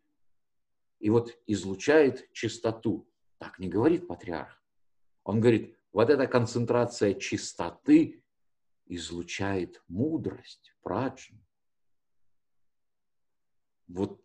и 0.99 1.11
вот 1.11 1.39
излучает 1.47 2.31
чистоту. 2.33 3.09
Так 3.39 3.59
не 3.59 3.69
говорит 3.69 4.07
патриарх. 4.07 4.62
Он 5.25 5.41
говорит, 5.41 5.75
вот 5.93 6.11
эта 6.11 6.27
концентрация 6.27 7.15
чистоты 7.15 8.23
излучает 8.87 9.83
мудрость, 9.89 10.75
праджну. 10.83 11.39
Вот, 13.89 14.23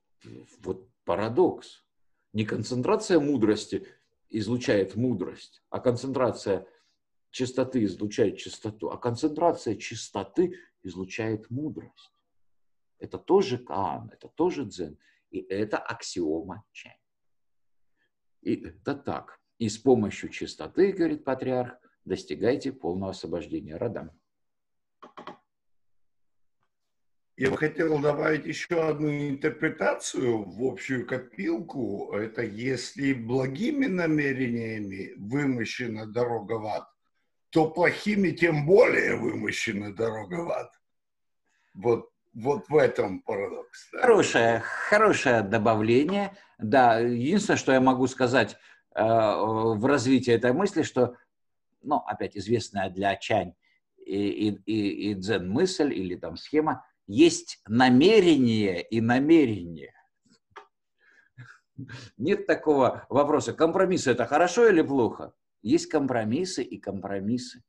вот 0.60 0.90
парадокс. 1.06 1.86
Не 2.34 2.46
концентрация 2.46 3.20
мудрости 3.20 3.88
излучает 4.30 4.96
мудрость, 4.96 5.64
а 5.70 5.80
концентрация 5.80 6.68
чистоты 7.32 7.84
излучает 7.84 8.38
чистоту, 8.38 8.90
а 8.90 8.98
концентрация 8.98 9.76
чистоты 9.76 10.58
излучает 10.84 11.50
мудрость. 11.50 12.14
Это 12.98 13.18
тоже 13.18 13.58
Каан, 13.58 14.10
это 14.14 14.30
тоже 14.30 14.66
Дзен, 14.66 14.98
и 15.32 15.40
это 15.40 15.78
аксиома 15.78 16.64
Чань. 16.72 16.94
И 18.42 18.56
это 18.56 18.96
так. 18.96 19.40
И 19.58 19.70
с 19.70 19.78
помощью 19.78 20.30
чистоты, 20.30 20.92
говорит 20.92 21.24
патриарх, 21.24 21.78
достигайте 22.06 22.72
полного 22.72 23.12
освобождения. 23.12 23.76
Радам. 23.76 24.12
Я 27.38 27.52
бы 27.52 27.58
хотел 27.58 28.00
добавить 28.00 28.46
еще 28.46 28.88
одну 28.88 29.10
интерпретацию 29.10 30.44
в 30.44 30.64
общую 30.64 31.06
копилку. 31.06 32.14
Это 32.14 32.44
если 32.44 33.14
благими 33.14 33.88
намерениями 33.88 35.14
вымощена 35.18 36.06
дорога 36.06 36.54
в 36.54 36.66
ад, 36.68 36.88
то 37.50 37.70
плохими 37.70 38.32
тем 38.32 38.66
более 38.66 39.18
вымощена 39.18 39.94
дорога 39.94 40.36
в 40.36 40.52
ад. 40.52 40.72
Вот, 41.74 42.10
вот 42.34 42.70
в 42.70 42.78
этом 42.78 43.20
парадокс. 43.20 43.90
Да? 43.92 44.02
Хорошее, 44.02 44.60
хорошее 44.60 45.42
добавление. 45.42 46.38
Да, 46.58 47.00
единственное, 47.00 47.58
что 47.58 47.74
я 47.74 47.82
могу 47.82 48.08
сказать, 48.08 48.58
Э, 48.96 49.36
в 49.36 49.86
развитии 49.86 50.32
этой 50.32 50.54
мысли, 50.54 50.84
что, 50.84 51.18
ну, 51.82 51.98
опять 51.98 52.38
известная 52.38 52.90
для 52.90 53.18
Чань 53.18 53.54
и, 54.06 54.30
и, 54.30 54.50
и, 54.66 55.12
и 55.12 55.14
дзен 55.16 55.50
мысль 55.50 55.94
или 55.94 56.16
там 56.16 56.38
схема, 56.38 56.86
есть 57.08 57.62
намерение 57.68 58.82
и 58.82 59.02
намерение. 59.02 59.94
Нет 62.18 62.48
такого 62.48 63.06
вопроса, 63.10 63.54
компромиссы 63.54 64.12
это 64.12 64.26
хорошо 64.26 64.68
или 64.68 64.82
плохо? 64.82 65.34
Есть 65.62 65.88
компромиссы 65.88 66.64
и 66.64 66.78
компромиссы. 66.80 67.64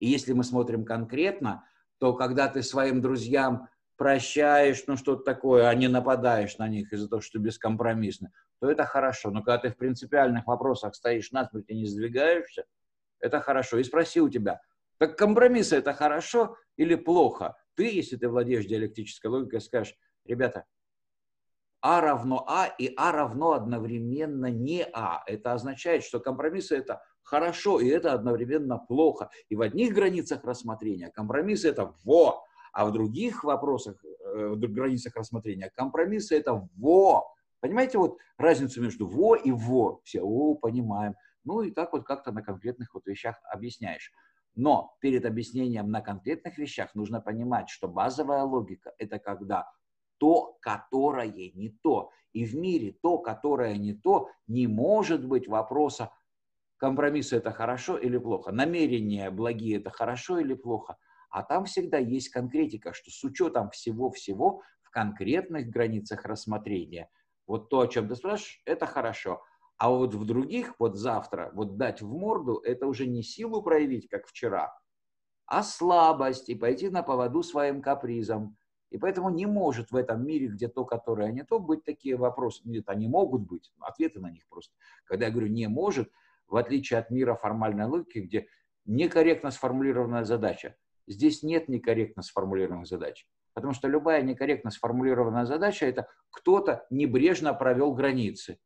И 0.00 0.08
если 0.08 0.32
мы 0.32 0.44
смотрим 0.44 0.84
конкретно, 0.84 1.64
то 1.98 2.14
когда 2.14 2.48
ты 2.48 2.62
своим 2.62 3.00
друзьям 3.00 3.68
прощаешь, 3.96 4.84
ну 4.86 4.96
что-то 4.96 5.24
такое, 5.24 5.68
а 5.68 5.74
не 5.74 5.88
нападаешь 5.88 6.58
на 6.58 6.68
них 6.68 6.92
из-за 6.92 7.08
того, 7.08 7.20
что 7.20 7.38
бескомпромиссно, 7.38 8.32
то 8.60 8.70
это 8.70 8.84
хорошо. 8.84 9.30
Но 9.30 9.42
когда 9.42 9.58
ты 9.58 9.70
в 9.70 9.76
принципиальных 9.76 10.46
вопросах 10.46 10.94
стоишь 10.94 11.32
насмерть 11.32 11.68
и 11.68 11.74
не 11.74 11.86
сдвигаешься, 11.86 12.64
это 13.18 13.40
хорошо. 13.40 13.78
И 13.78 13.84
спроси 13.84 14.20
у 14.20 14.28
тебя, 14.28 14.60
так 14.98 15.16
компромиссы 15.16 15.76
это 15.76 15.92
хорошо 15.92 16.56
или 16.76 16.94
плохо? 16.94 17.56
Ты, 17.78 17.94
если 17.94 18.16
ты 18.16 18.28
владеешь 18.28 18.66
диалектической 18.66 19.30
логикой, 19.30 19.60
скажешь, 19.60 19.94
ребята, 20.24 20.64
А 21.80 22.00
равно 22.00 22.44
А 22.48 22.66
и 22.66 22.92
А 22.96 23.12
равно 23.12 23.52
одновременно 23.52 24.46
не 24.46 24.84
А. 24.92 25.22
Это 25.26 25.52
означает, 25.52 26.02
что 26.02 26.18
компромиссы 26.18 26.76
это 26.76 27.00
хорошо, 27.22 27.78
и 27.78 27.86
это 27.86 28.14
одновременно 28.14 28.78
плохо. 28.78 29.30
И 29.48 29.54
в 29.54 29.60
одних 29.60 29.94
границах 29.94 30.42
рассмотрения 30.42 31.08
компромиссы 31.10 31.68
это 31.68 31.94
во, 32.04 32.42
а 32.72 32.84
в 32.84 32.92
других 32.92 33.44
вопросах, 33.44 34.04
э, 34.04 34.48
в 34.48 34.58
границах 34.58 35.14
рассмотрения 35.14 35.70
компромиссы 35.72 36.36
это 36.36 36.68
во. 36.76 37.32
Понимаете 37.60 37.98
вот 37.98 38.18
разницу 38.38 38.82
между 38.82 39.06
во 39.06 39.36
и 39.36 39.52
во? 39.52 40.00
Все, 40.02 40.20
о, 40.20 40.56
понимаем. 40.56 41.14
Ну 41.44 41.62
и 41.62 41.70
так 41.70 41.92
вот 41.92 42.04
как-то 42.04 42.32
на 42.32 42.42
конкретных 42.42 42.92
вот 42.94 43.06
вещах 43.06 43.36
объясняешь. 43.52 44.10
Но 44.58 44.96
перед 45.00 45.24
объяснением 45.24 45.92
на 45.92 46.00
конкретных 46.00 46.58
вещах 46.58 46.92
нужно 46.96 47.20
понимать, 47.20 47.68
что 47.68 47.86
базовая 47.86 48.42
логика– 48.42 48.92
это 48.98 49.20
когда 49.20 49.70
то, 50.18 50.58
которое 50.60 51.28
не 51.28 51.68
то. 51.80 52.10
И 52.32 52.44
в 52.44 52.56
мире 52.56 52.96
то, 53.00 53.18
которое 53.18 53.76
не 53.76 53.94
то, 53.94 54.30
не 54.48 54.66
может 54.66 55.24
быть 55.24 55.46
вопроса, 55.46 56.10
компромиссы– 56.76 57.36
это 57.38 57.52
хорошо 57.52 57.98
или 57.98 58.18
плохо, 58.18 58.50
намерения 58.50 59.30
благие– 59.30 59.76
это 59.78 59.90
хорошо 59.90 60.40
или 60.40 60.54
плохо. 60.54 60.96
А 61.30 61.44
там 61.44 61.66
всегда 61.66 61.98
есть 61.98 62.30
конкретика, 62.30 62.92
что 62.92 63.12
с 63.12 63.22
учетом 63.22 63.70
всего-всего 63.70 64.62
в 64.82 64.90
конкретных 64.90 65.68
границах 65.68 66.24
рассмотрения– 66.24 67.08
вот 67.46 67.70
то, 67.70 67.80
о 67.80 67.88
чем 67.88 68.08
ты 68.08 68.16
спрашиваешь, 68.16 68.60
это 68.66 68.86
хорошо. 68.86 69.42
А 69.78 69.90
вот 69.90 70.12
в 70.14 70.24
других, 70.26 70.74
вот 70.78 70.96
завтра, 70.96 71.50
вот 71.54 71.76
дать 71.76 72.02
в 72.02 72.12
морду, 72.12 72.60
это 72.64 72.86
уже 72.86 73.06
не 73.06 73.22
силу 73.22 73.62
проявить, 73.62 74.08
как 74.08 74.26
вчера, 74.26 74.76
а 75.46 75.62
слабость 75.62 76.48
и 76.48 76.56
пойти 76.56 76.90
на 76.90 77.02
поводу 77.02 77.42
своим 77.42 77.80
капризом. 77.80 78.56
И 78.90 78.98
поэтому 78.98 79.30
не 79.30 79.46
может 79.46 79.90
в 79.90 79.96
этом 79.96 80.26
мире, 80.26 80.48
где 80.48 80.66
то, 80.68 80.84
которое 80.84 81.30
не 81.30 81.44
то, 81.44 81.60
быть 81.60 81.84
такие 81.84 82.16
вопросы. 82.16 82.62
Нет, 82.64 82.88
они 82.88 83.06
могут 83.06 83.42
быть, 83.42 83.72
ответы 83.78 84.18
на 84.18 84.30
них 84.30 84.48
просто. 84.48 84.74
Когда 85.04 85.26
я 85.26 85.30
говорю 85.32 85.48
«не 85.48 85.68
может», 85.68 86.10
в 86.48 86.56
отличие 86.56 86.98
от 86.98 87.10
мира 87.10 87.34
формальной 87.34 87.84
логики, 87.84 88.18
где 88.18 88.48
некорректно 88.86 89.50
сформулированная 89.50 90.24
задача, 90.24 90.76
здесь 91.06 91.42
нет 91.42 91.68
некорректно 91.68 92.22
сформулированных 92.22 92.86
задач. 92.86 93.26
Потому 93.52 93.74
что 93.74 93.88
любая 93.88 94.22
некорректно 94.22 94.70
сформулированная 94.70 95.44
задача– 95.44 95.86
это 95.86 96.08
кто-то 96.30 96.86
небрежно 96.90 97.52
провел 97.54 97.92
границы. 97.92 98.58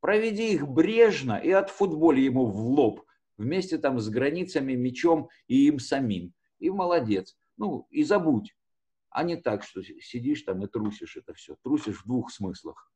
Проведи 0.00 0.52
их 0.52 0.68
брежно 0.68 1.38
и 1.38 1.50
отфутболи 1.50 2.20
ему 2.20 2.46
в 2.46 2.60
лоб 2.60 3.04
вместе 3.36 3.78
там 3.78 3.98
с 3.98 4.08
границами, 4.08 4.74
мечом 4.74 5.28
и 5.46 5.66
им 5.66 5.78
самим. 5.78 6.32
И 6.58 6.70
молодец. 6.70 7.36
Ну, 7.56 7.86
и 7.90 8.04
забудь. 8.04 8.54
А 9.10 9.22
не 9.22 9.36
так, 9.36 9.62
что 9.62 9.82
сидишь 9.82 10.42
там 10.42 10.62
и 10.64 10.68
трусишь 10.68 11.16
это 11.16 11.34
все. 11.34 11.56
Трусишь 11.62 12.02
в 12.02 12.06
двух 12.06 12.30
смыслах. 12.30 12.92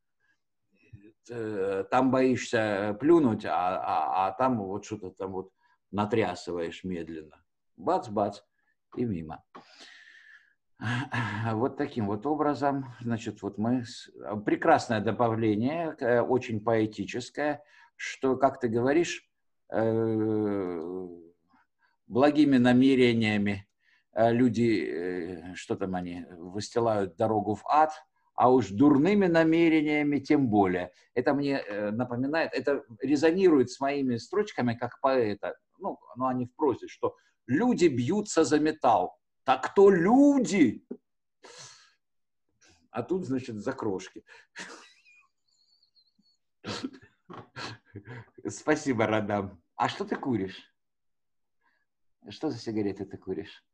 Э, 1.30 1.84
там 1.90 2.10
боишься 2.10 2.96
плюнуть, 3.00 3.44
а, 3.44 3.78
а, 3.78 4.26
а 4.28 4.32
там 4.32 4.58
вот 4.58 4.84
что-то 4.84 5.10
там 5.10 5.32
вот 5.32 5.50
натрясываешь 5.90 6.84
медленно. 6.84 7.42
Бац-бац 7.76 8.40
и 8.96 9.04
мимо. 9.04 9.42
Вот 11.52 11.76
таким 11.76 12.06
вот 12.06 12.26
образом, 12.26 12.86
значит, 13.00 13.42
вот 13.42 13.58
мы... 13.58 13.84
А, 14.24 14.36
прекрасное 14.36 15.00
добавление, 15.00 15.94
э, 15.98 16.20
очень 16.20 16.60
поэтическое, 16.60 17.62
что, 17.96 18.36
как 18.36 18.58
ты 18.60 18.68
говоришь, 18.68 19.28
э, 19.70 21.08
благими 22.06 22.58
намерениями 22.58 23.68
э, 24.12 24.32
люди, 24.32 25.52
что 25.54 25.76
там 25.76 25.94
они, 25.94 26.26
выстилают 26.30 27.16
дорогу 27.16 27.54
в 27.54 27.64
ад, 27.66 27.92
а 28.34 28.50
уж 28.50 28.68
дурными 28.70 29.26
намерениями 29.26 30.18
тем 30.18 30.48
более. 30.48 30.90
Это 31.14 31.34
мне 31.34 31.62
напоминает, 31.92 32.54
это 32.54 32.82
резонирует 33.00 33.70
с 33.70 33.78
моими 33.78 34.16
строчками 34.16 34.74
как 34.74 35.00
поэта, 35.00 35.54
ну, 35.78 35.98
ну 36.16 36.26
они 36.26 36.46
в 36.46 36.56
прозе, 36.56 36.88
что 36.88 37.14
люди 37.46 37.86
бьются 37.86 38.44
за 38.44 38.58
металл. 38.58 39.18
Так 39.44 39.72
кто 39.72 39.90
люди? 39.90 40.86
А 42.90 43.02
тут, 43.02 43.24
значит, 43.24 43.56
за 43.56 43.72
крошки. 43.72 44.24
Спасибо, 48.48 49.06
Радам. 49.06 49.62
А 49.76 49.88
что 49.88 50.04
ты 50.04 50.16
куришь? 50.16 50.72
Что 52.28 52.50
за 52.50 52.58
сигареты 52.58 53.04
ты 53.04 53.16
куришь? 53.16 53.64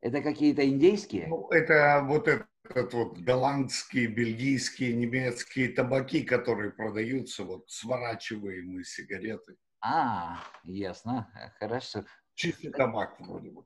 Это 0.00 0.20
какие-то 0.20 0.68
индейские? 0.68 1.28
Ну, 1.28 1.48
это 1.48 2.04
вот 2.06 2.28
этот 2.28 2.92
вот 2.92 3.18
голландские, 3.18 4.08
бельгийские, 4.08 4.94
немецкие 4.94 5.70
табаки, 5.70 6.22
которые 6.22 6.72
продаются, 6.72 7.44
вот 7.44 7.70
сворачиваемые 7.70 8.84
сигареты. 8.84 9.56
А, 9.80 10.44
ясно, 10.64 11.32
хорошо. 11.58 12.04
Чистый 12.34 12.70
табак 12.70 13.18
вроде 13.20 13.50
бы. 13.50 13.64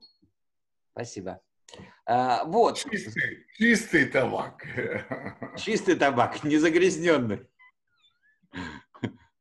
Спасибо. 0.91 1.41
А, 2.05 2.43
вот. 2.45 2.77
Чистый, 2.77 3.45
чистый 3.57 4.05
табак. 4.05 4.63
Чистый 5.57 5.95
табак, 5.95 6.43
не 6.43 6.57
загрязненный. 6.57 7.47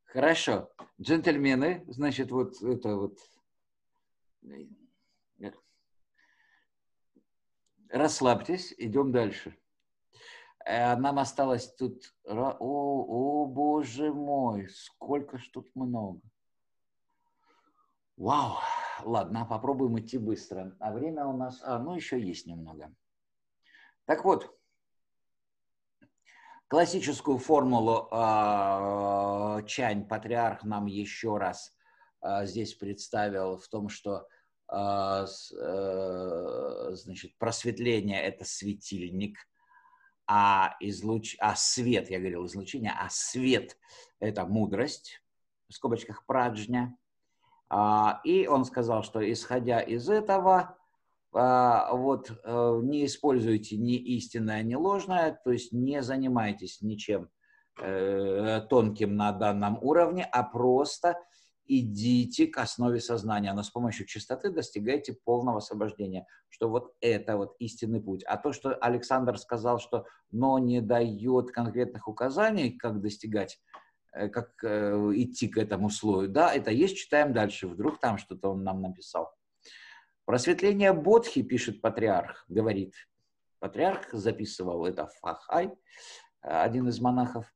Хорошо. 0.06 0.70
Джентльмены, 1.00 1.84
значит, 1.88 2.30
вот 2.30 2.60
это 2.62 2.96
вот... 2.96 3.18
Расслабьтесь, 7.90 8.74
идем 8.76 9.12
дальше. 9.12 9.56
Э, 10.64 10.96
нам 10.96 11.18
осталось 11.18 11.74
тут... 11.74 12.14
О, 12.24 12.56
о, 12.58 13.46
боже 13.46 14.12
мой, 14.12 14.68
сколько 14.68 15.38
ж 15.38 15.48
тут 15.48 15.74
много. 15.74 16.20
Вау, 18.16 18.58
ладно, 19.04 19.44
попробуем 19.44 19.98
идти 19.98 20.18
быстро. 20.18 20.76
А 20.80 20.92
время 20.92 21.26
у 21.26 21.36
нас... 21.36 21.60
А, 21.62 21.78
ну, 21.78 21.94
еще 21.94 22.20
есть 22.20 22.46
немного. 22.46 22.94
Так 24.04 24.24
вот, 24.24 24.54
классическую 26.68 27.38
формулу 27.38 28.08
э, 28.10 29.62
Чань, 29.66 30.06
патриарх, 30.06 30.64
нам 30.64 30.86
еще 30.86 31.36
раз 31.36 31.74
э, 32.22 32.46
здесь 32.46 32.74
представил 32.74 33.58
в 33.58 33.68
том, 33.68 33.88
что 33.88 34.26
э, 34.72 34.76
э, 34.76 35.26
значит, 36.92 37.36
просветление– 37.38 38.22
это 38.22 38.44
светильник, 38.44 39.38
а, 40.26 40.76
излуч... 40.80 41.36
а 41.40 41.54
свет, 41.56 42.10
я 42.10 42.18
говорил 42.18 42.46
излучение, 42.46 42.92
а 42.98 43.08
свет– 43.10 43.76
это 44.20 44.46
мудрость, 44.46 45.22
в 45.68 45.74
скобочках 45.74 46.24
праджня– 46.26 46.96
и 48.24 48.46
он 48.46 48.64
сказал, 48.64 49.02
что 49.02 49.20
исходя 49.30 49.80
из 49.80 50.08
этого, 50.08 50.78
а, 51.32 51.94
вот 51.94 52.30
э, 52.30 52.80
не 52.82 53.04
используйте 53.04 53.76
ни 53.76 53.96
истинное, 53.96 54.62
ни 54.62 54.74
ложное, 54.74 55.38
то 55.44 55.52
есть 55.52 55.72
не 55.72 56.02
занимайтесь 56.02 56.80
ничем 56.80 57.28
э, 57.80 58.62
тонким 58.70 59.14
на 59.14 59.32
данном 59.32 59.78
уровне, 59.82 60.24
а 60.24 60.42
просто 60.42 61.16
идите 61.66 62.46
к 62.46 62.56
основе 62.56 63.00
сознания, 63.00 63.52
но 63.52 63.62
с 63.62 63.70
помощью 63.70 64.06
чистоты 64.06 64.50
достигайте 64.50 65.12
полного 65.12 65.58
освобождения, 65.58 66.26
что 66.48 66.70
вот 66.70 66.94
это 67.02 67.36
вот 67.36 67.56
истинный 67.58 68.00
путь. 68.00 68.24
А 68.24 68.38
то, 68.38 68.52
что 68.52 68.74
Александр 68.74 69.38
сказал, 69.38 69.78
что 69.78 70.06
но 70.30 70.58
не 70.58 70.80
дает 70.80 71.50
конкретных 71.50 72.08
указаний, 72.08 72.70
как 72.70 73.02
достигать 73.02 73.60
как 74.12 74.52
э, 74.64 75.12
идти 75.14 75.48
к 75.48 75.58
этому 75.58 75.90
слою. 75.90 76.28
Да, 76.28 76.54
это 76.54 76.70
есть, 76.70 76.96
читаем 76.96 77.32
дальше. 77.32 77.68
Вдруг 77.68 78.00
там 78.00 78.18
что-то 78.18 78.50
он 78.50 78.64
нам 78.64 78.82
написал. 78.82 79.34
Просветление 80.24 80.92
Бодхи, 80.92 81.42
пишет 81.42 81.80
патриарх, 81.80 82.44
говорит. 82.48 82.94
Патриарх 83.60 84.12
записывал 84.12 84.86
это 84.86 85.06
Фахай, 85.20 85.70
один 86.40 86.88
из 86.88 87.00
монахов. 87.00 87.52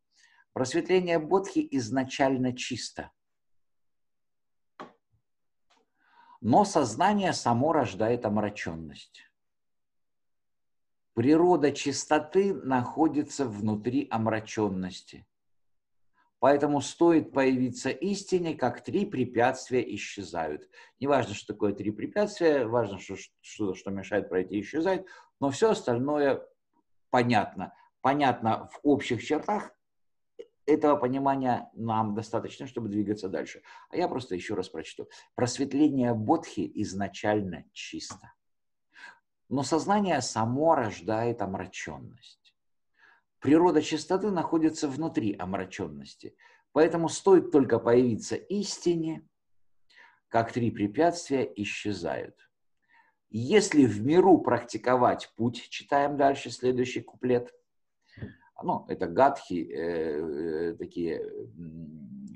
Просветление 0.53 1.19
Бодхи 1.19 1.67
изначально 1.73 2.57
чисто. 2.57 3.11
Но 6.41 6.65
сознание 6.65 7.33
само 7.33 7.73
рождает 7.73 8.25
омраченность. 8.27 9.31
Природа 11.15 11.73
чистоты 11.73 12.55
находится 12.55 13.47
внутри 13.47 14.09
омраченности– 14.11 15.27
Поэтому 16.43 16.81
стоит 16.81 17.31
появиться 17.31 17.91
истине, 17.91 18.57
как 18.57 18.83
три 18.83 19.07
препятствия 19.07 19.81
исчезают. 19.95 20.69
Не 20.99 21.07
важно, 21.07 21.35
что 21.35 21.53
такое 21.55 21.73
три 21.73 21.93
препятствия, 21.93 22.67
важно, 22.67 22.99
что 22.99 23.15
что-то, 23.41 23.79
что 23.79 23.93
мешает 23.93 24.29
пройти, 24.29 24.61
исчезает, 24.61 25.07
но 25.39 25.51
все 25.51 25.71
остальное 25.71 26.45
понятно. 27.11 27.73
Понятно 28.01 28.69
в 28.73 28.81
общих 28.83 29.25
чертах, 29.25 29.71
этого 30.67 30.97
понимания 30.97 31.71
нам 31.75 32.17
достаточно, 32.17 32.67
чтобы 32.67 32.89
двигаться 32.89 33.29
дальше. 33.29 33.63
А 33.91 33.97
я 33.97 34.09
просто 34.09 34.35
еще 34.35 34.55
раз 34.55 34.69
прочту. 34.69 35.09
Просветление 35.37 36.13
Бодхи 36.13 36.69
изначально 36.75 37.67
чисто. 37.73 38.33
Но 39.49 39.63
сознание 39.63 40.21
само 40.21 40.75
рождает 40.75 41.41
омраченность. 41.41 42.42
Природа 43.43 43.83
чистоты 43.83 44.31
находится 44.31 44.87
внутри 44.87 45.35
омраченности. 45.37 46.37
Поэтому 46.71 47.09
стоит 47.09 47.51
только 47.51 47.81
появиться 47.81 48.37
истине, 48.37 49.29
как 50.29 50.53
три 50.53 50.71
препятствия 50.71 51.53
исчезают. 51.57 52.37
Если 53.31 53.85
в 53.85 54.01
миру 54.01 54.39
практиковать 54.39 55.33
путь, 55.37 55.69
читаем 55.71 56.17
дальше 56.17 56.51
следующий 56.51 57.01
куплет, 57.01 57.53
ну, 58.63 58.87
это 58.87 59.09
гадхи, 59.09 59.69
э, 59.75 60.71
э 60.71 60.77
такие 60.77 61.21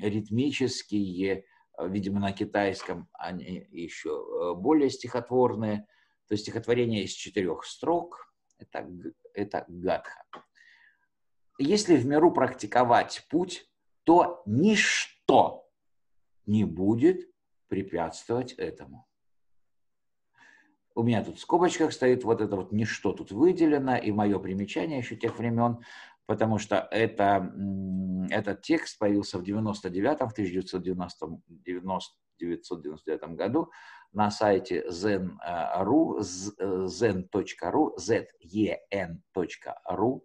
ритмические, 0.01 1.45
видимо, 1.79 2.19
на 2.19 2.33
китайском 2.33 3.09
они 3.13 3.69
еще 3.71 4.11
э, 4.11 4.55
более 4.55 4.91
стихотворные, 4.91 5.87
то 6.27 6.33
есть 6.33 6.43
стихотворение 6.43 7.05
из 7.05 7.13
четырех 7.13 7.65
строк, 7.65 8.35
это, 8.59 8.91
это 9.35 9.65
гадха 9.69 10.25
если 11.59 11.97
в 11.97 12.07
миру 12.07 12.33
практиковать 12.33 13.27
путь, 13.31 13.69
то 14.05 14.43
ничто 14.47 15.69
не 16.47 16.65
будет 16.65 17.29
препятствовать 17.69 18.53
этому. 18.53 19.07
У 20.95 21.03
меня 21.03 21.25
тут 21.25 21.37
в 21.37 21.41
скобочках 21.41 21.93
стоит 21.93 22.25
вот 22.25 22.41
это 22.41 22.57
вот 22.57 22.73
ничто 22.73 23.13
тут 23.13 23.31
выделено, 23.31 23.97
и 23.97 24.13
мое 24.13 24.39
примечание 24.39 24.99
еще 24.99 25.17
тех 25.17 25.39
времен, 25.39 25.79
потому 26.25 26.59
что 26.59 26.89
это, 26.91 27.53
этот 28.31 28.63
текст 28.63 28.99
появился 28.99 29.39
в 29.39 29.43
99-м, 29.43 30.29
в 30.29 30.33
1990, 30.33 31.27
1999 32.37 33.37
году 33.37 33.71
на 34.13 34.31
сайте 34.31 34.87
zen.ru, 34.89 36.21
zen.ru, 36.87 37.97
zen.ru, 37.99 40.21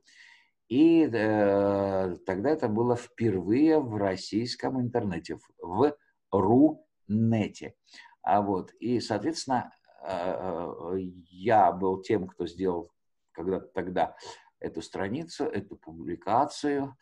и 0.72 1.04
э, 1.04 2.16
тогда 2.26 2.50
это 2.50 2.70
было 2.70 2.96
впервые 2.96 3.82
в 3.82 3.98
российском 3.98 4.80
интернете, 4.80 5.38
в 5.62 5.98
Рунете. 6.32 7.76
А 8.22 8.42
вот, 8.42 8.72
и, 8.80 9.02
соответственно, 9.02 9.74
э, 10.08 10.96
я 11.30 11.74
был 11.74 12.02
тем, 12.02 12.26
кто 12.26 12.48
сделал 12.48 12.90
когда 13.34 13.60
тогда 13.60 14.16
эту 14.62 14.82
страницу, 14.82 15.44
эту 15.44 15.76
публикацию. 15.76 16.96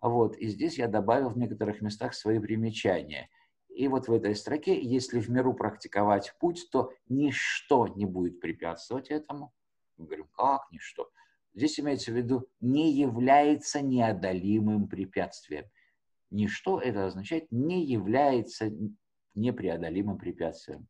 Вот, 0.00 0.34
и 0.38 0.48
здесь 0.48 0.78
я 0.78 0.88
добавил 0.88 1.28
в 1.28 1.36
некоторых 1.36 1.82
местах 1.82 2.14
свои 2.14 2.38
примечания. 2.38 3.28
И 3.68 3.86
вот 3.88 4.08
в 4.08 4.14
этой 4.14 4.34
строке, 4.34 4.80
если 4.80 5.20
в 5.20 5.28
миру 5.28 5.52
практиковать 5.52 6.34
путь, 6.40 6.70
то 6.72 6.90
ничто 7.10 7.86
не 7.86 8.06
будет 8.06 8.40
препятствовать 8.40 9.10
этому. 9.10 9.52
Мы 9.98 10.06
говорим, 10.06 10.28
как 10.34 10.62
ничто? 10.72 11.10
Здесь 11.54 11.78
имеется 11.80 12.12
в 12.12 12.16
виду 12.16 12.48
не 12.60 12.92
является 12.92 13.80
неодолимым 13.80 14.88
препятствием. 14.88 15.64
Ничто 16.30 16.80
это 16.80 17.06
означает 17.06 17.50
не 17.50 17.84
является 17.84 18.70
непреодолимым 19.34 20.18
препятствием. 20.18 20.88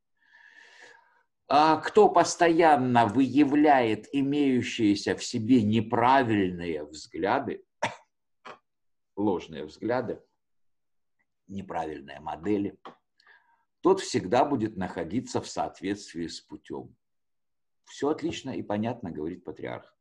А 1.49 1.79
кто 1.79 2.09
постоянно 2.09 3.07
выявляет 3.07 4.07
имеющиеся 4.13 5.17
в 5.17 5.25
себе 5.25 5.63
неправильные 5.63 6.85
взгляды, 6.85 7.65
ложные 9.17 9.65
взгляды, 9.65 10.23
неправильные 11.49 12.21
модели, 12.21 12.79
тот 13.81 14.01
всегда 14.01 14.45
будет 14.45 14.77
находиться 14.77 15.41
в 15.41 15.49
соответствии 15.49 16.29
с 16.29 16.41
путем. 16.41 16.95
Все 17.85 18.11
отлично 18.11 18.51
и 18.51 18.63
понятно, 18.63 19.11
говорит 19.11 19.43
патриарх. 19.43 19.93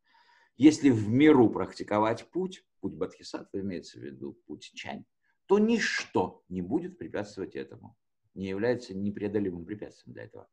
Если 0.60 0.90
в 0.90 1.07
миру 1.07 1.49
практиковать 1.49 2.30
путь, 2.31 2.65
путь 2.81 2.91
Бадхисаттвы 2.94 3.61
имеется 3.61 3.98
в 3.98 4.03
виду, 4.03 4.34
путь 4.45 4.73
Чань, 4.76 5.06
то 5.45 5.57
ничто 5.57 6.44
не 6.49 6.61
будет 6.61 6.98
препятствовать 6.98 7.56
этому, 7.56 7.98
не 8.34 8.49
является 8.49 8.94
непреодолимым 8.94 9.64
препятствием 9.64 10.15
для 10.15 10.26
этого. 10.26 10.49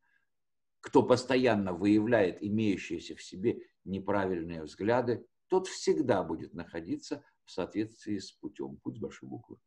Кто 0.79 1.03
постоянно 1.03 1.73
выявляет 1.73 2.41
имеющиеся 2.41 3.17
в 3.17 3.23
себе 3.23 3.69
неправильные 3.83 4.63
взгляды, 4.63 5.27
тот 5.49 5.67
всегда 5.67 6.23
будет 6.23 6.55
находиться 6.55 7.25
в 7.45 7.51
соответствии 7.51 8.19
с 8.19 8.31
путем. 8.31 8.77
Путь 8.77 8.99
с 8.99 9.01
большой 9.01 9.29
буквы. 9.29 9.59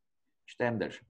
Читаем 0.46 0.80
дальше. 0.80 1.06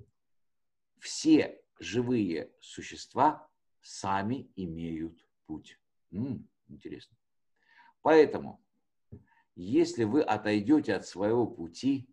Все 0.98 1.62
живые 1.80 2.52
существа 2.62 3.48
сами 3.82 4.52
имеют 4.56 5.24
путь. 5.46 5.80
М-м, 6.10 6.50
интересно. 6.68 7.16
Поэтому 8.02 8.66
если 9.62 10.06
вы 10.06 10.22
отойдете 10.22 10.96
от 10.96 11.06
своего 11.06 11.46
пути 11.46 12.10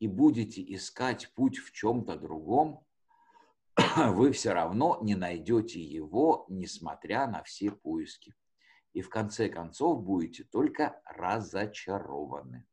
и 0.00 0.06
будете 0.06 0.62
искать 0.74 1.32
путь 1.34 1.56
в 1.56 1.72
чем-то 1.72 2.16
другом, 2.16 2.84
вы 3.96 4.32
все 4.32 4.52
равно 4.52 4.98
не 5.00 5.14
найдете 5.14 5.80
его, 5.80 6.44
несмотря 6.50 7.26
на 7.26 7.42
все 7.42 7.70
поиски. 7.70 8.34
И 8.92 9.00
в 9.00 9.08
конце 9.08 9.48
концов 9.48 10.02
будете 10.02 10.44
только 10.44 11.00
разочарованы. 11.06 12.66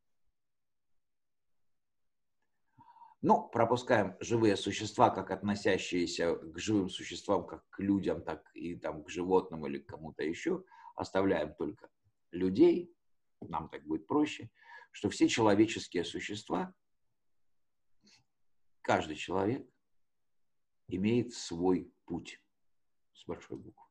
Ну, 3.21 3.47
пропускаем 3.47 4.17
живые 4.19 4.57
существа, 4.57 5.09
как 5.09 5.31
относящиеся 5.31 6.35
к 6.35 6.59
живым 6.59 6.89
существам, 6.89 7.47
как 7.47 7.67
к 7.69 7.79
людям, 7.79 8.21
так 8.21 8.51
и 8.55 8.75
там, 8.75 9.03
к 9.03 9.09
животным 9.09 9.65
или 9.65 9.79
к 9.79 9.87
кому-то 9.87 10.23
еще. 10.23 10.65
Оставляем 10.95 11.53
только 11.55 11.89
людей, 12.31 12.94
нам 13.41 13.69
так 13.69 13.83
будет 13.83 14.07
проще, 14.07 14.49
что 14.91 15.09
все 15.09 15.27
человеческие 15.27 16.03
существа, 16.03 16.73
каждый 18.81 19.15
человек 19.15 19.67
имеет 20.87 21.33
свой 21.33 21.91
путь 22.05 22.41
с 23.13 23.25
большой 23.25 23.57
буквы. 23.57 23.83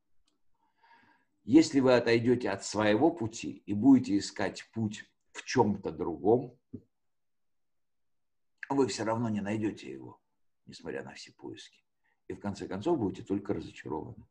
Если 1.44 1.80
вы 1.80 1.94
отойдете 1.94 2.48
от 2.50 2.64
своего 2.64 3.10
пути 3.10 3.62
и 3.66 3.74
будете 3.74 4.16
искать 4.16 4.70
путь 4.72 5.04
в 5.32 5.44
чем-то 5.44 5.92
другом, 5.92 6.58
вы 8.70 8.86
все 8.86 9.04
равно 9.04 9.28
не 9.28 9.42
найдете 9.42 9.90
его, 9.90 10.20
несмотря 10.64 11.02
на 11.02 11.12
все 11.12 11.32
поиски. 11.32 11.84
И 12.28 12.32
в 12.32 12.40
конце 12.40 12.66
концов 12.66 12.98
будете 12.98 13.22
только 13.22 13.52
разочарованы. 13.52 14.26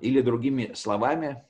Или 0.00 0.22
другими 0.22 0.72
словами, 0.74 1.46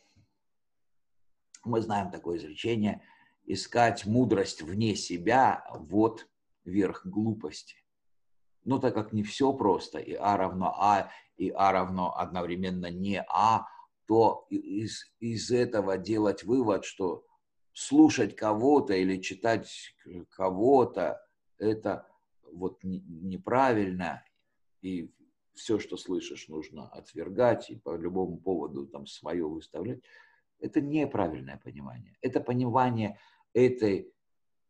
мы 1.66 1.80
знаем 1.80 2.10
такое 2.10 2.38
изречение, 2.38 3.02
искать 3.44 4.06
мудрость 4.06 4.62
вне 4.62 4.94
себя– 4.96 5.64
вот 5.74 6.28
верх 6.64 7.06
глупости. 7.06 7.76
Но 8.64 8.78
так 8.78 8.94
как 8.94 9.12
не 9.12 9.22
все 9.22 9.52
просто, 9.52 9.98
и 9.98 10.14
А 10.14 10.36
равно 10.36 10.74
А, 10.76 11.10
и 11.36 11.50
А 11.50 11.72
равно 11.72 12.16
одновременно 12.16 12.90
не 12.90 13.22
А, 13.28 13.66
то 14.06 14.46
из, 14.50 15.12
из 15.20 15.50
этого 15.50 15.98
делать 15.98 16.42
вывод, 16.44 16.84
что 16.84 17.24
слушать 17.72 18.34
кого-то 18.34 18.94
или 18.94 19.20
читать 19.20 19.94
кого-то– 20.30 21.20
это 21.58 22.08
вот 22.42 22.82
неправильно, 22.82 24.24
и 24.82 25.12
все, 25.54 25.78
что 25.78 25.96
слышишь, 25.96 26.48
нужно 26.48 26.88
отвергать, 26.88 27.70
и 27.70 27.76
по 27.76 27.96
любому 27.96 28.38
поводу 28.38 28.86
там 28.86 29.06
свое 29.06 29.46
выставлять– 29.46 30.02
это 30.60 30.80
неправильное 30.80 31.60
понимание. 31.62 32.16
Это 32.22 32.40
понимание 32.40 33.18
этой 33.52 34.12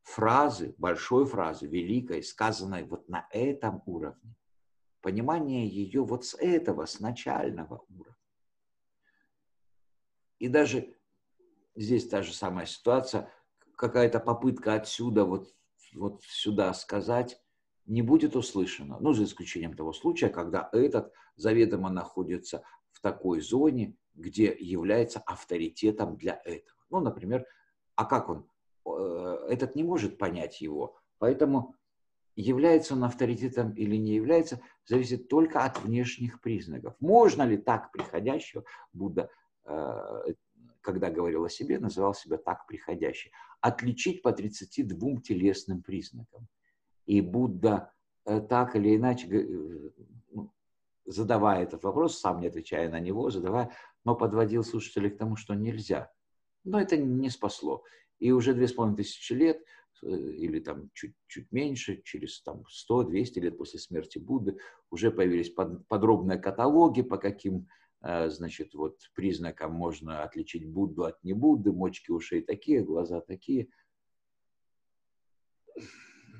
фразы, 0.02 0.74
большой 0.78 1.26
фразы, 1.26 1.66
великой, 1.66 2.22
сказанной 2.22 2.84
вот 2.84 3.08
на 3.08 3.26
этом 3.30 3.82
уровне. 3.86 4.36
Понимание 5.00 5.66
ее 5.66 6.04
вот 6.04 6.24
с 6.24 6.34
этого, 6.34 6.86
с 6.86 7.00
начального 7.00 7.84
уровня. 7.88 8.16
И 10.38 10.48
даже 10.48 10.94
здесь 11.74 12.08
та 12.08 12.22
же 12.22 12.32
самая 12.32 12.66
ситуация, 12.66 13.30
какая-то 13.76 14.20
попытка 14.20 14.74
отсюда 14.74 15.24
вот, 15.24 15.54
вот 15.94 16.22
сюда 16.24 16.72
сказать 16.74 17.40
не 17.86 18.02
будет 18.02 18.34
услышана. 18.36 18.98
Ну, 19.00 19.12
за 19.12 19.24
исключением 19.24 19.74
того 19.74 19.92
случая, 19.92 20.28
когда 20.28 20.68
этот 20.72 21.12
заведомо 21.36 21.88
находится 21.88 22.64
в 22.90 23.00
такой 23.00 23.40
зоне, 23.40 23.96
где 24.16 24.56
является 24.58 25.20
авторитетом 25.20 26.16
для 26.16 26.40
этого. 26.44 26.78
Ну, 26.90 27.00
например, 27.00 27.46
а 27.94 28.04
как 28.04 28.28
он? 28.28 28.48
Э, 28.86 29.46
этот 29.48 29.76
не 29.76 29.82
может 29.82 30.18
понять 30.18 30.60
его. 30.60 30.96
Поэтому 31.18 31.74
является 32.34 32.94
он 32.94 33.04
авторитетом 33.04 33.72
или 33.72 33.96
не 33.96 34.14
является, 34.14 34.60
зависит 34.84 35.28
только 35.28 35.64
от 35.64 35.82
внешних 35.82 36.40
признаков. 36.40 36.94
Можно 37.00 37.42
ли 37.44 37.56
так 37.56 37.90
приходящего, 37.92 38.64
Будда, 38.92 39.30
э, 39.64 40.24
когда 40.80 41.10
говорил 41.10 41.44
о 41.44 41.50
себе, 41.50 41.78
называл 41.78 42.14
себя 42.14 42.36
так 42.36 42.66
приходящий, 42.66 43.32
отличить 43.60 44.22
по 44.22 44.32
32 44.32 45.20
телесным 45.20 45.82
признакам. 45.82 46.46
И 47.06 47.20
Будда 47.20 47.92
э, 48.24 48.40
так 48.40 48.76
или 48.76 48.96
иначе, 48.96 49.26
ну, 50.30 50.52
задавая 51.06 51.62
этот 51.62 51.82
вопрос, 51.82 52.20
сам 52.20 52.40
не 52.40 52.48
отвечая 52.48 52.90
на 52.90 53.00
него, 53.00 53.30
задавая, 53.30 53.72
но 54.06 54.14
подводил 54.14 54.62
слушателей 54.62 55.10
к 55.10 55.18
тому, 55.18 55.34
что 55.34 55.54
нельзя. 55.54 56.12
Но 56.62 56.80
это 56.80 56.96
не 56.96 57.28
спасло. 57.28 57.82
И 58.20 58.30
уже 58.30 58.54
две 58.54 58.68
с 58.68 58.72
половиной 58.72 58.98
тысячи 58.98 59.32
лет, 59.32 59.60
э, 60.02 60.06
или 60.06 60.60
там 60.60 60.90
чуть, 60.94 61.16
чуть 61.26 61.50
меньше, 61.50 62.00
через 62.02 62.40
там 62.40 62.62
100-200 62.88 63.40
лет 63.40 63.58
после 63.58 63.80
смерти 63.80 64.18
Будды, 64.18 64.58
уже 64.90 65.10
появились 65.10 65.50
под, 65.50 65.88
подробные 65.88 66.38
каталоги, 66.38 67.02
по 67.02 67.18
каким 67.18 67.66
э, 68.00 68.30
значит, 68.30 68.74
вот 68.74 68.96
признакам 69.16 69.72
можно 69.72 70.22
отличить 70.22 70.70
Будду 70.70 71.02
от 71.02 71.22
не 71.24 71.32
Будды, 71.32 71.72
мочки 71.72 72.12
ушей 72.12 72.42
такие, 72.42 72.84
глаза 72.84 73.20
такие. 73.20 73.68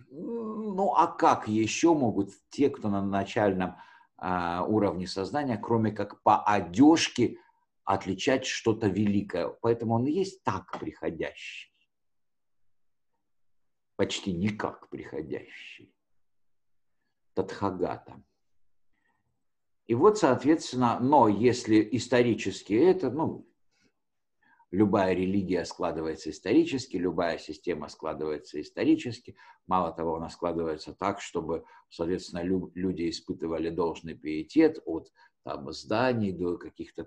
Ну, 0.08 0.94
а 0.94 1.08
как 1.08 1.48
еще 1.48 1.94
могут 1.94 2.30
те, 2.50 2.70
кто 2.70 2.88
на 2.88 3.04
начальном 3.04 3.74
а, 4.18 4.64
уровне 4.64 5.06
сознания, 5.06 5.58
кроме 5.58 5.90
как 5.90 6.22
по 6.22 6.42
одежке, 6.42 7.38
отличать 7.86 8.44
что-то 8.44 8.88
великое. 8.88 9.48
Поэтому 9.48 9.94
он 9.94 10.06
и 10.06 10.12
есть 10.12 10.42
так 10.42 10.78
приходящий. 10.78 11.72
Почти 13.94 14.32
никак 14.32 14.90
приходящий. 14.90 15.94
Тадхагата. 17.32 18.22
И 19.86 19.94
вот, 19.94 20.18
соответственно, 20.18 20.98
но 21.00 21.28
если 21.28 21.88
исторически 21.92 22.74
это, 22.74 23.10
ну, 23.10 23.48
любая 24.72 25.14
религия 25.14 25.64
складывается 25.64 26.30
исторически, 26.30 26.96
любая 26.96 27.38
система 27.38 27.88
складывается 27.88 28.60
исторически. 28.60 29.36
Мало 29.66 29.92
того, 29.92 30.16
она 30.16 30.28
складывается 30.28 30.92
так, 30.92 31.20
чтобы, 31.20 31.64
соответственно, 31.88 32.42
люди 32.42 33.08
испытывали 33.08 33.70
должный 33.70 34.14
пиетет 34.14 34.80
от 34.84 35.12
там, 35.46 35.70
зданий, 35.72 36.32
до 36.32 36.58
каких-то 36.58 37.04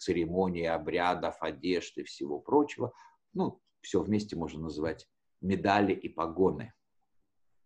церемоний, 0.00 0.68
обрядов, 0.68 1.36
одежд 1.40 1.96
и 1.98 2.02
всего 2.02 2.40
прочего. 2.40 2.92
Ну, 3.32 3.60
все 3.80 4.02
вместе 4.02 4.34
можно 4.34 4.62
называть 4.62 5.08
медали 5.40 5.92
и 5.92 6.08
погоны. 6.08 6.74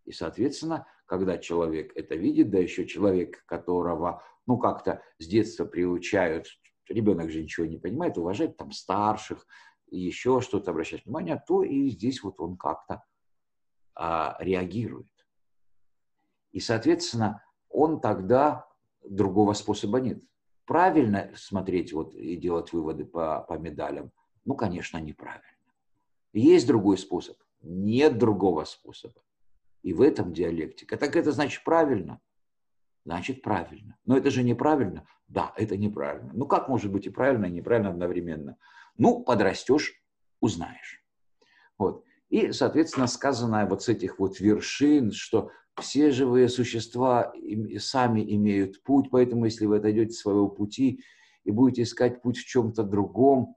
И, 0.04 0.12
соответственно, 0.12 0.86
когда 1.06 1.38
человек 1.38 1.92
это 1.96 2.16
видит, 2.16 2.50
да 2.50 2.58
еще 2.58 2.86
человек, 2.86 3.46
которого, 3.46 4.22
ну, 4.46 4.58
как-то 4.58 5.02
с 5.18 5.26
детства 5.26 5.64
приучают, 5.64 6.48
ребенок 6.86 7.30
же 7.30 7.42
ничего 7.42 7.64
не 7.64 7.78
понимает, 7.78 8.18
уважать 8.18 8.58
там 8.58 8.72
старших, 8.72 9.46
еще 9.90 10.42
что-то 10.42 10.72
обращать 10.72 11.06
внимание, 11.06 11.42
то 11.48 11.62
и 11.62 11.88
здесь 11.88 12.22
вот 12.22 12.40
он 12.40 12.58
как-то 12.58 13.02
а, 13.94 14.36
реагирует. 14.38 15.08
И, 16.52 16.60
соответственно, 16.60 17.42
он 17.70 18.02
тогда 18.02 18.69
другого 19.08 19.52
способа 19.54 20.00
нет. 20.00 20.22
Правильно 20.66 21.30
смотреть 21.34 21.92
вот 21.92 22.14
и 22.14 22.36
делать 22.36 22.72
выводы 22.72 23.04
по, 23.04 23.40
по 23.48 23.54
медалям? 23.54 24.12
Ну, 24.44 24.54
конечно, 24.54 24.98
неправильно. 24.98 25.44
Есть 26.32 26.66
другой 26.66 26.98
способ? 26.98 27.36
Нет 27.62 28.18
другого 28.18 28.64
способа. 28.64 29.22
И 29.82 29.92
в 29.92 30.00
этом 30.00 30.32
диалектика. 30.32 30.96
Так 30.96 31.16
это 31.16 31.32
значит 31.32 31.64
правильно? 31.64 32.20
Значит 33.04 33.42
правильно. 33.42 33.96
Но 34.04 34.16
это 34.16 34.30
же 34.30 34.42
неправильно? 34.42 35.06
Да, 35.26 35.52
это 35.56 35.76
неправильно. 35.76 36.32
Ну 36.34 36.46
как 36.46 36.68
может 36.68 36.92
быть 36.92 37.06
и 37.06 37.10
правильно, 37.10 37.46
и 37.46 37.50
неправильно 37.50 37.90
одновременно? 37.90 38.56
Ну, 38.98 39.22
подрастешь, 39.22 39.94
узнаешь. 40.40 41.02
Вот. 41.78 42.04
И, 42.28 42.52
соответственно, 42.52 43.06
сказанное 43.06 43.66
вот 43.66 43.82
с 43.82 43.88
этих 43.88 44.18
вот 44.18 44.38
вершин, 44.38 45.12
что 45.12 45.50
все 45.78 46.10
живые 46.10 46.48
существа 46.48 47.32
сами 47.78 48.22
имеют 48.34 48.82
путь, 48.82 49.10
поэтому 49.10 49.46
если 49.46 49.66
вы 49.66 49.76
отойдете 49.76 50.12
своего 50.12 50.48
пути 50.48 51.02
и 51.44 51.50
будете 51.50 51.82
искать 51.82 52.22
путь 52.22 52.38
в 52.38 52.46
чем-то 52.46 52.82
другом, 52.82 53.56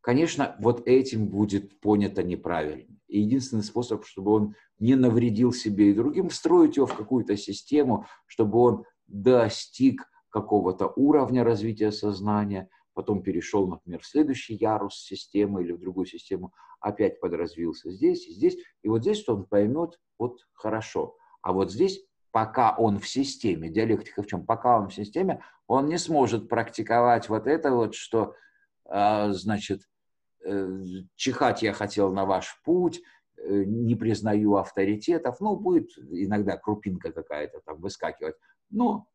конечно, 0.00 0.56
вот 0.60 0.86
этим 0.86 1.28
будет 1.28 1.80
понято 1.80 2.22
неправильно. 2.22 2.94
И 3.08 3.20
единственный 3.20 3.62
способ, 3.62 4.04
чтобы 4.04 4.32
он 4.32 4.54
не 4.78 4.94
навредил 4.94 5.52
себе 5.52 5.90
и 5.90 5.94
другим, 5.94 6.28
встроить 6.28 6.76
его 6.76 6.86
в 6.86 6.96
какую-то 6.96 7.36
систему, 7.36 8.06
чтобы 8.26 8.58
он 8.58 8.84
достиг 9.06 10.08
какого-то 10.30 10.92
уровня 10.96 11.44
развития 11.44 11.92
сознания, 11.92 12.68
потом 12.94 13.22
перешел, 13.22 13.66
например, 13.68 14.00
в 14.00 14.06
следующий 14.06 14.54
ярус 14.54 15.04
системы 15.04 15.62
или 15.62 15.72
в 15.72 15.80
другую 15.80 16.06
систему, 16.06 16.52
опять 16.80 17.20
подразвился 17.20 17.90
здесь 17.90 18.26
и 18.26 18.32
здесь, 18.32 18.56
и 18.82 18.88
вот 18.88 19.02
здесь 19.02 19.28
он 19.28 19.44
поймет, 19.44 19.98
вот 20.18 20.38
хорошо. 20.52 21.16
А 21.42 21.52
вот 21.52 21.72
здесь, 21.72 22.04
пока 22.30 22.74
он 22.76 22.98
в 22.98 23.08
системе, 23.08 23.68
диалектика 23.68 24.22
в 24.22 24.26
чем? 24.26 24.46
Пока 24.46 24.78
он 24.78 24.88
в 24.88 24.94
системе, 24.94 25.42
он 25.66 25.86
не 25.86 25.98
сможет 25.98 26.48
практиковать 26.48 27.28
вот 27.28 27.46
это 27.46 27.72
вот, 27.72 27.94
что, 27.94 28.34
а, 28.84 29.32
значит, 29.32 29.82
э, 30.44 30.68
чихать 31.16 31.62
я 31.62 31.72
хотел 31.72 32.12
на 32.12 32.24
ваш 32.24 32.60
путь, 32.64 33.02
э, 33.36 33.64
не 33.64 33.94
признаю 33.94 34.56
авторитетов, 34.56 35.40
ну, 35.40 35.56
будет 35.56 35.90
иногда 35.98 36.56
крупинка 36.56 37.12
какая-то 37.12 37.60
там 37.64 37.80
выскакивать. 37.80 38.36
Но 38.70 39.08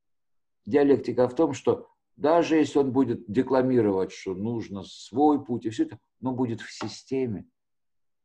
диалектика 0.65 1.27
в 1.27 1.35
том, 1.35 1.53
что 1.53 1.88
даже 2.20 2.58
если 2.58 2.80
он 2.80 2.91
будет 2.91 3.24
декламировать, 3.32 4.12
что 4.12 4.36
нужно 4.36 4.84
свой 4.84 5.44
путь 5.44 5.66
и 5.66 5.70
все 5.70 5.84
это, 5.84 6.00
но 6.20 6.34
будет 6.34 6.60
в 6.60 6.70
системе, 6.70 7.46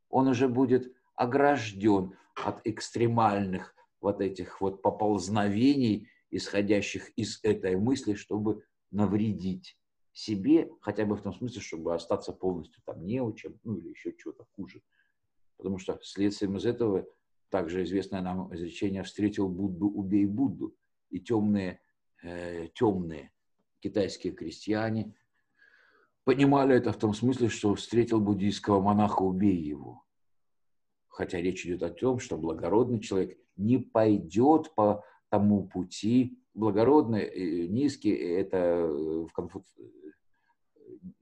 он 0.08 0.26
уже 0.26 0.48
будет 0.48 0.92
огражден 1.14 2.16
от 2.34 2.60
экстремальных 2.64 3.72
вот 4.00 4.20
этих 4.20 4.60
вот 4.60 4.82
поползновений, 4.82 6.08
исходящих 6.30 7.10
из 7.10 7.38
этой 7.44 7.76
мысли, 7.76 8.14
чтобы 8.14 8.64
навредить 8.90 9.78
себе, 10.12 10.68
хотя 10.80 11.06
бы 11.06 11.14
в 11.14 11.22
том 11.22 11.32
смысле, 11.32 11.60
чтобы 11.60 11.94
остаться 11.94 12.32
полностью 12.32 12.82
там 12.84 13.06
неучем, 13.06 13.60
ну 13.62 13.76
или 13.76 13.90
еще 13.90 14.12
чего-то 14.16 14.44
хуже. 14.56 14.82
Потому 15.56 15.78
что 15.78 16.00
следствием 16.02 16.56
из 16.56 16.66
этого 16.66 17.06
также 17.48 17.84
известное 17.84 18.22
нам 18.22 18.52
изречение 18.52 19.04
«встретил 19.04 19.48
Будду, 19.48 19.86
убей 19.86 20.26
Будду». 20.26 20.74
И 21.10 21.20
темные, 21.20 21.80
э, 22.24 22.66
темные 22.74 23.30
китайские 23.84 24.32
крестьяне 24.32 25.14
понимали 26.24 26.74
это 26.74 26.90
в 26.90 26.96
том 26.96 27.12
смысле, 27.12 27.48
что 27.48 27.74
встретил 27.74 28.18
буддийского 28.18 28.80
монаха, 28.80 29.20
убей 29.22 29.56
его. 29.56 30.02
Хотя 31.08 31.38
речь 31.38 31.66
идет 31.66 31.82
о 31.82 31.90
том, 31.90 32.18
что 32.18 32.38
благородный 32.38 33.00
человек 33.00 33.38
не 33.56 33.78
пойдет 33.78 34.74
по 34.74 35.04
тому 35.28 35.68
пути. 35.68 36.38
Благородный, 36.54 37.24
э, 37.24 37.66
низкий, 37.66 38.14
это 38.14 38.56
э, 38.56 39.26
в 39.28 39.32
конфу... 39.32 39.62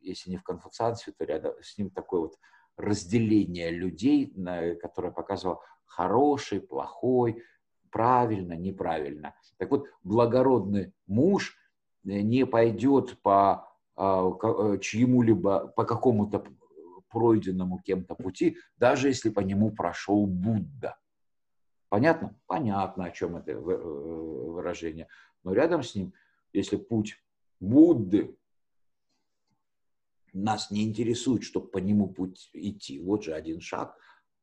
если 0.01 0.31
не 0.31 0.37
в 0.37 0.45
конфуцианстве, 0.45 1.13
то 1.19 1.25
рядом 1.25 1.55
с 1.61 1.77
ним 1.79 1.91
такое 1.91 2.21
вот 2.21 2.39
разделение 2.77 3.71
людей, 3.71 4.33
которое 4.81 5.11
показывало 5.11 5.61
хороший, 5.85 6.61
плохой, 6.61 7.43
правильно, 7.91 8.55
неправильно. 8.55 9.35
Так 9.59 9.71
вот, 9.71 9.87
благородный 10.05 10.93
муж 11.07 11.55
э, 11.55 11.62
не 12.05 12.47
пойдет 12.47 13.21
по 13.23 13.69
а, 13.95 14.79
чьему-либо, 14.79 15.69
по 15.69 15.85
какому-то 15.85 16.45
пройденному 17.13 17.79
кем-то 17.79 18.15
пути, 18.15 18.57
даже 18.77 19.09
если 19.09 19.29
по 19.29 19.41
нему 19.41 19.71
прошел 19.71 20.27
Будда. 20.27 20.97
Понятно? 21.89 22.41
Понятно, 22.47 23.05
о 23.05 23.11
чем 23.11 23.37
это 23.37 23.53
э, 23.53 23.55
выражение. 23.55 25.09
Но 25.45 25.53
рядом 25.53 25.83
с 25.83 25.95
ним, 25.95 26.15
если 26.55 26.77
путь 26.77 27.23
Будды 27.61 28.35
нас 30.33 30.71
не 30.71 30.85
интересует, 30.85 31.43
чтобы 31.43 31.69
по 31.69 31.79
нему 31.79 32.09
путь 32.09 32.49
идти, 32.55 32.99
вот 32.99 33.25
же 33.25 33.35
один 33.35 33.61
шаг, 33.61 33.95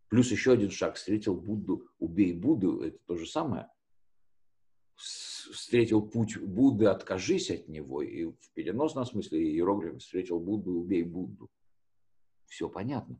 плюс 0.10 0.30
еще 0.32 0.52
один 0.52 0.70
шаг, 0.70 0.96
встретил 0.96 1.36
Будду, 1.36 1.88
убей 1.98 2.34
Будду, 2.34 2.82
это 2.82 3.00
то 3.08 3.18
же 3.18 3.26
самое. 3.26 3.68
Встретил 5.00 6.02
путь 6.02 6.38
Будды, 6.38 6.86
откажись 6.86 7.50
от 7.50 7.70
него, 7.70 8.02
и 8.02 8.26
в 8.26 8.52
переносном 8.54 9.06
смысле 9.06 9.42
иероглиф 9.42 10.02
встретил 10.02 10.40
Будду, 10.40 10.72
убей 10.72 11.04
Будду 11.04 11.50
все 12.50 12.68
понятно. 12.68 13.20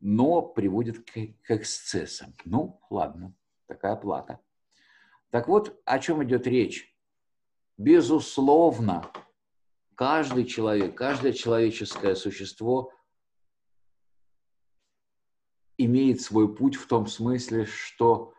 Но 0.00 0.40
приводит 0.40 1.04
к, 1.04 1.12
к 1.12 1.50
эксцессам. 1.50 2.34
Ну, 2.44 2.80
ладно, 2.88 3.34
такая 3.66 3.96
плата. 3.96 4.40
Так 5.30 5.46
вот, 5.46 5.78
о 5.84 5.98
чем 5.98 6.24
идет 6.24 6.46
речь? 6.46 6.96
Безусловно, 7.76 9.10
каждый 9.94 10.46
человек, 10.46 10.96
каждое 10.96 11.32
человеческое 11.32 12.14
существо 12.14 12.92
имеет 15.76 16.20
свой 16.20 16.54
путь 16.54 16.76
в 16.76 16.86
том 16.86 17.06
смысле, 17.06 17.66
что 17.66 18.32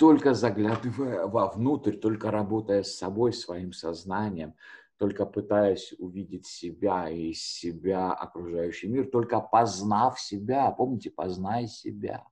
только 0.00 0.32
заглядывая 0.32 1.26
вовнутрь, 1.26 1.94
только 1.94 2.30
работая 2.30 2.82
с 2.82 2.96
собой, 2.96 3.34
своим 3.34 3.74
сознанием, 3.74 4.54
только 4.96 5.26
пытаясь 5.26 5.92
увидеть 5.98 6.46
себя 6.46 7.10
и 7.10 7.34
себя 7.34 8.10
окружающий 8.10 8.88
мир, 8.88 9.10
только 9.10 9.40
познав 9.40 10.18
себя, 10.18 10.70
помните, 10.70 11.10
познай 11.10 11.66
себя, 11.66 12.24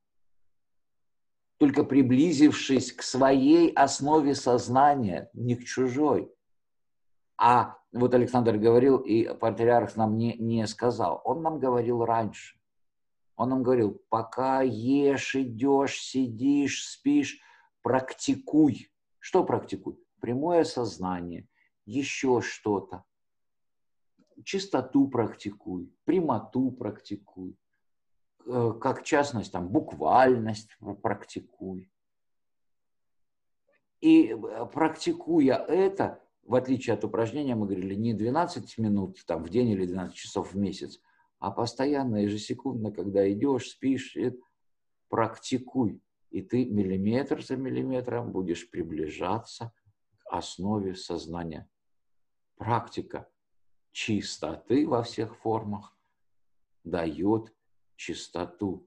только 1.58 1.84
приблизившись 1.84 2.90
к 2.90 3.02
своей 3.02 3.70
основе 3.74 4.34
сознания, 4.34 5.28
не 5.34 5.54
к 5.54 5.64
чужой. 5.64 6.32
А 7.36 7.76
вот 7.92 8.14
Александр 8.14 8.56
говорил, 8.56 8.96
и 8.96 9.34
патриарх 9.34 9.94
нам 9.94 10.16
не, 10.16 10.38
не 10.38 10.66
сказал, 10.66 11.20
он 11.22 11.42
нам 11.42 11.58
говорил 11.58 12.02
раньше. 12.06 12.56
Он 13.36 13.50
нам 13.50 13.62
говорил, 13.62 14.00
пока 14.08 14.62
ешь, 14.62 15.36
идешь, 15.36 16.00
сидишь, 16.00 16.88
спишь, 16.88 17.42
практикуй. 17.82 18.90
Что 19.18 19.44
практикуй? 19.44 19.98
Прямое 20.20 20.64
сознание– 20.64 21.48
еще 21.88 22.40
что-то. 22.40 23.04
Чистоту 24.44 25.08
практикуй, 25.08 25.92
прямоту 26.04 26.70
практикуй, 26.70 27.56
э, 28.46 28.72
как 28.80 29.02
частность, 29.02 29.50
там, 29.50 29.68
буквальность 29.68 30.76
практикуй. 31.02 31.90
И 34.00 34.28
э, 34.28 34.66
практикуя 34.72 35.56
это, 35.56 36.22
в 36.44 36.54
отличие 36.54 36.94
от 36.94 37.04
упражнения, 37.04 37.56
мы 37.56 37.66
говорили, 37.66 37.94
не 37.94 38.14
12 38.14 38.78
минут 38.78 39.24
там, 39.26 39.42
в 39.42 39.48
день 39.48 39.70
или 39.70 39.86
12 39.86 40.14
часов 40.14 40.52
в 40.52 40.56
месяц, 40.56 41.00
а 41.40 41.50
постоянно, 41.50 42.16
ежесекундно, 42.16 42.92
когда 42.92 43.28
идешь, 43.32 43.70
спишь, 43.70 44.16
практикуй. 45.08 46.00
И 46.30 46.42
ты 46.42 46.66
миллиметр 46.66 47.42
за 47.42 47.56
миллиметром 47.56 48.32
будешь 48.32 48.70
приближаться 48.70 49.72
к 50.18 50.32
основе 50.32 50.94
сознания 50.94 51.68
практика 52.58 53.28
чистоты 53.92 54.86
во 54.86 55.02
всех 55.02 55.36
формах 55.38 55.96
дает 56.84 57.54
чистоту. 57.96 58.86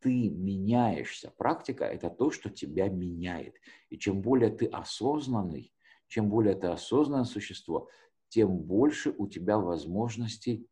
Ты 0.00 0.28
меняешься. 0.28 1.30
Практика– 1.30 1.84
это 1.86 2.10
то, 2.10 2.30
что 2.30 2.50
тебя 2.50 2.88
меняет. 2.88 3.54
И 3.88 3.96
чем 3.96 4.20
более 4.20 4.50
ты 4.50 4.66
осознанный, 4.66 5.72
чем 6.08 6.28
более 6.28 6.54
ты 6.54 6.66
осознанное 6.66 7.24
существо, 7.24 7.88
тем 8.28 8.58
больше 8.58 9.14
у 9.16 9.26
тебя 9.26 9.58
возможностей 9.58 10.68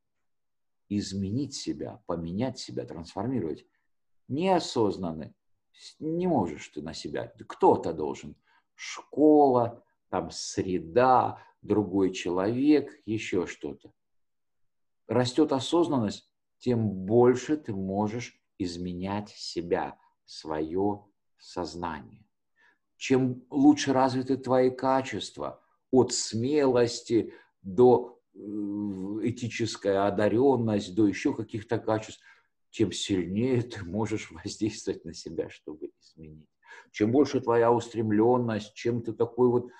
изменить 0.90 1.54
себя, 1.54 2.02
поменять 2.06 2.58
себя, 2.58 2.84
трансформировать. 2.84 3.66
Неосознанный 4.28 5.34
не 5.98 6.26
можешь 6.26 6.68
ты 6.68 6.82
на 6.82 6.94
себя. 6.94 7.32
Кто-то 7.48 7.92
должен. 7.92 8.36
Школа, 8.74 9.84
там 10.08 10.30
среда, 10.30 11.38
другой 11.62 12.12
человек, 12.12 12.92
еще 13.06 13.46
что-то. 13.46 13.92
Растет 15.06 15.52
осознанность, 15.52 16.30
тем 16.58 16.88
больше 16.88 17.56
ты 17.56 17.74
можешь 17.74 18.40
изменять 18.58 19.30
себя, 19.30 19.98
свое 20.24 21.04
сознание. 21.38 22.24
Чем 22.96 23.44
лучше 23.50 23.92
развиты 23.92 24.36
твои 24.36 24.70
качества, 24.70 25.60
от 25.90 26.12
смелости 26.12 27.34
до 27.62 28.20
э, 28.34 28.38
этическая 28.38 30.06
одаренность, 30.06 30.94
до 30.94 31.06
еще 31.06 31.34
каких-то 31.34 31.78
качеств, 31.78 32.22
тем 32.72 32.90
сильнее 32.90 33.62
ты 33.62 33.84
можешь 33.84 34.30
воздействовать 34.44 35.04
на 35.04 35.14
себя, 35.14 35.48
чтобы 35.48 35.90
изменить. 36.00 36.48
Чем 36.90 37.12
больше 37.12 37.40
твоя 37.40 37.70
устремленность, 37.70 38.74
чем 38.74 39.02
ты 39.02 39.12
такой 39.12 39.48
вот 39.48 39.70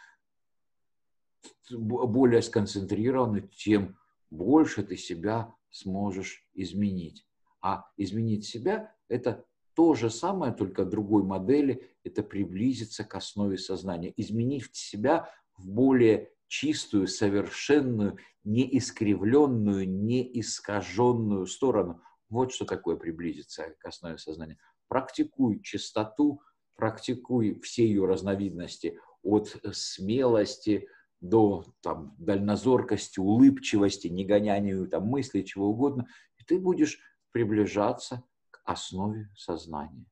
более 1.70 2.42
сконцентрированы, 2.42 3.48
тем 3.56 3.96
больше 4.30 4.82
ты 4.82 4.96
себя 4.96 5.54
сможешь 5.70 6.46
изменить. 6.54 7.26
А 7.60 7.90
изменить 7.96 8.44
себя– 8.44 8.94
это 9.08 9.44
то 9.74 9.94
же 9.94 10.10
самое, 10.10 10.52
только 10.52 10.84
другой 10.84 11.22
модели, 11.22 11.88
это 12.04 12.22
приблизиться 12.22 13.04
к 13.04 13.14
основе 13.14 13.56
сознания, 13.56 14.12
изменив 14.16 14.68
себя 14.72 15.30
в 15.56 15.66
более 15.66 16.30
чистую, 16.46 17.06
совершенную, 17.06 18.18
неискривленную, 18.44 19.88
неискаженную 19.88 21.46
сторону. 21.46 22.02
Вот 22.32 22.50
что 22.50 22.64
такое 22.64 22.96
приблизиться 22.96 23.74
к 23.78 23.84
основе 23.84 24.16
сознания. 24.16 24.56
Практикуй 24.88 25.60
чистоту, 25.60 26.40
практикуй 26.76 27.60
все 27.60 27.86
ее 27.86 28.06
разновидности, 28.06 28.98
от 29.22 29.54
смелости 29.72 30.88
до 31.20 31.62
там, 31.82 32.14
дальнозоркости, 32.16 33.20
улыбчивости, 33.20 34.08
негонянию 34.08 34.88
там, 34.88 35.08
мыслей, 35.08 35.44
чего 35.44 35.68
угодно, 35.68 36.08
и 36.38 36.44
ты 36.44 36.58
будешь 36.58 37.00
приближаться 37.32 38.24
к 38.50 38.62
основе 38.64 39.28
сознания. 39.36 40.06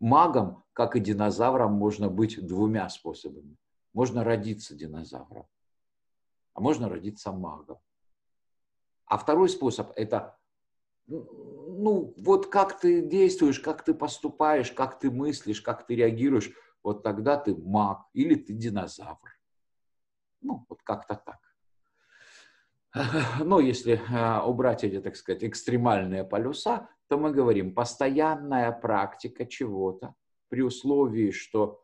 Магом, 0.00 0.64
как 0.72 0.96
и 0.96 1.00
динозавром, 1.00 1.72
можно 1.72 2.08
быть 2.08 2.44
двумя 2.44 2.88
способами. 2.88 3.56
Можно 3.92 4.24
родиться 4.24 4.74
динозавром, 4.74 5.46
а 6.52 6.60
можно 6.60 6.88
родиться 6.88 7.30
магом. 7.30 7.78
А 9.06 9.18
второй 9.18 9.48
способ– 9.48 9.92
это 9.94 10.35
ну, 11.06 12.14
вот 12.16 12.48
как 12.48 12.80
ты 12.80 13.02
действуешь, 13.02 13.60
как 13.60 13.84
ты 13.84 13.94
поступаешь, 13.94 14.72
как 14.72 14.98
ты 14.98 15.10
мыслишь, 15.10 15.60
как 15.60 15.86
ты 15.86 15.94
реагируешь, 15.96 16.50
вот 16.82 17.02
тогда 17.02 17.36
ты 17.36 17.54
маг 17.54 18.06
или 18.12 18.34
ты 18.34 18.52
динозавр. 18.52 19.38
Ну, 20.40 20.64
вот 20.68 20.82
как-то 20.82 21.14
так. 21.14 21.40
Но 23.44 23.60
если 23.60 24.00
а, 24.10 24.46
убрать 24.46 24.84
эти, 24.84 25.00
так 25.00 25.16
сказать, 25.16 25.44
экстремальные 25.44 26.24
полюса, 26.24 26.88
то 27.08 27.18
мы 27.18 27.30
говорим 27.32 27.74
постоянная 27.74 28.72
практика 28.72 29.46
чего-то 29.46 30.14
при 30.48 30.62
условии, 30.62 31.30
что 31.30 31.82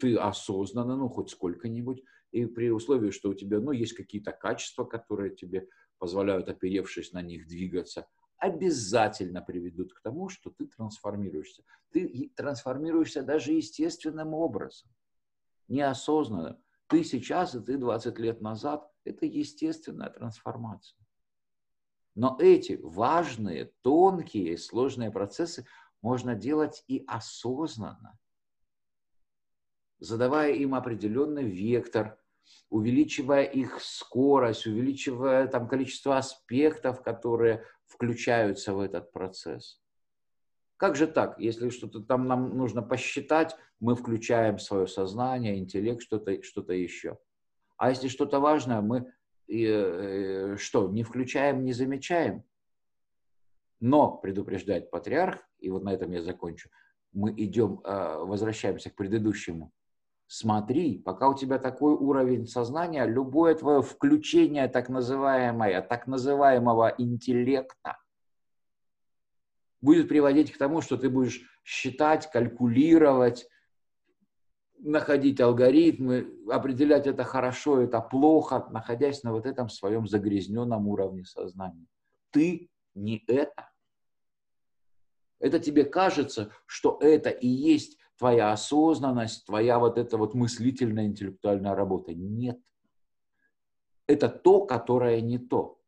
ты 0.00 0.16
осознанно, 0.16 0.96
ну, 0.96 1.08
хоть 1.08 1.30
сколько-нибудь, 1.30 2.02
и 2.32 2.46
при 2.46 2.70
условии, 2.70 3.10
что 3.10 3.30
у 3.30 3.34
тебя, 3.34 3.60
ну, 3.60 3.70
есть 3.70 3.92
какие-то 3.92 4.32
качества, 4.32 4.84
которые 4.84 5.34
тебе 5.36 5.68
позволяют, 5.98 6.48
оперевшись 6.48 7.12
на 7.12 7.22
них, 7.22 7.46
двигаться, 7.46 8.08
обязательно 8.42 9.40
приведут 9.40 9.94
к 9.94 10.00
тому, 10.02 10.28
что 10.28 10.50
ты 10.50 10.66
трансформируешься. 10.66 11.62
Ты 11.90 12.32
трансформируешься 12.36 13.22
даже 13.22 13.52
естественным 13.52 14.34
образом, 14.34 14.90
неосознанно. 15.68 16.60
Ты 16.88 17.04
сейчас 17.04 17.54
и 17.54 17.60
ты 17.60 17.78
20 17.78 18.18
лет 18.18 18.40
назад– 18.40 18.90
это 19.04 19.26
естественная 19.26 20.10
трансформация. 20.10 20.98
Но 22.14 22.36
эти 22.40 22.78
важные, 22.82 23.72
тонкие, 23.82 24.58
сложные 24.58 25.10
процессы 25.10 25.66
можно 26.02 26.34
делать 26.34 26.84
и 26.88 27.04
осознанно 27.06 28.18
задавая 30.02 30.52
им 30.52 30.74
определенный 30.74 31.44
вектор, 31.44 32.18
увеличивая 32.70 33.44
их 33.44 33.80
скорость, 33.80 34.66
увеличивая 34.66 35.46
там 35.46 35.68
количество 35.68 36.18
аспектов, 36.18 37.02
которые 37.02 37.64
включаются 37.92 38.72
в 38.74 38.80
этот 38.80 39.12
процесс. 39.12 39.80
Как 40.76 40.96
же 40.96 41.06
так? 41.06 41.38
Если 41.38 41.68
что-то 41.68 42.00
там 42.00 42.26
нам 42.26 42.56
нужно 42.56 42.82
посчитать, 42.82 43.56
мы 43.78 43.94
включаем 43.94 44.58
свое 44.58 44.86
сознание, 44.86 45.58
интеллект, 45.58 46.02
что-то 46.02 46.42
что 46.42 46.72
еще. 46.72 47.18
А 47.76 47.90
если 47.90 48.08
что-то 48.08 48.40
важное, 48.40 48.80
мы 48.80 49.12
э, 49.48 49.54
э, 49.56 50.56
что, 50.56 50.88
не 50.88 51.04
включаем, 51.04 51.64
не 51.64 51.72
замечаем? 51.72 52.42
Но, 53.80 54.16
предупреждает 54.16 54.90
патриарх, 54.90 55.40
и 55.58 55.70
вот 55.70 55.82
на 55.84 55.92
этом 55.92 56.10
я 56.12 56.22
закончу, 56.22 56.70
мы 57.12 57.32
идем, 57.36 57.80
э, 57.84 58.16
возвращаемся 58.18 58.90
к 58.90 58.96
предыдущему 58.96 59.72
смотри, 60.32 60.96
пока 60.96 61.28
у 61.28 61.34
тебя 61.34 61.58
такой 61.58 61.92
уровень 61.92 62.46
сознания, 62.46 63.04
любое 63.04 63.54
твое 63.54 63.82
включение 63.82 64.66
так 64.66 64.88
называемое, 64.88 65.82
так 65.82 66.06
называемого 66.06 66.94
интеллекта 66.96 67.98
будет 69.82 70.08
приводить 70.08 70.50
к 70.50 70.56
тому, 70.56 70.80
что 70.80 70.96
ты 70.96 71.10
будешь 71.10 71.42
считать, 71.64 72.30
калькулировать, 72.30 73.46
находить 74.78 75.38
алгоритмы, 75.38 76.32
определять 76.50 77.06
это 77.06 77.24
хорошо, 77.24 77.82
это 77.82 78.00
плохо, 78.00 78.66
находясь 78.70 79.22
на 79.24 79.32
вот 79.32 79.44
этом 79.44 79.68
своем 79.68 80.06
загрязненном 80.06 80.88
уровне 80.88 81.26
сознания. 81.26 81.86
Ты 82.30 82.70
не 82.94 83.22
это. 83.26 83.68
Это 85.40 85.58
тебе 85.58 85.84
кажется, 85.84 86.52
что 86.64 86.96
это 87.02 87.28
и 87.28 87.48
есть 87.48 87.98
твоя 88.22 88.52
осознанность, 88.52 89.46
твоя 89.46 89.80
вот 89.80 89.98
эта 89.98 90.16
вот 90.16 90.32
мыслительная, 90.34 91.06
интеллектуальная 91.06 91.74
работа. 91.74 92.14
Нет. 92.14 92.56
Это 94.06 94.28
то, 94.28 94.64
которое 94.64 95.20
не 95.20 95.38
то. 95.38 95.80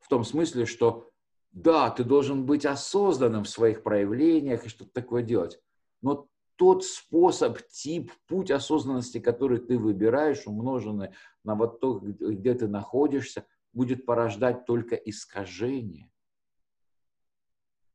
В 0.00 0.08
том 0.08 0.24
смысле, 0.24 0.64
что 0.64 1.10
да, 1.52 1.90
ты 1.90 2.02
должен 2.02 2.46
быть 2.46 2.64
осознанным 2.64 3.44
в 3.44 3.50
своих 3.50 3.82
проявлениях 3.82 4.64
и 4.64 4.70
что-то 4.70 4.92
такое 4.94 5.22
делать. 5.22 5.60
Но 6.00 6.26
тот 6.56 6.86
способ, 6.86 7.58
тип, 7.68 8.10
путь 8.28 8.50
осознанности, 8.50 9.20
который 9.20 9.58
ты 9.58 9.78
выбираешь, 9.78 10.46
умноженный 10.46 11.10
на 11.44 11.54
вот 11.54 11.80
то, 11.80 11.98
где 11.98 12.54
ты 12.54 12.66
находишься, 12.66 13.44
будет 13.74 14.06
порождать 14.06 14.64
только 14.64 14.96
искажение. 14.96 16.10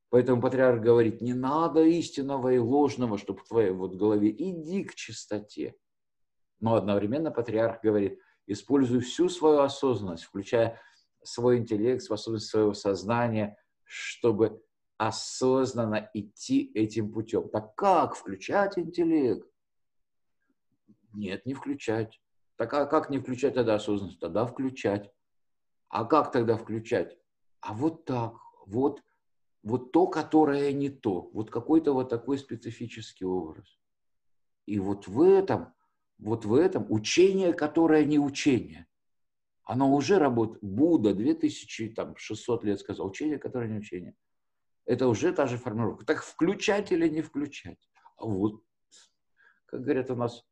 Поэтому 0.09 0.41
патриарх 0.41 0.81
говорит, 0.81 1.21
не 1.21 1.33
надо 1.33 1.83
истинного 1.83 2.53
и 2.53 2.57
ложного, 2.57 3.17
чтобы 3.17 3.39
в 3.39 3.47
твоей 3.47 3.71
вот 3.71 3.95
голове, 3.95 4.31
иди 4.31 4.83
к 4.83 4.95
чистоте. 4.95 5.75
Но 6.59 6.75
одновременно 6.75 7.31
патриарх 7.31 7.81
говорит, 7.83 8.19
используй 8.47 9.01
всю 9.01 9.29
свою 9.29 9.59
осознанность, 9.59 10.23
включая 10.23 10.81
свой 11.23 11.57
интеллект, 11.57 12.01
способность 12.01 12.47
своего 12.47 12.73
сознания, 12.73 13.57
чтобы 13.83 14.63
осознанно 14.97 16.09
идти 16.13 16.71
этим 16.73 17.11
путем. 17.11 17.47
Так 17.49 17.75
как 17.75 18.15
включать 18.15 18.77
интеллект? 18.77 19.47
Нет, 21.13 21.45
не 21.45 21.53
включать. 21.53 22.19
Так 22.57 22.73
а 22.73 22.85
как 22.85 23.09
не 23.09 23.19
включать 23.19 23.53
тогда 23.53 23.75
осознанность? 23.75 24.19
Тогда 24.19 24.45
включать. 24.45 25.11
А 25.87 26.03
как 26.03 26.31
тогда 26.31 26.57
включать? 26.57 27.17
А 27.61 27.73
вот 27.73 28.05
так. 28.05 28.33
Вот 28.65 29.01
вот 29.63 29.91
то, 29.91 30.07
которое 30.07 30.71
не 30.71 30.89
то, 30.89 31.29
вот 31.33 31.51
какой-то 31.51 31.93
вот 31.93 32.09
такой 32.09 32.37
специфический 32.37 33.25
образ. 33.25 33.79
И 34.65 34.79
вот 34.79 35.07
в 35.07 35.21
этом, 35.21 35.73
вот 36.17 36.45
в 36.45 36.53
этом 36.53 36.85
учение, 36.89 37.53
которое 37.53 38.05
не 38.05 38.19
учение, 38.19 38.87
оно 39.63 39.93
уже 39.93 40.17
работает. 40.17 40.63
Будда 40.63 41.13
2600 41.13 42.63
лет 42.63 42.79
сказал, 42.79 43.07
учение, 43.07 43.37
которое 43.37 43.69
не 43.69 43.79
учение. 43.79 44.15
Это 44.85 45.07
уже 45.07 45.31
та 45.33 45.45
же 45.45 45.57
формировка. 45.57 46.05
Так 46.05 46.23
включать 46.23 46.91
или 46.91 47.07
не 47.07 47.21
включать? 47.21 47.89
А 48.17 48.25
вот, 48.25 48.63
как 49.65 49.81
говорят 49.81 50.09
у 50.09 50.15
нас, 50.15 50.43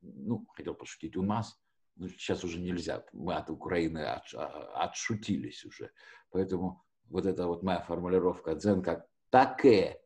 ну, 0.00 0.46
хотел 0.54 0.74
пошутить, 0.74 1.16
у 1.16 1.22
нас 1.22 1.61
ну, 1.96 2.08
сейчас 2.08 2.44
уже 2.44 2.58
нельзя, 2.58 3.04
мы 3.12 3.34
от 3.34 3.50
Украины 3.50 3.98
от, 4.00 4.24
а, 4.34 4.84
отшутились 4.84 5.64
уже. 5.64 5.90
Поэтому 6.30 6.84
вот 7.08 7.26
эта 7.26 7.46
вот 7.46 7.62
моя 7.62 7.80
формулировка 7.80 8.54
дзен 8.54 8.82
как 8.82 9.06
таке, 9.30 10.00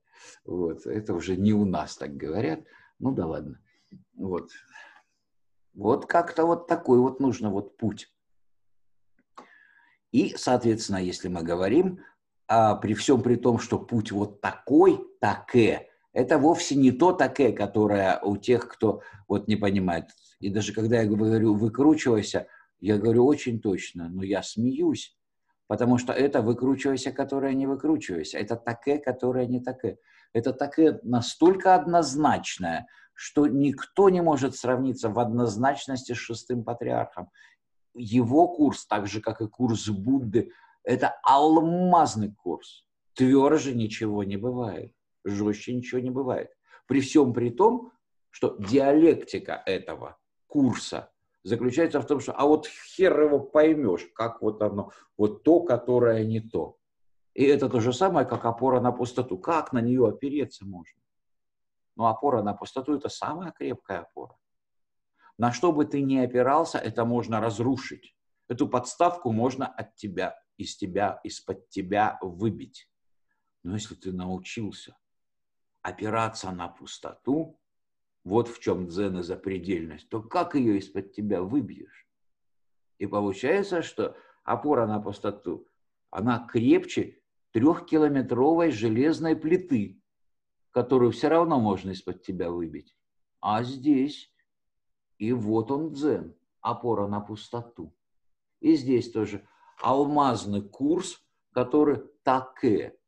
вот, 0.45 0.87
это 0.87 1.15
уже 1.15 1.37
не 1.37 1.53
у 1.53 1.65
нас 1.65 1.97
так 1.97 2.17
говорят. 2.17 2.61
Ну 2.99 3.13
да 3.13 3.27
ладно. 3.27 3.61
Вот. 4.15 4.51
Вот 5.75 6.07
как-то 6.07 6.47
вот 6.47 6.67
такой 6.67 6.99
вот 6.99 7.21
нужно 7.21 7.51
вот 7.51 7.77
путь. 7.77 8.13
И, 10.11 10.35
соответственно, 10.37 10.99
если 10.99 11.29
мы 11.29 11.43
говорим, 11.43 12.01
а 12.49 12.77
при 12.77 12.95
всем 12.95 13.23
при 13.23 13.37
том, 13.37 13.59
что 13.59 13.79
путь 13.79 14.13
вот 14.13 14.41
такой, 14.41 15.05
таке, 15.21 15.91
это 16.13 16.39
вовсе 16.39 16.77
не 16.77 16.93
то 16.93 17.13
таке, 17.13 17.53
которое 17.53 18.19
у 18.21 18.37
тех, 18.39 18.69
кто 18.69 19.03
вот 19.29 19.49
не 19.49 19.57
понимает. 19.57 20.07
И 20.41 20.51
даже 20.51 20.73
когда 20.73 21.01
я 21.03 21.09
говорю 21.09 21.55
«выкручивайся», 21.55 22.47
я 22.81 22.99
говорю 22.99 23.25
очень 23.25 23.61
точно, 23.61 24.09
но 24.09 24.23
я 24.23 24.43
смеюсь, 24.43 25.17
потому 25.67 25.97
что 25.97 26.13
это 26.13 26.43
выкручивайся, 26.43 27.11
которое 27.11 27.55
не 27.55 27.67
выкручивайся. 27.67 28.39
Это 28.39 28.57
таке, 28.57 28.99
которое 28.99 29.47
не 29.47 29.61
таке. 29.61 29.99
Это 30.35 30.53
таке 30.53 31.01
настолько 31.03 31.75
однозначное, 31.75 32.87
что 33.15 33.47
никто 33.47 34.11
не 34.11 34.21
может 34.21 34.57
сравниться 34.57 35.09
в 35.09 35.19
однозначности 35.19 36.13
с 36.13 36.19
шестым 36.19 36.65
патриархом. 36.65 37.31
Его 37.95 38.49
курс, 38.49 38.87
так 38.87 39.07
же, 39.07 39.23
как 39.23 39.41
и 39.41 39.49
курс 39.49 39.89
Будды, 39.89 40.53
это 40.85 41.15
алмазный 41.23 42.35
курс. 42.35 42.85
Тверже 43.15 43.75
ничего 43.75 44.23
не 44.23 44.37
бывает 44.37 44.93
жестче 45.27 45.75
ничего 45.75 46.01
не 46.01 46.11
бывает. 46.11 46.51
При 46.87 47.01
всем 47.01 47.33
при 47.33 47.51
том, 47.51 47.93
что 48.31 48.57
диалектика 48.59 49.63
этого 49.67 50.19
курса 50.47 51.11
заключается 51.43 52.01
в 52.01 52.07
том, 52.07 52.21
что 52.21 52.33
а 52.33 52.45
вот 52.45 52.67
хер 52.67 53.21
его 53.21 53.39
поймешь, 53.39 54.09
как 54.15 54.43
вот 54.43 54.63
оно, 54.63 54.91
вот 55.17 55.43
то, 55.45 55.61
которое 55.61 56.25
не 56.25 56.41
то. 56.41 56.77
И 57.35 57.45
это 57.45 57.69
то 57.69 57.81
же 57.81 57.93
самое, 57.93 58.27
как 58.27 58.45
опора 58.45 58.81
на 58.81 58.93
пустоту. 58.93 59.39
Как 59.39 59.73
на 59.73 59.81
нее 59.81 60.09
опереться 60.09 60.65
можно? 60.65 61.01
Но 61.95 62.07
опора 62.07 62.43
на 62.43 62.55
пустоту– 62.55 62.95
это 62.97 63.09
самая 63.09 63.53
крепкая 63.53 64.01
опора. 64.01 64.37
На 65.39 65.53
что 65.53 65.71
бы 65.71 65.85
ты 65.85 66.03
ни 66.03 66.17
опирался, 66.17 66.79
это 66.79 67.05
можно 67.05 67.41
разрушить. 67.41 68.17
Эту 68.49 68.69
подставку 68.69 69.33
можно 69.33 69.67
от 69.67 69.95
тебя, 69.97 70.39
из 70.57 70.77
тебя, 70.77 71.21
из-под 71.25 71.69
тебя 71.69 72.19
выбить. 72.23 72.91
Но 73.63 73.75
если 73.75 73.95
ты 73.95 74.13
научился 74.13 74.97
опираться 75.83 76.51
на 76.51 76.69
пустоту, 76.69 77.61
вот 78.27 78.49
в 78.49 78.59
чем 78.59 78.89
дзен 78.89 79.21
и 79.21 79.23
запредельность, 79.23 80.09
то 80.09 80.21
как 80.21 80.57
ее 80.57 80.79
из-под 80.79 81.13
тебя 81.13 81.43
выбьешь? 81.43 82.09
И 82.99 83.07
получается, 83.07 83.83
что 83.83 84.17
опора 84.43 84.85
на 84.89 84.99
пустоту, 84.99 85.69
она 86.11 86.45
крепче 86.51 87.21
трехкилометровой 87.53 88.73
железной 88.73 89.37
плиты, 89.37 90.03
которую 90.73 91.13
все 91.13 91.29
равно 91.29 91.61
можно 91.61 91.91
из-под 91.91 92.25
тебя 92.25 92.51
выбить. 92.51 92.97
А 93.41 93.63
здесь, 93.63 94.35
и 95.19 95.33
вот 95.33 95.71
он 95.71 95.93
дзен, 95.93 96.35
опора 96.61 97.07
на 97.07 97.21
пустоту. 97.21 97.95
И 98.59 98.75
здесь 98.75 99.13
тоже 99.13 99.47
алмазный 99.81 100.63
курс, 100.63 101.25
который 101.53 102.03
таке. 102.25 102.99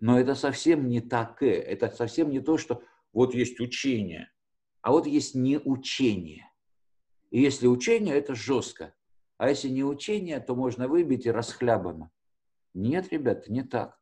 Но 0.00 0.20
это 0.20 0.34
совсем 0.34 0.86
не 0.86 1.00
таке, 1.00 1.52
это 1.52 1.88
совсем 1.88 2.28
не 2.28 2.40
то, 2.40 2.58
что 2.58 2.82
вот 3.14 3.32
есть 3.32 3.58
учение, 3.58 4.30
а 4.86 4.92
вот 4.92 5.06
есть 5.08 5.34
не 5.34 5.58
учение. 5.58 6.48
И 7.32 7.40
если 7.40 7.66
учение, 7.66 8.14
это 8.14 8.36
жестко. 8.36 8.94
А 9.36 9.48
если 9.48 9.68
не 9.68 9.82
учение, 9.82 10.38
то 10.38 10.54
можно 10.54 10.86
выбить 10.86 11.26
и 11.26 11.32
расхлябано. 11.32 12.12
Нет, 12.72 13.12
ребята, 13.12 13.50
не 13.50 13.64
так. 13.64 14.00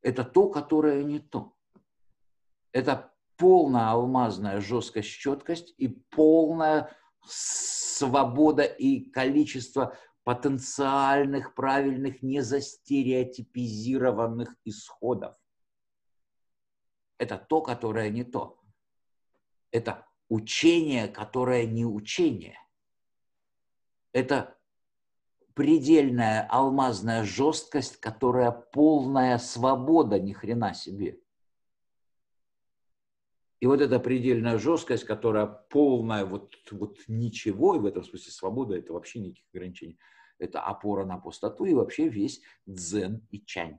Это 0.00 0.24
то, 0.24 0.48
которое 0.48 1.04
не 1.04 1.18
то. 1.18 1.54
Это 2.72 3.12
полная 3.36 3.90
алмазная 3.90 4.62
жесткость, 4.62 5.10
четкость 5.10 5.74
и 5.76 5.88
полная 5.88 6.96
свобода 7.26 8.62
и 8.62 9.10
количество 9.10 9.94
потенциальных, 10.24 11.54
правильных, 11.54 12.22
не 12.22 12.40
застереотипизированных 12.40 14.56
исходов. 14.64 15.36
Это 17.18 17.36
то, 17.36 17.60
которое 17.60 18.08
не 18.08 18.24
то. 18.24 18.59
Это 19.70 20.06
учение, 20.28 21.08
которое 21.08 21.66
не 21.66 21.84
учение. 21.84 22.58
Это 24.12 24.56
предельная 25.54 26.46
алмазная 26.48 27.24
жесткость, 27.24 27.98
которая 27.98 28.50
полная 28.50 29.38
свобода, 29.38 30.18
ни 30.18 30.32
хрена 30.32 30.74
себе. 30.74 31.20
И 33.60 33.66
вот 33.66 33.82
эта 33.82 34.00
предельная 34.00 34.58
жесткость, 34.58 35.04
которая 35.04 35.46
полная 35.46 36.24
вот, 36.24 36.56
вот 36.70 36.98
ничего, 37.08 37.76
и 37.76 37.78
в 37.78 37.84
этом 37.84 38.02
смысле 38.02 38.32
свобода, 38.32 38.74
это 38.74 38.94
вообще 38.94 39.20
никаких 39.20 39.44
ограничений, 39.52 39.98
это 40.38 40.62
опора 40.62 41.04
на 41.04 41.18
пустоту 41.18 41.66
и 41.66 41.74
вообще 41.74 42.08
весь 42.08 42.40
дзен 42.64 43.26
и 43.30 43.44
чань. 43.44 43.78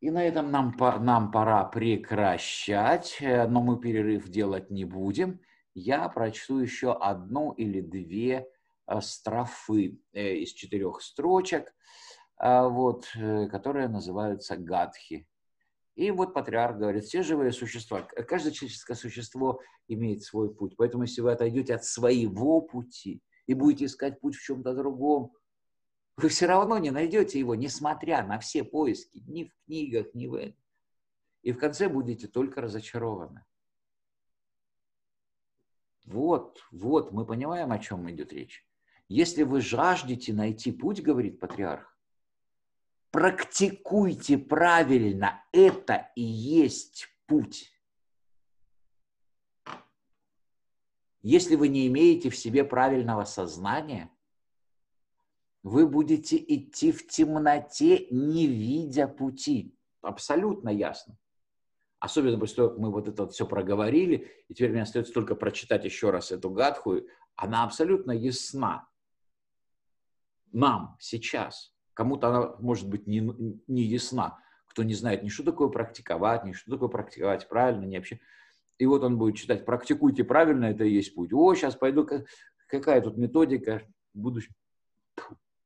И 0.00 0.10
на 0.10 0.24
этом 0.24 0.52
нам, 0.52 0.76
нам 1.00 1.32
пора 1.32 1.64
прекращать, 1.64 3.16
э, 3.20 3.48
но 3.48 3.62
мы 3.62 3.80
перерыв 3.80 4.28
делать 4.28 4.70
не 4.70 4.84
будем. 4.84 5.40
Я 5.74 6.08
прочту 6.08 6.60
еще 6.60 6.92
одну 6.92 7.50
или 7.52 7.80
две 7.80 8.46
э, 8.86 9.00
строфы 9.00 10.00
э, 10.12 10.34
из 10.36 10.52
четырех 10.52 11.02
строчек, 11.02 11.74
вот, 12.40 13.08
которые 13.50 13.88
называются 13.88 14.56
гадхи. 14.56 15.26
И 15.96 16.12
вот 16.12 16.34
патриарх 16.34 16.78
говорит, 16.78 17.02
все 17.02 17.24
живые 17.24 17.50
существа, 17.50 18.02
каждое 18.02 18.52
человеческое 18.52 18.94
существо 18.94 19.60
имеет 19.88 20.22
свой 20.22 20.54
путь. 20.54 20.76
Поэтому 20.76 21.02
если 21.02 21.20
вы 21.20 21.32
отойдете 21.32 21.74
от 21.74 21.84
своего 21.84 22.60
пути 22.60 23.20
и 23.48 23.54
будете 23.54 23.86
искать 23.86 24.20
путь 24.20 24.36
в 24.36 24.44
чем-то 24.44 24.72
другом, 24.74 25.32
вы 26.18 26.30
все 26.30 26.46
равно 26.46 26.78
не 26.78 26.90
найдете 26.90 27.38
его, 27.38 27.54
несмотря 27.54 28.26
на 28.26 28.40
все 28.40 28.64
поиски, 28.64 29.22
ни 29.28 29.44
в 29.44 29.54
книгах, 29.64 30.12
ни 30.14 30.26
в 30.26 30.34
этом. 30.34 30.60
И 31.42 31.52
в 31.52 31.58
конце 31.58 31.88
будете 31.88 32.26
только 32.26 32.60
разочарованы. 32.60 33.44
Вот, 36.06 36.58
вот, 36.72 37.12
мы 37.12 37.24
понимаем, 37.24 37.70
о 37.70 37.78
чем 37.78 38.10
идет 38.10 38.32
речь. 38.32 38.66
Если 39.06 39.44
вы 39.44 39.60
жаждете 39.60 40.32
найти 40.32 40.72
путь, 40.72 41.00
говорит 41.02 41.38
патриарх, 41.38 41.96
практикуйте 43.12 44.38
правильно, 44.38 45.44
это 45.52 46.10
и 46.16 46.22
есть 46.22 47.06
путь. 47.26 47.72
Если 51.22 51.54
вы 51.54 51.68
не 51.68 51.86
имеете 51.86 52.28
в 52.28 52.36
себе 52.36 52.64
правильного 52.64 53.24
сознания, 53.24 54.10
вы 55.62 55.86
будете 55.86 56.36
идти 56.36 56.92
в 56.92 57.06
темноте, 57.06 58.06
не 58.10 58.46
видя 58.46 59.08
пути. 59.08 59.74
Абсолютно 60.00 60.68
ясно. 60.68 61.16
Особенно 62.00 62.38
после 62.38 62.56
того, 62.56 62.68
как 62.70 62.78
мы 62.78 62.92
вот 62.92 63.08
это 63.08 63.24
вот 63.24 63.32
все 63.32 63.44
проговорили, 63.46 64.30
и 64.48 64.54
теперь 64.54 64.70
мне 64.70 64.82
остается 64.82 65.12
только 65.12 65.34
прочитать 65.34 65.84
еще 65.84 66.10
раз 66.10 66.30
эту 66.30 66.50
гадху. 66.50 67.00
Она 67.34 67.64
абсолютно 67.64 68.12
ясна 68.12 68.88
нам 70.52 70.96
сейчас. 71.00 71.74
Кому-то 71.94 72.28
она 72.28 72.54
может 72.60 72.88
быть 72.88 73.06
не, 73.08 73.20
не 73.66 73.82
ясна, 73.82 74.38
кто 74.66 74.84
не 74.84 74.94
знает 74.94 75.24
ни 75.24 75.28
что 75.28 75.42
такое 75.42 75.68
практиковать, 75.68 76.44
ни 76.44 76.52
что 76.52 76.70
такое 76.70 76.88
практиковать 76.88 77.48
правильно, 77.48 77.84
ни 77.84 77.96
вообще. 77.96 78.20
И 78.78 78.86
вот 78.86 79.02
он 79.02 79.18
будет 79.18 79.36
читать, 79.36 79.64
практикуйте 79.64 80.22
правильно, 80.22 80.66
это 80.66 80.84
и 80.84 80.92
есть 80.92 81.14
путь. 81.16 81.32
О, 81.32 81.52
сейчас 81.54 81.74
пойду, 81.74 82.08
какая 82.68 83.00
тут 83.00 83.16
методика, 83.16 83.82
буду, 84.14 84.40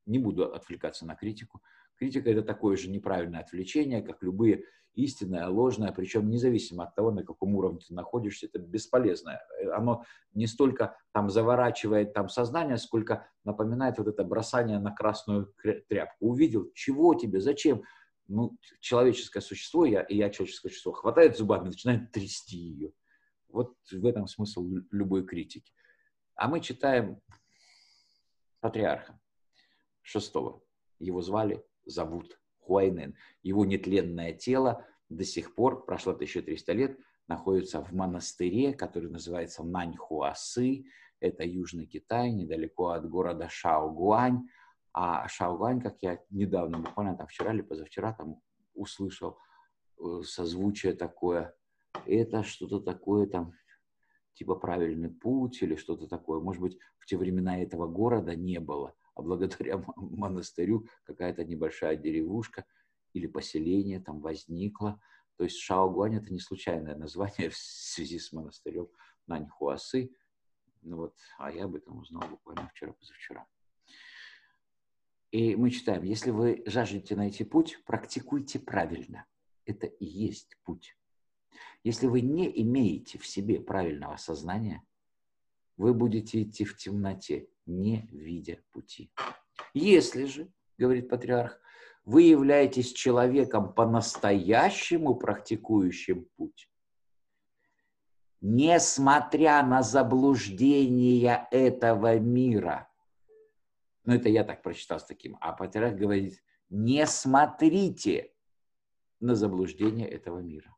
не 0.05 0.19
буду 0.19 0.53
отвлекаться 0.53 1.05
на 1.05 1.15
критику. 1.15 1.61
Критика– 1.97 2.29
это 2.31 2.41
такое 2.41 2.75
же 2.77 2.89
неправильное 2.89 3.41
отвлечение, 3.41 4.01
как 4.01 4.23
любые 4.23 4.65
истинное, 4.95 5.47
ложное, 5.47 5.91
причем 5.91 6.29
независимо 6.29 6.83
от 6.83 6.95
того, 6.95 7.11
на 7.11 7.23
каком 7.23 7.55
уровне 7.55 7.79
ты 7.87 7.93
находишься, 7.93 8.45
это 8.45 8.59
бесполезно. 8.59 9.39
Оно 9.73 10.03
не 10.33 10.47
столько 10.47 10.95
там 11.11 11.29
заворачивает 11.29 12.13
там 12.13 12.29
сознание, 12.29 12.77
сколько 12.77 13.27
напоминает 13.43 13.97
вот 13.97 14.07
это 14.07 14.23
бросание 14.23 14.79
на 14.79 14.93
красную 14.93 15.53
тряпку. 15.89 16.27
Увидел, 16.27 16.71
чего 16.73 17.15
тебе, 17.15 17.41
зачем? 17.41 17.83
Ну, 18.27 18.57
человеческое 18.79 19.41
существо, 19.41 19.85
я, 19.85 20.01
и 20.01 20.15
я 20.15 20.29
человеческое 20.29 20.69
существо, 20.69 20.93
хватает 20.93 21.37
зубами, 21.37 21.65
начинает 21.65 22.11
трясти 22.11 22.57
ее. 22.57 22.93
Вот 23.49 23.75
в 23.91 24.05
этом 24.05 24.27
смысл 24.27 24.65
любой 24.91 25.25
критики. 25.25 25.71
А 26.35 26.47
мы 26.47 26.59
читаем 26.61 27.19
патриарха 28.59 29.19
шестого. 30.03 30.61
Его 30.99 31.21
звали, 31.21 31.65
зовут 31.85 32.39
Хуайнен. 32.59 33.15
Его 33.41 33.65
нетленное 33.65 34.33
тело 34.33 34.85
до 35.09 35.23
сих 35.23 35.55
пор, 35.55 35.85
прошло 35.85 36.13
1300 36.13 36.73
лет, 36.73 36.99
находится 37.27 37.83
в 37.83 37.91
монастыре, 37.93 38.73
который 38.73 39.09
называется 39.09 39.63
Наньхуасы. 39.63 40.85
Это 41.19 41.43
Южный 41.43 41.85
Китай, 41.85 42.31
недалеко 42.31 42.89
от 42.89 43.09
города 43.09 43.47
Шаогуань. 43.49 44.47
А 44.93 45.27
Шаогуань, 45.27 45.81
как 45.81 45.97
я 46.01 46.19
недавно, 46.29 46.79
буквально 46.79 47.17
там 47.17 47.27
вчера 47.27 47.53
или 47.53 47.61
позавчера 47.61 48.13
там 48.13 48.41
услышал 48.73 49.39
э, 49.97 50.21
созвучие 50.23 50.93
такое, 50.93 51.55
это 52.05 52.43
что-то 52.43 52.79
такое 52.79 53.27
там, 53.27 53.53
типа 54.33 54.55
правильный 54.55 55.09
путь 55.09 55.61
или 55.61 55.75
что-то 55.75 56.07
такое. 56.07 56.39
Может 56.39 56.61
быть, 56.61 56.77
в 56.97 57.05
те 57.05 57.17
времена 57.17 57.61
этого 57.61 57.87
города 57.87 58.35
не 58.35 58.59
было 58.59 58.93
а 59.15 59.21
благодаря 59.21 59.83
монастырю 59.95 60.87
какая-то 61.03 61.43
небольшая 61.43 61.95
деревушка 61.95 62.65
или 63.13 63.27
поселение 63.27 63.99
там 63.99 64.19
возникло. 64.19 64.99
То 65.37 65.43
есть 65.43 65.57
Шаогуань– 65.57 66.15
это 66.17 66.31
не 66.31 66.39
случайное 66.39 66.95
название 66.95 67.49
в 67.49 67.57
связи 67.57 68.19
с 68.19 68.31
монастырем 68.31 68.87
Наньхуасы. 69.27 70.11
Ну 70.81 70.97
вот, 70.97 71.15
а 71.37 71.51
я 71.51 71.65
об 71.65 71.75
этом 71.75 71.99
узнал 71.99 72.27
буквально 72.27 72.67
вчера-позавчера. 72.69 73.47
И 75.31 75.55
мы 75.55 75.71
читаем, 75.71 76.03
если 76.03 76.29
вы 76.29 76.61
жаждете 76.65 77.15
найти 77.15 77.43
путь, 77.43 77.79
практикуйте 77.85 78.59
правильно. 78.59 79.25
Это 79.65 79.87
и 79.87 80.05
есть 80.05 80.57
путь. 80.63 80.95
Если 81.83 82.07
вы 82.07 82.21
не 82.21 82.61
имеете 82.61 83.17
в 83.17 83.25
себе 83.25 83.59
правильного 83.59 84.17
сознания, 84.17 84.83
вы 85.77 85.93
будете 85.93 86.43
идти 86.43 86.65
в 86.65 86.77
темноте, 86.77 87.47
не 87.65 88.07
видя 88.11 88.59
пути. 88.71 89.11
Если 89.73 90.25
же, 90.25 90.51
говорит 90.77 91.09
патриарх, 91.09 91.59
вы 92.05 92.23
являетесь 92.23 92.91
человеком 92.91 93.73
по-настоящему 93.73 95.15
практикующим 95.15 96.27
путь, 96.35 96.69
несмотря 98.41 99.63
на 99.63 99.81
заблуждения 99.83 101.47
этого 101.49 102.19
мира, 102.19 102.89
ну 104.03 104.13
это 104.13 104.27
я 104.27 104.43
так 104.43 104.61
прочитал 104.61 104.99
с 104.99 105.05
таким, 105.05 105.37
а 105.39 105.53
патриарх 105.53 105.95
говорит, 105.95 106.43
Не 106.69 107.05
смотрите 107.07 108.33
на 109.21 109.35
заблуждение 109.35 110.09
этого 110.09 110.39
мира. 110.39 110.75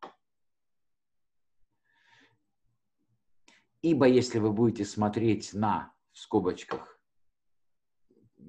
Ибо 3.81 4.07
если 4.07 4.38
вы 4.39 4.51
будете 4.51 4.85
смотреть 4.85 5.53
на, 5.53 5.94
в 6.16 6.19
скобочках, 6.19 6.98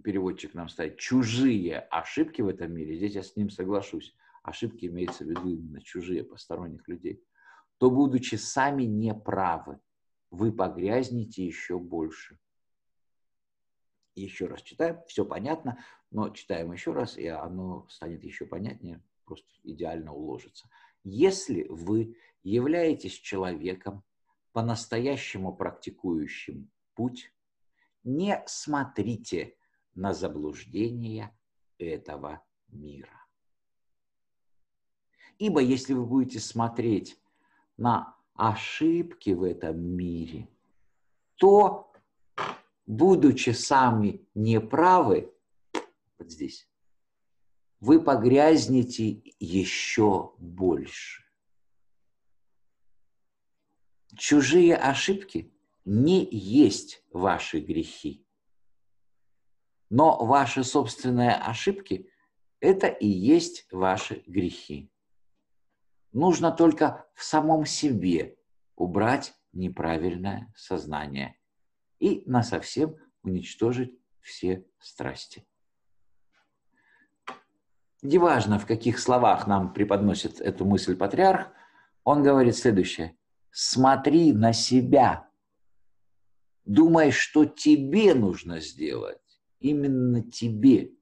переводчик 0.04 0.54
нам 0.54 0.68
ставит, 0.68 0.98
чужие 0.98 1.80
ошибки 1.80 2.40
в 2.40 2.48
этом 2.48 2.72
мире, 2.72 2.96
здесь 2.96 3.16
я 3.16 3.22
с 3.24 3.34
ним 3.34 3.50
соглашусь, 3.50 4.14
ошибки 4.44 4.86
имеется 4.86 5.24
в 5.24 5.28
виду 5.28 5.50
именно 5.50 5.82
чужие, 5.82 6.22
посторонних 6.22 6.86
людей, 6.86 7.24
то, 7.78 7.90
будучи 7.90 8.36
сами 8.36 8.84
неправы, 8.84 9.80
вы 10.30 10.52
погрязнете 10.52 11.44
еще 11.44 11.78
больше. 11.80 12.38
Еще 14.14 14.46
раз 14.46 14.62
читаем, 14.62 15.00
все 15.08 15.24
понятно, 15.24 15.84
но 16.12 16.30
читаем 16.30 16.72
еще 16.72 16.92
раз, 16.92 17.18
и 17.18 17.26
оно 17.26 17.86
станет 17.88 18.22
еще 18.22 18.46
понятнее, 18.46 19.02
просто 19.24 19.48
идеально 19.64 20.12
уложится. 20.12 20.70
Если 21.02 21.66
вы 21.68 22.16
являетесь 22.44 23.14
человеком, 23.14 24.04
по-настоящему 24.52 25.54
практикующим 25.54 26.70
путь, 26.94 27.32
не 28.06 28.42
смотрите 28.46 29.56
на 29.94 30.14
заблуждения 30.14 31.36
этого 31.76 32.42
мира. 32.68 33.26
Ибо 35.38 35.60
если 35.60 35.92
вы 35.92 36.06
будете 36.06 36.38
смотреть 36.40 37.20
на 37.76 38.16
ошибки 38.34 39.30
в 39.30 39.42
этом 39.42 39.78
мире, 39.78 40.48
то, 41.34 41.92
будучи 42.86 43.50
сами 43.50 44.26
неправы, 44.34 45.34
вот 46.18 46.30
здесь, 46.30 46.68
вы 47.80 48.00
погрязнете 48.00 49.20
еще 49.40 50.32
больше. 50.38 51.24
Чужие 54.16 54.76
ошибки 54.76 55.52
не 55.86 56.28
есть 56.30 57.02
ваши 57.10 57.60
грехи. 57.60 58.26
Но 59.88 60.22
ваши 60.26 60.64
собственные 60.64 61.32
ошибки– 61.32 62.10
это 62.60 62.88
и 62.88 63.06
есть 63.06 63.66
ваши 63.72 64.22
грехи. 64.26 64.92
Нужно 66.12 66.52
только 66.52 67.06
в 67.14 67.24
самом 67.24 67.64
себе 67.64 68.36
убрать 68.74 69.34
неправильное 69.52 70.52
сознание 70.54 71.38
и 71.98 72.22
насовсем 72.26 72.96
уничтожить 73.22 73.98
все 74.20 74.66
страсти. 74.78 75.46
Неважно, 78.02 78.58
в 78.58 78.66
каких 78.66 78.98
словах 78.98 79.46
нам 79.46 79.72
преподносит 79.72 80.40
эту 80.40 80.66
мысль 80.66 80.96
патриарх, 80.96 81.50
он 82.04 82.22
говорит 82.22 82.56
следующее 82.56 83.16
смотри 83.56 84.34
на 84.34 84.52
себя. 84.52 85.25
Думай, 86.66 87.12
что 87.12 87.44
тебе 87.44 88.12
нужно 88.14 88.60
сделать. 88.60 89.18
Именно 89.60 90.22
тебе. 90.30 90.92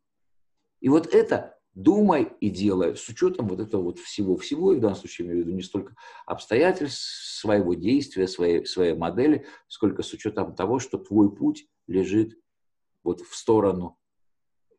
И 0.81 0.91
вот 0.91 1.07
это 1.07 1.59
думай 1.73 2.31
и 2.41 2.51
делай 2.51 2.97
с 2.97 3.09
учетом 3.09 3.49
вот 3.49 3.61
этого 3.61 3.83
вот 3.83 3.99
всего-всего, 3.99 4.73
и 4.73 4.77
в 4.77 4.81
данном 4.81 4.97
случае 4.97 5.27
я 5.27 5.33
имею 5.33 5.45
в 5.45 5.49
виду 5.49 5.57
не 5.57 5.63
столько 5.63 5.97
обстоятельств 6.27 7.03
своего 7.41 7.73
действия, 7.73 8.29
своей, 8.29 8.67
своей 8.67 8.95
модели, 8.95 9.47
сколько 9.67 10.03
с 10.03 10.13
учетом 10.13 10.55
того, 10.55 10.79
что 10.79 10.99
твой 10.99 11.35
путь 11.35 11.67
лежит 11.87 12.39
вот 13.03 13.23
в 13.23 13.35
сторону 13.35 13.99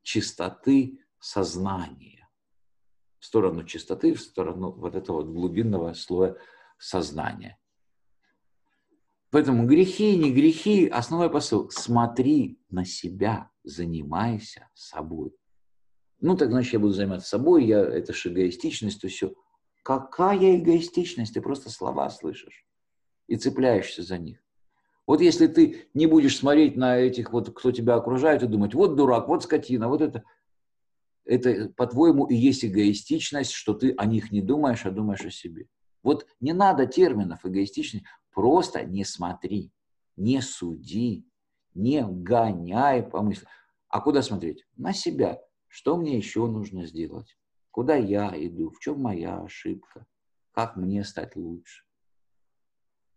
чистоты 0.03 0.99
сознания, 1.19 2.29
в 3.19 3.25
сторону 3.25 3.65
чистоты, 3.65 4.13
в 4.13 4.21
сторону 4.21 4.71
вот 4.71 4.93
этого 4.93 5.23
глубинного 5.23 5.93
слоя 5.93 6.37
сознания. 6.77 7.57
Поэтому 9.35 9.67
грехи, 9.67 10.15
не 10.15 10.31
грехи, 10.31 10.87
основной 10.87 11.29
посыл– 11.29 11.69
смотри 11.69 12.57
на 12.69 12.85
себя, 12.85 13.51
занимайся 13.65 14.69
собой. 14.73 15.35
Ну, 16.21 16.37
так 16.37 16.51
значит, 16.51 16.71
я 16.71 16.79
буду 16.79 16.93
заниматься 16.93 17.27
собой, 17.27 17.65
я, 17.65 17.81
это 17.81 18.13
же 18.13 18.29
эгоистичность, 18.29 19.01
то 19.01 19.09
все. 19.09 19.33
Какая 19.83 20.55
эгоистичность? 20.55 21.33
Ты 21.33 21.41
просто 21.41 21.69
слова 21.69 22.09
слышишь 22.11 22.65
и 23.27 23.35
цепляешься 23.35 24.03
за 24.03 24.17
них. 24.19 24.41
Вот 25.05 25.19
если 25.19 25.47
ты 25.47 25.89
не 25.93 26.05
будешь 26.05 26.37
смотреть 26.37 26.77
на 26.77 26.97
этих, 26.97 27.33
вот, 27.33 27.53
кто 27.53 27.73
тебя 27.73 27.95
окружает, 27.95 28.41
и 28.41 28.47
думать, 28.47 28.73
вот 28.73 28.95
дурак, 28.95 29.27
вот 29.27 29.43
скотина, 29.43 29.89
вот 29.89 29.99
это, 30.01 30.23
это, 31.25 31.73
по-твоему, 31.75 32.25
и 32.25 32.35
есть 32.35 32.63
эгоистичность, 32.63 33.51
что 33.51 33.73
ты 33.73 33.95
о 33.97 34.05
них 34.05 34.31
не 34.31 34.39
думаешь, 34.39 34.85
а 34.85 34.91
думаешь 34.91 35.25
о 35.25 35.29
себе. 35.29 35.67
Вот 36.03 36.25
не 36.39 36.53
надо 36.53 36.85
терминов 36.85 37.45
эгоистичности, 37.45 38.07
просто 38.35 38.83
не 38.83 39.05
смотри, 39.05 39.71
не 40.17 40.41
суди, 40.41 41.27
не 41.73 42.05
гоняй 42.05 43.01
по 43.01 43.23
мысли. 43.23 43.47
А 43.87 44.01
куда 44.01 44.21
смотреть? 44.21 44.65
На 44.75 44.93
себя. 44.93 45.41
Что 45.67 45.97
мне 45.97 46.17
еще 46.17 46.45
нужно 46.45 46.85
сделать? 46.85 47.37
Куда 47.71 47.95
я 47.95 48.31
иду? 48.35 48.69
В 48.69 48.79
чем 48.79 49.01
моя 49.01 49.41
ошибка? 49.41 50.05
Как 50.51 50.75
мне 50.75 51.03
стать 51.03 51.35
лучше? 51.35 51.83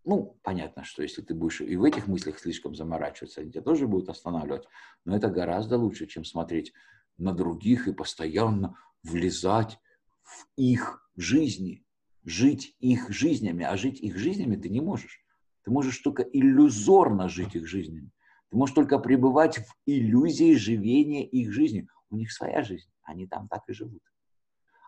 Ну, 0.04 0.38
понятно, 0.42 0.84
что 0.84 1.02
если 1.02 1.20
ты 1.20 1.34
будешь 1.34 1.60
и 1.60 1.76
в 1.76 1.84
этих 1.84 2.06
мыслях 2.06 2.38
слишком 2.38 2.74
заморачиваться, 2.74 3.40
они 3.40 3.50
тебя 3.50 3.62
тоже 3.62 3.86
будут 3.86 4.08
останавливать. 4.08 4.66
Но 5.04 5.16
это 5.16 5.28
гораздо 5.28 5.76
лучше, 5.76 6.06
чем 6.06 6.24
смотреть 6.24 6.72
на 7.18 7.34
других 7.34 7.88
и 7.88 7.92
постоянно 7.92 8.76
влезать 9.02 9.78
в 10.22 10.46
их 10.56 11.10
жизни, 11.16 11.84
жить 12.28 12.76
их 12.78 13.10
жизнями, 13.10 13.64
а 13.64 13.76
жить 13.76 14.00
их 14.00 14.16
жизнями 14.16 14.56
ты 14.56 14.68
не 14.68 14.80
можешь. 14.80 15.24
Ты 15.64 15.70
можешь 15.70 15.98
только 15.98 16.22
иллюзорно 16.22 17.28
жить 17.28 17.54
их 17.54 17.66
жизнями. 17.66 18.10
Ты 18.50 18.56
можешь 18.56 18.74
только 18.74 18.98
пребывать 18.98 19.58
в 19.58 19.74
иллюзии 19.86 20.54
живения 20.54 21.26
их 21.26 21.52
жизни. 21.52 21.88
У 22.10 22.16
них 22.16 22.32
своя 22.32 22.62
жизнь, 22.62 22.88
они 23.02 23.26
там 23.26 23.48
так 23.48 23.62
и 23.68 23.72
живут. 23.72 24.02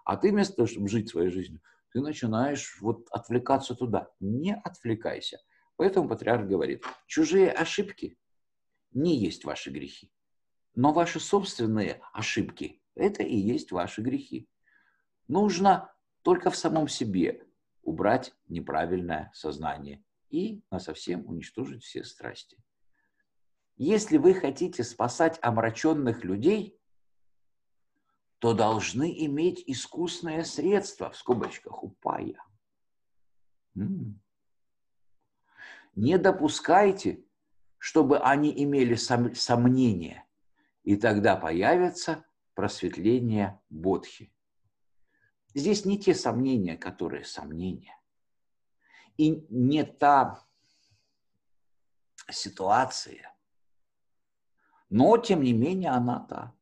А 0.04 0.16
ты 0.16 0.30
вместо 0.30 0.56
того, 0.56 0.66
чтобы 0.66 0.88
жить 0.88 1.08
своей 1.08 1.30
жизнью, 1.30 1.60
ты 1.92 2.00
начинаешь 2.00 2.78
вот 2.80 3.08
отвлекаться 3.10 3.74
туда. 3.74 4.08
Не 4.20 4.54
отвлекайся. 4.54 5.38
Поэтому 5.76 6.08
патриарх 6.08 6.46
говорит, 6.46 6.84
чужие 7.06 7.50
ошибки 7.50 8.18
не 8.92 9.18
есть 9.18 9.44
ваши 9.44 9.70
грехи. 9.70 10.12
Но 10.74 10.92
ваши 10.92 11.20
собственные 11.20 12.00
ошибки– 12.12 12.80
это 12.94 13.22
и 13.22 13.36
есть 13.36 13.72
ваши 13.72 14.02
грехи. 14.02 14.48
Нужно 15.26 15.92
только 16.22 16.50
в 16.50 16.56
самом 16.56 16.88
себе 16.88 17.46
убрать 17.82 18.34
неправильное 18.48 19.30
сознание 19.34 20.04
и 20.28 20.62
на 20.70 20.78
совсем 20.78 21.26
уничтожить 21.26 21.82
все 21.82 22.04
страсти. 22.04 22.62
Если 23.76 24.18
вы 24.18 24.34
хотите 24.34 24.84
спасать 24.84 25.38
омраченных 25.42 26.24
людей, 26.24 26.78
то 28.38 28.54
должны 28.54 29.24
иметь 29.26 29.62
искусное 29.66 30.44
средство, 30.44 31.10
в 31.10 31.16
скобочках, 31.16 31.82
упая. 31.82 32.42
Не 35.94 36.18
допускайте, 36.18 37.24
чтобы 37.78 38.18
они 38.18 38.52
имели 38.64 38.94
сом- 38.94 39.34
сомнения, 39.34 40.26
и 40.84 40.96
тогда 40.96 41.36
появится 41.36 42.24
просветление 42.54 43.60
Бодхи. 43.70 44.32
Здесь 45.54 45.84
не 45.84 45.98
те 45.98 46.14
сомнения, 46.14 46.76
которые 46.76 47.24
сомнения. 47.24 47.96
И 49.16 49.44
не 49.50 49.84
та 49.84 50.46
ситуация. 52.30 53.34
Но, 54.88 55.16
тем 55.18 55.42
не 55.42 55.52
менее, 55.52 55.90
она 55.90 56.20
та. 56.20 56.54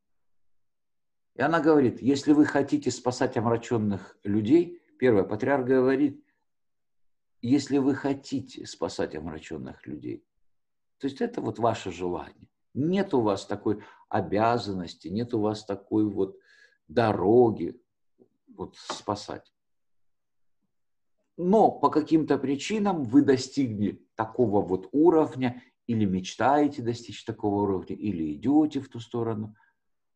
И 1.34 1.42
она 1.42 1.60
говорит, 1.60 2.02
если 2.02 2.33
вы 2.33 2.47
хотите 2.47 2.91
спасать 2.91 3.36
омраченных 3.36 4.18
людей, 4.25 4.83
первое, 4.99 5.23
патриарх 5.23 5.67
говорит, 5.67 6.25
если 7.41 7.78
вы 7.78 7.94
хотите 7.94 8.67
спасать 8.67 9.15
омраченных 9.15 9.86
людей, 9.86 10.25
то 10.99 11.07
есть 11.07 11.20
это 11.20 11.41
вот 11.41 11.58
ваше 11.58 11.92
желание. 11.92 12.49
Нет 12.75 13.15
у 13.15 13.20
вас 13.20 13.47
такой 13.47 13.83
обязанности, 14.08 15.08
нет 15.08 15.33
у 15.33 15.41
вас 15.41 15.65
такой 15.65 16.05
вот 16.05 16.39
дороги, 16.89 17.81
вот 18.59 18.77
спасать. 18.77 19.53
Но 21.37 21.70
по 21.70 21.89
каким-то 21.89 22.37
причинам 22.37 23.05
вы 23.05 23.23
достигли 23.23 24.05
такого 24.17 24.61
вот 24.61 24.89
уровня, 24.93 25.62
или 25.87 26.05
мечтаете 26.05 26.83
достичь 26.83 27.25
такого 27.25 27.62
уровня, 27.62 27.97
или 27.97 28.35
идете 28.35 28.81
в 28.81 28.89
ту 28.89 29.01
сторону, 29.01 29.55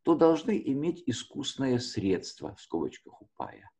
то 0.02 0.14
должны 0.14 0.60
иметь 0.66 1.02
искусное 1.06 1.78
средство, 1.78 2.54
в 2.56 2.60
скобочках 2.60 3.22
упая. 3.22 3.70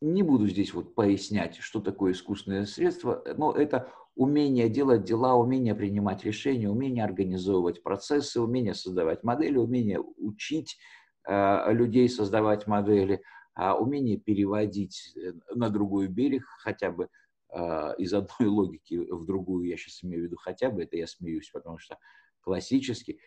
Не 0.00 0.22
буду 0.22 0.48
здесь 0.48 0.72
вот 0.72 0.94
пояснять, 0.94 1.58
что 1.58 1.80
такое 1.80 2.12
искусственное 2.12 2.64
средство, 2.64 3.22
но 3.36 3.52
это 3.52 3.92
умение 4.14 4.68
делать 4.68 5.04
дела, 5.04 5.34
умение 5.34 5.74
принимать 5.74 6.24
решения, 6.24 6.70
умение 6.70 7.04
организовывать 7.04 7.82
процессы, 7.82 8.40
умение 8.40 8.74
создавать 8.74 9.24
модели, 9.24 9.58
умение 9.58 10.00
учить 10.00 10.78
людей 11.26 12.08
создавать 12.08 12.66
модели, 12.66 13.22
э, 13.56 13.70
умение 13.72 14.16
переводить 14.16 15.14
э, 15.16 15.32
на 15.54 15.68
другой 15.68 16.08
берег 16.08 16.44
хотя 16.58 16.90
бы 16.90 17.08
э, 17.52 17.94
из 17.98 18.14
одной 18.14 18.48
логики 18.48 18.94
в 18.94 19.26
другую, 19.26 19.68
я 19.68 19.76
сейчас 19.76 20.02
имею 20.02 20.22
в 20.22 20.24
виду 20.26 20.36
хотя 20.36 20.70
бы, 20.70 20.82
это 20.82 20.96
я 20.96 21.06
смеюсь, 21.06 21.50
потому 21.50 21.78
что 21.78 21.98
классически 22.40 23.20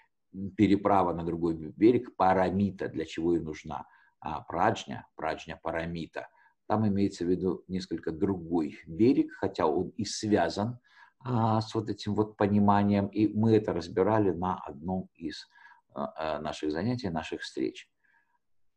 переправа 0.57 1.13
на 1.13 1.23
другой 1.23 1.55
берег 1.55 2.15
парамита, 2.15 2.87
для 2.87 3.05
чего 3.05 3.35
и 3.35 3.39
нужна. 3.39 3.85
А 4.19 4.41
праджня, 4.41 5.07
праджня 5.15 5.59
парамита– 5.61 6.27
там 6.67 6.87
имеется 6.87 7.25
в 7.25 7.29
виду 7.29 7.63
несколько 7.67 8.11
другой 8.11 8.79
берег, 8.87 9.31
хотя 9.33 9.67
он 9.67 9.89
и 9.89 10.05
связан 10.05 10.79
а, 11.19 11.61
с 11.61 11.75
вот 11.75 11.89
этим 11.89 12.15
вот 12.15 12.37
пониманием, 12.37 13.07
и 13.07 13.27
мы 13.27 13.55
это 13.55 13.73
разбирали 13.73 14.31
на 14.31 14.55
одном 14.55 15.09
из 15.15 15.45
а, 15.45 15.47
а 15.47 15.62
наших 15.95 16.71
занятий, 16.71 17.09
наших 17.09 17.41
встреч. 17.41 17.89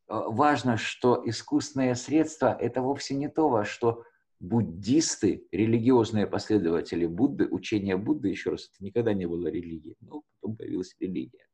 А, 0.08 0.28
важно, 0.28 0.76
что 0.76 1.22
искусственное 1.24 1.94
средство– 1.94 2.56
это 2.60 2.82
вовсе 2.82 3.14
не 3.14 3.28
то, 3.28 3.48
во 3.48 3.64
что 3.64 4.04
буддисты, 4.38 5.46
религиозные 5.50 6.26
последователи 6.26 7.06
Будды, 7.06 7.46
учения 7.46 7.96
Будды, 7.96 8.28
еще 8.28 8.50
раз, 8.50 8.70
это 8.72 8.84
никогда 8.84 9.14
не 9.14 9.26
было 9.26 9.48
религией, 9.48 9.96
но 10.00 10.22
потом 10.40 10.56
появилась 10.56 10.94
религия. 11.00 11.46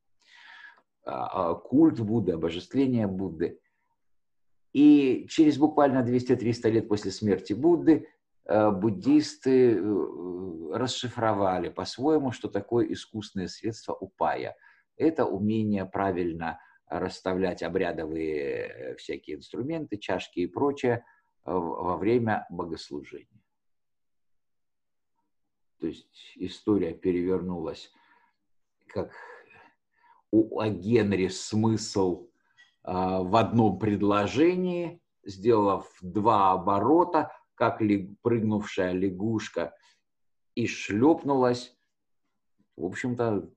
А, 1.04 1.50
а, 1.50 1.54
культ 1.54 2.00
Будды, 2.00 2.32
обожествление 2.32 3.06
Будды– 3.06 3.58
и 4.72 5.26
через 5.28 5.58
буквально 5.58 5.98
200-300 5.98 6.70
лет 6.70 6.88
после 6.88 7.10
смерти 7.10 7.52
Будды 7.52 8.08
э, 8.46 8.70
буддисты 8.70 9.76
э, 9.76 10.72
расшифровали 10.72 11.68
по-своему, 11.68 12.32
что 12.32 12.48
такое 12.48 12.90
искусственное 12.92 13.48
средство 13.48 13.92
упая. 13.92 14.56
Это 15.02 15.26
умение 15.26 15.84
правильно 15.84 16.60
расставлять 16.86 17.62
обрядовые 17.62 18.36
э, 18.36 18.96
всякие 18.96 19.36
инструменты, 19.36 19.96
чашки 19.96 20.40
и 20.40 20.46
прочее 20.46 21.04
во 21.44 21.96
время 21.96 22.46
богослужения. 22.50 23.42
То 25.80 25.88
есть 25.88 26.32
история 26.36 26.94
перевернулась, 26.94 27.90
как 28.86 29.12
у 30.30 30.64
Генри 30.70 31.26
смысл 31.26 32.28
а, 32.84 33.22
в 33.22 33.34
одном 33.34 33.80
предложении, 33.80 35.00
сделав 35.24 35.92
два 36.00 36.52
оборота, 36.52 37.32
как 37.54 37.82
прыгнувшая 38.22 38.92
лягушка, 38.92 39.74
и 40.54 40.68
шлепнулась, 40.68 41.76
в 42.76 42.84
общем-то, 42.84 43.50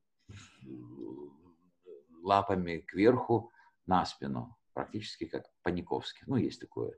лапами 2.26 2.78
кверху 2.80 3.52
на 3.86 4.06
спину, 4.06 4.58
практически 4.74 5.26
как 5.26 5.46
Паниковский. 5.64 6.24
Ну, 6.28 6.36
есть 6.36 6.60
такое 6.60 6.98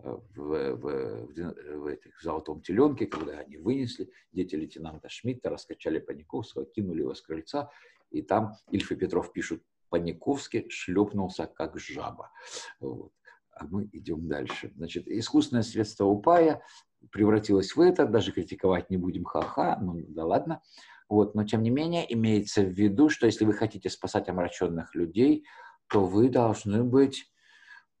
э, 0.00 0.08
в, 0.34 0.74
в, 0.74 0.76
в, 0.76 1.78
в, 1.78 1.86
этих, 1.86 2.18
в 2.18 2.22
«Золотом 2.22 2.62
теленке», 2.62 3.06
когда 3.06 3.38
они 3.38 3.58
вынесли, 3.58 4.10
дети 4.32 4.54
лейтенанта 4.54 5.08
Шмидта 5.08 5.50
раскачали 5.50 5.98
Паниковского, 5.98 6.66
кинули 6.66 7.00
его 7.00 7.14
с 7.14 7.22
крыльца, 7.22 7.70
и 8.10 8.22
там 8.22 8.54
Ильф 8.70 8.90
и 8.92 8.96
Петров 8.96 9.32
пишут 9.32 9.62
Паниковский 9.90 10.68
шлепнулся 10.68 11.46
как 11.46 11.78
жаба. 11.78 12.32
Вот. 12.80 13.12
А 13.52 13.66
мы 13.66 13.88
идем 13.92 14.28
дальше. 14.28 14.72
Значит, 14.76 15.08
искусственное 15.08 15.62
средство 15.62 16.04
упая 16.04 16.62
превратилось 17.10 17.74
в 17.74 17.80
это, 17.80 18.06
даже 18.06 18.32
критиковать 18.32 18.90
не 18.90 18.96
будем, 18.96 19.24
ха-ха, 19.24 19.78
ну 19.80 19.94
да 20.08 20.24
ладно. 20.24 20.62
Вот, 21.08 21.34
но 21.34 21.44
тем 21.44 21.62
не 21.62 21.70
менее 21.70 22.12
имеется 22.14 22.62
в 22.62 22.70
виду, 22.70 23.08
что 23.08 23.26
если 23.26 23.44
вы 23.44 23.52
хотите 23.52 23.88
спасать 23.90 24.28
омраченных 24.28 24.94
людей, 24.94 25.44
то 25.88 26.04
вы 26.04 26.28
должны 26.28 26.82
быть 26.82 27.30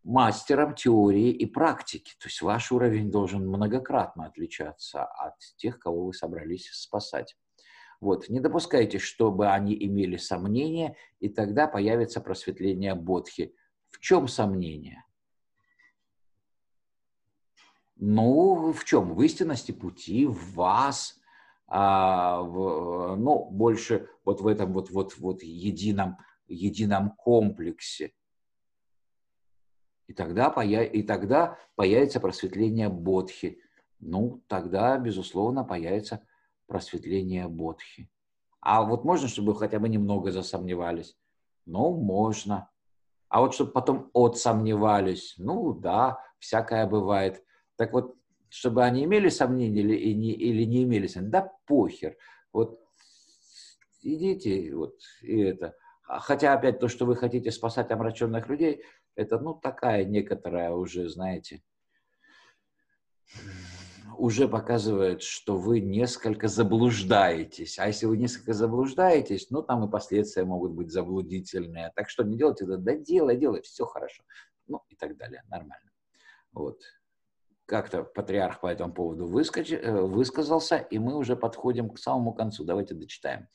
мастером 0.02 0.74
теории 0.74 1.30
и 1.30 1.46
практики. 1.46 2.14
То 2.18 2.28
есть 2.28 2.40
ваш 2.42 2.72
уровень 2.72 3.10
должен 3.10 3.46
многократно 3.46 4.26
отличаться 4.26 5.04
от 5.04 5.34
тех, 5.56 5.78
кого 5.78 6.06
вы 6.06 6.14
собрались 6.14 6.68
спасать. 6.72 7.36
Вот. 8.00 8.28
Не 8.28 8.40
допускайте, 8.40 8.98
чтобы 8.98 9.48
они 9.48 9.74
имели 9.74 10.16
сомнения, 10.16 10.96
и 11.18 11.28
тогда 11.28 11.66
появится 11.66 12.20
просветление 12.20 12.94
Бодхи. 12.94 13.54
В 13.88 14.00
чем 14.00 14.28
сомнение? 14.28 15.04
Ну, 17.96 18.72
в 18.72 18.84
чем? 18.84 19.14
В 19.14 19.22
истинности 19.22 19.72
пути, 19.72 20.26
в 20.26 20.54
вас, 20.54 21.18
а, 21.66 22.42
в, 22.42 23.16
ну, 23.16 23.44
больше 23.50 24.08
вот 24.24 24.40
в 24.40 24.46
этом 24.46 24.72
вот, 24.72 24.90
вот, 24.90 25.16
вот 25.18 25.42
едином, 25.42 26.18
едином 26.46 27.10
комплексе. 27.10 28.12
И 30.06 30.12
тогда, 30.12 30.50
поя... 30.50 30.84
и 30.84 31.02
тогда 31.02 31.58
появится 31.74 32.20
просветление 32.20 32.88
Бодхи. 32.88 33.60
Ну, 33.98 34.42
тогда, 34.46 34.96
безусловно, 34.98 35.64
появится 35.64 36.24
просветления 36.66 37.48
Бодхи. 37.48 38.08
А 38.60 38.82
вот 38.82 39.04
можно, 39.04 39.28
чтобы 39.28 39.54
хотя 39.56 39.78
бы 39.78 39.88
немного 39.88 40.30
засомневались? 40.30 41.16
Ну, 41.66 41.96
можно. 41.96 42.70
А 43.28 43.40
вот 43.40 43.54
чтобы 43.54 43.72
потом 43.72 44.10
отсомневались? 44.14 45.34
Ну, 45.38 45.72
да, 45.72 46.20
всякое 46.38 46.86
бывает. 46.86 47.42
Так 47.76 47.92
вот, 47.92 48.14
чтобы 48.48 48.84
они 48.84 49.04
имели 49.04 49.28
сомнения 49.28 49.80
или, 49.80 49.96
и 49.96 50.14
не, 50.14 50.32
или 50.32 50.64
не 50.64 50.84
имели 50.84 51.06
сомнения, 51.06 51.32
да 51.32 51.52
похер. 51.66 52.16
Вот 52.52 52.80
идите, 54.02 54.74
вот, 54.74 54.96
и 55.22 55.40
это. 55.40 55.74
А 56.08 56.20
хотя 56.20 56.54
опять 56.54 56.78
то, 56.78 56.88
что 56.88 57.04
вы 57.04 57.16
хотите 57.16 57.50
спасать 57.50 57.90
омраченных 57.90 58.48
людей, 58.48 58.82
это, 59.16 59.38
ну, 59.38 59.54
такая 59.54 60.04
некоторая 60.04 60.70
уже, 60.70 61.08
знаете, 61.08 61.62
уже 64.16 64.48
показывает, 64.48 65.22
что 65.22 65.58
вы 65.58 65.80
несколько 65.80 66.48
заблуждаетесь. 66.48 67.78
А 67.78 67.86
если 67.86 68.06
вы 68.06 68.16
несколько 68.16 68.54
заблуждаетесь, 68.54 69.50
ну, 69.50 69.62
там 69.62 69.84
и 69.84 69.90
последствия 69.90 70.44
могут 70.44 70.72
быть 70.72 70.90
заблудительные. 70.90 71.92
Так 71.94 72.08
что 72.08 72.22
не 72.22 72.36
делайте 72.36 72.64
это, 72.64 72.78
да 72.78 72.94
делай, 72.94 73.36
делай, 73.36 73.62
все 73.62 73.84
хорошо. 73.84 74.22
Ну, 74.68 74.82
и 74.88 74.96
так 74.96 75.16
далее, 75.16 75.42
нормально. 75.48 75.90
Вот. 76.52 76.80
Как-то 77.66 78.04
патриарх 78.04 78.60
по 78.60 78.68
этому 78.68 78.92
поводу 78.92 79.26
выскоч... 79.26 79.72
Э, 79.72 80.00
высказался, 80.02 80.76
и 80.76 80.98
мы 80.98 81.16
уже 81.16 81.36
подходим 81.36 81.90
к 81.90 81.98
самому 81.98 82.32
концу. 82.32 82.64
Давайте 82.64 82.94
дочитаем. 82.94 83.48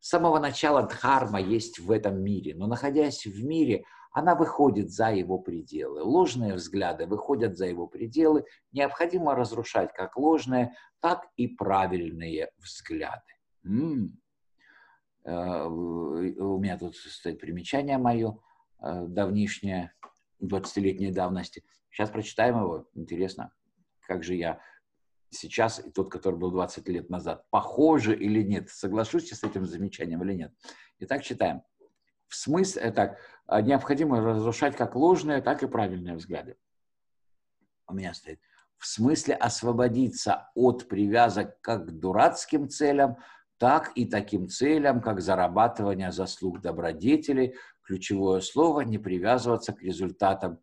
С 0.00 0.08
самого 0.08 0.38
начала 0.38 0.82
дхарма 0.82 1.40
есть 1.40 1.78
в 1.78 1.90
этом 1.90 2.22
мире, 2.22 2.54
но 2.54 2.66
находясь 2.66 3.26
в 3.26 3.44
мире– 3.44 3.84
она 4.18 4.34
выходит 4.34 4.90
за 4.90 5.10
его 5.10 5.38
пределы. 5.38 6.02
Ложные 6.02 6.54
взгляды 6.54 7.06
выходят 7.06 7.56
за 7.56 7.66
его 7.66 7.86
пределы. 7.86 8.44
Необходимо 8.72 9.34
разрушать 9.34 9.92
как 9.92 10.16
ложные, 10.16 10.74
так 11.00 11.26
и 11.36 11.46
правильные 11.46 12.50
взгляды. 12.58 13.34
М-м. 13.64 14.18
У 15.24 16.58
меня 16.58 16.78
тут 16.78 16.96
стоит 16.96 17.38
примечание 17.38 17.98
мое, 17.98 18.38
э, 18.80 19.04
давнишнее, 19.06 19.92
20-летней 20.42 21.12
давности. 21.12 21.64
Сейчас 21.98 22.10
прочитаем 22.10 22.60
его. 22.60 22.88
Интересно, 22.94 23.50
как 24.06 24.22
же 24.22 24.36
я 24.36 24.60
сейчас 25.30 25.84
и 25.84 25.90
тот, 25.90 26.12
который 26.12 26.38
был 26.38 26.52
20 26.52 26.88
лет 26.88 27.10
назад, 27.10 27.44
похожи 27.50 28.14
или 28.14 28.40
нет. 28.40 28.70
Соглашусь 28.70 29.32
с 29.32 29.42
этим 29.42 29.66
замечанием 29.66 30.22
или 30.22 30.34
нет. 30.34 30.54
Итак, 31.00 31.24
читаем. 31.24 31.62
В 32.28 32.36
смысле, 32.36 32.82
э, 32.82 32.92
так, 32.92 33.18
а, 33.46 33.62
необходимо 33.62 34.20
разрушать 34.20 34.76
как 34.76 34.94
ложные, 34.94 35.42
так 35.42 35.64
и 35.64 35.66
правильные 35.66 36.14
взгляды. 36.14 36.56
У 37.88 37.94
меня 37.94 38.14
стоит. 38.14 38.40
В 38.76 38.86
смысле 38.86 39.34
освободиться 39.34 40.52
от 40.54 40.86
привязок 40.86 41.60
как 41.62 41.88
к 41.88 41.90
дурацким 41.90 42.68
целям, 42.68 43.16
так 43.56 43.90
и 43.96 44.06
таким 44.06 44.48
целям, 44.48 45.00
как 45.00 45.20
зарабатывание 45.20 46.12
заслуг 46.12 46.60
добродетелей. 46.60 47.56
Ключевое 47.82 48.40
слово– 48.40 48.80
не 48.82 48.98
привязываться 48.98 49.72
к 49.72 49.82
результатам, 49.82 50.60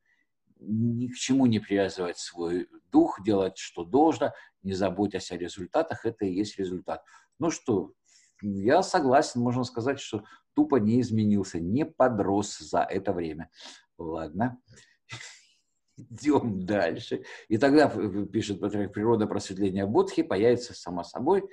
ни 0.59 1.07
к 1.07 1.15
чему 1.15 1.45
не 1.45 1.59
привязывать 1.59 2.17
свой 2.17 2.67
дух, 2.91 3.23
делать, 3.23 3.57
что 3.57 3.83
должно, 3.83 4.33
не 4.63 4.73
заботясь 4.73 5.31
о 5.31 5.37
результатах, 5.37 6.05
это 6.05 6.25
и 6.25 6.33
есть 6.33 6.57
результат. 6.57 7.03
Ну 7.39 7.51
что, 7.51 7.93
я 8.41 8.83
согласен, 8.83 9.41
можно 9.41 9.63
сказать, 9.63 9.99
что 9.99 10.23
тупо 10.53 10.77
не 10.77 11.01
изменился, 11.01 11.59
не 11.59 11.85
подрос 11.85 12.57
за 12.57 12.81
это 12.81 13.13
время. 13.13 13.49
Ладно. 13.97 14.59
Идем 15.97 16.65
дальше. 16.65 17.23
И 17.47 17.57
тогда, 17.57 17.89
пишет 18.25 18.59
Патриарх, 18.59 18.91
природа 18.91 19.27
просветления 19.27 19.85
Бодхи 19.85 20.23
появится 20.23 20.73
само 20.73 21.03
собой. 21.03 21.43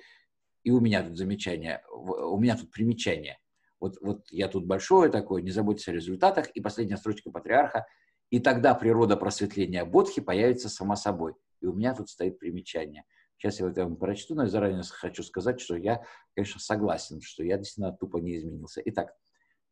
И 0.64 0.70
у 0.70 0.80
меня 0.80 1.02
тут 1.02 1.16
замечание, 1.16 1.82
у 1.90 2.38
меня 2.38 2.56
тут 2.56 2.70
примечание. 2.70 3.38
Вот, 3.80 3.98
вот 4.00 4.26
я 4.30 4.46
тут 4.46 4.64
большое 4.64 5.10
такое, 5.10 5.42
не 5.42 5.50
заботьтесь 5.50 5.88
о 5.88 5.92
результатах. 5.92 6.50
И 6.50 6.60
последняя 6.60 6.96
строчка 6.96 7.30
Патриарха. 7.30 7.86
И 8.32 8.40
тогда 8.40 8.74
природа 8.74 9.18
просветления 9.18 9.84
Бодхи 9.84 10.22
появится 10.22 10.70
сама 10.70 10.96
собой. 10.96 11.34
И 11.60 11.66
у 11.66 11.74
меня 11.74 11.94
тут 11.94 12.08
стоит 12.08 12.38
примечание. 12.38 13.04
Сейчас 13.36 13.60
я 13.60 13.68
это 13.68 13.84
вам 13.84 13.96
прочту, 13.96 14.34
но 14.34 14.44
я 14.44 14.48
заранее 14.48 14.82
хочу 14.90 15.22
сказать, 15.22 15.60
что 15.60 15.76
я, 15.76 16.02
конечно, 16.34 16.58
согласен, 16.58 17.20
что 17.20 17.44
я 17.44 17.58
действительно 17.58 17.92
тупо 17.92 18.16
не 18.16 18.38
изменился. 18.38 18.80
Итак, 18.86 19.14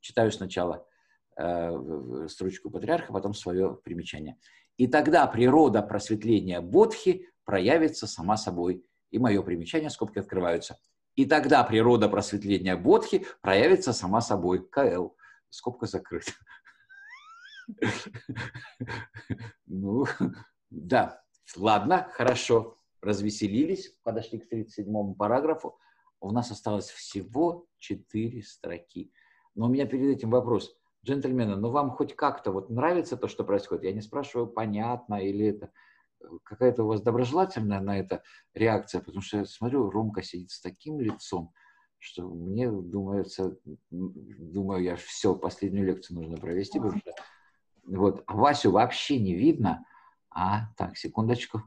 читаю 0.00 0.30
сначала 0.30 0.86
э, 1.38 2.26
строчку 2.28 2.68
патриарха, 2.68 3.14
потом 3.14 3.32
свое 3.32 3.80
примечание. 3.82 4.36
И 4.76 4.88
тогда 4.88 5.26
природа 5.26 5.80
просветления 5.80 6.60
Бодхи 6.60 7.30
проявится 7.46 8.06
сама 8.06 8.36
собой. 8.36 8.84
И 9.10 9.18
мое 9.18 9.40
примечание, 9.40 9.88
скобки 9.88 10.18
открываются. 10.18 10.78
И 11.16 11.24
тогда 11.24 11.64
природа 11.64 12.10
просветления 12.10 12.76
Бодхи 12.76 13.24
проявится 13.40 13.94
сама 13.94 14.20
собой. 14.20 14.68
КЛ. 14.68 15.12
Скобка 15.48 15.86
закрыта. 15.86 16.32
Ну, 19.66 20.04
да, 20.70 21.22
ладно, 21.56 22.08
хорошо. 22.12 22.76
Развеселились, 23.00 23.96
подошли 24.02 24.38
к 24.40 24.48
37 24.48 25.14
параграфу. 25.14 25.78
У 26.20 26.32
нас 26.32 26.50
осталось 26.50 26.90
всего 26.90 27.66
4 27.78 28.42
строки. 28.42 29.12
Но 29.54 29.66
у 29.66 29.68
меня 29.68 29.86
перед 29.86 30.16
этим 30.16 30.30
вопрос. 30.30 30.76
Джентльмены, 31.04 31.56
ну 31.56 31.70
вам 31.70 31.90
хоть 31.92 32.14
как-то 32.14 32.52
вот 32.52 32.68
нравится 32.68 33.16
то, 33.16 33.26
что 33.26 33.42
происходит? 33.42 33.84
Я 33.84 33.92
не 33.92 34.02
спрашиваю, 34.02 34.48
понятно 34.48 35.14
или 35.14 35.46
это 35.46 35.72
какая-то 36.44 36.84
у 36.84 36.88
вас 36.88 37.00
доброжелательная 37.00 37.80
на 37.80 37.98
это 37.98 38.22
реакция, 38.54 39.00
потому 39.00 39.22
что 39.22 39.38
я 39.38 39.44
смотрю, 39.44 39.90
Ромка 39.90 40.22
сидит 40.22 40.50
с 40.50 40.60
таким 40.60 41.00
лицом, 41.00 41.52
что 41.98 42.28
мне 42.28 42.70
думается, 42.70 43.56
думаю, 43.90 44.82
я 44.82 44.96
все, 44.96 45.34
последнюю 45.34 45.86
лекцию 45.86 46.18
нужно 46.18 46.36
провести, 46.36 46.78
потому 46.78 47.00
что 47.00 47.12
вот, 47.96 48.22
а 48.26 48.34
Васю 48.34 48.70
вообще 48.70 49.18
не 49.18 49.34
видно, 49.34 49.84
а, 50.30 50.72
так, 50.76 50.96
секундочку, 50.96 51.62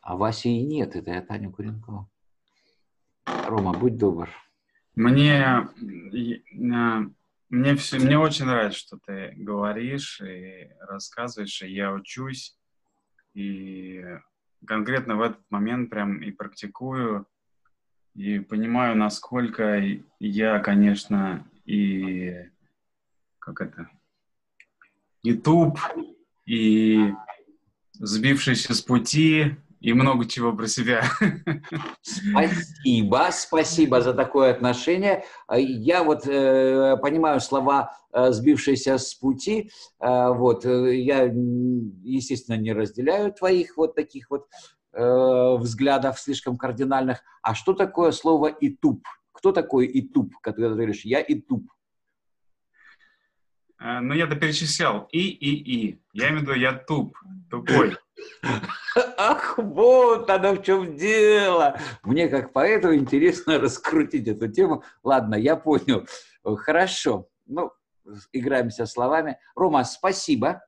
а 0.00 0.16
Васи 0.16 0.60
и 0.60 0.64
нет, 0.64 0.96
это 0.96 1.10
я 1.10 1.22
Таня 1.22 1.50
Куренкова. 1.50 2.08
Рома, 3.46 3.72
будь 3.72 3.96
добр. 3.96 4.28
Мне, 4.94 5.68
мне, 7.50 7.76
все, 7.76 7.98
мне 7.98 8.18
очень 8.18 8.46
нравится, 8.46 8.78
что 8.78 8.98
ты 9.06 9.32
говоришь 9.36 10.20
и 10.20 10.70
рассказываешь, 10.80 11.62
и 11.62 11.72
я 11.72 11.92
учусь 11.92 12.58
и 13.34 14.04
конкретно 14.66 15.16
в 15.16 15.22
этот 15.22 15.40
момент 15.50 15.88
прям 15.90 16.20
и 16.20 16.30
практикую, 16.30 17.26
и 18.14 18.40
понимаю, 18.40 18.96
насколько 18.96 19.80
я, 20.18 20.58
конечно, 20.58 21.46
и 21.64 22.50
как 23.38 23.60
это, 23.60 23.88
YouTube, 25.22 25.78
и 26.46 27.12
сбившийся 27.94 28.74
с 28.74 28.80
пути, 28.80 29.56
и 29.80 29.92
много 29.92 30.26
чего 30.26 30.52
про 30.52 30.66
себя. 30.66 31.04
Спасибо, 32.02 33.28
спасибо 33.30 34.00
за 34.00 34.12
такое 34.14 34.50
отношение. 34.50 35.24
Я 35.50 36.02
вот 36.02 36.26
э, 36.26 36.96
понимаю 37.00 37.40
слова 37.40 37.92
э, 38.12 38.32
«сбившиеся 38.32 38.98
с 38.98 39.14
пути». 39.14 39.70
Э, 40.00 40.32
вот, 40.32 40.64
я, 40.64 41.30
естественно, 42.02 42.56
не 42.56 42.72
разделяю 42.72 43.32
твоих 43.32 43.76
вот 43.76 43.94
таких 43.94 44.30
вот 44.30 44.46
э, 44.94 45.56
взглядов 45.58 46.18
слишком 46.18 46.56
кардинальных. 46.56 47.22
А 47.42 47.54
что 47.54 47.72
такое 47.72 48.10
слово 48.10 48.48
«итуп»? 48.48 49.06
Кто 49.32 49.52
такой 49.52 49.86
«итуп», 49.86 50.34
когда 50.40 50.68
ты 50.68 50.74
говоришь 50.74 51.04
«я 51.04 51.20
итуп»? 51.20 51.70
Э, 53.80 54.00
ну, 54.00 54.14
я-то 54.14 54.36
перечислял. 54.36 55.08
И, 55.12 55.28
и, 55.28 55.54
и. 55.54 56.02
Я 56.12 56.28
имею 56.28 56.40
в 56.40 56.42
виду, 56.42 56.54
я 56.54 56.72
туп, 56.72 57.16
тупой. 57.50 57.96
Ах, 59.16 59.58
вот 59.58 60.28
оно 60.30 60.54
в 60.54 60.62
чем 60.62 60.96
дело. 60.96 61.78
Мне 62.02 62.28
как 62.28 62.52
поэту 62.52 62.94
интересно 62.94 63.58
раскрутить 63.60 64.28
эту 64.28 64.48
тему. 64.48 64.84
Ладно, 65.02 65.34
я 65.34 65.56
понял. 65.56 66.06
Хорошо. 66.44 67.28
Ну, 67.46 67.72
играемся 68.32 68.86
словами. 68.86 69.38
Рома, 69.54 69.84
спасибо 69.84 70.62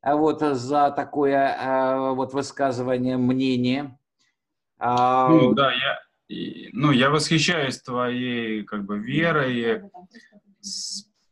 а 0.00 0.16
вот 0.16 0.40
за 0.40 0.90
такое 0.90 1.56
а, 1.58 2.12
вот 2.12 2.32
высказывание 2.32 3.16
мнение. 3.16 3.98
А, 4.78 5.28
ну, 5.28 5.54
да, 5.54 5.72
я, 5.72 5.98
ну, 6.72 6.92
я 6.92 7.10
восхищаюсь 7.10 7.82
твоей 7.82 8.62
как 8.62 8.84
бы 8.84 8.98
верой, 8.98 9.90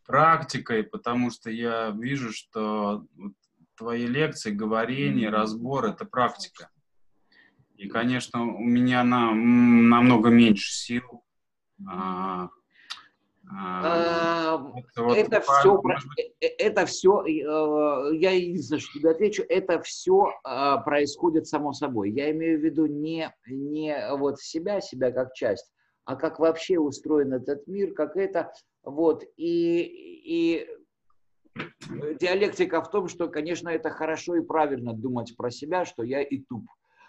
практикой, 0.06 0.82
потому 0.84 1.30
что 1.30 1.50
я 1.50 1.90
вижу, 1.90 2.32
что 2.32 3.04
твои 3.76 4.06
лекции, 4.06 4.50
говорение, 4.50 5.30
разбор— 5.30 5.84
это 5.86 6.04
практика. 6.04 6.70
И, 7.76 7.88
конечно, 7.88 8.42
у 8.42 8.64
меня 8.64 9.04
на, 9.04 9.32
намного 9.34 10.30
меньше 10.30 10.72
сил. 10.72 11.22
А, 11.86 12.48
а, 13.48 14.60
это, 14.74 15.02
вот, 15.02 15.16
это, 15.16 15.40
все. 15.40 15.82
Э, 16.40 16.46
это 16.58 16.86
все, 16.86 17.22
э, 17.22 18.16
я 18.16 18.32
единственное, 18.32 18.80
что 18.80 18.98
тебе 18.98 19.10
отвечу, 19.10 19.44
это 19.48 19.80
все 19.82 20.32
а, 20.42 20.78
происходит 20.78 21.46
само 21.46 21.72
собой. 21.72 22.10
Я 22.10 22.30
имею 22.32 22.58
в 22.58 22.64
виду 22.64 22.86
не, 22.86 23.32
не 23.46 23.96
вот 24.16 24.40
себя, 24.40 24.80
себя 24.80 25.12
как 25.12 25.34
часть, 25.34 25.70
а 26.04 26.16
как 26.16 26.38
вообще 26.38 26.78
устроен 26.78 27.34
этот 27.34 27.66
мир, 27.66 27.92
как 27.92 28.16
это, 28.16 28.52
вот, 28.86 29.24
и, 29.36 29.82
и 30.24 30.68
диалектика 32.20 32.80
в 32.80 32.90
том, 32.90 33.08
что, 33.08 33.28
конечно, 33.28 33.68
это 33.68 33.90
хорошо 33.90 34.36
и 34.36 34.40
правильно 34.40 34.94
думать 34.94 35.36
про 35.36 35.50
себя, 35.50 35.84
что 35.84 36.04
я 36.04 36.22
и 36.22 36.38
туп. 36.38 36.64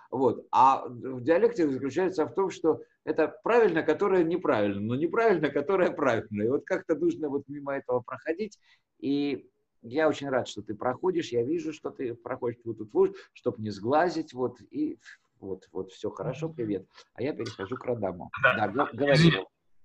Вот. 0.09 0.47
А 0.51 0.87
в 0.87 1.21
диалектике 1.21 1.69
заключается 1.69 2.25
в 2.25 2.33
том, 2.33 2.49
что 2.49 2.81
это 3.03 3.27
правильно, 3.43 3.83
которое 3.83 4.23
неправильно, 4.23 4.81
но 4.81 4.95
неправильно, 4.95 5.49
которое 5.49 5.91
правильно. 5.91 6.41
И 6.41 6.47
вот 6.47 6.65
как-то 6.65 6.95
нужно 6.95 7.29
вот 7.29 7.43
мимо 7.47 7.75
этого 7.75 7.99
проходить. 7.99 8.57
И 8.99 9.47
я 9.83 10.09
очень 10.09 10.29
рад, 10.29 10.47
что 10.47 10.63
ты 10.63 10.73
проходишь, 10.73 11.31
я 11.31 11.43
вижу, 11.43 11.73
что 11.73 11.91
ты 11.91 12.15
проходишь 12.15 12.59
вот 12.65 12.77
тут, 12.91 13.17
чтобы 13.33 13.61
не 13.61 13.69
сглазить, 13.69 14.33
вот, 14.33 14.57
и 14.71 14.97
вот, 15.39 15.67
вот, 15.71 15.91
все 15.91 16.09
хорошо, 16.09 16.49
привет. 16.49 16.87
А 17.13 17.21
я 17.21 17.33
перехожу 17.33 17.75
к 17.75 17.85
Радаму. 17.85 18.31
Да, 18.41 18.67
да 18.67 18.89
говори. 18.91 19.31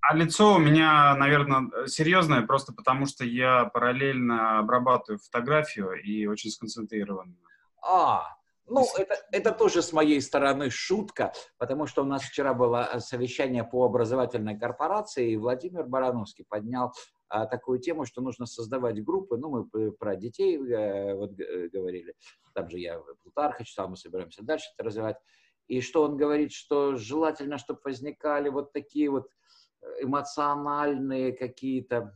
А 0.02 0.16
лицо 0.16 0.56
у 0.56 0.58
меня, 0.58 1.14
наверное, 1.14 1.86
серьезное, 1.86 2.42
просто 2.42 2.72
потому 2.72 3.06
что 3.06 3.24
я 3.24 3.66
параллельно 3.66 4.58
обрабатываю 4.58 5.20
фотографию 5.20 5.92
и 5.92 6.26
очень 6.26 6.50
сконцентрирован. 6.50 7.36
А, 7.80 8.36
ну, 8.66 8.84
это, 8.96 9.14
это 9.30 9.52
тоже 9.52 9.80
с 9.80 9.92
моей 9.92 10.20
стороны 10.20 10.70
шутка, 10.70 11.32
потому 11.56 11.86
что 11.86 12.02
у 12.02 12.04
нас 12.04 12.22
вчера 12.22 12.52
было 12.52 12.88
совещание 12.98 13.62
по 13.62 13.84
образовательной 13.84 14.58
корпорации, 14.58 15.30
и 15.30 15.36
Владимир 15.36 15.84
Барановский 15.84 16.44
поднял 16.48 16.92
а, 17.28 17.46
такую 17.46 17.78
тему, 17.78 18.04
что 18.04 18.22
нужно 18.22 18.46
создавать 18.46 19.02
группы. 19.04 19.36
Ну, 19.36 19.50
мы 19.50 19.92
про 19.92 20.16
детей 20.16 20.58
э, 20.58 21.14
вот, 21.14 21.38
э, 21.38 21.68
говорили, 21.68 22.14
там 22.54 22.68
же 22.68 22.78
я 22.78 23.00
Плутарха 23.22 23.64
читал, 23.64 23.88
мы 23.88 23.96
собираемся 23.96 24.42
дальше 24.42 24.66
это 24.74 24.84
развивать. 24.84 25.16
И 25.68 25.80
что 25.80 26.02
он 26.02 26.16
говорит, 26.16 26.52
что 26.52 26.96
желательно, 26.96 27.56
чтобы 27.56 27.80
возникали 27.84 28.48
вот 28.48 28.72
такие 28.72 29.08
вот 29.10 29.28
эмоциональные 30.00 31.32
какие-то 31.32 32.14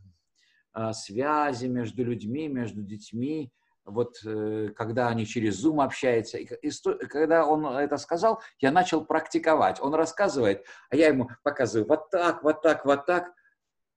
а, 0.73 0.93
связи 0.93 1.67
между 1.67 2.03
людьми, 2.03 2.47
между 2.47 2.83
детьми, 2.83 3.51
вот 3.87 4.17
э, 4.25 4.69
когда 4.75 5.07
они 5.07 5.25
через 5.25 5.65
Zoom 5.65 5.83
общаются. 5.83 6.37
И, 6.37 6.47
и 6.61 6.69
сто, 6.69 6.97
когда 7.09 7.45
он 7.45 7.65
это 7.65 7.97
сказал, 7.97 8.41
я 8.59 8.71
начал 8.71 9.03
практиковать. 9.05 9.79
Он 9.81 9.95
рассказывает, 9.95 10.65
а 10.89 10.95
я 10.95 11.07
ему 11.07 11.29
показываю 11.43 11.87
вот 11.87 12.09
так, 12.11 12.43
вот 12.43 12.61
так, 12.61 12.85
вот 12.85 13.05
так. 13.05 13.33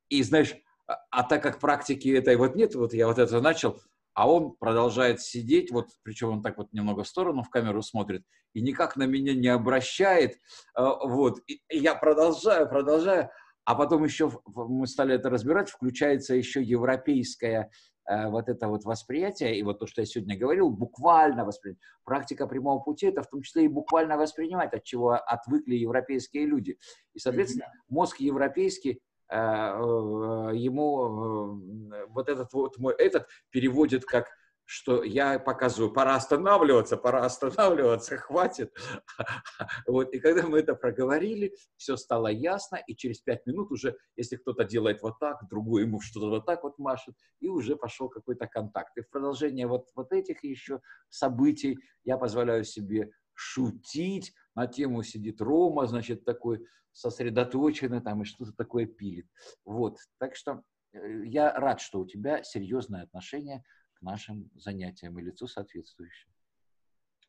И 0.09 0.23
знаешь, 0.23 0.55
а, 0.87 0.97
а 1.11 1.23
так 1.25 1.43
как 1.43 1.59
практики 1.59 2.09
этой 2.09 2.37
вот 2.37 2.55
нет, 2.55 2.75
вот 2.75 2.95
я 2.95 3.09
вот 3.09 3.19
это 3.19 3.41
начал, 3.41 3.81
а 4.15 4.31
он 4.31 4.53
продолжает 4.53 5.21
сидеть, 5.21 5.71
вот, 5.71 5.89
причем 6.03 6.31
он 6.31 6.43
так 6.43 6.57
вот 6.57 6.73
немного 6.73 7.05
в 7.05 7.09
сторону 7.09 7.43
в 7.43 7.51
камеру 7.51 7.83
смотрит, 7.83 8.25
и 8.55 8.61
никак 8.61 8.97
на 8.97 9.05
меня 9.05 9.35
не 9.35 9.49
обращает, 9.49 10.39
а, 10.75 11.05
вот, 11.07 11.41
и 11.47 11.61
я 11.71 11.95
продолжаю, 11.95 12.69
продолжаю, 12.69 13.31
а 13.71 13.75
потом 13.77 14.03
еще 14.03 14.33
мы 14.47 14.89
стали 14.89 15.15
это 15.15 15.31
разбирать, 15.31 15.71
включается 15.71 16.35
еще 16.35 16.61
европейское 16.61 17.71
э, 18.05 18.27
вот 18.29 18.49
это 18.49 18.67
вот 18.67 18.85
восприятие, 18.85 19.57
и 19.57 19.63
вот 19.63 19.79
то, 19.79 19.87
что 19.87 20.01
я 20.01 20.07
сегодня 20.07 20.37
говорил, 20.37 20.71
буквально 20.71 21.45
воспринимать. 21.45 21.81
Практика 22.03 22.49
прямого 22.49 22.81
пути– 22.81 23.07
это 23.09 23.23
в 23.23 23.29
том 23.29 23.43
числе 23.43 23.67
и 23.67 23.69
буквально 23.69 24.17
воспринимать, 24.17 24.75
от 24.75 24.83
чего 24.83 25.13
отвыкли 25.13 25.77
европейские 25.77 26.47
люди. 26.47 26.79
И, 27.15 27.21
соответственно, 27.21 27.67
мозг 27.89 28.19
европейский, 28.19 29.03
э, 29.29 29.37
э, 29.37 30.51
ему 30.57 31.61
вот 32.09 32.29
этот 32.29 32.53
вот 32.53 32.77
мой 32.77 32.95
этот 32.99 33.29
переводит 33.51 34.05
как 34.05 34.27
что 34.71 35.03
я 35.03 35.41
показываю, 35.41 35.93
пора 35.93 36.15
останавливаться, 36.15 36.97
пора 36.97 37.25
останавливаться, 37.25 38.17
хватит. 38.17 38.73
Вот, 39.89 40.15
и 40.15 40.21
когда 40.21 40.47
мы 40.47 40.61
это 40.61 40.77
проговорили, 40.77 41.57
все 41.77 41.97
стало 41.97 42.29
ясно, 42.29 42.77
и 42.77 42.95
через 42.95 43.21
пять 43.21 43.45
минут 43.47 43.73
уже, 43.73 43.97
если 44.15 44.37
кто-то 44.37 44.63
делает 44.65 45.03
вот 45.03 45.19
так, 45.19 45.49
другой 45.51 45.83
ему 45.83 46.01
что-то 46.01 46.29
вот 46.29 46.47
так 46.47 46.63
вот 46.63 46.79
машет, 46.79 47.17
и 47.41 47.49
уже 47.49 47.75
пошел 47.75 48.09
какой-то 48.09 48.47
контакт. 48.47 48.97
И 48.97 49.01
в 49.01 49.11
продолжение 49.11 49.67
вот, 49.67 49.89
вот 49.97 50.13
этих 50.13 50.45
еще 50.45 50.81
событий 51.09 51.77
я 52.05 52.17
позволяю 52.17 52.63
себе 52.63 53.11
шутить, 53.35 54.33
на 54.55 54.69
тему 54.69 55.03
сидит 55.03 55.41
Рома, 55.41 55.89
значит, 55.89 56.25
такой 56.25 56.65
сосредоточенный 56.93 58.01
там 58.01 58.23
и 58.23 58.25
что-то 58.25 58.53
такое 58.53 58.87
пилит. 58.87 59.27
Вот, 59.65 59.99
так 60.19 60.37
что 60.37 60.63
э, 60.93 61.25
я 61.25 61.53
рад, 61.55 61.81
что 61.81 61.99
у 61.99 62.07
тебя 62.07 62.45
серьезное 62.45 63.03
отношение 63.03 63.65
к 64.01 64.03
нашим 64.03 64.51
занятиям 64.55 65.19
и 65.19 65.23
лицо 65.23 65.47
соответствующее. 65.47 66.33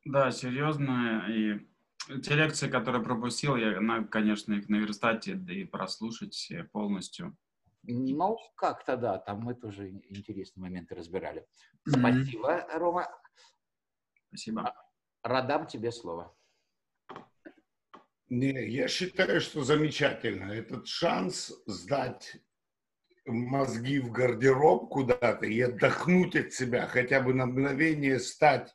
Да, 0.06 0.32
серьезно. 0.32 1.26
И 1.30 1.68
те 2.22 2.36
лекции, 2.36 2.70
которые 2.70 3.04
пропустил, 3.04 3.56
я, 3.56 4.04
конечно, 4.06 4.54
их 4.54 4.70
наверстать 4.70 5.28
и 5.28 5.66
прослушать 5.66 6.52
полностью. 6.72 7.38
Ну, 7.84 8.38
как-то 8.56 8.96
да, 8.96 9.18
там 9.18 9.42
мы 9.42 9.54
тоже 9.56 9.90
интересные 9.90 10.62
моменты 10.62 10.96
разбирали. 10.96 11.46
Спасибо, 11.88 12.60
mm-hmm. 12.60 12.78
Рома. 12.78 13.08
Спасибо. 14.28 14.74
Радам, 15.24 15.68
тебе 15.68 15.92
слово. 15.92 16.36
Не, 18.30 18.70
я 18.70 18.88
считаю, 18.88 19.42
что 19.42 19.64
замечательно. 19.64 20.52
Этот 20.52 20.88
шанс 20.88 21.52
сдать 21.66 22.38
мозги 23.26 24.00
в 24.00 24.12
гардероб 24.12 24.90
куда-то 24.90 25.46
и 25.46 25.60
отдохнуть 25.62 26.36
от 26.36 26.54
себя, 26.54 26.88
хотя 26.88 27.22
бы 27.22 27.34
на 27.34 27.46
мгновение 27.46 28.20
стать 28.20 28.74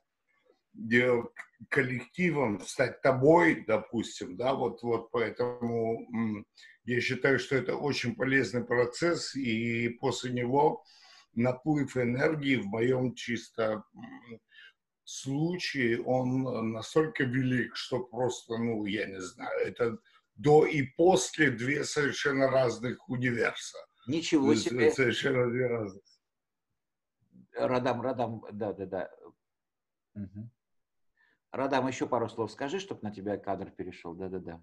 коллективом, 1.68 2.60
стать 2.60 3.00
тобой, 3.02 3.65
допустим, 3.66 4.36
да, 4.36 4.55
вот, 4.55 4.83
вот 4.83 5.10
поэтому 5.10 6.07
я 6.84 7.00
считаю, 7.00 7.39
что 7.39 7.57
это 7.57 7.76
очень 7.76 8.15
полезный 8.15 8.65
процесс, 8.65 9.34
и 9.34 9.89
после 9.89 10.33
него 10.33 10.84
наплыв 11.34 11.97
энергии 11.97 12.57
в 12.57 12.66
моем 12.66 13.15
чисто 13.15 13.84
случае, 15.05 16.02
он 16.02 16.73
настолько 16.73 17.25
велик, 17.25 17.76
что 17.76 18.00
просто, 18.00 18.58
ну, 18.58 18.84
я 18.86 19.07
не 19.07 19.20
знаю, 19.20 19.66
это 19.66 19.99
до 20.34 20.66
и 20.66 20.83
после 20.83 21.50
две 21.50 21.84
совершенно 21.84 22.49
разных 22.49 23.08
универса. 23.08 23.78
Ничего 24.06 24.54
себе. 24.54 24.90
Совершенно 24.90 25.50
две 25.50 25.66
разных. 25.66 26.02
Радам, 27.54 28.02
Радам, 28.02 28.44
да, 28.52 28.72
да, 28.72 28.86
да. 28.86 29.10
Угу. 30.14 30.50
Радам, 31.52 31.88
еще 31.88 32.06
пару 32.06 32.28
слов 32.28 32.52
скажи, 32.52 32.78
чтобы 32.78 33.00
на 33.02 33.10
тебя 33.10 33.36
кадр 33.38 33.70
перешел. 33.70 34.14
Да, 34.14 34.28
да, 34.28 34.38
да. 34.38 34.62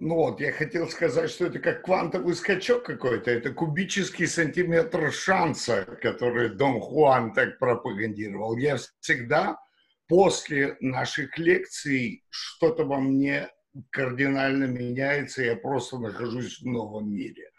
Ну 0.00 0.14
вот, 0.14 0.40
я 0.40 0.52
хотел 0.52 0.88
сказать, 0.88 1.28
что 1.28 1.46
это 1.46 1.58
как 1.58 1.82
квантовый 1.82 2.34
скачок 2.34 2.84
какой-то. 2.84 3.32
Это 3.32 3.52
кубический 3.52 4.28
сантиметр 4.28 5.10
шанса, 5.10 5.84
который 6.00 6.50
Дон 6.50 6.80
Хуан 6.80 7.32
так 7.32 7.58
пропагандировал. 7.58 8.56
Я 8.56 8.76
всегда 9.00 9.58
после 10.06 10.76
наших 10.80 11.36
лекций 11.36 12.24
что-то 12.30 12.84
во 12.84 13.00
мне 13.00 13.50
кардинально 13.90 14.64
меняется, 14.64 15.42
я 15.42 15.56
просто 15.56 15.98
нахожусь 15.98 16.60
в 16.60 16.66
новом 16.66 17.12
мире. 17.12 17.50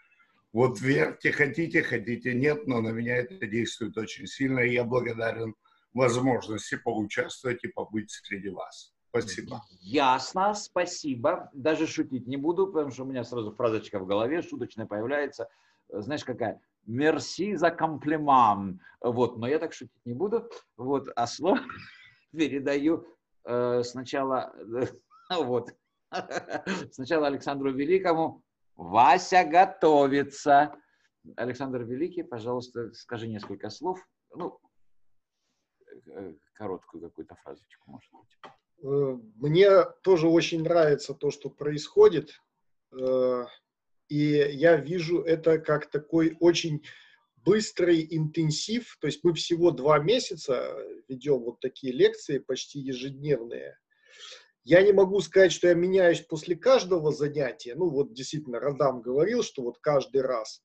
Вот 0.52 0.80
верьте, 0.80 1.30
хотите, 1.30 1.82
хотите, 1.82 2.34
нет, 2.34 2.66
но 2.66 2.80
на 2.80 2.88
меня 2.88 3.16
это 3.16 3.46
действует 3.46 3.96
очень 3.96 4.26
сильно, 4.26 4.60
и 4.60 4.72
я 4.72 4.84
благодарен 4.84 5.54
возможности 5.94 6.76
поучаствовать 6.76 7.62
и 7.62 7.68
побыть 7.68 8.10
среди 8.10 8.48
вас. 8.48 8.92
Спасибо. 9.10 9.62
Ясно, 9.80 10.54
спасибо. 10.54 11.50
Даже 11.52 11.86
шутить 11.86 12.26
не 12.26 12.36
буду, 12.36 12.66
потому 12.68 12.90
что 12.90 13.04
у 13.04 13.06
меня 13.06 13.24
сразу 13.24 13.52
фразочка 13.52 13.98
в 13.98 14.06
голове 14.06 14.42
шуточная 14.42 14.86
появляется. 14.86 15.48
Знаешь, 15.88 16.24
какая? 16.24 16.60
Мерси 16.86 17.56
за 17.56 17.70
комплиман. 17.70 18.80
Вот, 19.00 19.36
но 19.36 19.48
я 19.48 19.58
так 19.58 19.72
шутить 19.72 20.04
не 20.04 20.14
буду. 20.14 20.48
Вот, 20.76 21.08
а 21.16 21.26
слово 21.26 21.60
передаю 22.32 23.06
э, 23.44 23.82
сначала, 23.84 24.52
э, 24.56 24.86
вот, 25.42 25.70
сначала 26.92 27.26
Александру 27.26 27.72
Великому. 27.72 28.42
Вася 28.80 29.44
готовится. 29.44 30.74
Александр 31.36 31.82
Великий, 31.82 32.22
пожалуйста, 32.22 32.90
скажи 32.94 33.28
несколько 33.28 33.68
слов. 33.68 34.00
Ну, 34.34 34.58
э, 36.06 36.32
короткую 36.54 37.02
какую-то 37.02 37.34
фразочку, 37.34 37.90
может 37.90 38.10
быть. 38.10 38.38
Э, 38.82 39.18
мне 39.36 39.84
тоже 40.02 40.28
очень 40.28 40.62
нравится 40.62 41.12
то, 41.12 41.30
что 41.30 41.50
происходит. 41.50 42.40
Э, 42.98 43.44
и 44.08 44.24
я 44.24 44.76
вижу 44.76 45.20
это 45.20 45.58
как 45.58 45.90
такой 45.90 46.38
очень 46.40 46.82
быстрый 47.36 48.06
интенсив. 48.10 48.96
То 48.98 49.08
есть 49.08 49.22
мы 49.24 49.34
всего 49.34 49.72
два 49.72 49.98
месяца 49.98 50.74
ведем 51.06 51.40
вот 51.40 51.60
такие 51.60 51.92
лекции, 51.92 52.38
почти 52.38 52.80
ежедневные. 52.80 53.76
Я 54.70 54.82
не 54.82 54.92
могу 54.92 55.20
сказать, 55.20 55.50
что 55.50 55.66
я 55.66 55.74
меняюсь 55.74 56.20
после 56.20 56.54
каждого 56.54 57.10
занятия. 57.10 57.74
Ну 57.74 57.90
вот 57.90 58.14
действительно, 58.14 58.60
Радам 58.60 59.02
говорил, 59.02 59.42
что 59.42 59.62
вот 59.62 59.78
каждый 59.80 60.22
раз. 60.22 60.62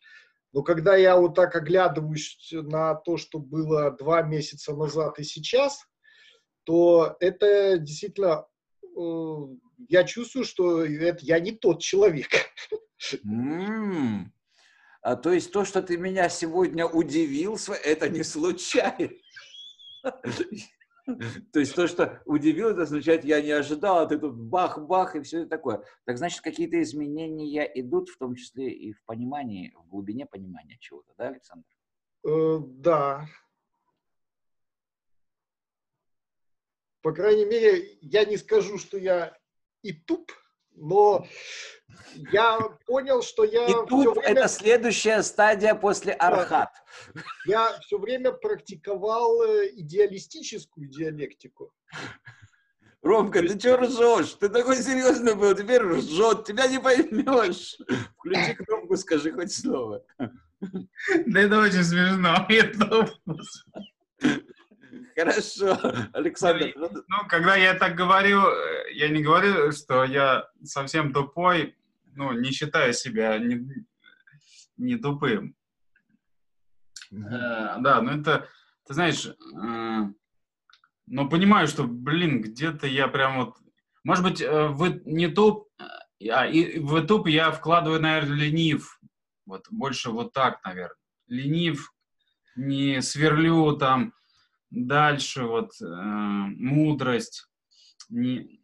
Но 0.53 0.61
когда 0.61 0.95
я 0.95 1.17
вот 1.17 1.33
так 1.33 1.55
оглядываюсь 1.55 2.49
на 2.51 2.93
то, 2.93 3.17
что 3.17 3.39
было 3.39 3.89
два 3.89 4.21
месяца 4.21 4.75
назад 4.75 5.17
и 5.17 5.23
сейчас, 5.23 5.83
то 6.65 7.17
это 7.19 7.79
действительно, 7.79 8.45
э, 8.83 9.35
я 9.89 10.03
чувствую, 10.03 10.45
что 10.45 10.85
это 10.85 11.25
я 11.25 11.39
не 11.39 11.53
тот 11.53 11.81
человек. 11.81 12.29
Mm. 13.25 14.25
А, 15.01 15.15
то 15.15 15.31
есть 15.31 15.51
то, 15.51 15.65
что 15.65 15.81
ты 15.81 15.97
меня 15.97 16.29
сегодня 16.29 16.85
удивил, 16.85 17.57
это 17.83 18.07
не 18.09 18.21
случайно. 18.21 19.09
То 21.53 21.59
есть 21.59 21.75
то, 21.75 21.87
что 21.87 22.21
удивил, 22.25 22.69
это 22.69 22.83
означает, 22.83 23.25
я 23.25 23.41
не 23.41 23.51
ожидал, 23.51 23.99
а 23.99 24.05
ты 24.05 24.17
тут 24.17 24.35
бах-бах 24.35 25.15
и 25.15 25.21
все 25.21 25.41
это 25.41 25.49
такое. 25.49 25.83
Так 26.05 26.17
значит, 26.17 26.41
какие-то 26.41 26.81
изменения 26.81 27.63
идут, 27.75 28.09
в 28.09 28.17
том 28.17 28.35
числе 28.35 28.71
и 28.71 28.93
в 28.93 29.03
понимании, 29.05 29.75
в 29.75 29.87
глубине 29.87 30.25
понимания 30.25 30.77
чего-то, 30.79 31.13
да, 31.17 31.27
Александр? 31.27 31.65
Э, 32.27 32.59
да, 32.59 33.27
По 37.05 37.13
крайней 37.13 37.45
мере, 37.45 37.99
я 38.01 38.25
не 38.25 38.35
скажу, 38.35 38.79
что 38.79 38.97
я 38.97 39.37
и 39.83 39.93
туп, 39.93 40.31
но 40.75 41.25
я 42.31 42.59
понял, 42.85 43.21
что 43.21 43.43
я... 43.43 43.65
И 43.65 43.73
туп 43.87 44.17
время... 44.17 44.39
это 44.39 44.47
следующая 44.47 45.23
стадия 45.23 45.75
после 45.75 46.13
архат. 46.13 46.69
Я 47.45 47.77
все 47.81 47.97
время 47.97 48.31
практиковал 48.31 49.43
э, 49.43 49.69
идеалистическую 49.73 50.87
диалектику. 50.87 51.73
Ромка, 53.01 53.41
ты 53.41 53.59
что 53.59 53.77
ржешь? 53.77 54.33
Ты 54.33 54.49
такой 54.49 54.77
серьезный 54.77 55.35
был, 55.35 55.53
теперь 55.53 55.81
ржет, 55.81 56.45
тебя 56.45 56.67
не 56.67 56.79
поймешь. 56.79 57.77
Включи 58.17 58.55
кнопку, 58.55 58.97
скажи 58.97 59.31
хоть 59.31 59.53
слово. 59.53 60.03
Да 60.59 61.41
это 61.41 61.59
очень 61.59 61.83
смешно. 61.83 62.47
Хорошо, 65.15 65.77
Александр. 66.13 66.73
Ну, 66.75 66.89
ну, 67.07 67.17
когда 67.29 67.55
я 67.55 67.73
так 67.73 67.95
говорю, 67.95 68.41
э, 68.41 68.93
я 68.93 69.07
не 69.07 69.23
говорю, 69.23 69.71
что 69.71 70.03
я 70.03 70.49
совсем 70.63 71.13
тупой, 71.13 71.75
ну, 72.15 72.33
не 72.33 72.51
считаю 72.51 72.93
себя 72.93 73.37
не, 73.37 73.65
не 74.77 74.97
тупым. 74.97 75.55
Э, 77.11 77.77
да, 77.79 78.01
ну 78.01 78.11
это, 78.19 78.49
ты 78.85 78.93
знаешь, 78.93 79.25
э, 79.25 80.01
но 81.07 81.29
понимаю, 81.29 81.67
что, 81.67 81.85
блин, 81.85 82.41
где-то 82.41 82.85
я 82.85 83.07
прям 83.07 83.37
вот, 83.37 83.55
может 84.03 84.23
быть, 84.23 84.41
э, 84.41 84.67
в 84.67 85.01
не 85.05 85.29
туп, 85.29 85.69
а 86.29 86.45
и 86.45 86.79
в 86.79 87.05
туп 87.05 87.27
я 87.27 87.51
вкладываю, 87.51 88.01
наверное, 88.01 88.35
ленив, 88.35 88.99
вот 89.45 89.67
больше 89.69 90.09
вот 90.09 90.33
так, 90.33 90.61
наверное, 90.65 90.97
ленив, 91.27 91.93
не 92.57 93.01
сверлю 93.01 93.77
там 93.77 94.13
Дальше 94.75 95.45
вот 95.45 95.71
э, 95.81 95.85
мудрость, 95.85 97.47
не, 98.09 98.59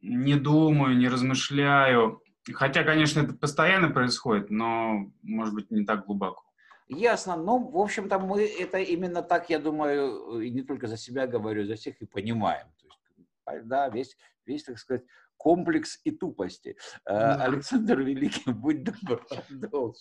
не 0.00 0.36
думаю, 0.36 0.96
не 0.96 1.08
размышляю. 1.08 2.22
Хотя, 2.54 2.82
конечно, 2.82 3.20
это 3.20 3.34
постоянно 3.34 3.90
происходит, 3.90 4.48
но, 4.50 5.12
может 5.22 5.54
быть, 5.54 5.70
не 5.70 5.84
так 5.84 6.06
глубоко. 6.06 6.42
Ясно. 6.88 7.36
Ну, 7.36 7.70
в 7.70 7.76
общем-то, 7.76 8.18
мы 8.18 8.42
это 8.42 8.78
именно 8.78 9.22
так, 9.22 9.50
я 9.50 9.58
думаю, 9.58 10.40
и 10.40 10.50
не 10.50 10.62
только 10.62 10.86
за 10.86 10.96
себя 10.96 11.26
говорю, 11.26 11.66
за 11.66 11.74
всех 11.74 12.00
и 12.00 12.06
понимаем. 12.06 12.66
То 12.80 13.52
есть, 13.54 13.68
да, 13.68 13.90
весь, 13.90 14.16
весь, 14.46 14.64
так 14.64 14.78
сказать, 14.78 15.04
комплекс 15.36 16.00
и 16.04 16.10
тупости. 16.10 16.76
Да. 17.04 17.34
Александр 17.44 18.00
Великий, 18.00 18.50
будь 18.50 18.82
добр, 18.82 19.26
продолжи. 19.48 20.00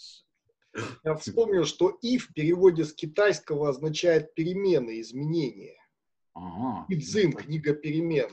Я 1.04 1.16
вспомнил, 1.16 1.66
что 1.66 1.90
«и» 2.02 2.18
в 2.18 2.34
переводе 2.34 2.86
с 2.86 2.94
китайского 2.94 3.70
означает 3.70 4.34
перемены, 4.34 5.02
изменения. 5.02 5.78
Ага. 6.34 6.86
Идзин, 6.90 7.34
книга 7.34 7.74
перемен. 7.74 8.30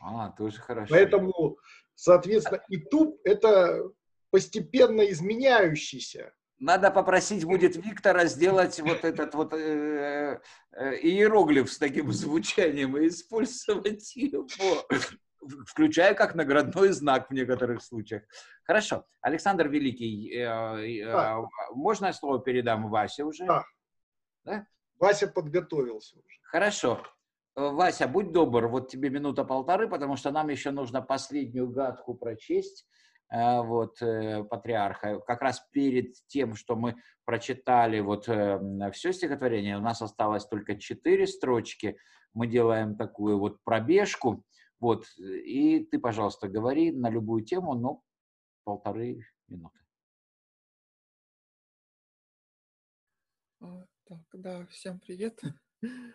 А, 0.00 0.30
тоже 0.30 0.58
хорошо. 0.58 0.94
Поэтому, 0.94 1.58
соответственно, 1.94 2.62
и 2.68 2.76
туп– 2.78 3.20
это 3.24 3.90
постепенно 4.30 5.02
изменяющийся. 5.02 6.32
Надо 6.58 6.90
попросить 6.90 7.44
будет 7.44 7.76
Виктора 7.76 8.26
сделать 8.26 8.78
вот 8.80 9.04
этот 9.04 9.34
вот 9.34 9.54
э, 9.54 10.40
э, 10.72 10.96
иероглиф 11.00 11.72
с 11.72 11.78
таким 11.78 12.12
звучанием 12.12 12.96
и 12.98 13.08
использовать 13.08 14.14
его, 14.14 14.46
включая 15.66 16.14
как 16.14 16.34
наградной 16.34 16.90
знак 16.92 17.30
в 17.30 17.34
некоторых 17.34 17.82
случаях. 17.82 18.22
Хорошо. 18.64 19.04
Александр 19.20 19.68
Великий, 19.68 20.30
э, 20.34 21.02
э, 21.02 21.12
Да. 21.12 21.42
можно 21.72 22.06
я 22.06 22.12
слово 22.12 22.40
передам 22.40 22.88
Васе 22.90 23.24
уже? 23.24 23.46
Да. 23.46 23.64
Да? 24.44 24.66
Вася 24.98 25.28
подготовился 25.28 26.18
уже. 26.18 26.38
Хорошо. 26.42 27.02
Э, 27.56 27.70
Вася, 27.70 28.06
будь 28.06 28.32
добр, 28.32 28.68
вот 28.68 28.88
тебе 28.88 29.10
минута-полторы, 29.10 29.88
потому 29.88 30.16
что 30.16 30.30
нам 30.30 30.48
еще 30.48 30.70
нужно 30.70 31.02
последнюю 31.02 31.68
гадку 31.68 32.14
прочесть, 32.14 32.86
э, 33.32 33.60
вот, 33.60 34.00
э, 34.02 34.44
патриарха. 34.44 35.20
Как 35.20 35.42
раз 35.42 35.60
перед 35.72 36.14
тем, 36.26 36.54
что 36.54 36.76
мы 36.76 36.96
прочитали 37.24 38.00
вот 38.00 38.24
все 38.92 39.12
стихотворение, 39.12 39.76
у 39.76 39.80
нас 39.80 40.02
осталось 40.02 40.46
только 40.46 40.76
четыре 40.76 41.26
строчки. 41.26 41.96
Мы 42.34 42.46
делаем 42.48 42.96
такую 42.96 43.38
вот 43.38 43.62
пробежку. 43.64 44.42
Вот, 44.80 45.06
и 45.18 45.84
ты, 45.84 45.98
пожалуйста, 45.98 46.48
говори 46.48 46.90
на 46.90 47.10
любую 47.10 47.44
тему, 47.44 47.74
но 47.74 48.02
полторы 48.64 49.26
минуты. 49.46 49.78
А, 53.60 53.84
Так, 54.04 54.20
да, 54.32 54.66
всем 54.66 54.98
привет. 54.98 55.40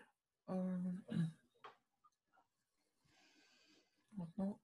Ну, 4.38 4.60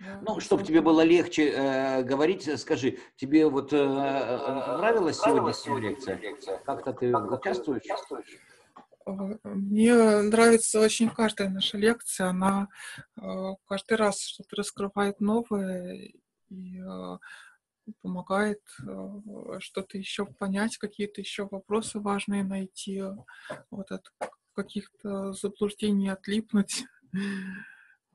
я 0.00 0.20
Ну, 0.20 0.40
чтобы 0.40 0.62
тебе 0.64 0.80
бы- 0.80 0.86
было 0.86 1.00
легче 1.02 1.50
э, 1.50 2.02
говорить, 2.02 2.46
э, 2.48 2.58
скажи, 2.58 2.98
тебе 3.16 3.48
вот 3.48 3.72
э, 3.72 3.76
э, 3.78 4.76
нравилась 4.76 5.18
сегодняшняя 5.20 5.78
лекция? 5.78 6.58
Как-то 6.66 6.92
ты 6.92 7.16
участвуешь? 7.16 7.86
Мне 9.44 9.94
нравится 10.22 10.80
очень 10.80 11.10
каждая 11.10 11.48
наша 11.48 11.78
лекция. 11.78 12.28
Она 12.28 12.68
а, 13.16 13.54
каждый 13.66 13.96
раз 13.96 14.20
что-то 14.20 14.56
раскрывает 14.56 15.20
новое 15.20 16.12
и 16.48 16.80
а, 16.80 17.18
помогает 18.02 18.60
а, 18.86 19.60
что-то 19.60 19.98
еще 19.98 20.26
понять, 20.26 20.76
какие-то 20.76 21.20
еще 21.20 21.48
вопросы 21.50 22.00
важные 22.00 22.44
найти, 22.44 23.02
вот 23.70 23.90
от 23.90 24.12
каких-то 24.54 25.32
заблуждений 25.32 26.08
отлипнуть. 26.08 26.84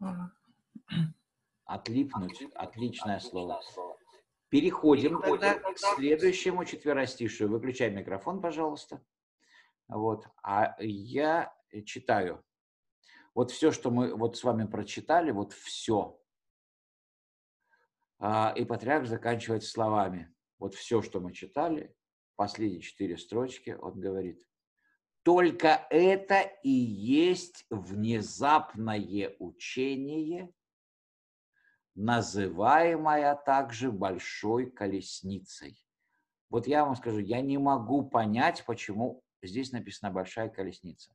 А, 0.02 0.30
Отлипнуть. 1.66 2.44
Отличное 2.54 3.20
слово. 3.20 3.62
Переходим 4.50 5.22
тогда 5.22 5.56
к 5.56 5.78
следующему 5.78 6.64
четверостишию. 6.66 7.50
Выключай 7.50 7.90
микрофон, 7.90 8.40
пожалуйста. 8.40 9.02
Вот. 9.88 10.28
А 10.44 10.76
я 10.80 11.54
читаю. 11.86 12.44
Вот 13.34 13.52
все, 13.52 13.72
что 13.72 13.92
мы 13.92 14.16
вот 14.16 14.38
с 14.38 14.44
вами 14.44 14.66
прочитали, 14.66 15.32
вот 15.32 15.54
все. 15.54 16.20
А, 18.18 18.54
и 18.56 18.64
патриарх 18.64 19.08
заканчивает 19.08 19.64
словами. 19.64 20.34
Вот 20.58 20.74
все, 20.74 21.02
что 21.02 21.20
мы 21.20 21.34
читали, 21.34 21.94
последние 22.36 22.82
четыре 22.82 23.18
строчки, 23.18 23.72
он 23.72 24.00
говорит. 24.00 24.42
Только 25.24 25.86
это 25.90 26.42
и 26.64 26.70
есть 26.70 27.66
внезапное 27.70 29.36
учение, 29.40 30.54
называемая 31.96 33.36
также 33.36 33.92
большой 33.92 34.70
колесницей. 34.70 35.84
Вот 36.50 36.68
я 36.68 36.86
вам 36.86 36.96
скажу, 36.96 37.18
я 37.18 37.42
не 37.42 37.58
могу 37.58 38.08
понять, 38.08 38.64
почему 38.66 39.25
здесь 39.42 39.72
написана 39.72 40.12
большая 40.12 40.50
колесница. 40.50 41.14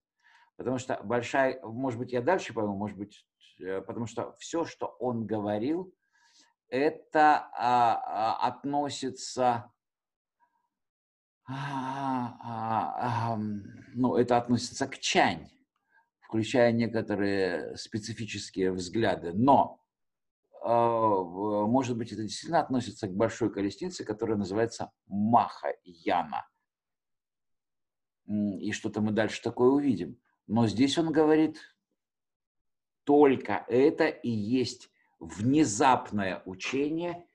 Потому 0.57 0.79
что 0.79 1.01
большая, 1.03 1.61
может 1.63 1.99
быть, 1.99 2.13
я 2.13 2.21
дальше 2.21 2.53
пойму, 2.53 2.77
может 2.77 2.97
быть, 2.97 3.27
э, 3.61 3.81
потому 3.81 4.07
что 4.07 4.37
все, 4.39 4.65
что 4.65 4.87
он 4.99 5.27
говорил, 5.27 5.95
это 6.69 7.51
а, 7.57 7.95
а, 7.95 8.47
относится, 8.47 9.73
а, 11.49 12.37
а, 12.43 13.37
ну, 13.95 14.17
это 14.17 14.37
относится 14.37 14.87
к 14.87 14.99
чань, 14.99 15.51
включая 16.21 16.73
некоторые 16.73 17.77
специфические 17.77 18.73
взгляды. 18.73 19.33
Но 19.33 19.81
а, 20.63 21.23
может 21.23 21.97
быть, 21.97 22.13
это 22.13 22.23
действительно 22.23 22.61
относится 22.61 23.09
к 23.09 23.15
большой 23.15 23.53
колеснице, 23.53 24.05
которая 24.05 24.37
называется 24.37 24.93
Маха-Яна. 25.07 26.37
М, 26.37 26.45
И 28.31 28.71
что-то 28.73 29.01
мы 29.01 29.11
дальше 29.11 29.43
такое 29.43 29.71
увидим. 29.71 30.17
Но 30.47 30.69
здесь 30.69 30.99
он 30.99 31.11
говорит, 31.11 31.59
только 33.05 33.65
это 33.69 34.07
и 34.07 34.31
есть 34.31 34.91
внезапное 35.19 36.43
учение, 36.45 37.27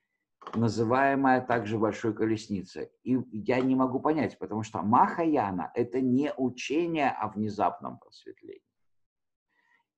называемое 0.54 1.42
также 1.42 1.78
большой 1.78 2.14
колесницей. 2.14 2.90
И 3.04 3.18
я 3.32 3.60
не 3.60 3.76
могу 3.76 4.00
понять, 4.00 4.38
потому 4.38 4.64
что 4.64 4.82
Махаяна– 4.84 5.72
это 5.76 6.00
не 6.00 6.34
учение 6.38 7.10
о 7.10 7.28
внезапном 7.28 8.00
просветлении. 8.00 8.62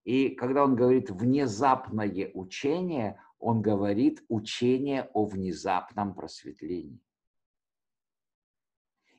И 0.03 0.29
когда 0.29 0.63
он 0.63 0.75
говорит 0.75 1.11
внезапное 1.11 2.31
учение, 2.33 3.21
он 3.39 3.61
говорит 3.61 4.23
учение 4.29 5.09
о 5.13 5.25
внезапном 5.25 6.15
просветлении. 6.15 7.01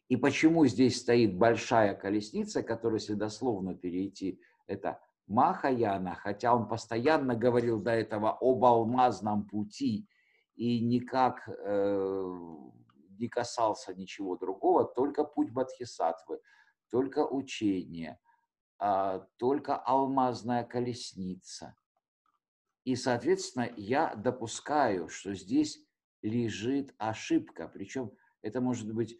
И 0.08 0.16
почему 0.16 0.66
здесь 0.66 1.00
стоит 1.00 1.36
большая 1.36 1.94
колесница, 1.94 2.62
которая, 2.62 2.98
если 2.98 3.14
перейти, 3.74 4.40
это 4.66 5.00
Махаяна, 5.26 6.14
хотя 6.14 6.54
он 6.54 6.68
постоянно 6.68 7.34
говорил 7.34 7.82
до 7.82 7.90
этого 7.90 8.38
об 8.40 8.64
алмазном 8.64 9.46
пути 9.46 10.08
и 10.56 10.80
никак 10.80 11.46
э, 11.46 12.34
не 13.18 13.28
касался 13.28 13.94
ничего 13.94 14.36
другого, 14.36 14.84
только 14.84 15.24
путь 15.24 15.50
Бадхисатвы, 15.50 16.40
только 16.90 17.26
учение, 17.26 18.18
а, 18.78 19.26
только 19.36 19.76
алмазная 19.76 20.64
колесница. 20.64 21.76
И, 22.84 22.96
соответственно, 22.96 23.70
я 23.76 24.14
допускаю, 24.14 25.08
что 25.08 25.34
здесь 25.34 25.78
лежит 26.22 26.94
ошибка. 26.96 27.68
Причем 27.68 28.12
это 28.40 28.62
может 28.62 28.90
быть 28.94 29.18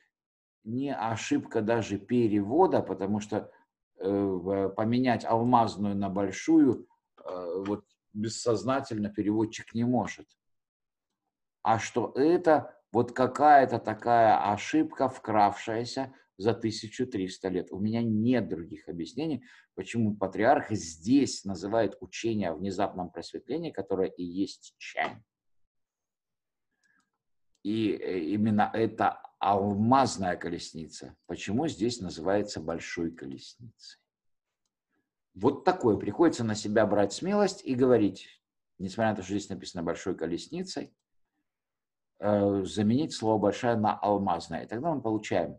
не 0.65 0.95
ошибка 0.95 1.63
даже 1.63 1.99
перевода, 1.99 2.81
потому 2.81 3.21
что 3.21 3.51
э, 3.99 4.71
поменять 4.77 5.25
алмазную 5.25 5.97
на 5.97 6.09
большую 6.09 6.87
э, 7.25 7.63
вот 7.67 7.85
бессознательно 8.13 9.11
переводчик 9.11 9.75
не 9.75 9.85
может. 9.85 10.27
А 11.63 11.79
что 11.79 12.13
это 12.15 12.75
вот 12.93 13.13
какая-то 13.13 13.79
такая 13.79 14.53
ошибка, 14.53 15.09
вкравшаяся 15.09 16.15
за 16.39 16.51
1300 16.51 17.49
лет. 17.49 17.73
У 17.73 17.79
меня 17.79 18.03
нет 18.03 18.49
других 18.49 18.89
объяснений, 18.89 19.45
почему 19.75 20.17
патриарх 20.17 20.71
здесь 20.71 21.45
называет 21.45 21.97
учение 22.01 22.51
о 22.51 22.55
внезапном 22.55 23.11
просветлении, 23.11 23.71
которое 23.71 24.09
и 24.09 24.23
есть 24.23 24.75
чань. 24.79 25.23
И 27.69 27.93
э, 27.93 28.21
именно 28.21 28.71
это 28.73 29.21
алмазная 29.39 30.39
колесница. 30.39 31.15
Почему 31.27 31.69
здесь 31.69 32.01
называется 32.01 32.61
большой 32.63 33.11
колесницей? 33.11 34.01
Вот 35.35 35.65
такое. 35.65 35.99
Приходится 35.99 36.45
на 36.45 36.55
себя 36.55 36.87
брать 36.87 37.13
смелость 37.13 37.63
и 37.63 37.75
говорить, 37.75 38.27
несмотря 38.79 39.11
на 39.11 39.17
то, 39.17 39.23
что 39.23 39.33
здесь 39.33 39.51
написано 39.51 39.83
большой 39.83 40.17
колесницей, 40.17 40.95
э, 42.21 42.63
заменить 42.65 43.13
слово 43.13 43.39
большая 43.39 43.77
на 43.77 43.99
алмазная. 43.99 44.65
И 44.65 44.67
тогда 44.67 44.95
мы 44.95 45.03
получаем 45.03 45.59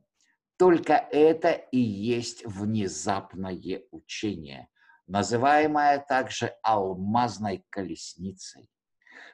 только 0.58 0.94
это 0.94 1.52
и 1.52 1.78
есть 1.78 2.44
внезапное 2.44 3.84
учение, 3.92 4.68
называемое 5.06 6.00
также 6.00 6.56
алмазной 6.64 7.64
колесницей. 7.70 8.68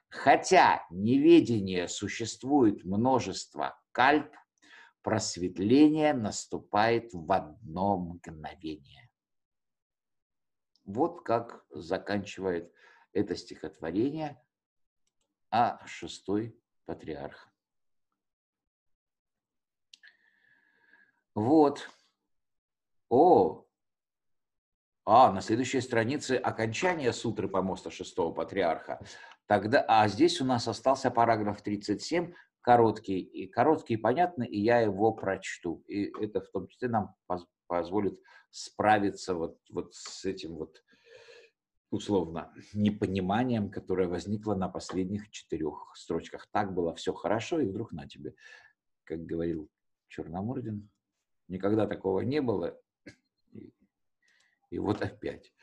Хотя 0.09 0.85
неведение 0.89 1.87
существует 1.87 2.83
множество 2.85 3.79
кальп, 3.91 4.33
просветление 5.01 6.13
наступает 6.13 7.13
в 7.13 7.31
одно 7.31 7.97
мгновение. 7.97 9.09
Вот 10.83 11.21
как 11.23 11.65
заканчивает 11.69 12.71
это 13.11 13.35
стихотворение 13.35 14.41
о 15.49 15.85
шестой 15.85 16.59
патриарх. 16.85 17.49
Вот. 21.33 21.89
О, 23.09 23.65
а, 25.07 25.31
на 25.31 25.41
следующей 25.41 25.81
странице 25.81 26.31
окончание 26.31 27.13
сутры 27.13 27.47
помоста 27.47 27.91
шестого 27.91 28.33
патриарха. 28.33 28.99
Тогда, 29.47 29.85
а 29.87 30.07
здесь 30.07 30.41
у 30.41 30.45
нас 30.45 30.67
остался 30.67 31.11
параграф 31.11 31.61
37, 31.61 32.33
короткий, 32.61 33.19
и 33.19 33.47
короткий 33.47 33.93
и 33.93 33.97
понятный, 33.97 34.47
и 34.47 34.59
я 34.59 34.79
его 34.79 35.13
прочту. 35.13 35.83
И 35.87 36.11
это 36.19 36.41
в 36.41 36.49
том 36.49 36.67
числе 36.67 36.89
нам 36.89 37.15
позволит 37.67 38.19
справиться 38.49 39.35
вот, 39.35 39.59
вот 39.69 39.93
с 39.93 40.25
этим 40.25 40.55
вот 40.55 40.83
условно 41.91 42.53
непониманием, 42.73 43.69
которое 43.69 44.07
возникло 44.07 44.55
на 44.55 44.67
последних 44.67 45.29
четырех 45.29 45.91
строчках. 45.95 46.47
Так 46.51 46.73
было 46.73 46.95
все 46.95 47.13
хорошо, 47.13 47.59
и 47.59 47.67
вдруг 47.67 47.91
на 47.91 48.07
тебе, 48.07 48.33
как 49.03 49.25
говорил 49.25 49.69
Черномордин, 50.07 50.89
никогда 51.47 51.85
такого 51.85 52.21
не 52.21 52.41
было, 52.41 52.79
и 54.71 54.79
вот 54.79 55.01
опять. 55.01 55.53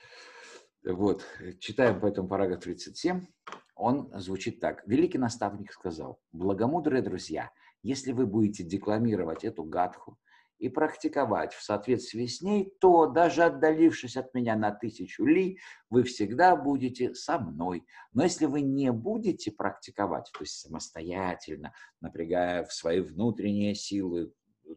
Вот, 0.84 1.24
читаем 1.60 2.00
поэтому 2.00 2.28
параграф 2.28 2.60
37. 2.60 3.26
Он 3.74 4.10
звучит 4.14 4.60
так. 4.60 4.82
Великий 4.86 5.18
наставник 5.18 5.72
сказал, 5.72 6.20
благомудрые 6.32 7.02
друзья, 7.02 7.50
если 7.82 8.12
вы 8.12 8.26
будете 8.26 8.62
декламировать 8.62 9.44
эту 9.44 9.64
гадху 9.64 10.18
и 10.58 10.68
практиковать 10.68 11.52
в 11.52 11.62
соответствии 11.62 12.26
с 12.26 12.40
ней, 12.40 12.72
то, 12.80 13.06
даже 13.06 13.42
отдалившись 13.42 14.16
от 14.16 14.32
меня 14.34 14.54
на 14.54 14.70
тысячу 14.70 15.24
ли, 15.24 15.58
вы 15.90 16.04
всегда 16.04 16.54
будете 16.54 17.14
со 17.14 17.38
мной. 17.38 17.84
Но 18.12 18.22
если 18.22 18.46
вы 18.46 18.60
не 18.60 18.92
будете 18.92 19.50
практиковать, 19.50 20.30
то 20.32 20.44
есть 20.44 20.60
самостоятельно, 20.60 21.74
напрягая 22.00 22.64
в 22.64 22.72
свои 22.72 23.00
внутренние 23.00 23.74
силы 23.74 24.32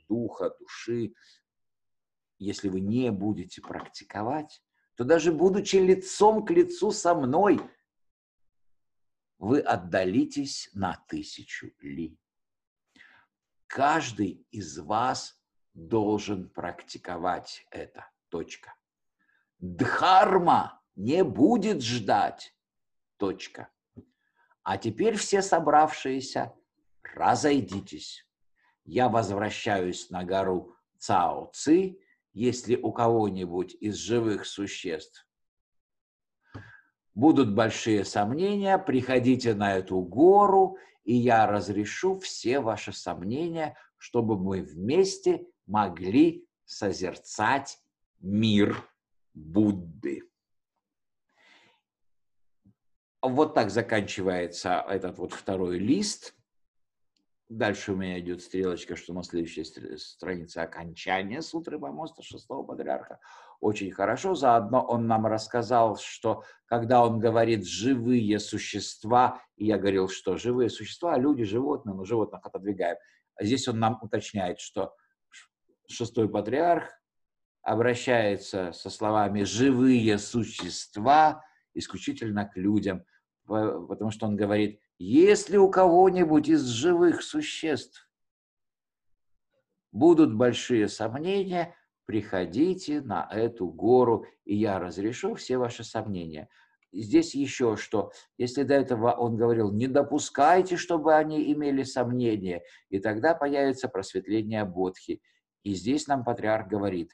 духа, 0.09 0.55
души, 0.59 1.13
если 2.39 2.69
вы 2.69 2.79
не 2.79 3.11
будете 3.11 3.61
практиковать, 3.61 4.63
то 4.95 5.03
даже 5.03 5.31
будучи 5.31 5.75
лицом 5.75 6.45
к 6.45 6.51
лицу 6.51 6.91
со 6.91 7.13
мной, 7.13 7.59
вы 9.37 9.59
отдалитесь 9.59 10.69
на 10.73 10.95
тысячу 11.07 11.71
ли. 11.81 12.17
Каждый 13.67 14.45
из 14.51 14.77
вас 14.77 15.39
должен 15.73 16.49
практиковать 16.49 17.65
это. 17.71 18.09
Точка. 18.29 18.75
Дхарма 19.59 20.81
не 20.95 21.23
будет 21.23 21.81
ждать. 21.81 22.55
Точка. 23.17 23.69
А 24.63 24.77
теперь 24.77 25.15
все 25.15 25.41
собравшиеся, 25.41 26.53
разойдитесь. 27.01 28.27
Я 28.83 29.09
возвращаюсь 29.09 30.09
на 30.09 30.23
гору 30.23 30.75
Цао 30.97 31.51
Ци 31.53 31.99
если 32.35 32.75
у 32.75 32.91
кого-нибудь 32.91 33.75
из 33.79 33.95
живых 33.95 34.45
существ 34.45 35.25
будут 37.15 37.55
большие 37.55 38.03
сомнения, 38.03 38.77
приходите 38.77 39.55
на 39.55 39.77
эту 39.77 40.01
гору, 40.01 40.77
и 41.05 41.15
я 41.15 41.47
разрешу 41.47 42.19
все 42.19 42.59
ваши 42.59 42.91
сомнения, 42.91 43.77
чтобы 43.97 44.37
мы 44.37 44.61
вместе 44.61 45.47
могли 45.65 46.45
созерцать 46.65 47.79
мир 48.19 48.87
Будды. 49.33 50.21
Вот 53.21 53.53
так 53.53 53.69
заканчивается 53.69 54.85
этот 54.87 55.17
вот 55.17 55.33
второй 55.33 55.79
лист. 55.79 56.34
Дальше 57.49 57.91
у 57.91 57.95
меня 57.95 58.19
идет 58.19 58.41
стрелочка, 58.41 58.95
что 58.95 59.13
на 59.13 59.21
следующей 59.21 59.63
странице 59.97 60.57
окончание 60.57 61.43
сутры 61.43 61.77
помоста 61.77 62.23
шестого 62.23 62.63
патриарха. 62.63 63.19
Очень 63.59 63.91
хорошо. 63.91 64.33
Заодно 64.33 64.83
он 64.83 65.05
нам 65.05 65.27
рассказал, 65.27 65.95
что 65.97 66.43
когда 66.65 67.05
он 67.05 67.19
говорит 67.19 67.63
«живые 67.63 68.39
существа», 68.39 69.43
и 69.57 69.65
я 69.67 69.77
говорил, 69.77 70.09
что 70.09 70.37
живые 70.37 70.71
существа, 70.71 71.19
люди, 71.19 71.43
животные, 71.43 71.93
но 71.93 72.03
животных 72.03 72.43
отодвигаем. 72.43 72.97
А 73.35 73.43
здесь 73.43 73.67
он 73.67 73.77
нам 73.77 73.99
уточняет, 74.01 74.59
что 74.59 74.95
шестой 75.87 76.27
патриарх 76.27 76.89
обращается 77.61 78.71
со 78.71 78.89
словами 78.89 79.43
«живые 79.43 80.17
существа» 80.17 81.43
исключительно 81.75 82.45
к 82.45 82.57
людям, 82.57 83.05
потому 83.45 84.09
что 84.09 84.25
он 84.25 84.35
говорит– 84.35 84.79
если 84.97 85.57
у 85.57 85.69
кого-нибудь 85.69 86.47
из 86.47 86.63
живых 86.65 87.21
существ 87.21 88.09
будут 89.91 90.33
большие 90.33 90.87
сомнения, 90.87 91.75
приходите 92.05 93.01
на 93.01 93.27
эту 93.31 93.67
гору, 93.67 94.25
и 94.45 94.55
я 94.55 94.79
разрешу 94.79 95.35
все 95.35 95.57
ваши 95.57 95.83
сомнения. 95.83 96.49
Здесь 96.93 97.35
еще 97.35 97.75
что, 97.75 98.13
если 98.37 98.63
до 98.63 98.75
этого 98.75 99.11
он 99.11 99.35
говорил, 99.35 99.73
не 99.73 99.87
допускайте, 99.87 100.77
чтобы 100.77 101.13
они 101.15 101.51
имели 101.51 101.83
сомнения, 101.83 102.63
и 102.89 102.99
тогда 102.99 103.35
появится 103.35 103.89
просветление 103.89 104.63
Бодхи. 104.63 105.21
И 105.63 105.73
здесь 105.73 106.07
нам 106.07 106.23
патриарх 106.23 106.69
говорит, 106.69 107.11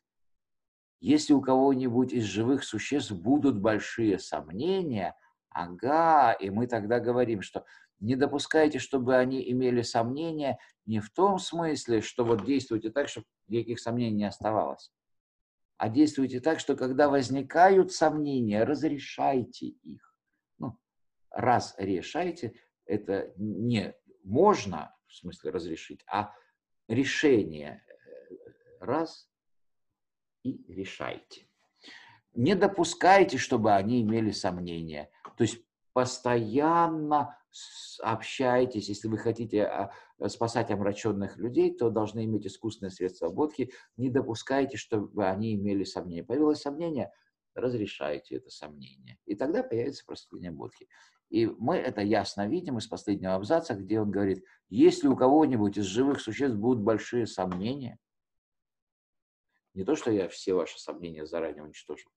если 1.00 1.34
у 1.34 1.42
кого-нибудь 1.42 2.14
из 2.14 2.26
живых 2.26 2.64
существ 2.64 3.12
будут 3.12 3.60
большие 3.60 4.20
сомнения– 4.20 5.16
Ага, 5.52 6.32
и 6.34 6.50
мы 6.50 6.66
тогда 6.66 7.00
говорим, 7.00 7.42
что 7.42 7.66
не 8.00 8.16
допускайте, 8.16 8.80
чтобы 8.80 9.18
они 9.18 9.50
имели 9.52 9.82
сомнения 9.82 10.58
не 10.86 11.00
в 11.00 11.10
том 11.12 11.38
смысле, 11.38 12.02
что 12.02 12.26
вот 12.26 12.46
действуйте 12.46 12.90
так, 12.90 13.10
чтобы 13.10 13.28
никаких 13.48 13.80
сомнений 13.80 14.16
не 14.16 14.24
оставалось, 14.26 14.92
а 15.78 15.90
действуйте 15.90 16.40
так, 16.40 16.60
что 16.60 16.76
когда 16.76 17.10
возникают 17.10 17.92
сомнения, 17.92 18.64
разрешайте 18.64 19.68
их. 19.68 20.16
Ну, 20.58 20.78
раз 21.30 21.76
решайте, 21.78 22.54
это 22.86 23.34
не 23.36 23.94
можно, 24.24 24.96
в 25.08 25.16
смысле 25.16 25.52
разрешить, 25.52 26.04
а 26.08 26.34
решение 26.88 27.84
э, 27.88 28.36
раз 28.80 29.30
и 30.44 30.64
решайте. 30.74 31.48
Не 32.34 32.56
допускайте, 32.56 33.38
чтобы 33.38 33.74
они 33.74 34.02
имели 34.02 34.32
сомнения. 34.32 35.10
То 35.42 35.46
есть 35.46 35.64
постоянно 35.94 37.36
общайтесь. 38.00 38.90
Если 38.90 39.08
вы 39.08 39.18
хотите 39.18 39.64
а, 39.64 39.92
спасать 40.28 40.70
омраченных 40.70 41.36
людей, 41.38 41.76
то 41.76 41.90
должны 41.90 42.26
иметь 42.26 42.46
искусственные 42.46 42.92
средства 42.92 43.30
бодхи. 43.30 43.72
Не 43.98 44.12
допускайте, 44.12 44.78
чтобы 44.78 45.26
они 45.26 45.56
имели 45.56 45.84
сомнения. 45.84 46.24
Появилось 46.24 46.62
сомнение, 46.62 47.12
разрешайте 47.56 48.36
это 48.36 48.52
сомнение. 48.52 49.18
И 49.26 49.34
тогда 49.34 49.64
появится 49.64 50.06
просветление 50.06 50.52
бодхи. 50.52 50.88
И 51.32 51.48
мы 51.48 51.78
это 51.78 52.02
ясно 52.02 52.48
видим 52.48 52.78
из 52.78 52.86
последнего 52.86 53.34
абзаца, 53.34 53.74
где 53.74 54.00
он 54.00 54.12
говорит, 54.12 54.46
если 54.70 55.08
у 55.08 55.16
кого-нибудь 55.16 55.76
из 55.76 55.86
живых 55.86 56.22
существ 56.22 56.56
будут 56.56 56.84
большие 56.84 57.26
сомнения, 57.26 57.98
не 59.74 59.86
то, 59.86 59.96
что 59.96 60.12
я 60.12 60.30
все 60.30 60.54
ваши 60.54 60.80
сомнения 60.80 61.26
заранее 61.26 61.64
уничтожил, 61.64 62.12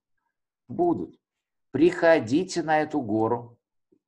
будут. 0.69 1.19
Приходите 1.75 2.63
на 2.63 2.83
эту 2.83 3.01
гору. 3.01 3.59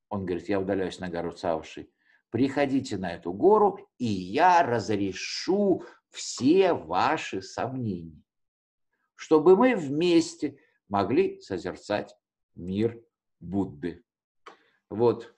Он 0.08 0.24
говорит, 0.24 0.48
я 0.48 0.60
удаляюсь 0.60 1.00
на 1.00 1.08
гору 1.08 1.32
Цауши. 1.32 1.90
Приходите 2.30 2.96
на 2.96 3.12
эту 3.12 3.32
гору, 3.32 3.80
и 3.98 4.06
я 4.06 4.62
разрешу 4.62 5.82
все 6.10 6.74
ваши 6.74 7.42
сомнения, 7.42 8.22
чтобы 9.16 9.56
мы 9.56 9.74
вместе 9.74 10.60
могли 10.88 11.40
созерцать 11.40 12.16
мир 12.54 13.02
Будды. 13.40 14.04
Вот. 14.88 15.34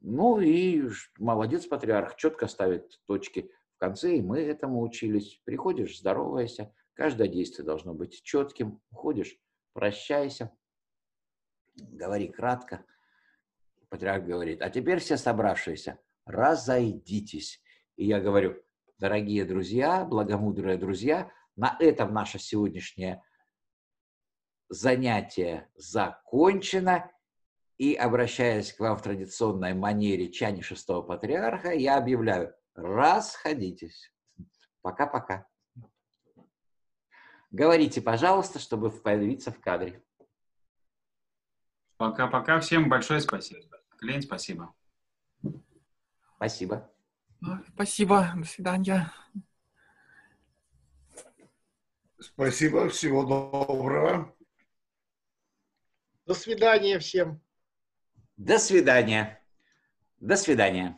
Ну 0.00 0.38
и 0.38 0.88
молодец 1.18 1.66
патриарх, 1.66 2.14
четко 2.14 2.46
ставит 2.46 3.00
точки 3.06 3.50
в 3.74 3.78
конце, 3.78 4.18
и 4.18 4.22
мы 4.22 4.38
этому 4.38 4.82
учились. 4.82 5.42
Приходишь, 5.44 5.98
здоровайся, 5.98 6.72
каждое 6.94 7.26
действие 7.26 7.66
должно 7.66 7.92
быть 7.92 8.22
четким, 8.22 8.80
уходишь, 8.92 9.36
прощайся, 9.72 10.56
говори 11.76 12.28
кратко. 12.28 12.84
Патриарх 13.88 14.24
говорит, 14.24 14.62
а 14.62 14.70
теперь 14.70 15.00
все 15.00 15.16
собравшиеся, 15.16 15.98
разойдитесь. 16.24 17.60
И 17.96 18.06
я 18.06 18.20
говорю, 18.20 18.56
дорогие 18.98 19.44
друзья, 19.44 20.04
благомудрые 20.04 20.78
друзья, 20.78 21.30
на 21.56 21.76
этом 21.80 22.14
наше 22.14 22.38
сегодняшнее 22.38 23.22
занятие 24.68 25.68
закончено. 25.74 27.10
И, 27.78 27.94
обращаясь 27.94 28.72
к 28.72 28.80
вам 28.80 28.96
в 28.96 29.02
традиционной 29.02 29.74
манере 29.74 30.30
чани 30.30 30.60
шестого 30.60 31.02
патриарха, 31.02 31.72
я 31.72 31.96
объявляю, 31.96 32.54
расходитесь. 32.74 34.12
Пока-пока. 34.82 35.46
Говорите, 37.50 38.00
пожалуйста, 38.00 38.58
чтобы 38.58 38.90
появиться 38.90 39.50
в 39.50 39.60
кадре. 39.60 40.04
Пока-пока. 42.00 42.60
Всем 42.60 42.88
большое 42.88 43.20
спасибо. 43.20 43.60
Клейн, 43.98 44.22
спасибо. 44.22 44.74
Спасибо. 46.36 46.90
Спасибо. 47.74 48.32
До 48.34 48.44
свидания. 48.46 49.12
Спасибо, 52.18 52.88
всего 52.88 53.24
доброго. 53.24 54.34
До 56.24 56.32
свидания 56.32 56.98
всем. 57.00 57.38
До 58.38 58.58
свидания. 58.58 59.44
До 60.20 60.36
свидания. 60.36 60.96